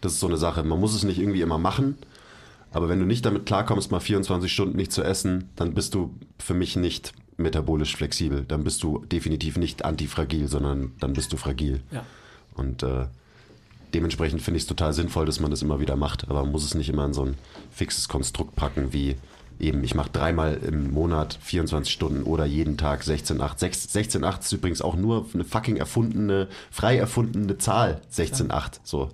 Das 0.00 0.12
ist 0.12 0.20
so 0.20 0.26
eine 0.26 0.36
Sache. 0.36 0.62
Man 0.62 0.80
muss 0.80 0.94
es 0.94 1.02
nicht 1.02 1.18
irgendwie 1.18 1.42
immer 1.42 1.58
machen. 1.58 1.98
Aber 2.72 2.88
wenn 2.88 2.98
du 2.98 3.04
nicht 3.06 3.24
damit 3.24 3.46
klarkommst, 3.46 3.90
mal 3.90 4.00
24 4.00 4.52
Stunden 4.52 4.76
nicht 4.76 4.92
zu 4.92 5.02
essen, 5.02 5.50
dann 5.56 5.74
bist 5.74 5.94
du 5.94 6.14
für 6.38 6.54
mich 6.54 6.76
nicht 6.76 7.12
metabolisch 7.36 7.94
flexibel. 7.96 8.44
Dann 8.46 8.64
bist 8.64 8.82
du 8.82 9.04
definitiv 9.04 9.56
nicht 9.56 9.84
antifragil, 9.84 10.48
sondern 10.48 10.92
dann 11.00 11.12
bist 11.12 11.32
du 11.32 11.36
fragil. 11.36 11.82
Ja. 11.90 12.04
Und 12.54 12.82
äh, 12.82 13.06
dementsprechend 13.94 14.42
finde 14.42 14.56
ich 14.56 14.64
es 14.64 14.68
total 14.68 14.92
sinnvoll, 14.92 15.26
dass 15.26 15.40
man 15.40 15.50
das 15.50 15.62
immer 15.62 15.80
wieder 15.80 15.96
macht. 15.96 16.28
Aber 16.28 16.42
man 16.42 16.52
muss 16.52 16.64
es 16.64 16.74
nicht 16.74 16.88
immer 16.88 17.04
in 17.04 17.12
so 17.12 17.24
ein 17.24 17.36
fixes 17.70 18.08
Konstrukt 18.08 18.56
packen 18.56 18.92
wie 18.92 19.16
eben, 19.60 19.84
ich 19.84 19.94
mache 19.94 20.10
dreimal 20.10 20.54
im 20.54 20.92
Monat 20.92 21.38
24 21.42 21.92
Stunden 21.92 22.22
oder 22.24 22.44
jeden 22.46 22.76
Tag 22.76 23.02
16,8. 23.02 23.58
Sech- 23.58 24.18
16,8 24.18 24.40
ist 24.40 24.52
übrigens 24.52 24.82
auch 24.82 24.96
nur 24.96 25.26
eine 25.34 25.44
fucking 25.44 25.76
erfundene, 25.76 26.48
frei 26.70 26.96
erfundene 26.96 27.58
Zahl. 27.58 28.00
16,8. 28.12 28.80
So. 28.82 29.10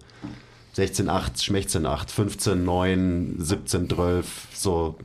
16,8, 0.78 1.42
Schmechzenn-8, 1.42 2.08
15, 2.08 2.64
9, 2.64 3.34
17, 3.38 3.88
12, 3.90 4.48
so. 4.54 4.96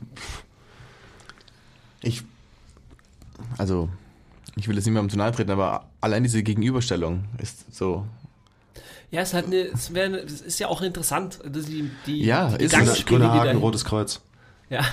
Ich, 2.02 2.22
also, 3.58 3.88
ich 4.56 4.68
will 4.68 4.76
jetzt 4.76 4.84
niemandem 4.84 5.10
zu 5.10 5.16
nahe 5.16 5.32
treten, 5.32 5.50
aber 5.50 5.88
allein 6.00 6.22
diese 6.22 6.42
Gegenüberstellung 6.42 7.24
ist 7.38 7.74
so. 7.74 8.06
Ja, 9.10 9.22
es 9.22 9.28
ist 9.28 9.34
halt 9.34 9.46
eine, 9.46 9.56
es, 9.56 9.94
wäre 9.94 10.06
eine, 10.06 10.18
es 10.18 10.40
ist 10.40 10.58
ja 10.58 10.68
auch 10.68 10.82
interessant, 10.82 11.38
dass 11.44 11.66
die, 11.66 11.90
die, 12.06 12.24
Ja, 12.24 12.48
die 12.56 12.64
ist 12.64 12.76
es. 12.76 13.04
Grüner, 13.04 13.32
Haken, 13.32 13.44
dahin, 13.44 13.58
rotes 13.58 13.84
Kreuz. 13.84 14.20
ja, 14.70 14.84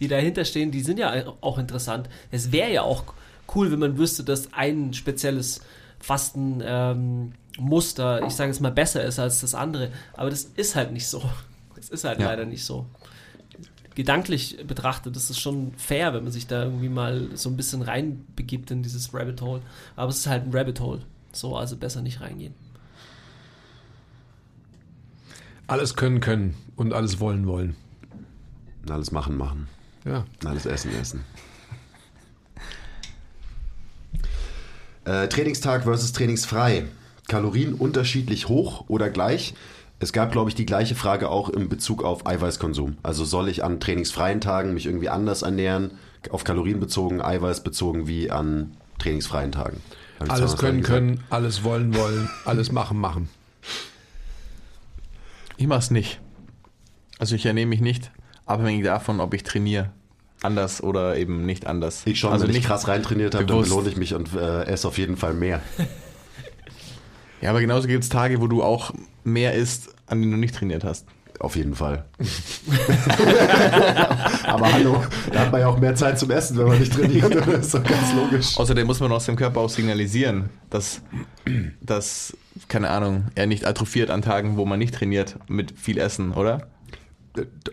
die 0.00 0.08
dahinter 0.08 0.44
stehen, 0.44 0.70
die 0.70 0.80
sind 0.82 0.98
ja 0.98 1.12
auch 1.40 1.58
interessant. 1.58 2.08
Es 2.30 2.50
wäre 2.52 2.72
ja 2.72 2.82
auch 2.82 3.04
cool, 3.54 3.70
wenn 3.70 3.78
man 3.78 3.98
wüsste, 3.98 4.24
dass 4.24 4.52
ein 4.52 4.94
spezielles 4.94 5.60
Fastenmuster, 5.98 6.92
ähm, 6.92 7.32
Muster, 7.58 8.26
ich 8.26 8.32
sage 8.34 8.50
es 8.50 8.60
mal, 8.60 8.72
besser 8.72 9.04
ist 9.04 9.18
als 9.18 9.40
das 9.40 9.54
andere. 9.54 9.90
Aber 10.14 10.30
das 10.30 10.44
ist 10.44 10.74
halt 10.74 10.92
nicht 10.92 11.06
so. 11.06 11.22
Es 11.78 11.88
ist 11.90 12.04
halt 12.04 12.18
Ja. 12.20 12.26
leider 12.26 12.44
nicht 12.44 12.64
so. 12.64 12.86
Gedanklich 13.94 14.58
betrachtet 14.66 15.14
ist 15.16 15.30
es 15.30 15.38
schon 15.38 15.72
fair, 15.76 16.14
wenn 16.14 16.24
man 16.24 16.32
sich 16.32 16.46
da 16.48 16.64
irgendwie 16.64 16.88
mal 16.88 17.28
so 17.34 17.48
ein 17.48 17.56
bisschen 17.56 17.82
reinbegibt 17.82 18.70
in 18.72 18.82
dieses 18.82 19.14
Rabbit 19.14 19.40
Hole. 19.40 19.62
Aber 19.94 20.10
es 20.10 20.18
ist 20.18 20.26
halt 20.26 20.44
ein 20.46 20.52
Rabbit 20.56 20.80
Hole. 20.80 21.02
So, 21.32 21.56
also 21.56 21.76
besser 21.76 22.02
nicht 22.02 22.20
reingehen. 22.20 22.54
Alles 25.66 25.94
können, 25.94 26.20
können 26.20 26.54
und 26.76 26.92
alles 26.92 27.20
wollen, 27.20 27.46
wollen. 27.46 27.76
Und 28.82 28.90
alles 28.90 29.12
machen, 29.12 29.36
machen. 29.36 29.68
Ja. 30.04 30.24
Und 30.42 30.46
alles 30.46 30.66
essen, 30.66 30.92
essen. 30.94 31.24
Äh, 35.04 35.28
Trainingstag 35.28 35.84
versus 35.84 36.12
trainingsfrei. 36.12 36.84
Kalorien 37.28 37.74
unterschiedlich 37.74 38.48
hoch 38.48 38.84
oder 38.88 39.10
gleich? 39.10 39.54
Es 40.00 40.12
gab, 40.12 40.32
glaube 40.32 40.50
ich, 40.50 40.54
die 40.54 40.66
gleiche 40.66 40.94
Frage 40.94 41.30
auch 41.30 41.48
in 41.48 41.68
Bezug 41.68 42.02
auf 42.02 42.26
Eiweißkonsum. 42.26 42.98
Also 43.02 43.24
soll 43.24 43.48
ich 43.48 43.64
an 43.64 43.80
trainingsfreien 43.80 44.40
Tagen 44.40 44.74
mich 44.74 44.86
irgendwie 44.86 45.08
anders 45.08 45.42
ernähren, 45.42 45.92
auf 46.30 46.44
Kalorien 46.44 46.80
bezogen, 46.80 47.22
Eiweiß 47.22 47.62
bezogen, 47.62 48.06
wie 48.06 48.30
an 48.30 48.76
trainingsfreien 48.98 49.52
Tagen? 49.52 49.80
Alles 50.28 50.56
können, 50.56 50.82
können, 50.82 51.20
alles 51.30 51.64
wollen, 51.64 51.94
wollen, 51.94 52.28
alles 52.44 52.72
machen, 52.72 52.98
machen. 52.98 53.28
Ich 55.56 55.66
mach's 55.66 55.90
nicht. 55.90 56.20
Also 57.18 57.36
ich 57.36 57.46
ernehme 57.46 57.70
mich 57.70 57.80
nicht, 57.80 58.10
abhängig 58.46 58.84
davon, 58.84 59.20
ob 59.20 59.34
ich 59.34 59.42
trainiere. 59.42 59.90
Anders 60.42 60.82
oder 60.82 61.16
eben 61.16 61.46
nicht 61.46 61.66
anders. 61.66 62.02
Ich 62.04 62.20
schon, 62.20 62.32
also 62.32 62.46
wenn 62.46 62.54
ich 62.54 62.64
krass 62.64 62.88
reintrainiert 62.88 63.34
habe, 63.34 63.46
dann 63.46 63.62
belohne 63.62 63.88
ich 63.88 63.96
mich 63.96 64.14
und 64.14 64.34
äh, 64.34 64.64
esse 64.64 64.88
auf 64.88 64.98
jeden 64.98 65.16
Fall 65.16 65.34
mehr. 65.34 65.62
Ja, 67.44 67.50
aber 67.50 67.60
genauso 67.60 67.86
gibt 67.86 68.02
es 68.02 68.08
Tage, 68.08 68.40
wo 68.40 68.46
du 68.46 68.62
auch 68.62 68.92
mehr 69.22 69.52
isst, 69.52 69.94
an 70.06 70.22
denen 70.22 70.32
du 70.32 70.38
nicht 70.38 70.54
trainiert 70.54 70.82
hast. 70.82 71.06
Auf 71.40 71.56
jeden 71.56 71.74
Fall. 71.74 72.06
Aber 74.44 74.72
hallo, 74.72 75.04
da 75.30 75.40
hat 75.40 75.52
man 75.52 75.60
ja 75.60 75.66
auch 75.66 75.78
mehr 75.78 75.94
Zeit 75.94 76.18
zum 76.18 76.30
Essen, 76.30 76.56
wenn 76.56 76.68
man 76.68 76.78
nicht 76.78 76.94
trainiert. 76.94 77.34
Das 77.46 77.66
ist 77.66 77.74
doch 77.74 77.84
ganz 77.84 78.14
logisch. 78.14 78.58
Außerdem 78.58 78.86
muss 78.86 78.98
man 79.00 79.12
aus 79.12 79.26
dem 79.26 79.36
Körper 79.36 79.60
auch 79.60 79.68
signalisieren, 79.68 80.48
dass, 80.70 81.02
dass, 81.82 82.34
keine 82.68 82.88
Ahnung, 82.88 83.26
er 83.34 83.46
nicht 83.46 83.66
atrophiert 83.66 84.08
an 84.08 84.22
Tagen, 84.22 84.56
wo 84.56 84.64
man 84.64 84.78
nicht 84.78 84.94
trainiert 84.94 85.36
mit 85.46 85.78
viel 85.78 85.98
Essen, 85.98 86.32
oder? 86.32 86.68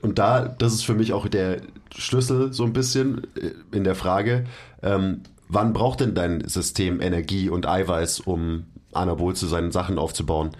und 0.01 0.19
da, 0.19 0.49
das 0.49 0.73
ist 0.73 0.83
für 0.83 0.95
mich 0.95 1.13
auch 1.13 1.29
der 1.29 1.61
Schlüssel 1.95 2.51
so 2.51 2.65
ein 2.65 2.73
bisschen 2.73 3.25
äh, 3.37 3.51
in 3.71 3.85
der 3.85 3.95
Frage, 3.95 4.43
ähm, 4.83 5.21
wann 5.47 5.71
braucht 5.71 6.01
denn 6.01 6.13
dein 6.13 6.45
System 6.45 6.99
Energie 6.99 7.47
und 7.47 7.67
Eiweiß, 7.67 8.19
um 8.19 8.65
anabol 8.93 9.35
zu 9.35 9.47
seinen 9.47 9.71
Sachen 9.71 9.97
aufzubauen? 9.97 10.51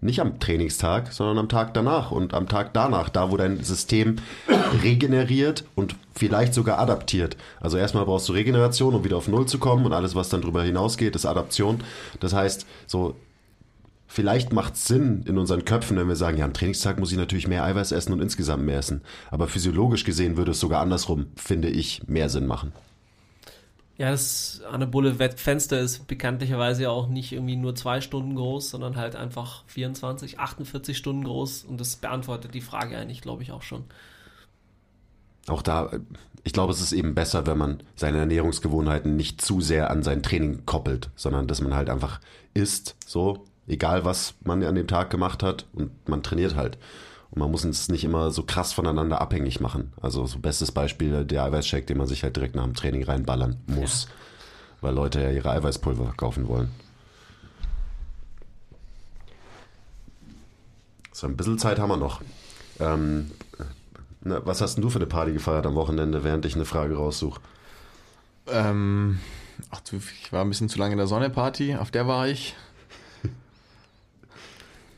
Nicht 0.00 0.20
am 0.20 0.38
Trainingstag, 0.38 1.12
sondern 1.12 1.38
am 1.38 1.48
Tag 1.48 1.72
danach 1.72 2.10
und 2.10 2.34
am 2.34 2.48
Tag 2.48 2.74
danach, 2.74 3.08
da 3.08 3.30
wo 3.30 3.36
dein 3.36 3.64
System 3.64 4.16
regeneriert 4.82 5.64
und 5.74 5.96
vielleicht 6.14 6.52
sogar 6.52 6.78
adaptiert. 6.78 7.36
Also 7.60 7.78
erstmal 7.78 8.04
brauchst 8.04 8.28
du 8.28 8.34
Regeneration, 8.34 8.94
um 8.94 9.04
wieder 9.04 9.16
auf 9.16 9.28
Null 9.28 9.46
zu 9.46 9.58
kommen 9.58 9.86
und 9.86 9.92
alles, 9.92 10.14
was 10.14 10.28
dann 10.28 10.42
darüber 10.42 10.62
hinausgeht, 10.62 11.16
ist 11.16 11.24
Adaption. 11.24 11.82
Das 12.20 12.34
heißt, 12.34 12.66
so 12.86 13.16
Vielleicht 14.08 14.52
macht 14.52 14.74
es 14.74 14.86
Sinn 14.86 15.24
in 15.26 15.36
unseren 15.36 15.64
Köpfen, 15.64 15.96
wenn 15.96 16.08
wir 16.08 16.16
sagen, 16.16 16.38
ja, 16.38 16.44
am 16.44 16.54
Trainingstag 16.54 16.98
muss 16.98 17.12
ich 17.12 17.18
natürlich 17.18 17.48
mehr 17.48 17.64
Eiweiß 17.64 17.92
essen 17.92 18.12
und 18.12 18.22
insgesamt 18.22 18.64
mehr 18.64 18.78
essen. 18.78 19.02
Aber 19.30 19.48
physiologisch 19.48 20.04
gesehen 20.04 20.36
würde 20.36 20.52
es 20.52 20.60
sogar 20.60 20.80
andersrum, 20.80 21.26
finde 21.36 21.68
ich, 21.68 22.02
mehr 22.06 22.28
Sinn 22.28 22.46
machen. 22.46 22.72
Ja, 23.98 24.10
das 24.10 24.60
anabole 24.70 25.14
Fenster 25.14 25.80
ist 25.80 26.06
bekanntlicherweise 26.06 26.84
ja 26.84 26.90
auch 26.90 27.08
nicht 27.08 27.32
irgendwie 27.32 27.56
nur 27.56 27.74
zwei 27.74 28.02
Stunden 28.02 28.34
groß, 28.34 28.68
sondern 28.68 28.96
halt 28.96 29.16
einfach 29.16 29.64
24, 29.68 30.38
48 30.38 30.96
Stunden 30.96 31.24
groß 31.24 31.64
und 31.64 31.80
das 31.80 31.96
beantwortet 31.96 32.52
die 32.52 32.60
Frage 32.60 32.98
eigentlich, 32.98 33.22
glaube 33.22 33.42
ich, 33.42 33.52
auch 33.52 33.62
schon. 33.62 33.84
Auch 35.46 35.62
da, 35.62 35.90
ich 36.44 36.52
glaube, 36.52 36.72
es 36.72 36.80
ist 36.80 36.92
eben 36.92 37.14
besser, 37.14 37.46
wenn 37.46 37.56
man 37.56 37.82
seine 37.94 38.18
Ernährungsgewohnheiten 38.18 39.16
nicht 39.16 39.40
zu 39.40 39.60
sehr 39.62 39.90
an 39.90 40.02
sein 40.02 40.22
Training 40.22 40.66
koppelt, 40.66 41.08
sondern 41.16 41.46
dass 41.46 41.62
man 41.62 41.74
halt 41.74 41.88
einfach 41.88 42.20
isst, 42.52 42.96
so, 43.06 43.44
egal 43.66 44.04
was 44.04 44.34
man 44.44 44.62
an 44.62 44.74
dem 44.74 44.88
Tag 44.88 45.08
gemacht 45.08 45.42
hat 45.42 45.66
und 45.72 46.08
man 46.08 46.22
trainiert 46.22 46.54
halt. 46.54 46.76
Und 47.30 47.40
man 47.40 47.50
muss 47.50 47.64
es 47.64 47.88
nicht 47.88 48.04
immer 48.04 48.30
so 48.30 48.44
krass 48.44 48.72
voneinander 48.72 49.20
abhängig 49.20 49.60
machen. 49.60 49.92
Also 50.00 50.26
so 50.26 50.38
bestes 50.38 50.72
Beispiel 50.72 51.24
der 51.24 51.44
Eiweißshake, 51.44 51.86
den 51.86 51.98
man 51.98 52.06
sich 52.06 52.22
halt 52.22 52.36
direkt 52.36 52.54
nach 52.54 52.64
dem 52.64 52.74
Training 52.74 53.04
reinballern 53.04 53.60
muss. 53.66 54.04
Ja. 54.04 54.10
Weil 54.82 54.94
Leute 54.94 55.20
ja 55.20 55.30
ihre 55.30 55.50
Eiweißpulver 55.50 56.14
kaufen 56.16 56.48
wollen. 56.48 56.70
So 61.12 61.26
ein 61.26 61.36
bisschen 61.36 61.58
Zeit 61.58 61.78
haben 61.78 61.88
wir 61.88 61.96
noch. 61.96 62.20
Ähm, 62.78 63.30
na, 64.20 64.44
was 64.44 64.60
hast 64.60 64.74
denn 64.74 64.82
du 64.82 64.90
für 64.90 64.98
eine 64.98 65.06
Party 65.06 65.32
gefeiert 65.32 65.66
am 65.66 65.74
Wochenende, 65.74 66.24
während 66.24 66.44
ich 66.44 66.54
eine 66.54 66.66
Frage 66.66 66.96
raussuche? 66.96 67.40
Ähm, 68.48 69.18
ach, 69.70 69.80
ich 69.92 70.32
war 70.32 70.44
ein 70.44 70.48
bisschen 70.48 70.68
zu 70.68 70.78
lange 70.78 70.92
in 70.92 70.98
der 70.98 71.06
Sonne 71.06 71.30
Party, 71.30 71.74
auf 71.74 71.90
der 71.90 72.06
war 72.06 72.28
ich 72.28 72.54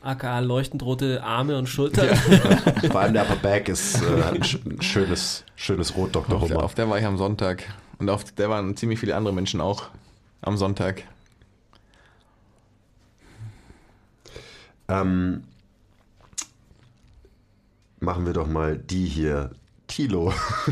aka 0.01 0.39
leuchtend 0.39 0.83
rote 0.83 1.23
Arme 1.23 1.57
und 1.57 1.67
Schultern. 1.67 2.07
Ja. 2.07 2.89
Vor 2.91 3.01
allem 3.01 3.13
der 3.13 3.23
Upper 3.23 3.35
Back 3.35 3.69
ist 3.69 4.01
äh, 4.01 4.23
ein 4.23 4.43
schönes, 4.81 5.43
schönes 5.55 5.95
Rot, 5.95 6.15
Dr. 6.15 6.35
Auf 6.35 6.41
Hummer. 6.43 6.55
Der, 6.55 6.63
auf 6.63 6.75
der 6.75 6.89
war 6.89 6.99
ich 6.99 7.05
am 7.05 7.17
Sonntag. 7.17 7.63
Und 7.97 8.09
auf 8.09 8.23
der 8.31 8.49
waren 8.49 8.75
ziemlich 8.77 8.99
viele 8.99 9.15
andere 9.15 9.33
Menschen 9.33 9.61
auch 9.61 9.89
am 10.41 10.57
Sonntag. 10.57 11.03
Ähm, 14.87 15.43
machen 17.99 18.25
wir 18.25 18.33
doch 18.33 18.47
mal 18.47 18.77
die 18.77 19.05
hier. 19.05 19.51
Tilo. 19.89 20.31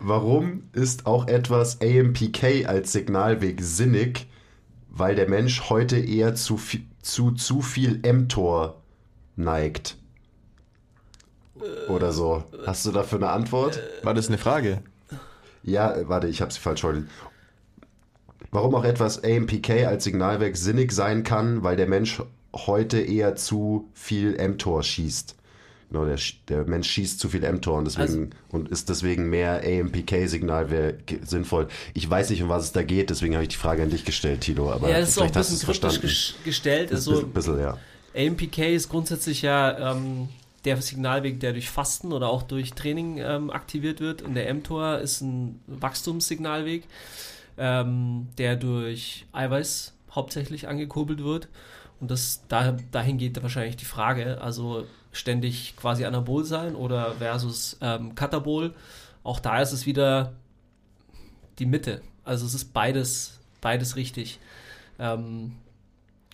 Warum 0.00 0.62
ist 0.72 1.04
auch 1.06 1.28
etwas 1.28 1.80
AMPK 1.82 2.66
als 2.66 2.92
Signalweg 2.92 3.60
sinnig, 3.60 4.29
weil 4.90 5.14
der 5.14 5.28
Mensch 5.28 5.70
heute 5.70 5.98
eher 5.98 6.34
zu, 6.34 6.60
zu, 7.00 7.32
zu 7.32 7.62
viel 7.62 8.00
mTOR 8.04 8.82
neigt. 9.36 9.96
Oder 11.88 12.12
so. 12.12 12.44
Hast 12.66 12.86
du 12.86 12.92
dafür 12.92 13.18
eine 13.18 13.30
Antwort? 13.30 13.80
War 14.02 14.14
das 14.14 14.28
eine 14.28 14.38
Frage? 14.38 14.82
Ja, 15.62 16.08
warte, 16.08 16.26
ich 16.26 16.40
habe 16.40 16.52
sie 16.52 16.60
falsch 16.60 16.82
heute. 16.82 17.06
Warum 18.50 18.74
auch 18.74 18.84
etwas 18.84 19.22
AMPK 19.22 19.86
als 19.86 20.04
Signalwerk 20.04 20.56
sinnig 20.56 20.92
sein 20.92 21.22
kann, 21.22 21.62
weil 21.62 21.76
der 21.76 21.86
Mensch 21.86 22.22
heute 22.54 23.00
eher 23.00 23.36
zu 23.36 23.90
viel 23.94 24.36
mTOR 24.48 24.82
schießt. 24.82 25.36
Genau, 25.90 26.04
der, 26.04 26.18
der 26.48 26.64
Mensch 26.66 26.88
schießt 26.88 27.18
zu 27.18 27.28
viel 27.28 27.40
mTOR 27.40 27.78
und, 27.78 27.84
deswegen, 27.84 28.02
also, 28.02 28.28
und 28.50 28.68
ist 28.68 28.88
deswegen 28.88 29.28
mehr 29.28 29.62
AMPK-Signal 29.64 30.70
wäre 30.70 30.94
sinnvoll. 31.24 31.66
Ich 31.94 32.08
weiß 32.08 32.30
nicht, 32.30 32.42
um 32.44 32.48
was 32.48 32.64
es 32.64 32.72
da 32.72 32.84
geht, 32.84 33.10
deswegen 33.10 33.34
habe 33.34 33.42
ich 33.42 33.48
die 33.48 33.56
Frage 33.56 33.82
an 33.82 33.90
dich 33.90 34.04
gestellt, 34.04 34.42
Tilo. 34.42 34.70
Aber 34.70 34.88
ja, 34.88 35.00
das 35.00 35.10
ist 35.10 35.18
auch 35.18 35.26
ein 35.26 35.32
bisschen 35.32 35.58
kryptisch 35.58 36.34
gestellt. 36.44 36.92
Also, 36.92 37.20
ein 37.20 37.32
bisschen, 37.32 37.58
ja. 37.58 37.76
AMPK 38.14 38.72
ist 38.72 38.88
grundsätzlich 38.88 39.42
ja 39.42 39.92
ähm, 39.92 40.28
der 40.64 40.80
Signalweg, 40.80 41.40
der 41.40 41.52
durch 41.52 41.70
Fasten 41.70 42.12
oder 42.12 42.28
auch 42.28 42.42
durch 42.42 42.72
Training 42.74 43.18
ähm, 43.18 43.50
aktiviert 43.50 44.00
wird. 44.00 44.22
Und 44.22 44.34
der 44.34 44.52
mTOR 44.54 44.98
ist 44.98 45.22
ein 45.22 45.60
Wachstumssignalweg, 45.66 46.84
ähm, 47.58 48.28
der 48.38 48.54
durch 48.54 49.26
Eiweiß 49.32 49.94
hauptsächlich 50.12 50.68
angekurbelt 50.68 51.24
wird. 51.24 51.48
Und 52.00 52.10
das, 52.10 52.42
da, 52.48 52.76
dahin 52.92 53.18
geht 53.18 53.42
wahrscheinlich 53.42 53.76
die 53.76 53.84
Frage. 53.84 54.40
Also 54.40 54.86
ständig 55.12 55.74
quasi 55.76 56.04
Anabol 56.04 56.44
sein 56.44 56.74
oder 56.74 57.14
versus 57.14 57.76
ähm, 57.80 58.14
Katabol. 58.14 58.74
Auch 59.22 59.40
da 59.40 59.60
ist 59.60 59.72
es 59.72 59.86
wieder 59.86 60.32
die 61.58 61.66
Mitte. 61.66 62.00
Also 62.24 62.46
es 62.46 62.54
ist 62.54 62.72
beides, 62.72 63.38
beides 63.60 63.96
richtig. 63.96 64.38
Ähm, 64.98 65.52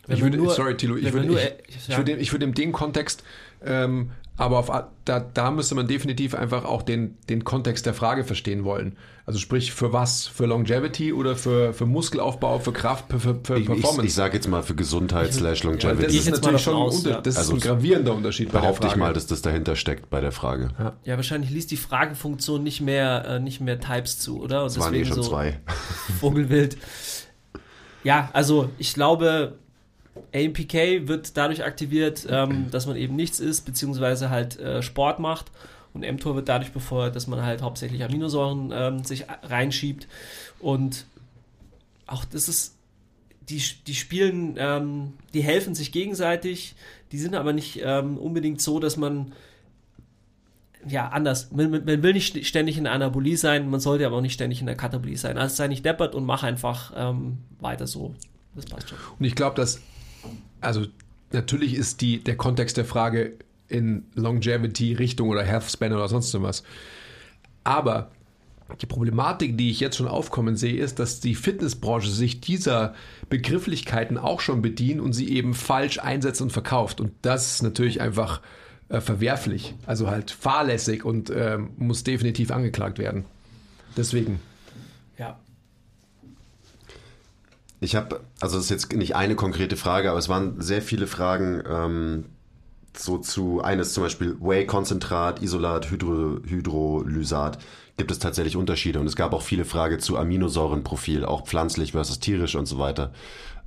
ich 0.09 0.21
würde, 0.21 0.37
nur, 0.37 0.55
sorry, 0.55 0.77
Tilo, 0.77 0.97
ich 0.97 1.13
würde, 1.13 1.55
ich, 1.69 1.89
ich, 1.89 1.97
würde, 1.97 2.13
ich 2.13 2.33
würde 2.33 2.45
in 2.45 2.55
dem 2.55 2.73
Kontext 2.73 3.25
ähm, 3.65 4.13
aber 4.37 4.59
auf, 4.59 4.71
da, 5.05 5.21
da 5.21 5.51
müsste 5.51 5.75
man 5.75 5.87
definitiv 5.87 6.35
einfach 6.35 6.65
auch 6.65 6.83
den, 6.83 7.17
den 7.29 7.45
Kontext 7.45 7.87
der 7.87 7.95
Frage 7.95 8.25
verstehen 8.25 8.65
wollen. 8.65 8.97
Also 9.25 9.39
sprich, 9.39 9.73
für 9.73 9.93
was? 9.93 10.27
Für 10.27 10.47
Longevity 10.47 11.13
oder 11.13 11.37
für, 11.37 11.73
für 11.73 11.87
Muskelaufbau, 11.87 12.59
für 12.59 12.73
Kraft, 12.73 13.07
für, 13.09 13.19
für 13.19 13.35
Performance? 13.35 14.01
Ich, 14.01 14.07
ich 14.07 14.15
sage 14.15 14.35
jetzt 14.35 14.47
mal 14.47 14.63
für 14.63 14.75
Gesundheit 14.75 15.33
slash 15.33 15.65
Longevity. 15.65 16.03
Ja, 16.03 16.07
das 16.07 16.15
ist 16.15 16.31
natürlich 16.31 16.63
schon 16.63 16.75
aus, 16.75 17.05
ja. 17.05 17.21
das 17.21 17.37
also 17.37 17.57
ist 17.57 17.65
ein 17.65 17.69
gravierender 17.69 18.15
Unterschied 18.15 18.53
bei 18.53 18.61
der 18.61 18.75
Frage. 18.75 18.93
ich 18.93 18.97
mal, 18.97 19.13
dass 19.13 19.27
das 19.27 19.43
dahinter 19.43 19.75
steckt 19.75 20.11
bei 20.11 20.21
der 20.21 20.33
Frage. 20.33 20.69
Ja, 20.79 20.93
ja 21.05 21.17
wahrscheinlich 21.17 21.51
liest 21.51 21.71
die 21.71 21.77
Fragefunktion 21.77 22.63
nicht 22.63 22.83
mehr, 22.83 23.25
äh, 23.27 23.41
nicht 23.41 23.61
mehr 23.61 23.81
Types 23.81 24.19
zu, 24.19 24.43
oder? 24.43 24.63
Und 24.63 24.77
das 24.77 24.79
waren 24.79 24.95
eh 24.95 25.05
schon 25.05 25.17
so 25.17 25.23
zwei. 25.23 25.61
Vogelwild. 26.21 26.77
Ja, 28.05 28.29
also 28.33 28.69
ich 28.79 28.95
glaube, 28.95 29.59
AMPK 30.35 31.09
wird 31.09 31.37
dadurch 31.37 31.65
aktiviert, 31.65 32.27
ähm, 32.29 32.71
dass 32.71 32.87
man 32.87 32.97
eben 32.97 33.17
nichts 33.17 33.41
isst, 33.41 33.65
beziehungsweise 33.65 34.31
halt 34.31 34.59
äh, 34.59 34.83
Sport 34.83 35.19
macht. 35.19 35.51
Und 35.93 36.03
mTOR 36.03 36.35
wird 36.35 36.49
dadurch 36.49 36.73
befeuert, 36.73 37.17
dass 37.17 37.27
man 37.27 37.43
halt 37.43 37.63
hauptsächlich 37.63 38.05
Aminosäuren 38.05 38.71
ähm, 38.75 39.05
sich 39.05 39.25
reinschiebt. 39.43 40.07
Und 40.59 41.07
auch 42.07 42.25
das 42.25 42.49
ist, 42.49 42.77
die, 43.49 43.63
die 43.87 43.95
spielen, 43.95 44.57
ähm, 44.59 45.15
die 45.33 45.43
helfen 45.43 45.75
sich 45.75 45.93
gegenseitig, 45.93 46.75
die 47.13 47.19
sind 47.19 47.35
aber 47.35 47.53
nicht 47.53 47.81
ähm, 47.83 48.19
unbedingt 48.19 48.61
so, 48.61 48.79
dass 48.79 48.97
man 48.97 49.33
ja, 50.89 51.09
anders. 51.09 51.51
Man, 51.51 51.71
man, 51.71 52.03
will 52.03 52.13
nicht 52.13 52.47
ständig 52.47 52.79
in 52.79 52.87
Anabolie 52.87 53.37
sein, 53.37 53.71
man 53.71 53.81
sollte 53.81 54.07
aber 54.07 54.17
auch 54.17 54.21
nicht 54.21 54.35
ständig 54.35 54.61
in 54.61 54.67
der 54.67 54.77
Katabolie 54.77 55.17
sein. 55.17 55.39
Also 55.39 55.57
sei 55.57 55.69
nicht 55.69 55.85
deppert 55.85 56.15
und 56.15 56.25
mach 56.25 56.43
einfach 56.43 56.93
ähm, 56.95 57.39
weiter 57.59 57.87
so. 57.87 58.15
Das 58.55 58.67
passt 58.67 58.91
schon. 58.91 58.99
Und 59.19 59.25
ich 59.25 59.35
glaube, 59.35 59.57
dass 59.57 59.81
also 60.61 60.87
natürlich 61.33 61.75
ist 61.75 62.01
die, 62.01 62.23
der 62.23 62.37
Kontext 62.37 62.77
der 62.77 62.85
Frage 62.85 63.35
in 63.69 64.05
Longevity-Richtung 64.15 65.29
oder 65.29 65.43
Health 65.43 65.71
Span 65.71 65.93
oder 65.93 66.09
sonst 66.09 66.41
was. 66.43 66.63
Aber 67.65 68.11
die 68.81 68.87
Problematik, 68.87 69.57
die 69.57 69.71
ich 69.71 69.81
jetzt 69.81 69.97
schon 69.97 70.09
aufkommen 70.09 70.57
sehe, 70.57 70.77
ist, 70.77 70.99
dass 70.99 71.21
die 71.21 71.35
Fitnessbranche 71.35 72.11
sich 72.11 72.41
dieser 72.41 72.95
Begrifflichkeiten 73.29 74.19
auch 74.19 74.41
schon 74.41 74.61
bedient 74.63 75.01
und 75.01 75.13
sie 75.13 75.31
eben 75.31 75.55
falsch 75.55 75.99
einsetzt 75.99 76.43
und 76.43 76.53
verkauft. 76.53 77.01
Und 77.01 77.13
das 77.23 77.55
ist 77.55 77.63
natürlich 77.63 78.01
einfach 78.01 78.41
äh, 78.89 79.01
verwerflich, 79.01 79.75
also 79.87 80.09
halt 80.09 80.31
fahrlässig 80.31 81.05
und 81.05 81.31
äh, 81.31 81.59
muss 81.77 82.05
definitiv 82.05 82.51
angeklagt 82.51 82.99
werden. 82.99 83.25
Deswegen. 83.97 84.41
Ja. 85.19 85.39
Ich 87.87 87.95
habe, 87.95 88.19
also 88.41 88.57
das 88.57 88.65
ist 88.65 88.71
jetzt 88.71 88.93
nicht 88.95 89.15
eine 89.15 89.37
konkrete 89.37 89.77
Frage, 89.77 90.11
aber 90.11 90.19
es 90.19 90.29
waren 90.29 90.61
sehr 90.61 90.83
viele 90.83 91.07
Fragen 91.07 91.63
ähm, 91.71 92.25
so 92.97 93.17
zu, 93.19 93.63
eines 93.63 93.93
zum 93.93 94.03
Beispiel 94.03 94.37
Whey-Konzentrat, 94.41 95.41
Isolat, 95.41 95.89
Hydro, 95.89 96.41
Hydrolysat. 96.45 97.59
Gibt 97.97 98.11
es 98.11 98.19
tatsächlich 98.19 98.57
Unterschiede 98.57 98.99
und 98.99 99.07
es 99.07 99.15
gab 99.15 99.33
auch 99.33 99.43
viele 99.43 99.65
Fragen 99.65 100.01
zu 100.01 100.19
Aminosäurenprofil, 100.19 101.25
auch 101.25 101.47
pflanzlich 101.47 101.93
versus 101.93 102.19
tierisch 102.19 102.57
und 102.57 102.67
so 102.67 102.81
weiter. 102.81 103.13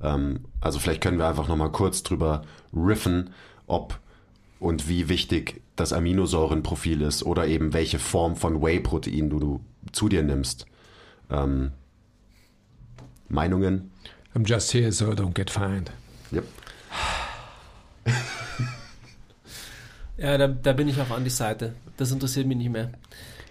Ähm, 0.02 0.40
also 0.60 0.78
vielleicht 0.80 1.00
können 1.00 1.18
wir 1.18 1.26
einfach 1.26 1.48
nochmal 1.48 1.72
kurz 1.72 2.02
drüber 2.02 2.42
riffen, 2.74 3.30
ob 3.66 3.98
und 4.58 4.86
wie 4.86 5.08
wichtig 5.08 5.62
das 5.76 5.94
Aminosäurenprofil 5.94 7.00
ist 7.00 7.22
oder 7.22 7.46
eben 7.46 7.72
welche 7.72 7.98
Form 7.98 8.36
von 8.36 8.60
Whey-Protein 8.60 9.30
du, 9.30 9.38
du 9.40 9.60
zu 9.92 10.10
dir 10.10 10.22
nimmst. 10.22 10.66
Ähm, 11.30 11.72
Meinungen? 13.30 13.90
I'm 14.34 14.44
just 14.46 14.72
here 14.72 14.92
so 14.92 15.10
I 15.10 15.14
don't 15.14 15.34
get 15.34 15.50
fined. 15.50 15.90
Yep. 16.32 16.44
Ja, 20.20 20.36
da, 20.36 20.48
da 20.48 20.74
bin 20.74 20.86
ich 20.86 21.00
auf 21.00 21.12
Andys 21.12 21.38
Seite. 21.38 21.72
Das 21.96 22.12
interessiert 22.12 22.46
mich 22.46 22.58
nicht 22.58 22.68
mehr. 22.68 22.92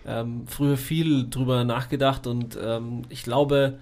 Ähm, 0.05 0.43
früher 0.45 0.77
viel 0.77 1.27
drüber 1.27 1.63
nachgedacht 1.63 2.27
und 2.27 2.59
ähm, 2.63 3.01
ich 3.09 3.23
glaube, 3.23 3.79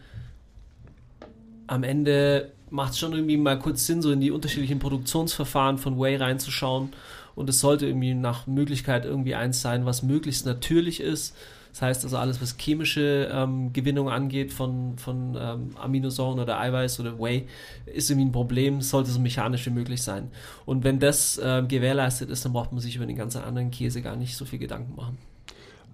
am 1.67 1.83
Ende 1.83 2.53
macht 2.69 2.93
es 2.93 2.99
schon 2.99 3.11
irgendwie 3.13 3.35
mal 3.35 3.59
kurz 3.59 3.85
Sinn, 3.85 4.01
so 4.01 4.11
in 4.11 4.21
die 4.21 4.31
unterschiedlichen 4.31 4.79
Produktionsverfahren 4.79 5.77
von 5.77 5.99
Whey 5.99 6.15
reinzuschauen. 6.15 6.91
Und 7.35 7.49
es 7.49 7.59
sollte 7.59 7.85
irgendwie 7.85 8.13
nach 8.13 8.47
Möglichkeit 8.47 9.05
irgendwie 9.05 9.35
eins 9.35 9.61
sein, 9.61 9.85
was 9.85 10.01
möglichst 10.01 10.45
natürlich 10.45 11.01
ist. 11.01 11.35
Das 11.77 11.83
heißt 11.83 12.03
also 12.05 12.17
alles, 12.17 12.41
was 12.41 12.57
chemische 12.57 13.29
ähm, 13.31 13.71
Gewinnung 13.71 14.09
angeht 14.09 14.51
von, 14.51 14.97
von 14.97 15.37
ähm, 15.39 15.69
Aminosäuren 15.79 16.39
oder 16.39 16.59
Eiweiß 16.59 16.99
oder 17.01 17.19
Whey, 17.19 17.45
ist 17.85 18.09
irgendwie 18.09 18.29
ein 18.29 18.31
Problem, 18.31 18.81
sollte 18.81 19.11
so 19.11 19.19
mechanisch 19.19 19.63
wie 19.67 19.69
möglich 19.69 20.01
sein. 20.01 20.31
Und 20.65 20.83
wenn 20.83 20.99
das 20.99 21.37
äh, 21.37 21.63
gewährleistet 21.67 22.31
ist, 22.31 22.43
dann 22.43 22.53
braucht 22.53 22.71
man 22.71 22.81
sich 22.81 22.95
über 22.95 23.05
den 23.05 23.15
ganzen 23.15 23.43
anderen 23.43 23.69
Käse 23.69 24.01
gar 24.01 24.15
nicht 24.15 24.35
so 24.35 24.43
viel 24.43 24.57
Gedanken 24.57 24.95
machen. 24.95 25.19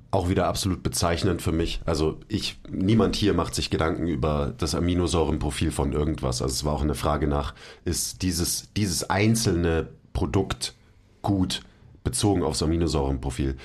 Auch 0.09 0.29
wieder 0.29 0.47
absolut 0.47 0.84
bezeichnend 0.84 1.41
für 1.41 1.51
mich. 1.51 1.81
Also 1.84 2.17
ich, 2.29 2.61
niemand 2.71 3.17
hier 3.17 3.34
macht 3.34 3.53
sich 3.53 3.69
Gedanken 3.69 4.07
über 4.07 4.53
das 4.57 4.75
Aminosäurenprofil 4.75 5.71
von 5.71 5.91
irgendwas. 5.91 6.41
Also 6.41 6.53
es 6.53 6.63
war 6.63 6.75
auch 6.75 6.84
eine 6.84 6.95
Frage 6.95 7.27
nach, 7.27 7.55
ist 7.84 8.21
dieses, 8.21 8.71
dieses 8.77 9.09
einzelne 9.09 9.89
Produkt 10.13 10.75
gut 11.21 11.61
bezogen 12.05 12.41
aufs 12.41 12.63
Aminosäurenprofil? 12.63 13.57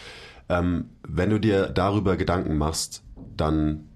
Ähm, 0.48 0.86
wenn 1.06 1.30
du 1.30 1.38
dir 1.38 1.68
darüber 1.68 2.16
Gedanken 2.16 2.56
machst, 2.56 3.02
dann 3.36 3.88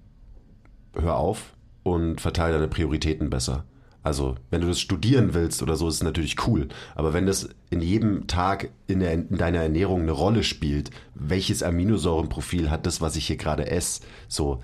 hör 0.93 1.17
auf 1.17 1.53
und 1.83 2.21
verteile 2.21 2.53
deine 2.53 2.67
Prioritäten 2.67 3.29
besser. 3.29 3.65
Also, 4.03 4.35
wenn 4.49 4.59
du 4.59 4.67
das 4.67 4.81
studieren 4.81 5.33
willst 5.33 5.63
oder 5.63 5.77
so, 5.77 5.87
ist 5.87 5.95
es 5.95 6.03
natürlich 6.03 6.45
cool. 6.45 6.67
Aber 6.93 7.13
wenn 7.13 7.25
das 7.25 7.49
in 7.69 7.81
jedem 7.81 8.27
Tag 8.27 8.69
in, 8.85 8.99
der, 8.99 9.13
in 9.13 9.37
deiner 9.37 9.59
Ernährung 9.59 10.01
eine 10.01 10.11
Rolle 10.11 10.43
spielt, 10.43 10.91
welches 11.15 11.63
Aminosäurenprofil 11.63 12.69
hat 12.69 12.85
das, 12.85 12.99
was 12.99 13.15
ich 13.15 13.27
hier 13.27 13.37
gerade 13.37 13.71
esse, 13.71 14.01
so, 14.27 14.59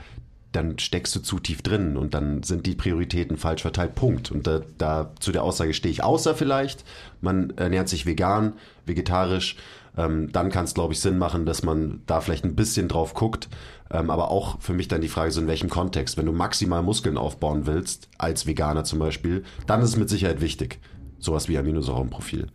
dann 0.51 0.77
steckst 0.77 1.15
du 1.15 1.19
zu 1.21 1.39
tief 1.39 1.61
drin 1.61 1.95
und 1.95 2.13
dann 2.13 2.43
sind 2.43 2.65
die 2.65 2.75
Prioritäten 2.75 3.37
falsch 3.37 3.61
verteilt. 3.61 3.95
Punkt. 3.95 4.29
Und 4.31 4.45
da, 4.45 4.61
da 4.77 5.13
zu 5.19 5.31
der 5.31 5.43
Aussage 5.43 5.73
stehe 5.73 5.91
ich. 5.91 6.03
Außer 6.03 6.35
vielleicht, 6.35 6.83
man 7.21 7.51
ernährt 7.51 7.87
sich 7.87 8.05
vegan, 8.05 8.53
vegetarisch 8.85 9.55
ähm, 9.99 10.31
dann 10.31 10.49
kann 10.49 10.63
es, 10.63 10.73
glaube 10.73 10.93
ich, 10.93 11.01
Sinn 11.01 11.17
machen, 11.17 11.45
dass 11.45 11.61
man 11.61 12.01
da 12.05 12.21
vielleicht 12.21 12.45
ein 12.45 12.55
bisschen 12.55 12.87
drauf 12.87 13.13
guckt. 13.13 13.49
Ähm, 13.91 14.09
aber 14.09 14.31
auch 14.31 14.61
für 14.61 14.73
mich 14.73 14.87
dann 14.87 15.01
die 15.01 15.09
Frage 15.09 15.31
so, 15.31 15.41
in 15.41 15.47
welchem 15.47 15.69
Kontext. 15.69 16.17
Wenn 16.17 16.25
du 16.25 16.31
maximal 16.31 16.81
Muskeln 16.81 17.17
aufbauen 17.17 17.65
willst, 17.65 18.07
als 18.17 18.47
Veganer 18.47 18.85
zum 18.85 18.99
Beispiel, 18.99 19.43
dann 19.67 19.81
ist 19.81 19.89
es 19.89 19.97
mit 19.97 20.07
Sicherheit 20.07 20.39
wichtig. 20.39 20.79
Sowas 21.19 21.49
wie 21.49 21.57
Aminosäurenprofil. 21.57 22.47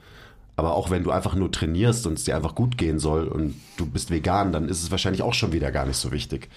Aber 0.57 0.74
auch 0.74 0.88
wenn 0.88 1.05
du 1.05 1.11
einfach 1.11 1.34
nur 1.34 1.53
trainierst 1.53 2.07
und 2.07 2.14
es 2.14 2.24
dir 2.24 2.34
einfach 2.34 2.55
gut 2.55 2.78
gehen 2.78 2.99
soll 2.99 3.28
und 3.28 3.61
du 3.76 3.84
bist 3.84 4.11
vegan, 4.11 4.53
dann 4.53 4.68
ist 4.68 4.82
es 4.82 4.90
wahrscheinlich 4.90 5.22
auch 5.22 5.34
schon 5.34 5.53
wieder 5.53 5.70
gar 5.70 5.84
nicht 5.84 5.99
so 5.99 6.12
wichtig. 6.12 6.49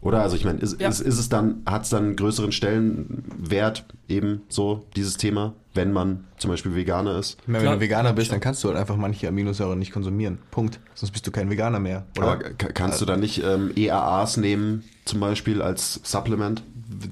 Oder? 0.00 0.22
Also 0.22 0.36
ich 0.36 0.44
meine, 0.44 0.58
ist, 0.60 0.80
ja. 0.80 0.88
ist, 0.88 1.00
ist 1.00 1.18
es 1.18 1.28
dann, 1.28 1.62
hat 1.66 1.84
es 1.84 1.90
dann 1.90 2.04
einen 2.04 2.16
größeren 2.16 2.52
Stellenwert, 2.52 3.84
eben 4.08 4.42
so, 4.48 4.86
dieses 4.94 5.16
Thema, 5.16 5.54
wenn 5.74 5.92
man 5.92 6.24
zum 6.38 6.50
Beispiel 6.50 6.74
Veganer 6.74 7.18
ist? 7.18 7.36
Meine, 7.46 7.64
wenn 7.64 7.72
du 7.72 7.80
Veganer 7.80 8.12
bist, 8.12 8.32
dann 8.32 8.40
kannst 8.40 8.62
du 8.64 8.68
halt 8.68 8.78
einfach 8.78 8.96
manche 8.96 9.28
Aminosäuren 9.28 9.78
nicht 9.78 9.92
konsumieren. 9.92 10.38
Punkt. 10.50 10.80
Sonst 10.94 11.12
bist 11.12 11.26
du 11.26 11.30
kein 11.30 11.50
Veganer 11.50 11.80
mehr. 11.80 12.06
Oder? 12.16 12.26
Aber 12.26 12.38
kannst 12.38 13.00
du 13.00 13.04
dann 13.04 13.20
nicht 13.20 13.42
ähm, 13.44 13.72
EAAs 13.76 14.36
nehmen, 14.36 14.84
zum 15.04 15.20
Beispiel 15.20 15.62
als 15.62 16.00
Supplement? 16.02 16.62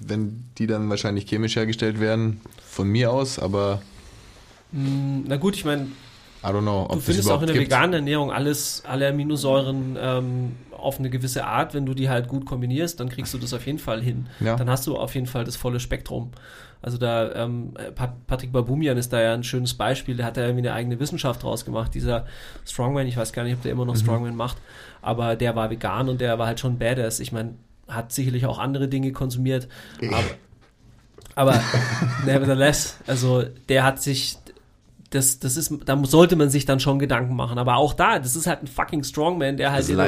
Wenn 0.07 0.45
die 0.59 0.67
dann 0.67 0.89
wahrscheinlich 0.89 1.27
chemisch 1.27 1.57
hergestellt 1.57 2.01
werden, 2.01 2.41
von 2.65 2.89
mir 2.89 3.13
aus, 3.13 3.39
aber. 3.39 3.83
Hm, 4.73 5.25
na 5.27 5.37
gut, 5.37 5.57
ich 5.57 5.65
meine, 5.65 5.89
I 6.45 6.49
don't 6.49 6.61
know, 6.61 6.87
du 6.93 7.01
findest 7.01 7.31
auch 7.31 7.41
in 7.41 7.47
der 7.47 7.57
gibt. 7.57 7.67
veganen 7.67 7.95
Ernährung 7.95 8.31
alles, 8.31 8.83
alle 8.87 9.09
Aminosäuren 9.09 9.97
ähm, 9.99 10.53
auf 10.77 10.99
eine 10.99 11.09
gewisse 11.09 11.47
Art, 11.47 11.73
wenn 11.73 11.87
du 11.87 11.95
die 11.95 12.11
halt 12.11 12.29
gut 12.29 12.45
kombinierst, 12.45 13.01
dann 13.01 13.09
kriegst 13.09 13.33
du 13.33 13.39
das 13.39 13.55
auf 13.55 13.65
jeden 13.65 13.79
Fall 13.79 14.03
hin. 14.03 14.27
Ja. 14.41 14.57
Dann 14.57 14.69
hast 14.69 14.87
du 14.87 14.97
auf 14.97 15.15
jeden 15.15 15.27
Fall 15.27 15.45
das 15.45 15.57
volle 15.57 15.81
Spektrum. 15.81 16.33
Also 16.83 16.99
da, 16.99 17.33
ähm, 17.35 17.73
Patrick 18.27 18.53
Babumian 18.53 18.99
ist 18.99 19.11
da 19.11 19.23
ja 19.23 19.33
ein 19.33 19.43
schönes 19.43 19.73
Beispiel, 19.73 20.17
der 20.17 20.27
hat 20.27 20.37
da 20.37 20.43
irgendwie 20.43 20.69
eine 20.69 20.75
eigene 20.75 21.01
Wissenschaft 21.01 21.43
draus 21.43 21.65
gemacht. 21.65 21.95
Dieser 21.95 22.27
Strongman, 22.67 23.07
ich 23.07 23.17
weiß 23.17 23.33
gar 23.33 23.45
nicht, 23.45 23.55
ob 23.55 23.63
der 23.63 23.73
immer 23.73 23.87
noch 23.87 23.95
mhm. 23.95 24.01
Strongman 24.01 24.37
macht, 24.37 24.59
aber 25.01 25.35
der 25.35 25.57
war 25.57 25.71
vegan 25.71 26.11
und 26.11 26.21
der 26.21 26.39
war 26.39 26.47
halt 26.47 26.61
schon 26.61 26.79
badass. 26.79 27.21
Ich 27.21 27.33
meine, 27.33 27.55
hat 27.89 28.13
sicherlich 28.13 28.45
auch 28.45 28.59
andere 28.59 28.89
Dinge 28.89 29.13
konsumiert, 29.13 29.67
aber, 30.03 30.25
aber 31.35 31.61
nevertheless, 32.27 32.99
also 33.07 33.45
der 33.71 33.85
hat 33.85 34.03
sich 34.03 34.37
das, 35.15 35.39
das 35.39 35.57
ist, 35.57 35.73
da 35.85 36.03
sollte 36.05 36.37
man 36.37 36.51
sich 36.51 36.65
dann 36.65 36.81
schon 36.81 36.99
Gedanken 36.99 37.37
machen. 37.37 37.59
Aber 37.59 37.77
auch 37.77 37.95
da, 37.95 38.19
das 38.19 38.37
ist 38.37 38.47
halt 38.47 38.63
ein 38.63 38.67
fucking 38.67 39.05
Strongman, 39.05 39.57
der 39.57 39.73
halt 39.73 39.89
in 39.89 40.01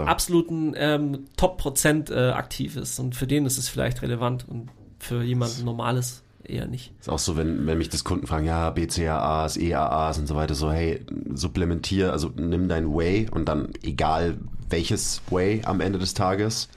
absoluten 0.00 0.74
ähm, 0.76 1.24
Top-Prozent 1.36 2.10
äh, 2.10 2.30
aktiv 2.30 2.76
ist. 2.76 2.98
Und 3.00 3.16
für 3.16 3.26
den 3.26 3.46
ist 3.46 3.58
es 3.58 3.68
vielleicht 3.68 4.02
relevant 4.02 4.46
und 4.48 4.68
für 4.98 5.22
jemanden 5.22 5.64
Normales 5.64 6.22
eher 6.44 6.66
nicht. 6.66 6.92
Ist 7.00 7.08
auch 7.08 7.18
so, 7.18 7.36
wenn, 7.36 7.66
wenn 7.66 7.78
mich 7.78 7.88
das 7.88 8.04
Kunden 8.04 8.26
fragen, 8.26 8.46
ja, 8.46 8.70
BCAAs, 8.70 9.56
EAAs 9.56 10.18
und 10.18 10.26
so 10.26 10.36
weiter, 10.36 10.54
so, 10.54 10.70
hey, 10.70 11.04
supplementier, 11.34 12.12
also 12.12 12.30
nimm 12.36 12.68
dein 12.68 12.94
Whey 12.94 13.28
und 13.30 13.48
dann 13.48 13.70
egal 13.82 14.36
welches 14.68 15.22
Whey 15.30 15.62
am 15.64 15.80
Ende 15.80 15.98
des 15.98 16.14
Tages 16.14 16.68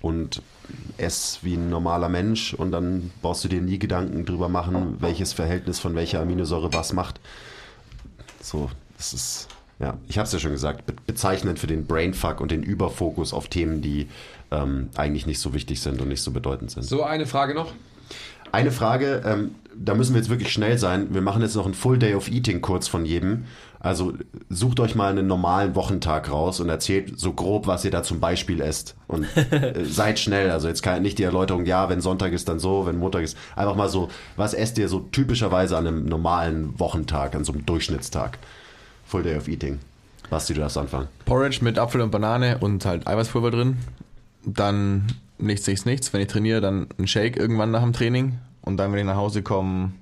und 0.00 0.42
ess 0.98 1.40
wie 1.42 1.54
ein 1.54 1.70
normaler 1.70 2.08
Mensch 2.08 2.54
und 2.54 2.72
dann 2.72 3.10
brauchst 3.22 3.44
du 3.44 3.48
dir 3.48 3.60
nie 3.60 3.78
Gedanken 3.78 4.24
drüber 4.24 4.48
machen, 4.48 4.96
welches 5.00 5.32
Verhältnis 5.32 5.78
von 5.78 5.94
welcher 5.94 6.20
Aminosäure 6.20 6.72
was 6.72 6.92
macht. 6.92 7.20
So, 8.40 8.70
das 8.96 9.12
ist, 9.12 9.48
ja, 9.78 9.96
ich 10.08 10.18
habe 10.18 10.26
es 10.26 10.32
ja 10.32 10.38
schon 10.38 10.52
gesagt, 10.52 10.84
bezeichnend 11.06 11.58
für 11.58 11.66
den 11.66 11.86
Brainfuck 11.86 12.40
und 12.40 12.50
den 12.50 12.62
Überfokus 12.62 13.32
auf 13.32 13.48
Themen, 13.48 13.82
die 13.82 14.08
ähm, 14.50 14.90
eigentlich 14.96 15.26
nicht 15.26 15.40
so 15.40 15.54
wichtig 15.54 15.80
sind 15.80 16.00
und 16.00 16.08
nicht 16.08 16.22
so 16.22 16.30
bedeutend 16.30 16.70
sind. 16.70 16.84
So, 16.84 17.02
eine 17.02 17.26
Frage 17.26 17.54
noch. 17.54 17.72
Eine 18.52 18.70
Frage, 18.70 19.22
ähm, 19.26 19.54
da 19.74 19.94
müssen 19.94 20.14
wir 20.14 20.20
jetzt 20.20 20.30
wirklich 20.30 20.52
schnell 20.52 20.78
sein. 20.78 21.12
Wir 21.12 21.20
machen 21.20 21.42
jetzt 21.42 21.56
noch 21.56 21.64
einen 21.64 21.74
Full 21.74 21.98
Day 21.98 22.14
of 22.14 22.30
Eating 22.30 22.60
kurz 22.60 22.88
von 22.88 23.04
jedem. 23.04 23.44
Also 23.86 24.14
sucht 24.48 24.80
euch 24.80 24.96
mal 24.96 25.12
einen 25.12 25.28
normalen 25.28 25.76
Wochentag 25.76 26.28
raus 26.28 26.58
und 26.58 26.68
erzählt 26.68 27.20
so 27.20 27.32
grob, 27.32 27.68
was 27.68 27.84
ihr 27.84 27.92
da 27.92 28.02
zum 28.02 28.18
Beispiel 28.18 28.60
esst. 28.60 28.96
Und 29.06 29.28
äh, 29.36 29.84
seid 29.84 30.18
schnell. 30.18 30.50
Also 30.50 30.66
jetzt 30.66 30.82
kann 30.82 31.02
nicht 31.02 31.20
die 31.20 31.22
Erläuterung, 31.22 31.66
ja, 31.66 31.88
wenn 31.88 32.00
Sonntag 32.00 32.32
ist, 32.32 32.48
dann 32.48 32.58
so, 32.58 32.84
wenn 32.84 32.98
Montag 32.98 33.22
ist. 33.22 33.38
Einfach 33.54 33.76
mal 33.76 33.88
so, 33.88 34.08
was 34.34 34.54
esst 34.54 34.76
ihr 34.78 34.88
so 34.88 34.98
typischerweise 35.12 35.76
an 35.76 35.86
einem 35.86 36.04
normalen 36.04 36.76
Wochentag, 36.80 37.36
an 37.36 37.44
so 37.44 37.52
einem 37.52 37.64
Durchschnittstag? 37.64 38.38
Full 39.04 39.22
Day 39.22 39.36
of 39.36 39.46
Eating. 39.46 39.78
Basti, 40.30 40.52
du 40.52 40.62
darfst 40.62 40.78
anfangen. 40.78 41.06
Porridge 41.24 41.60
mit 41.62 41.78
Apfel 41.78 42.00
und 42.00 42.10
Banane 42.10 42.58
und 42.58 42.84
halt 42.84 43.06
Eiweißpulver 43.06 43.52
drin. 43.52 43.76
Dann 44.44 45.06
nichts, 45.38 45.64
nichts, 45.68 45.84
nichts. 45.84 46.12
Wenn 46.12 46.22
ich 46.22 46.26
trainiere, 46.26 46.60
dann 46.60 46.88
ein 46.98 47.06
Shake 47.06 47.36
irgendwann 47.36 47.70
nach 47.70 47.82
dem 47.82 47.92
Training. 47.92 48.38
Und 48.62 48.78
dann, 48.78 48.90
wenn 48.90 48.98
ich 48.98 49.04
nach 49.04 49.14
Hause 49.14 49.44
komme, 49.44 49.92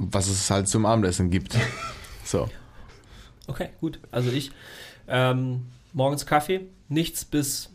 was 0.00 0.28
es 0.28 0.50
halt 0.50 0.68
zum 0.68 0.86
Abendessen 0.86 1.30
gibt. 1.30 1.56
So. 2.22 2.48
Okay, 3.48 3.70
gut. 3.80 3.98
Also 4.12 4.30
ich 4.30 4.52
ähm, 5.08 5.66
morgens 5.92 6.26
Kaffee, 6.26 6.66
nichts 6.88 7.24
bis 7.24 7.70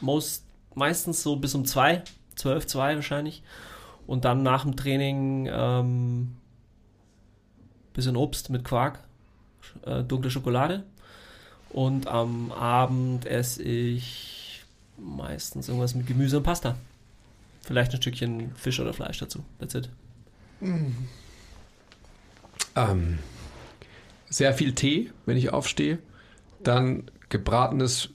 most, 0.00 0.44
meistens 0.76 1.24
so 1.24 1.34
bis 1.34 1.54
um 1.56 1.64
zwei, 1.64 2.04
zwölf, 2.36 2.66
zwei 2.66 2.94
wahrscheinlich. 2.94 3.42
Und 4.06 4.24
dann 4.24 4.44
nach 4.44 4.62
dem 4.62 4.76
Training 4.76 5.48
ähm, 5.50 6.36
bisschen 7.94 8.16
Obst 8.16 8.50
mit 8.50 8.64
Quark, 8.64 9.00
äh, 9.84 10.04
dunkle 10.04 10.30
Schokolade. 10.30 10.84
Und 11.70 12.06
am 12.06 12.52
Abend 12.52 13.26
esse 13.26 13.62
ich 13.62 14.64
meistens 14.98 15.68
irgendwas 15.68 15.94
mit 15.94 16.06
Gemüse 16.06 16.36
und 16.36 16.42
Pasta. 16.44 16.76
Vielleicht 17.62 17.92
ein 17.92 17.96
Stückchen 17.96 18.54
Fisch 18.54 18.78
oder 18.78 18.92
Fleisch 18.92 19.18
dazu. 19.18 19.44
That's 19.58 19.74
it. 19.74 19.88
Ähm, 22.74 23.18
sehr 24.28 24.54
viel 24.54 24.74
Tee, 24.74 25.10
wenn 25.26 25.36
ich 25.36 25.52
aufstehe. 25.52 25.98
Dann 26.62 27.10
gebratenes 27.28 28.10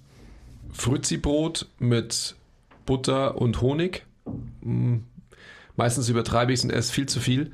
Frützi-Brot 0.71 1.67
mit 1.79 2.35
Butter 2.85 3.39
und 3.39 3.61
Honig. 3.61 4.05
Mm, 4.61 4.97
meistens 5.75 6.09
übertreibe 6.09 6.53
ich 6.53 6.59
es 6.59 6.63
und 6.63 6.71
esse 6.71 6.93
viel 6.93 7.07
zu 7.07 7.19
viel. 7.19 7.51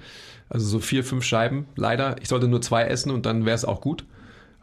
Also 0.49 0.67
so 0.67 0.79
vier, 0.79 1.03
fünf 1.03 1.23
Scheiben. 1.23 1.65
Leider. 1.75 2.15
Ich 2.21 2.29
sollte 2.29 2.47
nur 2.47 2.61
zwei 2.61 2.83
essen 2.83 3.11
und 3.11 3.25
dann 3.25 3.45
wäre 3.45 3.55
es 3.55 3.65
auch 3.65 3.81
gut. 3.81 4.05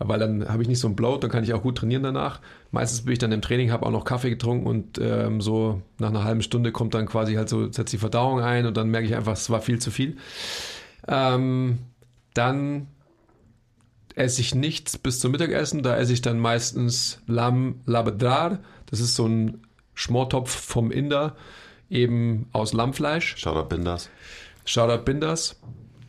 Weil 0.02 0.18
dann 0.18 0.48
habe 0.48 0.62
ich 0.62 0.68
nicht 0.68 0.80
so 0.80 0.88
ein 0.88 0.96
Bloat, 0.96 1.22
dann 1.22 1.30
kann 1.30 1.44
ich 1.44 1.52
auch 1.52 1.62
gut 1.62 1.76
trainieren 1.76 2.02
danach. 2.02 2.40
Meistens 2.70 3.02
bin 3.02 3.12
ich 3.12 3.18
dann 3.18 3.32
im 3.32 3.42
Training, 3.42 3.70
habe 3.70 3.84
auch 3.84 3.90
noch 3.90 4.04
Kaffee 4.04 4.30
getrunken 4.30 4.66
und 4.66 4.98
ähm, 4.98 5.42
so 5.42 5.82
nach 5.98 6.08
einer 6.08 6.24
halben 6.24 6.40
Stunde 6.40 6.72
kommt 6.72 6.94
dann 6.94 7.04
quasi 7.04 7.34
halt 7.34 7.50
so, 7.50 7.70
setzt 7.70 7.92
die 7.92 7.98
Verdauung 7.98 8.40
ein 8.40 8.64
und 8.64 8.78
dann 8.78 8.88
merke 8.88 9.06
ich 9.06 9.14
einfach, 9.14 9.34
es 9.34 9.50
war 9.50 9.60
viel 9.60 9.78
zu 9.78 9.90
viel. 9.90 10.16
Ähm, 11.06 11.80
dann 12.32 12.86
esse 14.14 14.40
ich 14.40 14.54
nichts 14.54 14.96
bis 14.96 15.20
zum 15.20 15.32
Mittagessen. 15.32 15.82
Da 15.82 15.96
esse 15.96 16.12
ich 16.12 16.22
dann 16.22 16.38
meistens 16.38 17.20
Lam 17.26 17.80
Labadar. 17.84 18.60
Das 18.86 19.00
ist 19.00 19.16
so 19.16 19.26
ein 19.26 19.66
Schmortopf 19.94 20.50
vom 20.50 20.90
Inder 20.90 21.36
eben 21.90 22.48
aus 22.52 22.72
Lammfleisch. 22.72 23.36
Shoutout 23.36 23.68
Binders. 23.68 24.08
Shoutout 24.64 25.04
Binders. 25.04 25.60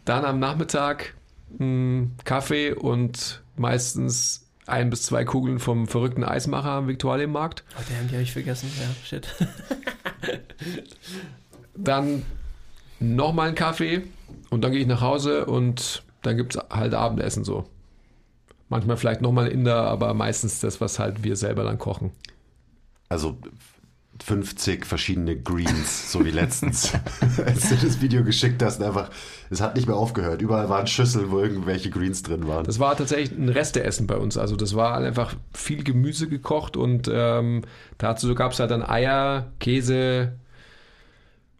Dann 0.06 0.26
am 0.26 0.40
Nachmittag 0.40 1.14
mh, 1.58 2.10
Kaffee 2.24 2.74
und 2.74 3.42
meistens 3.58 4.48
ein 4.68 4.90
bis 4.90 5.04
zwei 5.04 5.26
Kugeln 5.26 5.60
vom 5.60 5.88
verrückten 5.88 6.24
Eismacher 6.24 6.72
am 6.72 6.88
Viktualienmarkt. 6.88 7.64
Oh, 7.78 7.82
den 7.90 8.12
habe 8.12 8.22
ich 8.22 8.32
vergessen. 8.32 8.72
Ja, 8.80 9.06
shit. 9.06 9.28
Dann 11.76 12.24
nochmal 13.00 13.48
einen 13.48 13.56
Kaffee 13.56 14.04
und 14.50 14.64
dann 14.64 14.72
gehe 14.72 14.82
ich 14.82 14.88
nach 14.88 15.02
Hause 15.02 15.46
und 15.46 16.04
dann 16.22 16.38
gibt 16.38 16.56
es 16.56 16.62
halt 16.70 16.94
Abendessen 16.94 17.44
so. 17.44 17.66
Manchmal 18.70 18.98
vielleicht 18.98 19.22
nochmal 19.22 19.48
Inder, 19.48 19.84
aber 19.84 20.14
meistens 20.14 20.60
das, 20.60 20.80
was 20.80 21.00
halt 21.00 21.24
wir 21.24 21.36
selber 21.36 21.64
dann 21.64 21.78
kochen. 21.78 22.12
Also 23.10 23.38
50 24.24 24.86
verschiedene 24.86 25.36
Greens, 25.36 26.12
so 26.12 26.24
wie 26.24 26.32
letztens, 26.32 26.94
als 27.46 27.70
du 27.70 27.76
das 27.76 28.02
Video 28.02 28.24
geschickt 28.24 28.62
hast. 28.62 28.82
Einfach, 28.82 29.10
es 29.50 29.62
hat 29.62 29.76
nicht 29.76 29.88
mehr 29.88 29.96
aufgehört. 29.96 30.42
Überall 30.42 30.70
waren 30.70 30.88
Schüsseln, 30.88 31.32
wo 31.32 31.40
irgendwelche 31.40 31.90
Greens 31.90 32.24
drin 32.24 32.48
waren. 32.48 32.66
Das 32.66 32.80
war 32.80 32.96
tatsächlich 32.96 33.38
ein 33.38 33.50
Resteessen 33.50 34.08
bei 34.08 34.18
uns. 34.18 34.38
Also 34.38 34.56
das 34.56 34.76
war 34.76 34.98
einfach 34.98 35.36
viel 35.54 35.84
Gemüse 35.84 36.28
gekocht 36.28 36.78
und 36.78 37.10
ähm, 37.12 37.64
dazu 37.98 38.34
gab 38.36 38.52
es 38.52 38.60
halt 38.60 38.72
dann 38.72 38.84
Eier, 38.84 39.52
Käse. 39.60 40.34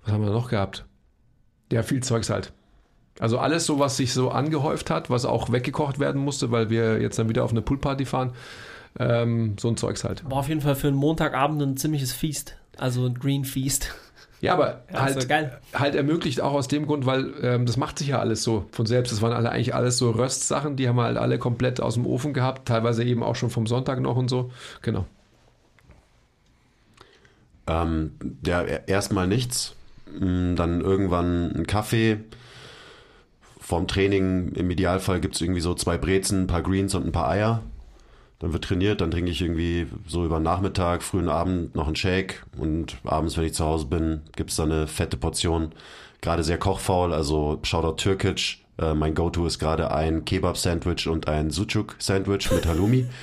Was 0.04 0.14
haben 0.14 0.24
wir 0.24 0.32
noch 0.32 0.50
gehabt? 0.50 0.86
Ja, 1.72 1.84
viel 1.84 2.04
Zeugs 2.04 2.30
halt. 2.30 2.54
Also 3.20 3.38
alles 3.38 3.66
so, 3.66 3.80
was 3.80 3.98
sich 3.98 4.14
so 4.14 4.32
angehäuft 4.32 4.90
hat, 4.90 5.10
was 5.10 5.26
auch 5.26 5.52
weggekocht 5.52 6.00
werden 6.00 6.22
musste, 6.22 6.52
weil 6.52 6.70
wir 6.70 7.02
jetzt 7.02 7.20
dann 7.20 7.30
wieder 7.30 7.44
auf 7.44 7.52
eine 7.52 7.62
Poolparty 7.62 8.06
fahren. 8.06 8.34
Ähm, 9.00 9.56
so 9.60 9.70
ein 9.70 9.78
Zeugs 9.78 10.04
halt. 10.04 10.24
War 10.30 10.38
auf 10.40 10.50
jeden 10.50 10.62
Fall 10.62 10.76
für 10.76 10.88
einen 10.88 10.98
Montagabend 10.98 11.62
ein 11.62 11.78
ziemliches 11.78 12.12
Feast. 12.14 12.58
Also 12.78 13.06
ein 13.06 13.16
Green 13.16 13.46
Feast. 13.46 13.94
Ja, 14.42 14.54
aber 14.54 14.82
Ja, 14.92 15.02
halt, 15.04 15.30
halt 15.74 15.96
ermöglicht 15.96 16.42
auch 16.42 16.54
aus 16.54 16.68
dem 16.68 16.88
Grund, 16.88 17.06
weil 17.06 17.32
ähm, 17.44 17.68
das 17.68 17.78
macht 17.78 18.00
sich 18.00 18.08
ja 18.08 18.20
alles 18.20 18.44
so 18.44 18.66
von 18.72 18.88
selbst. 18.88 19.12
Das 19.14 19.22
waren 19.22 19.34
alle 19.34 19.52
eigentlich 19.52 19.76
alles 19.76 19.98
so 20.00 20.10
Röstsachen, 20.10 20.76
die 20.78 20.88
haben 20.90 20.96
wir 20.96 21.04
halt 21.04 21.18
alle 21.18 21.38
komplett 21.38 21.80
aus 21.80 21.94
dem 21.94 22.08
Ofen 22.08 22.34
gehabt, 22.34 22.68
teilweise 22.68 23.04
eben 23.04 23.22
auch 23.22 23.36
schon 23.36 23.52
vom 23.52 23.68
Sonntag 23.68 24.00
noch 24.02 24.16
und 24.16 24.30
so. 24.30 24.52
Genau. 24.82 25.06
Ähm, 27.68 28.12
ja, 28.46 28.62
e- 28.64 28.82
erstmal 28.88 29.28
nichts. 29.28 29.76
Mm, 30.20 30.56
Dann 30.56 30.82
irgendwann 30.82 31.52
ein 31.56 31.68
Kaffee. 31.68 32.18
Vorm 33.60 33.88
Training, 33.88 34.54
im 34.54 34.70
Idealfall 34.72 35.22
gibt 35.22 35.36
es 35.36 35.42
irgendwie 35.42 35.62
so 35.62 35.74
zwei 35.76 35.98
Brezen, 35.98 36.44
ein 36.44 36.48
paar 36.48 36.64
Greens 36.64 36.96
und 36.96 37.06
ein 37.06 37.12
paar 37.12 37.30
Eier. 37.30 37.64
Dann 38.42 38.54
wird 38.54 38.64
trainiert, 38.64 39.02
dann 39.02 39.12
trinke 39.12 39.30
ich 39.30 39.40
irgendwie 39.40 39.86
so 40.08 40.26
über 40.26 40.40
Nachmittag, 40.40 41.04
frühen 41.04 41.30
Abend 41.30 41.76
noch 41.76 41.86
einen 41.86 41.96
Shake 41.96 42.44
und 42.58 42.98
abends, 43.04 43.38
wenn 43.38 43.46
ich 43.46 43.54
zu 43.54 43.64
Hause 43.64 43.86
bin, 43.86 44.22
gibt 44.36 44.50
es 44.50 44.56
dann 44.56 44.72
eine 44.72 44.88
fette 44.88 45.16
Portion. 45.16 45.74
Gerade 46.22 46.44
sehr 46.44 46.58
kochfaul, 46.58 47.14
also 47.14 47.60
Shoutout 47.62 47.98
Türkic. 47.98 48.58
Äh, 48.80 48.96
mein 48.96 49.14
Go-To 49.14 49.46
ist 49.46 49.60
gerade 49.60 49.92
ein 49.92 50.26
Kebab-Sandwich 50.26 51.08
und 51.08 51.28
ein 51.28 51.52
Sucuk-Sandwich 51.52 52.52
mit 52.52 52.66
Halloumi. 52.66 53.06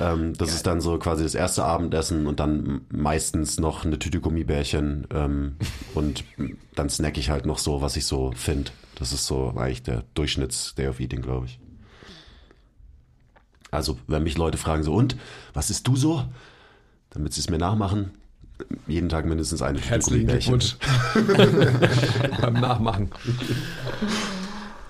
Ähm, 0.00 0.34
das 0.38 0.54
ist 0.54 0.64
dann 0.64 0.80
so 0.80 0.96
quasi 0.98 1.24
das 1.24 1.34
erste 1.34 1.64
Abendessen 1.64 2.28
und 2.28 2.38
dann 2.38 2.82
meistens 2.92 3.58
noch 3.58 3.84
eine 3.84 3.98
Tüte 3.98 4.20
Gummibärchen 4.20 5.08
ähm, 5.12 5.56
und 5.92 6.22
dann 6.76 6.88
snack 6.88 7.18
ich 7.18 7.30
halt 7.30 7.46
noch 7.46 7.58
so, 7.58 7.82
was 7.82 7.96
ich 7.96 8.06
so 8.06 8.30
finde. 8.36 8.70
Das 8.94 9.12
ist 9.12 9.26
so 9.26 9.54
eigentlich 9.56 9.82
der 9.82 10.04
Durchschnitts-Day 10.14 10.86
of 10.86 11.00
Eating, 11.00 11.22
glaube 11.22 11.46
ich. 11.46 11.58
Also, 13.70 13.98
wenn 14.06 14.22
mich 14.22 14.38
Leute 14.38 14.58
fragen 14.58 14.82
so, 14.82 14.94
und, 14.94 15.16
was 15.52 15.70
isst 15.70 15.86
du 15.86 15.96
so? 15.96 16.24
Damit 17.10 17.32
sie 17.32 17.40
es 17.40 17.50
mir 17.50 17.58
nachmachen, 17.58 18.12
jeden 18.86 19.08
Tag 19.08 19.26
mindestens 19.26 19.62
eine 19.62 19.78
Herzlichen. 19.78 20.26
Glückwunsch 20.26 20.76
beim 22.40 22.54
Nachmachen. 22.54 23.10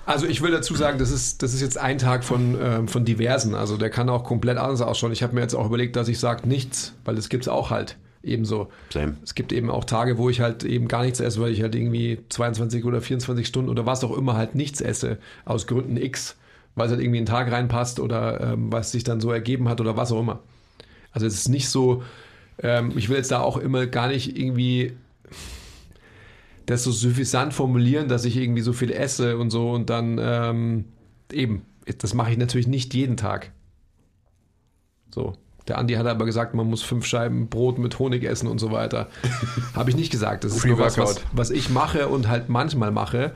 Also 0.06 0.26
ich 0.26 0.40
will 0.40 0.50
dazu 0.50 0.74
sagen, 0.74 0.98
das 0.98 1.10
ist, 1.10 1.42
das 1.42 1.52
ist 1.52 1.60
jetzt 1.60 1.76
ein 1.76 1.98
Tag 1.98 2.24
von, 2.24 2.56
ähm, 2.59 2.88
von 2.88 3.05
diversen. 3.05 3.55
Also 3.55 3.76
der 3.76 3.90
kann 3.90 4.09
auch 4.09 4.24
komplett 4.24 4.56
anders 4.56 4.80
ausschauen. 4.80 5.12
Ich 5.12 5.22
habe 5.22 5.34
mir 5.34 5.42
jetzt 5.42 5.55
auch 5.55 5.66
überlegt, 5.66 5.96
dass 5.96 6.09
ich 6.09 6.18
sage 6.18 6.48
nichts, 6.48 6.94
weil 7.05 7.14
das 7.14 7.28
gibt 7.28 7.44
es 7.44 7.48
auch 7.48 7.68
halt 7.70 7.98
ebenso. 8.22 8.68
Same. 8.90 9.18
Es 9.22 9.34
gibt 9.34 9.52
eben 9.52 9.70
auch 9.70 9.84
Tage, 9.84 10.16
wo 10.16 10.30
ich 10.30 10.40
halt 10.40 10.64
eben 10.64 10.88
gar 10.88 11.02
nichts 11.02 11.20
esse, 11.20 11.40
weil 11.42 11.52
ich 11.52 11.60
halt 11.60 11.74
irgendwie 11.74 12.20
22 12.30 12.86
oder 12.86 13.02
24 13.02 13.46
Stunden 13.46 13.68
oder 13.68 13.84
was 13.84 14.02
auch 14.02 14.16
immer 14.16 14.34
halt 14.34 14.55
nichts 14.55 14.80
esse, 14.80 15.18
aus 15.44 15.66
Gründen 15.66 15.98
X, 15.98 16.36
weil 16.78 16.86
es 16.86 16.92
halt 16.92 17.00
irgendwie 17.00 17.18
in 17.18 17.24
den 17.24 17.30
Tag 17.30 17.50
reinpasst 17.50 18.00
oder 18.00 18.40
ähm, 18.40 18.72
was 18.72 18.92
sich 18.92 19.05
dann 19.05 19.20
so 19.20 19.30
ergeben 19.30 19.68
hat 19.68 19.80
oder 19.80 19.96
was 19.96 20.12
auch 20.12 20.20
immer. 20.20 20.40
Also 21.12 21.26
es 21.26 21.34
ist 21.34 21.48
nicht 21.48 21.68
so, 21.68 22.02
ähm, 22.62 22.92
ich 22.96 23.09
will 23.09 23.16
jetzt 23.16 23.30
da 23.30 23.40
auch 23.40 23.56
immer 23.56 23.86
gar 23.86 24.09
nicht 24.09 24.38
irgendwie 24.38 24.92
das 26.66 26.84
so 26.84 26.92
suffisant 26.92 27.55
formulieren, 27.55 28.09
dass 28.09 28.24
ich 28.24 28.36
irgendwie 28.36 28.60
so 28.60 28.72
viel 28.72 28.92
esse 28.92 29.38
und 29.38 29.50
so 29.50 29.70
und 29.70 29.88
dann 29.90 30.18
ähm, 30.20 30.84
eben, 31.32 31.62
das 31.98 32.14
mache 32.14 32.30
ich 32.30 32.38
natürlich 32.38 32.66
nicht 32.66 32.94
jeden 32.94 33.16
Tag. 33.16 33.52
So. 35.10 35.34
Der 35.66 35.76
Andi 35.76 35.94
hat 35.94 36.06
aber 36.06 36.24
gesagt, 36.24 36.55
man 36.55 36.66
muss 36.66 36.82
fünf 36.82 37.05
Scheiben 37.05 37.48
Brot 37.48 37.78
mit 37.78 37.98
Honig 37.98 38.24
essen 38.24 38.48
und 38.48 38.59
so 38.59 38.72
weiter. 38.72 39.09
Habe 39.74 39.90
ich 39.90 39.96
nicht 39.96 40.10
gesagt. 40.10 40.44
Das 40.44 40.56
ist 40.56 40.64
nur 40.64 40.78
was, 40.78 40.96
was, 40.96 41.20
was 41.32 41.50
ich 41.50 41.68
mache 41.68 42.09
und 42.09 42.26
halt 42.26 42.48
manchmal 42.48 42.90
mache. 42.90 43.32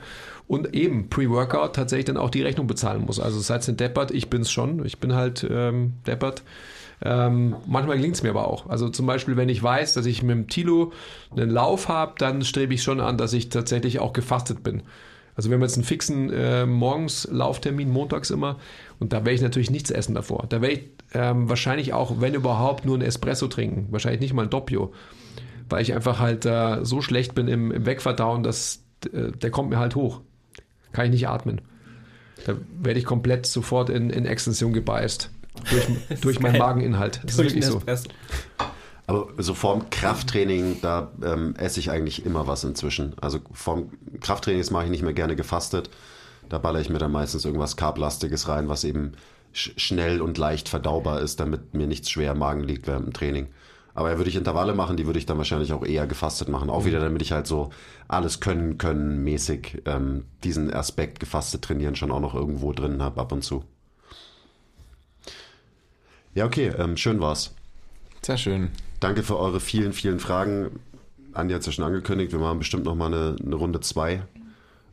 Und 0.47 0.75
eben 0.75 1.09
Pre-Workout 1.09 1.75
tatsächlich 1.75 2.05
dann 2.05 2.17
auch 2.17 2.29
die 2.29 2.41
Rechnung 2.41 2.67
bezahlen 2.67 3.05
muss. 3.05 3.19
Also 3.19 3.39
seid 3.39 3.67
ihr 3.67 3.73
deppert, 3.73 4.11
ich 4.11 4.29
bin's 4.29 4.51
schon. 4.51 4.85
Ich 4.85 4.99
bin 4.99 5.13
halt 5.13 5.47
ähm, 5.49 5.93
deppert. 6.05 6.43
Ähm, 7.01 7.55
manchmal 7.65 7.97
gelingt 7.97 8.15
es 8.15 8.23
mir 8.23 8.29
aber 8.29 8.47
auch. 8.47 8.69
Also 8.69 8.89
zum 8.89 9.05
Beispiel, 9.05 9.35
wenn 9.35 9.49
ich 9.49 9.61
weiß, 9.61 9.93
dass 9.93 10.05
ich 10.05 10.23
mit 10.23 10.35
dem 10.35 10.47
Tilo 10.47 10.93
einen 11.31 11.49
Lauf 11.49 11.87
habe, 11.87 12.13
dann 12.17 12.43
strebe 12.43 12.73
ich 12.73 12.83
schon 12.83 12.99
an, 12.99 13.17
dass 13.17 13.33
ich 13.33 13.49
tatsächlich 13.49 13.99
auch 13.99 14.13
gefastet 14.13 14.63
bin. 14.63 14.83
Also 15.35 15.49
wir 15.49 15.55
haben 15.55 15.63
jetzt 15.63 15.75
einen 15.75 15.83
fixen 15.83 16.31
äh, 16.31 16.65
morgens 16.65 17.27
Lauftermin, 17.31 17.89
montags 17.89 18.29
immer, 18.29 18.59
und 18.99 19.13
da 19.13 19.17
werde 19.17 19.33
ich 19.33 19.41
natürlich 19.41 19.71
nichts 19.71 19.89
essen 19.91 20.13
davor. 20.15 20.45
Da 20.47 20.61
werde 20.61 20.75
ich 20.75 20.89
ähm, 21.13 21.49
wahrscheinlich 21.49 21.93
auch, 21.93 22.21
wenn 22.21 22.35
überhaupt, 22.35 22.85
nur 22.85 22.95
einen 22.95 23.03
Espresso 23.03 23.47
trinken. 23.47 23.87
Wahrscheinlich 23.89 24.21
nicht 24.21 24.33
mal 24.33 24.43
ein 24.43 24.49
Doppio. 24.49 24.93
Weil 25.69 25.81
ich 25.81 25.93
einfach 25.93 26.19
halt 26.19 26.45
äh, 26.45 26.85
so 26.85 27.01
schlecht 27.01 27.35
bin 27.35 27.47
im, 27.47 27.71
im 27.71 27.85
Wegverdauen, 27.85 28.43
dass 28.43 28.83
äh, 29.11 29.31
der 29.31 29.51
kommt 29.51 29.69
mir 29.69 29.79
halt 29.79 29.95
hoch. 29.95 30.21
Kann 30.93 31.05
ich 31.05 31.11
nicht 31.11 31.27
atmen. 31.27 31.61
Da 32.45 32.55
werde 32.79 32.99
ich 32.99 33.05
komplett 33.05 33.45
sofort 33.45 33.89
in, 33.89 34.09
in 34.09 34.25
Extension 34.25 34.73
gebeißt. 34.73 35.29
Durch, 35.69 35.87
durch 36.21 36.39
meinen. 36.39 36.57
Mageninhalt. 36.57 37.19
Das 37.23 37.31
ist 37.31 37.39
Durch 37.39 37.49
wirklich 37.49 37.65
den 37.65 37.71
so. 37.71 37.77
Espresso. 37.79 38.09
Aber 39.05 39.27
so 39.37 39.53
vorm 39.53 39.89
Krafttraining, 39.89 40.77
da 40.81 41.11
ähm, 41.23 41.55
esse 41.57 41.79
ich 41.79 41.91
eigentlich 41.91 42.25
immer 42.25 42.47
was 42.47 42.63
inzwischen. 42.63 43.13
Also 43.19 43.39
vorm 43.51 43.91
Krafttraining 44.21 44.61
das 44.61 44.71
mache 44.71 44.85
ich 44.85 44.91
nicht 44.91 45.03
mehr 45.03 45.13
gerne 45.13 45.35
gefastet. 45.35 45.89
Da 46.47 46.57
baller 46.57 46.79
ich 46.79 46.89
mir 46.89 46.99
dann 46.99 47.11
meistens 47.11 47.45
irgendwas 47.45 47.75
Carblastiges 47.75 48.47
rein, 48.47 48.69
was 48.69 48.83
eben 48.83 49.13
sch 49.51 49.71
schnell 49.77 50.21
und 50.21 50.37
leicht 50.37 50.69
verdaubar 50.69 51.19
ist, 51.21 51.39
damit 51.39 51.73
mir 51.73 51.87
nichts 51.87 52.09
schwer 52.09 52.31
im 52.31 52.39
Magen 52.39 52.63
liegt 52.63 52.87
während 52.87 53.07
dem 53.07 53.13
Training. 53.13 53.47
Aber 53.95 54.17
würde 54.17 54.29
ich 54.29 54.35
Intervalle 54.35 54.73
machen, 54.73 54.97
die 54.97 55.05
würde 55.05 55.19
ich 55.19 55.25
dann 55.25 55.37
wahrscheinlich 55.37 55.71
auch 55.71 55.85
eher 55.85 56.07
gefastet 56.07 56.49
machen. 56.49 56.69
Auch 56.69 56.85
wieder, 56.85 56.99
damit 56.99 57.21
ich 57.21 57.31
halt 57.31 57.45
so 57.45 57.69
alles 58.07 58.39
können, 58.39 58.77
können 58.77 59.23
mäßig 59.23 59.83
ähm, 59.85 60.25
diesen 60.43 60.73
Aspekt 60.73 61.19
gefastet 61.19 61.61
trainieren 61.61 61.95
schon 61.95 62.11
auch 62.11 62.19
noch 62.19 62.33
irgendwo 62.33 62.73
drin 62.73 63.03
habe 63.03 63.21
ab 63.21 63.31
und 63.31 63.43
zu. 63.43 63.63
Ja, 66.33 66.45
okay, 66.45 66.71
ähm, 66.77 66.97
schön 66.97 67.19
war's. 67.19 67.53
Sehr 68.23 68.37
schön. 68.37 68.71
Danke 68.99 69.21
für 69.21 69.37
eure 69.37 69.59
vielen, 69.59 69.93
vielen 69.93 70.19
Fragen. 70.19 70.79
Andi 71.33 71.53
hat 71.53 71.61
es 71.61 71.67
ja 71.67 71.71
schon 71.71 71.85
angekündigt, 71.85 72.31
wir 72.31 72.39
machen 72.39 72.59
bestimmt 72.59 72.85
noch 72.85 72.95
mal 72.95 73.07
eine, 73.07 73.35
eine 73.43 73.55
Runde 73.55 73.79
zwei. 73.81 74.23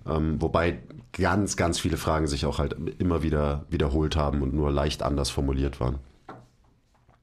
Ähm, 0.06 0.40
wobei 0.43 0.78
ganz, 1.12 1.56
ganz 1.56 1.78
viele 1.78 1.97
Fragen 1.97 2.27
sich 2.27 2.44
auch 2.44 2.59
halt 2.59 2.77
immer 2.98 3.22
wieder 3.22 3.64
wiederholt 3.70 4.16
haben 4.16 4.43
und 4.43 4.55
nur 4.55 4.70
leicht 4.70 5.02
anders 5.02 5.31
formuliert 5.31 5.81
waren. 5.81 5.98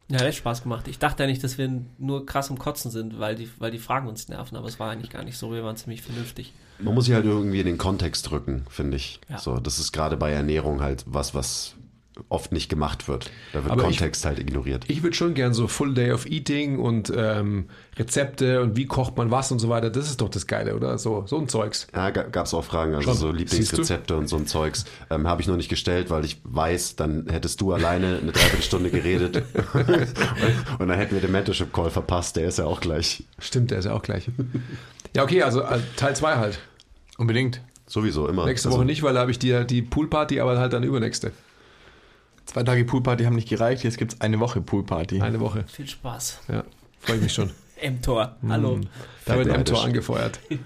Ja, 0.09 0.19
hat 0.19 0.27
echt 0.27 0.37
Spaß 0.37 0.63
gemacht. 0.63 0.87
Ich 0.87 0.99
dachte 0.99 1.23
eigentlich, 1.23 1.39
dass 1.39 1.57
wir 1.57 1.81
nur 1.97 2.25
krass 2.25 2.49
am 2.49 2.57
Kotzen 2.57 2.91
sind, 2.91 3.19
weil 3.19 3.35
die, 3.35 3.49
weil 3.59 3.71
die 3.71 3.77
Fragen 3.77 4.07
uns 4.07 4.29
nerven, 4.29 4.55
aber 4.55 4.67
es 4.67 4.79
war 4.79 4.89
eigentlich 4.89 5.11
gar 5.11 5.23
nicht 5.23 5.37
so. 5.37 5.51
Wir 5.51 5.63
waren 5.63 5.75
ziemlich 5.75 6.01
vernünftig. 6.01 6.53
Man 6.79 6.93
muss 6.93 7.05
sich 7.05 7.13
halt 7.13 7.25
irgendwie 7.25 7.59
in 7.59 7.65
den 7.65 7.77
Kontext 7.77 8.31
rücken, 8.31 8.63
finde 8.69 8.97
ich. 8.97 9.19
Ja. 9.29 9.37
So, 9.37 9.57
das 9.59 9.79
ist 9.79 9.91
gerade 9.91 10.15
bei 10.15 10.31
Ernährung 10.31 10.81
halt 10.81 11.03
was, 11.07 11.33
was 11.33 11.75
oft 12.29 12.51
nicht 12.51 12.69
gemacht 12.69 13.07
wird. 13.07 13.29
Da 13.53 13.63
wird 13.63 13.71
Aber 13.71 13.81
ich- 13.83 13.97
Kontext 13.97 14.25
halt 14.25 14.39
ignoriert. 14.39 14.85
Ich 14.87 15.03
würde 15.03 15.15
schon 15.15 15.33
gern 15.33 15.53
so 15.53 15.67
Full 15.67 15.93
Day 15.93 16.11
of 16.11 16.25
Eating 16.25 16.79
und 16.79 17.11
ähm, 17.15 17.65
Rezepte 17.97 18.61
und 18.61 18.75
wie 18.75 18.85
kocht 18.85 19.17
man 19.17 19.31
was 19.31 19.51
und 19.51 19.59
so 19.59 19.69
weiter. 19.69 19.89
Das 19.89 20.07
ist 20.09 20.21
doch 20.21 20.29
das 20.29 20.47
Geile, 20.47 20.75
oder? 20.75 20.97
So, 20.97 21.23
so 21.27 21.37
ein 21.37 21.47
Zeugs. 21.47 21.87
Ja, 21.95 22.09
gab 22.09 22.45
es 22.45 22.53
auch 22.53 22.63
Fragen, 22.63 22.93
also 22.95 23.09
Schon. 23.09 23.17
so 23.17 23.31
Lieblingsrezepte 23.31 24.15
und 24.17 24.27
so 24.27 24.37
ein 24.37 24.45
Zeugs. 24.47 24.85
Ähm, 25.09 25.27
Habe 25.27 25.41
ich 25.41 25.47
noch 25.47 25.57
nicht 25.57 25.69
gestellt, 25.69 26.09
weil 26.09 26.25
ich 26.25 26.39
weiß, 26.43 26.95
dann 26.95 27.27
hättest 27.29 27.61
du 27.61 27.73
alleine 27.73 28.19
eine 28.21 28.31
Dreiviertelstunde 28.31 28.89
geredet 28.89 29.43
und, 29.73 29.89
und 30.79 30.87
dann 30.87 30.97
hätten 30.97 31.13
wir 31.15 31.21
den 31.21 31.31
Mentorship 31.31 31.73
Call 31.73 31.89
verpasst. 31.89 32.35
Der 32.35 32.47
ist 32.47 32.57
ja 32.59 32.65
auch 32.65 32.81
gleich. 32.81 33.23
Stimmt, 33.39 33.71
der 33.71 33.79
ist 33.79 33.85
ja 33.85 33.93
auch 33.93 34.01
gleich. 34.03 34.29
Ja, 35.15 35.23
okay, 35.23 35.43
also 35.43 35.61
äh, 35.61 35.79
Teil 35.95 36.15
2 36.15 36.35
halt. 36.37 36.59
Unbedingt. 37.17 37.61
Sowieso 37.87 38.27
immer. 38.27 38.45
Nächste 38.45 38.67
Also, 38.67 38.77
Woche 38.79 38.85
nicht, 38.85 39.01
weil 39.01 39.13
da 39.13 39.21
habe 39.21 39.31
ich 39.31 39.39
die, 39.39 39.65
die 39.65 39.81
Poolparty, 39.81 40.39
aber 40.41 40.59
halt 40.59 40.73
dann 40.73 40.83
übernächste. 40.83 41.31
Zwei 42.47 42.63
Tage 42.63 42.85
Poolparty 42.85 43.25
haben 43.25 43.35
nicht 43.35 43.49
gereicht, 43.49 43.83
jetzt 43.83 43.97
gibt 43.97 44.13
es 44.13 44.21
eine 44.21 44.39
Woche 44.39 44.61
Poolparty. 44.61 45.21
Eine 45.21 45.41
Woche. 45.41 45.65
Viel 45.67 45.87
Spaß. 45.87 46.39
Ja, 46.47 46.63
freue 47.01 47.17
ich 47.17 47.23
mich 47.23 47.33
schon. 47.33 47.51
M-Tor, 47.81 48.37
hallo. 48.47 48.79
Da 49.25 49.37
wird 49.37 49.49
M-Tor 49.49 49.83
angefeuert. 49.83 50.39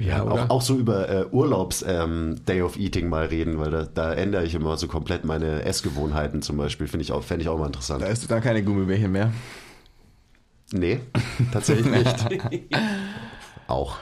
ja, 0.00 0.22
Auch, 0.22 0.32
oder? 0.32 0.50
auch 0.50 0.62
so 0.62 0.76
über 0.76 1.08
äh, 1.08 1.26
Urlaubs 1.30 1.84
ähm, 1.86 2.40
Day 2.46 2.60
of 2.60 2.76
Eating 2.76 3.08
mal 3.08 3.26
reden, 3.26 3.58
weil 3.58 3.70
da, 3.70 3.84
da 3.84 4.12
ändere 4.12 4.44
ich 4.44 4.54
immer 4.54 4.76
so 4.76 4.88
komplett 4.88 5.24
meine 5.24 5.62
Essgewohnheiten 5.62 6.42
zum 6.42 6.56
Beispiel. 6.56 6.88
Finde 6.88 7.04
ich 7.04 7.12
auch, 7.12 7.22
fände 7.22 7.42
ich 7.42 7.48
auch 7.48 7.58
mal 7.58 7.66
interessant. 7.66 8.02
Da 8.02 8.06
isst 8.06 8.24
du 8.24 8.28
dann 8.28 8.42
keine 8.42 8.64
Gummibärchen 8.64 9.12
mehr. 9.12 9.32
Nee, 10.72 11.00
tatsächlich 11.52 11.86
nicht. 11.86 12.26
auch. 13.68 13.96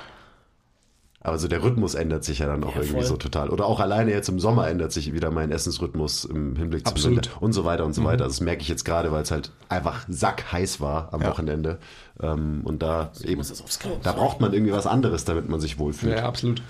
Aber 1.24 1.38
so 1.38 1.46
der 1.46 1.62
Rhythmus 1.62 1.94
ändert 1.94 2.24
sich 2.24 2.40
ja 2.40 2.46
dann 2.46 2.64
auch 2.64 2.74
Ja, 2.74 2.80
irgendwie 2.82 2.96
voll. 3.00 3.04
so 3.04 3.16
total. 3.16 3.50
Oder 3.50 3.66
auch 3.66 3.78
alleine 3.78 4.10
jetzt 4.10 4.28
im 4.28 4.40
Sommer 4.40 4.66
ändert 4.68 4.90
sich 4.92 5.12
wieder 5.12 5.30
mein 5.30 5.52
Essensrhythmus 5.52 6.24
im 6.24 6.56
Hinblick 6.56 6.84
zum 6.86 6.94
Absolut. 6.94 7.16
Winter 7.26 7.42
und 7.42 7.52
so 7.52 7.64
weiter 7.64 7.84
und 7.84 7.92
so 7.94 8.02
weiter. 8.02 8.24
Das 8.24 8.40
merke 8.40 8.62
ich 8.62 8.68
jetzt 8.68 8.84
gerade, 8.84 9.12
weil 9.12 9.22
es 9.22 9.30
halt 9.30 9.52
einfach 9.68 10.04
sackheiß 10.08 10.80
war 10.80 11.12
am 11.14 11.22
Ja. 11.22 11.28
Wochenende. 11.28 11.78
Ähm, 12.20 12.62
und 12.64 12.82
da 12.82 13.12
eben, 13.24 13.40
aufs 13.40 13.78
Klo. 13.78 13.98
da 14.02 14.12
braucht 14.12 14.40
man 14.40 14.52
irgendwie 14.52 14.72
was 14.72 14.86
anderes, 14.88 15.24
damit 15.24 15.48
man 15.48 15.60
sich 15.60 15.78
wohlfühlt. 15.78 16.16
Ja, 16.18 16.24
absolut. 16.26 16.60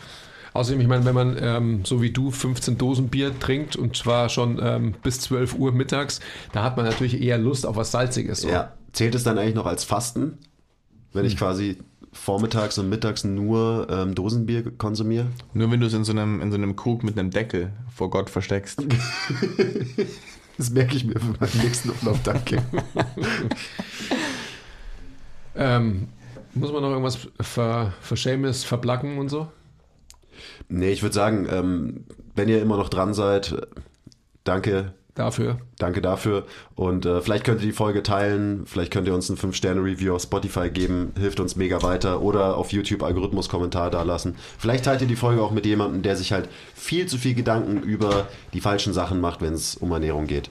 Außerdem, 0.54 0.82
ich 0.82 0.86
meine, 0.86 1.06
wenn 1.06 1.14
man 1.14 1.36
ähm, 1.40 1.80
so 1.86 2.02
wie 2.02 2.10
du 2.10 2.30
15 2.30 2.76
Dosen 2.76 3.08
Bier 3.08 3.38
trinkt 3.40 3.74
und 3.74 3.96
zwar 3.96 4.28
schon 4.28 4.60
ähm, 4.62 4.94
bis 5.02 5.18
12 5.22 5.54
Uhr 5.54 5.72
mittags, 5.72 6.20
da 6.52 6.62
hat 6.62 6.76
man 6.76 6.84
natürlich 6.84 7.22
eher 7.22 7.38
Lust 7.38 7.64
auf 7.64 7.76
was 7.76 7.90
Salziges. 7.90 8.42
So. 8.42 8.50
Ja. 8.50 8.72
Zählt 8.92 9.14
es 9.14 9.24
dann 9.24 9.38
eigentlich 9.38 9.54
noch 9.54 9.64
als 9.64 9.84
Fasten, 9.84 10.36
wenn 11.14 11.24
ich 11.24 11.38
quasi 11.38 11.78
vormittags 12.12 12.78
und 12.78 12.88
mittags 12.88 13.24
nur 13.24 13.86
ähm, 13.90 14.14
Dosenbier 14.14 14.70
konsumiere? 14.76 15.26
Nur 15.54 15.70
wenn 15.70 15.80
du 15.80 15.86
es 15.86 15.94
in 15.94 16.04
so 16.04 16.12
einem, 16.12 16.40
in 16.40 16.50
so 16.50 16.56
einem 16.56 16.76
Krug 16.76 17.02
mit 17.02 17.18
einem 17.18 17.30
Deckel 17.30 17.72
vor 17.94 18.10
Gott 18.10 18.30
versteckst. 18.30 18.82
Das 20.58 20.68
merke 20.68 20.94
ich 20.94 21.04
mir 21.06 21.18
für 21.18 21.34
meinen 21.40 21.62
nächsten 21.62 21.88
Urlaub, 21.88 22.22
danke. 22.22 22.62
Ähm, 25.54 26.08
muss 26.54 26.72
man 26.72 26.82
noch 26.82 26.90
irgendwas 26.90 27.28
ver, 27.40 27.92
verschämes, 28.00 28.64
verblacken 28.64 29.18
und 29.18 29.28
so? 29.28 29.48
nee, 30.68 30.90
ich 30.90 31.02
würde 31.02 31.14
sagen, 31.14 31.46
ähm, 31.50 32.04
wenn 32.34 32.48
ihr 32.48 32.62
immer 32.62 32.76
noch 32.76 32.88
dran 32.88 33.14
seid, 33.14 33.54
danke, 34.44 34.94
Dafür. 35.14 35.58
danke 35.76 36.00
dafür. 36.00 36.46
Und 36.74 37.04
äh, 37.04 37.20
vielleicht 37.20 37.44
könnt 37.44 37.60
ihr 37.60 37.66
die 37.66 37.72
Folge 37.72 38.02
teilen, 38.02 38.64
vielleicht 38.64 38.90
könnt 38.90 39.06
ihr 39.06 39.14
uns 39.14 39.28
ein 39.28 39.36
5-Sterne-Review 39.36 40.14
auf 40.14 40.22
Spotify 40.22 40.70
geben, 40.70 41.12
hilft 41.18 41.38
uns 41.38 41.54
mega 41.54 41.82
weiter. 41.82 42.22
Oder 42.22 42.56
auf 42.56 42.72
YouTube 42.72 43.02
Algorithmus-Kommentar 43.02 43.90
da 43.90 44.04
lassen. 44.04 44.36
Vielleicht 44.58 44.86
teilt 44.86 45.02
ihr 45.02 45.06
die 45.06 45.16
Folge 45.16 45.42
auch 45.42 45.50
mit 45.50 45.66
jemandem, 45.66 46.00
der 46.00 46.16
sich 46.16 46.32
halt 46.32 46.48
viel 46.74 47.06
zu 47.06 47.18
viel 47.18 47.34
Gedanken 47.34 47.82
über 47.82 48.26
die 48.54 48.60
falschen 48.62 48.94
Sachen 48.94 49.20
macht, 49.20 49.42
wenn 49.42 49.52
es 49.52 49.76
um 49.76 49.92
Ernährung 49.92 50.26
geht. 50.26 50.48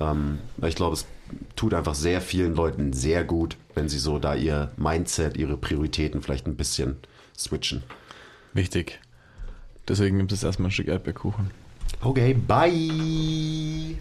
Ähm, 0.00 0.38
ich 0.66 0.74
glaube, 0.74 0.94
es 0.94 1.06
tut 1.54 1.72
einfach 1.72 1.94
sehr 1.94 2.20
vielen 2.20 2.56
Leuten 2.56 2.92
sehr 2.92 3.22
gut, 3.22 3.56
wenn 3.76 3.88
sie 3.88 3.98
so 3.98 4.18
da 4.18 4.34
ihr 4.34 4.72
Mindset, 4.76 5.36
ihre 5.36 5.56
Prioritäten 5.56 6.20
vielleicht 6.20 6.48
ein 6.48 6.56
bisschen 6.56 6.96
switchen. 7.38 7.84
Wichtig. 8.54 8.98
Deswegen 9.86 10.18
gibt 10.18 10.32
es 10.32 10.42
erstmal 10.42 10.68
ein 10.68 10.72
Stück 10.72 10.88
Erdbeerkuchen. 10.88 11.52
Okay, 12.02 12.32
bye! 12.32 13.98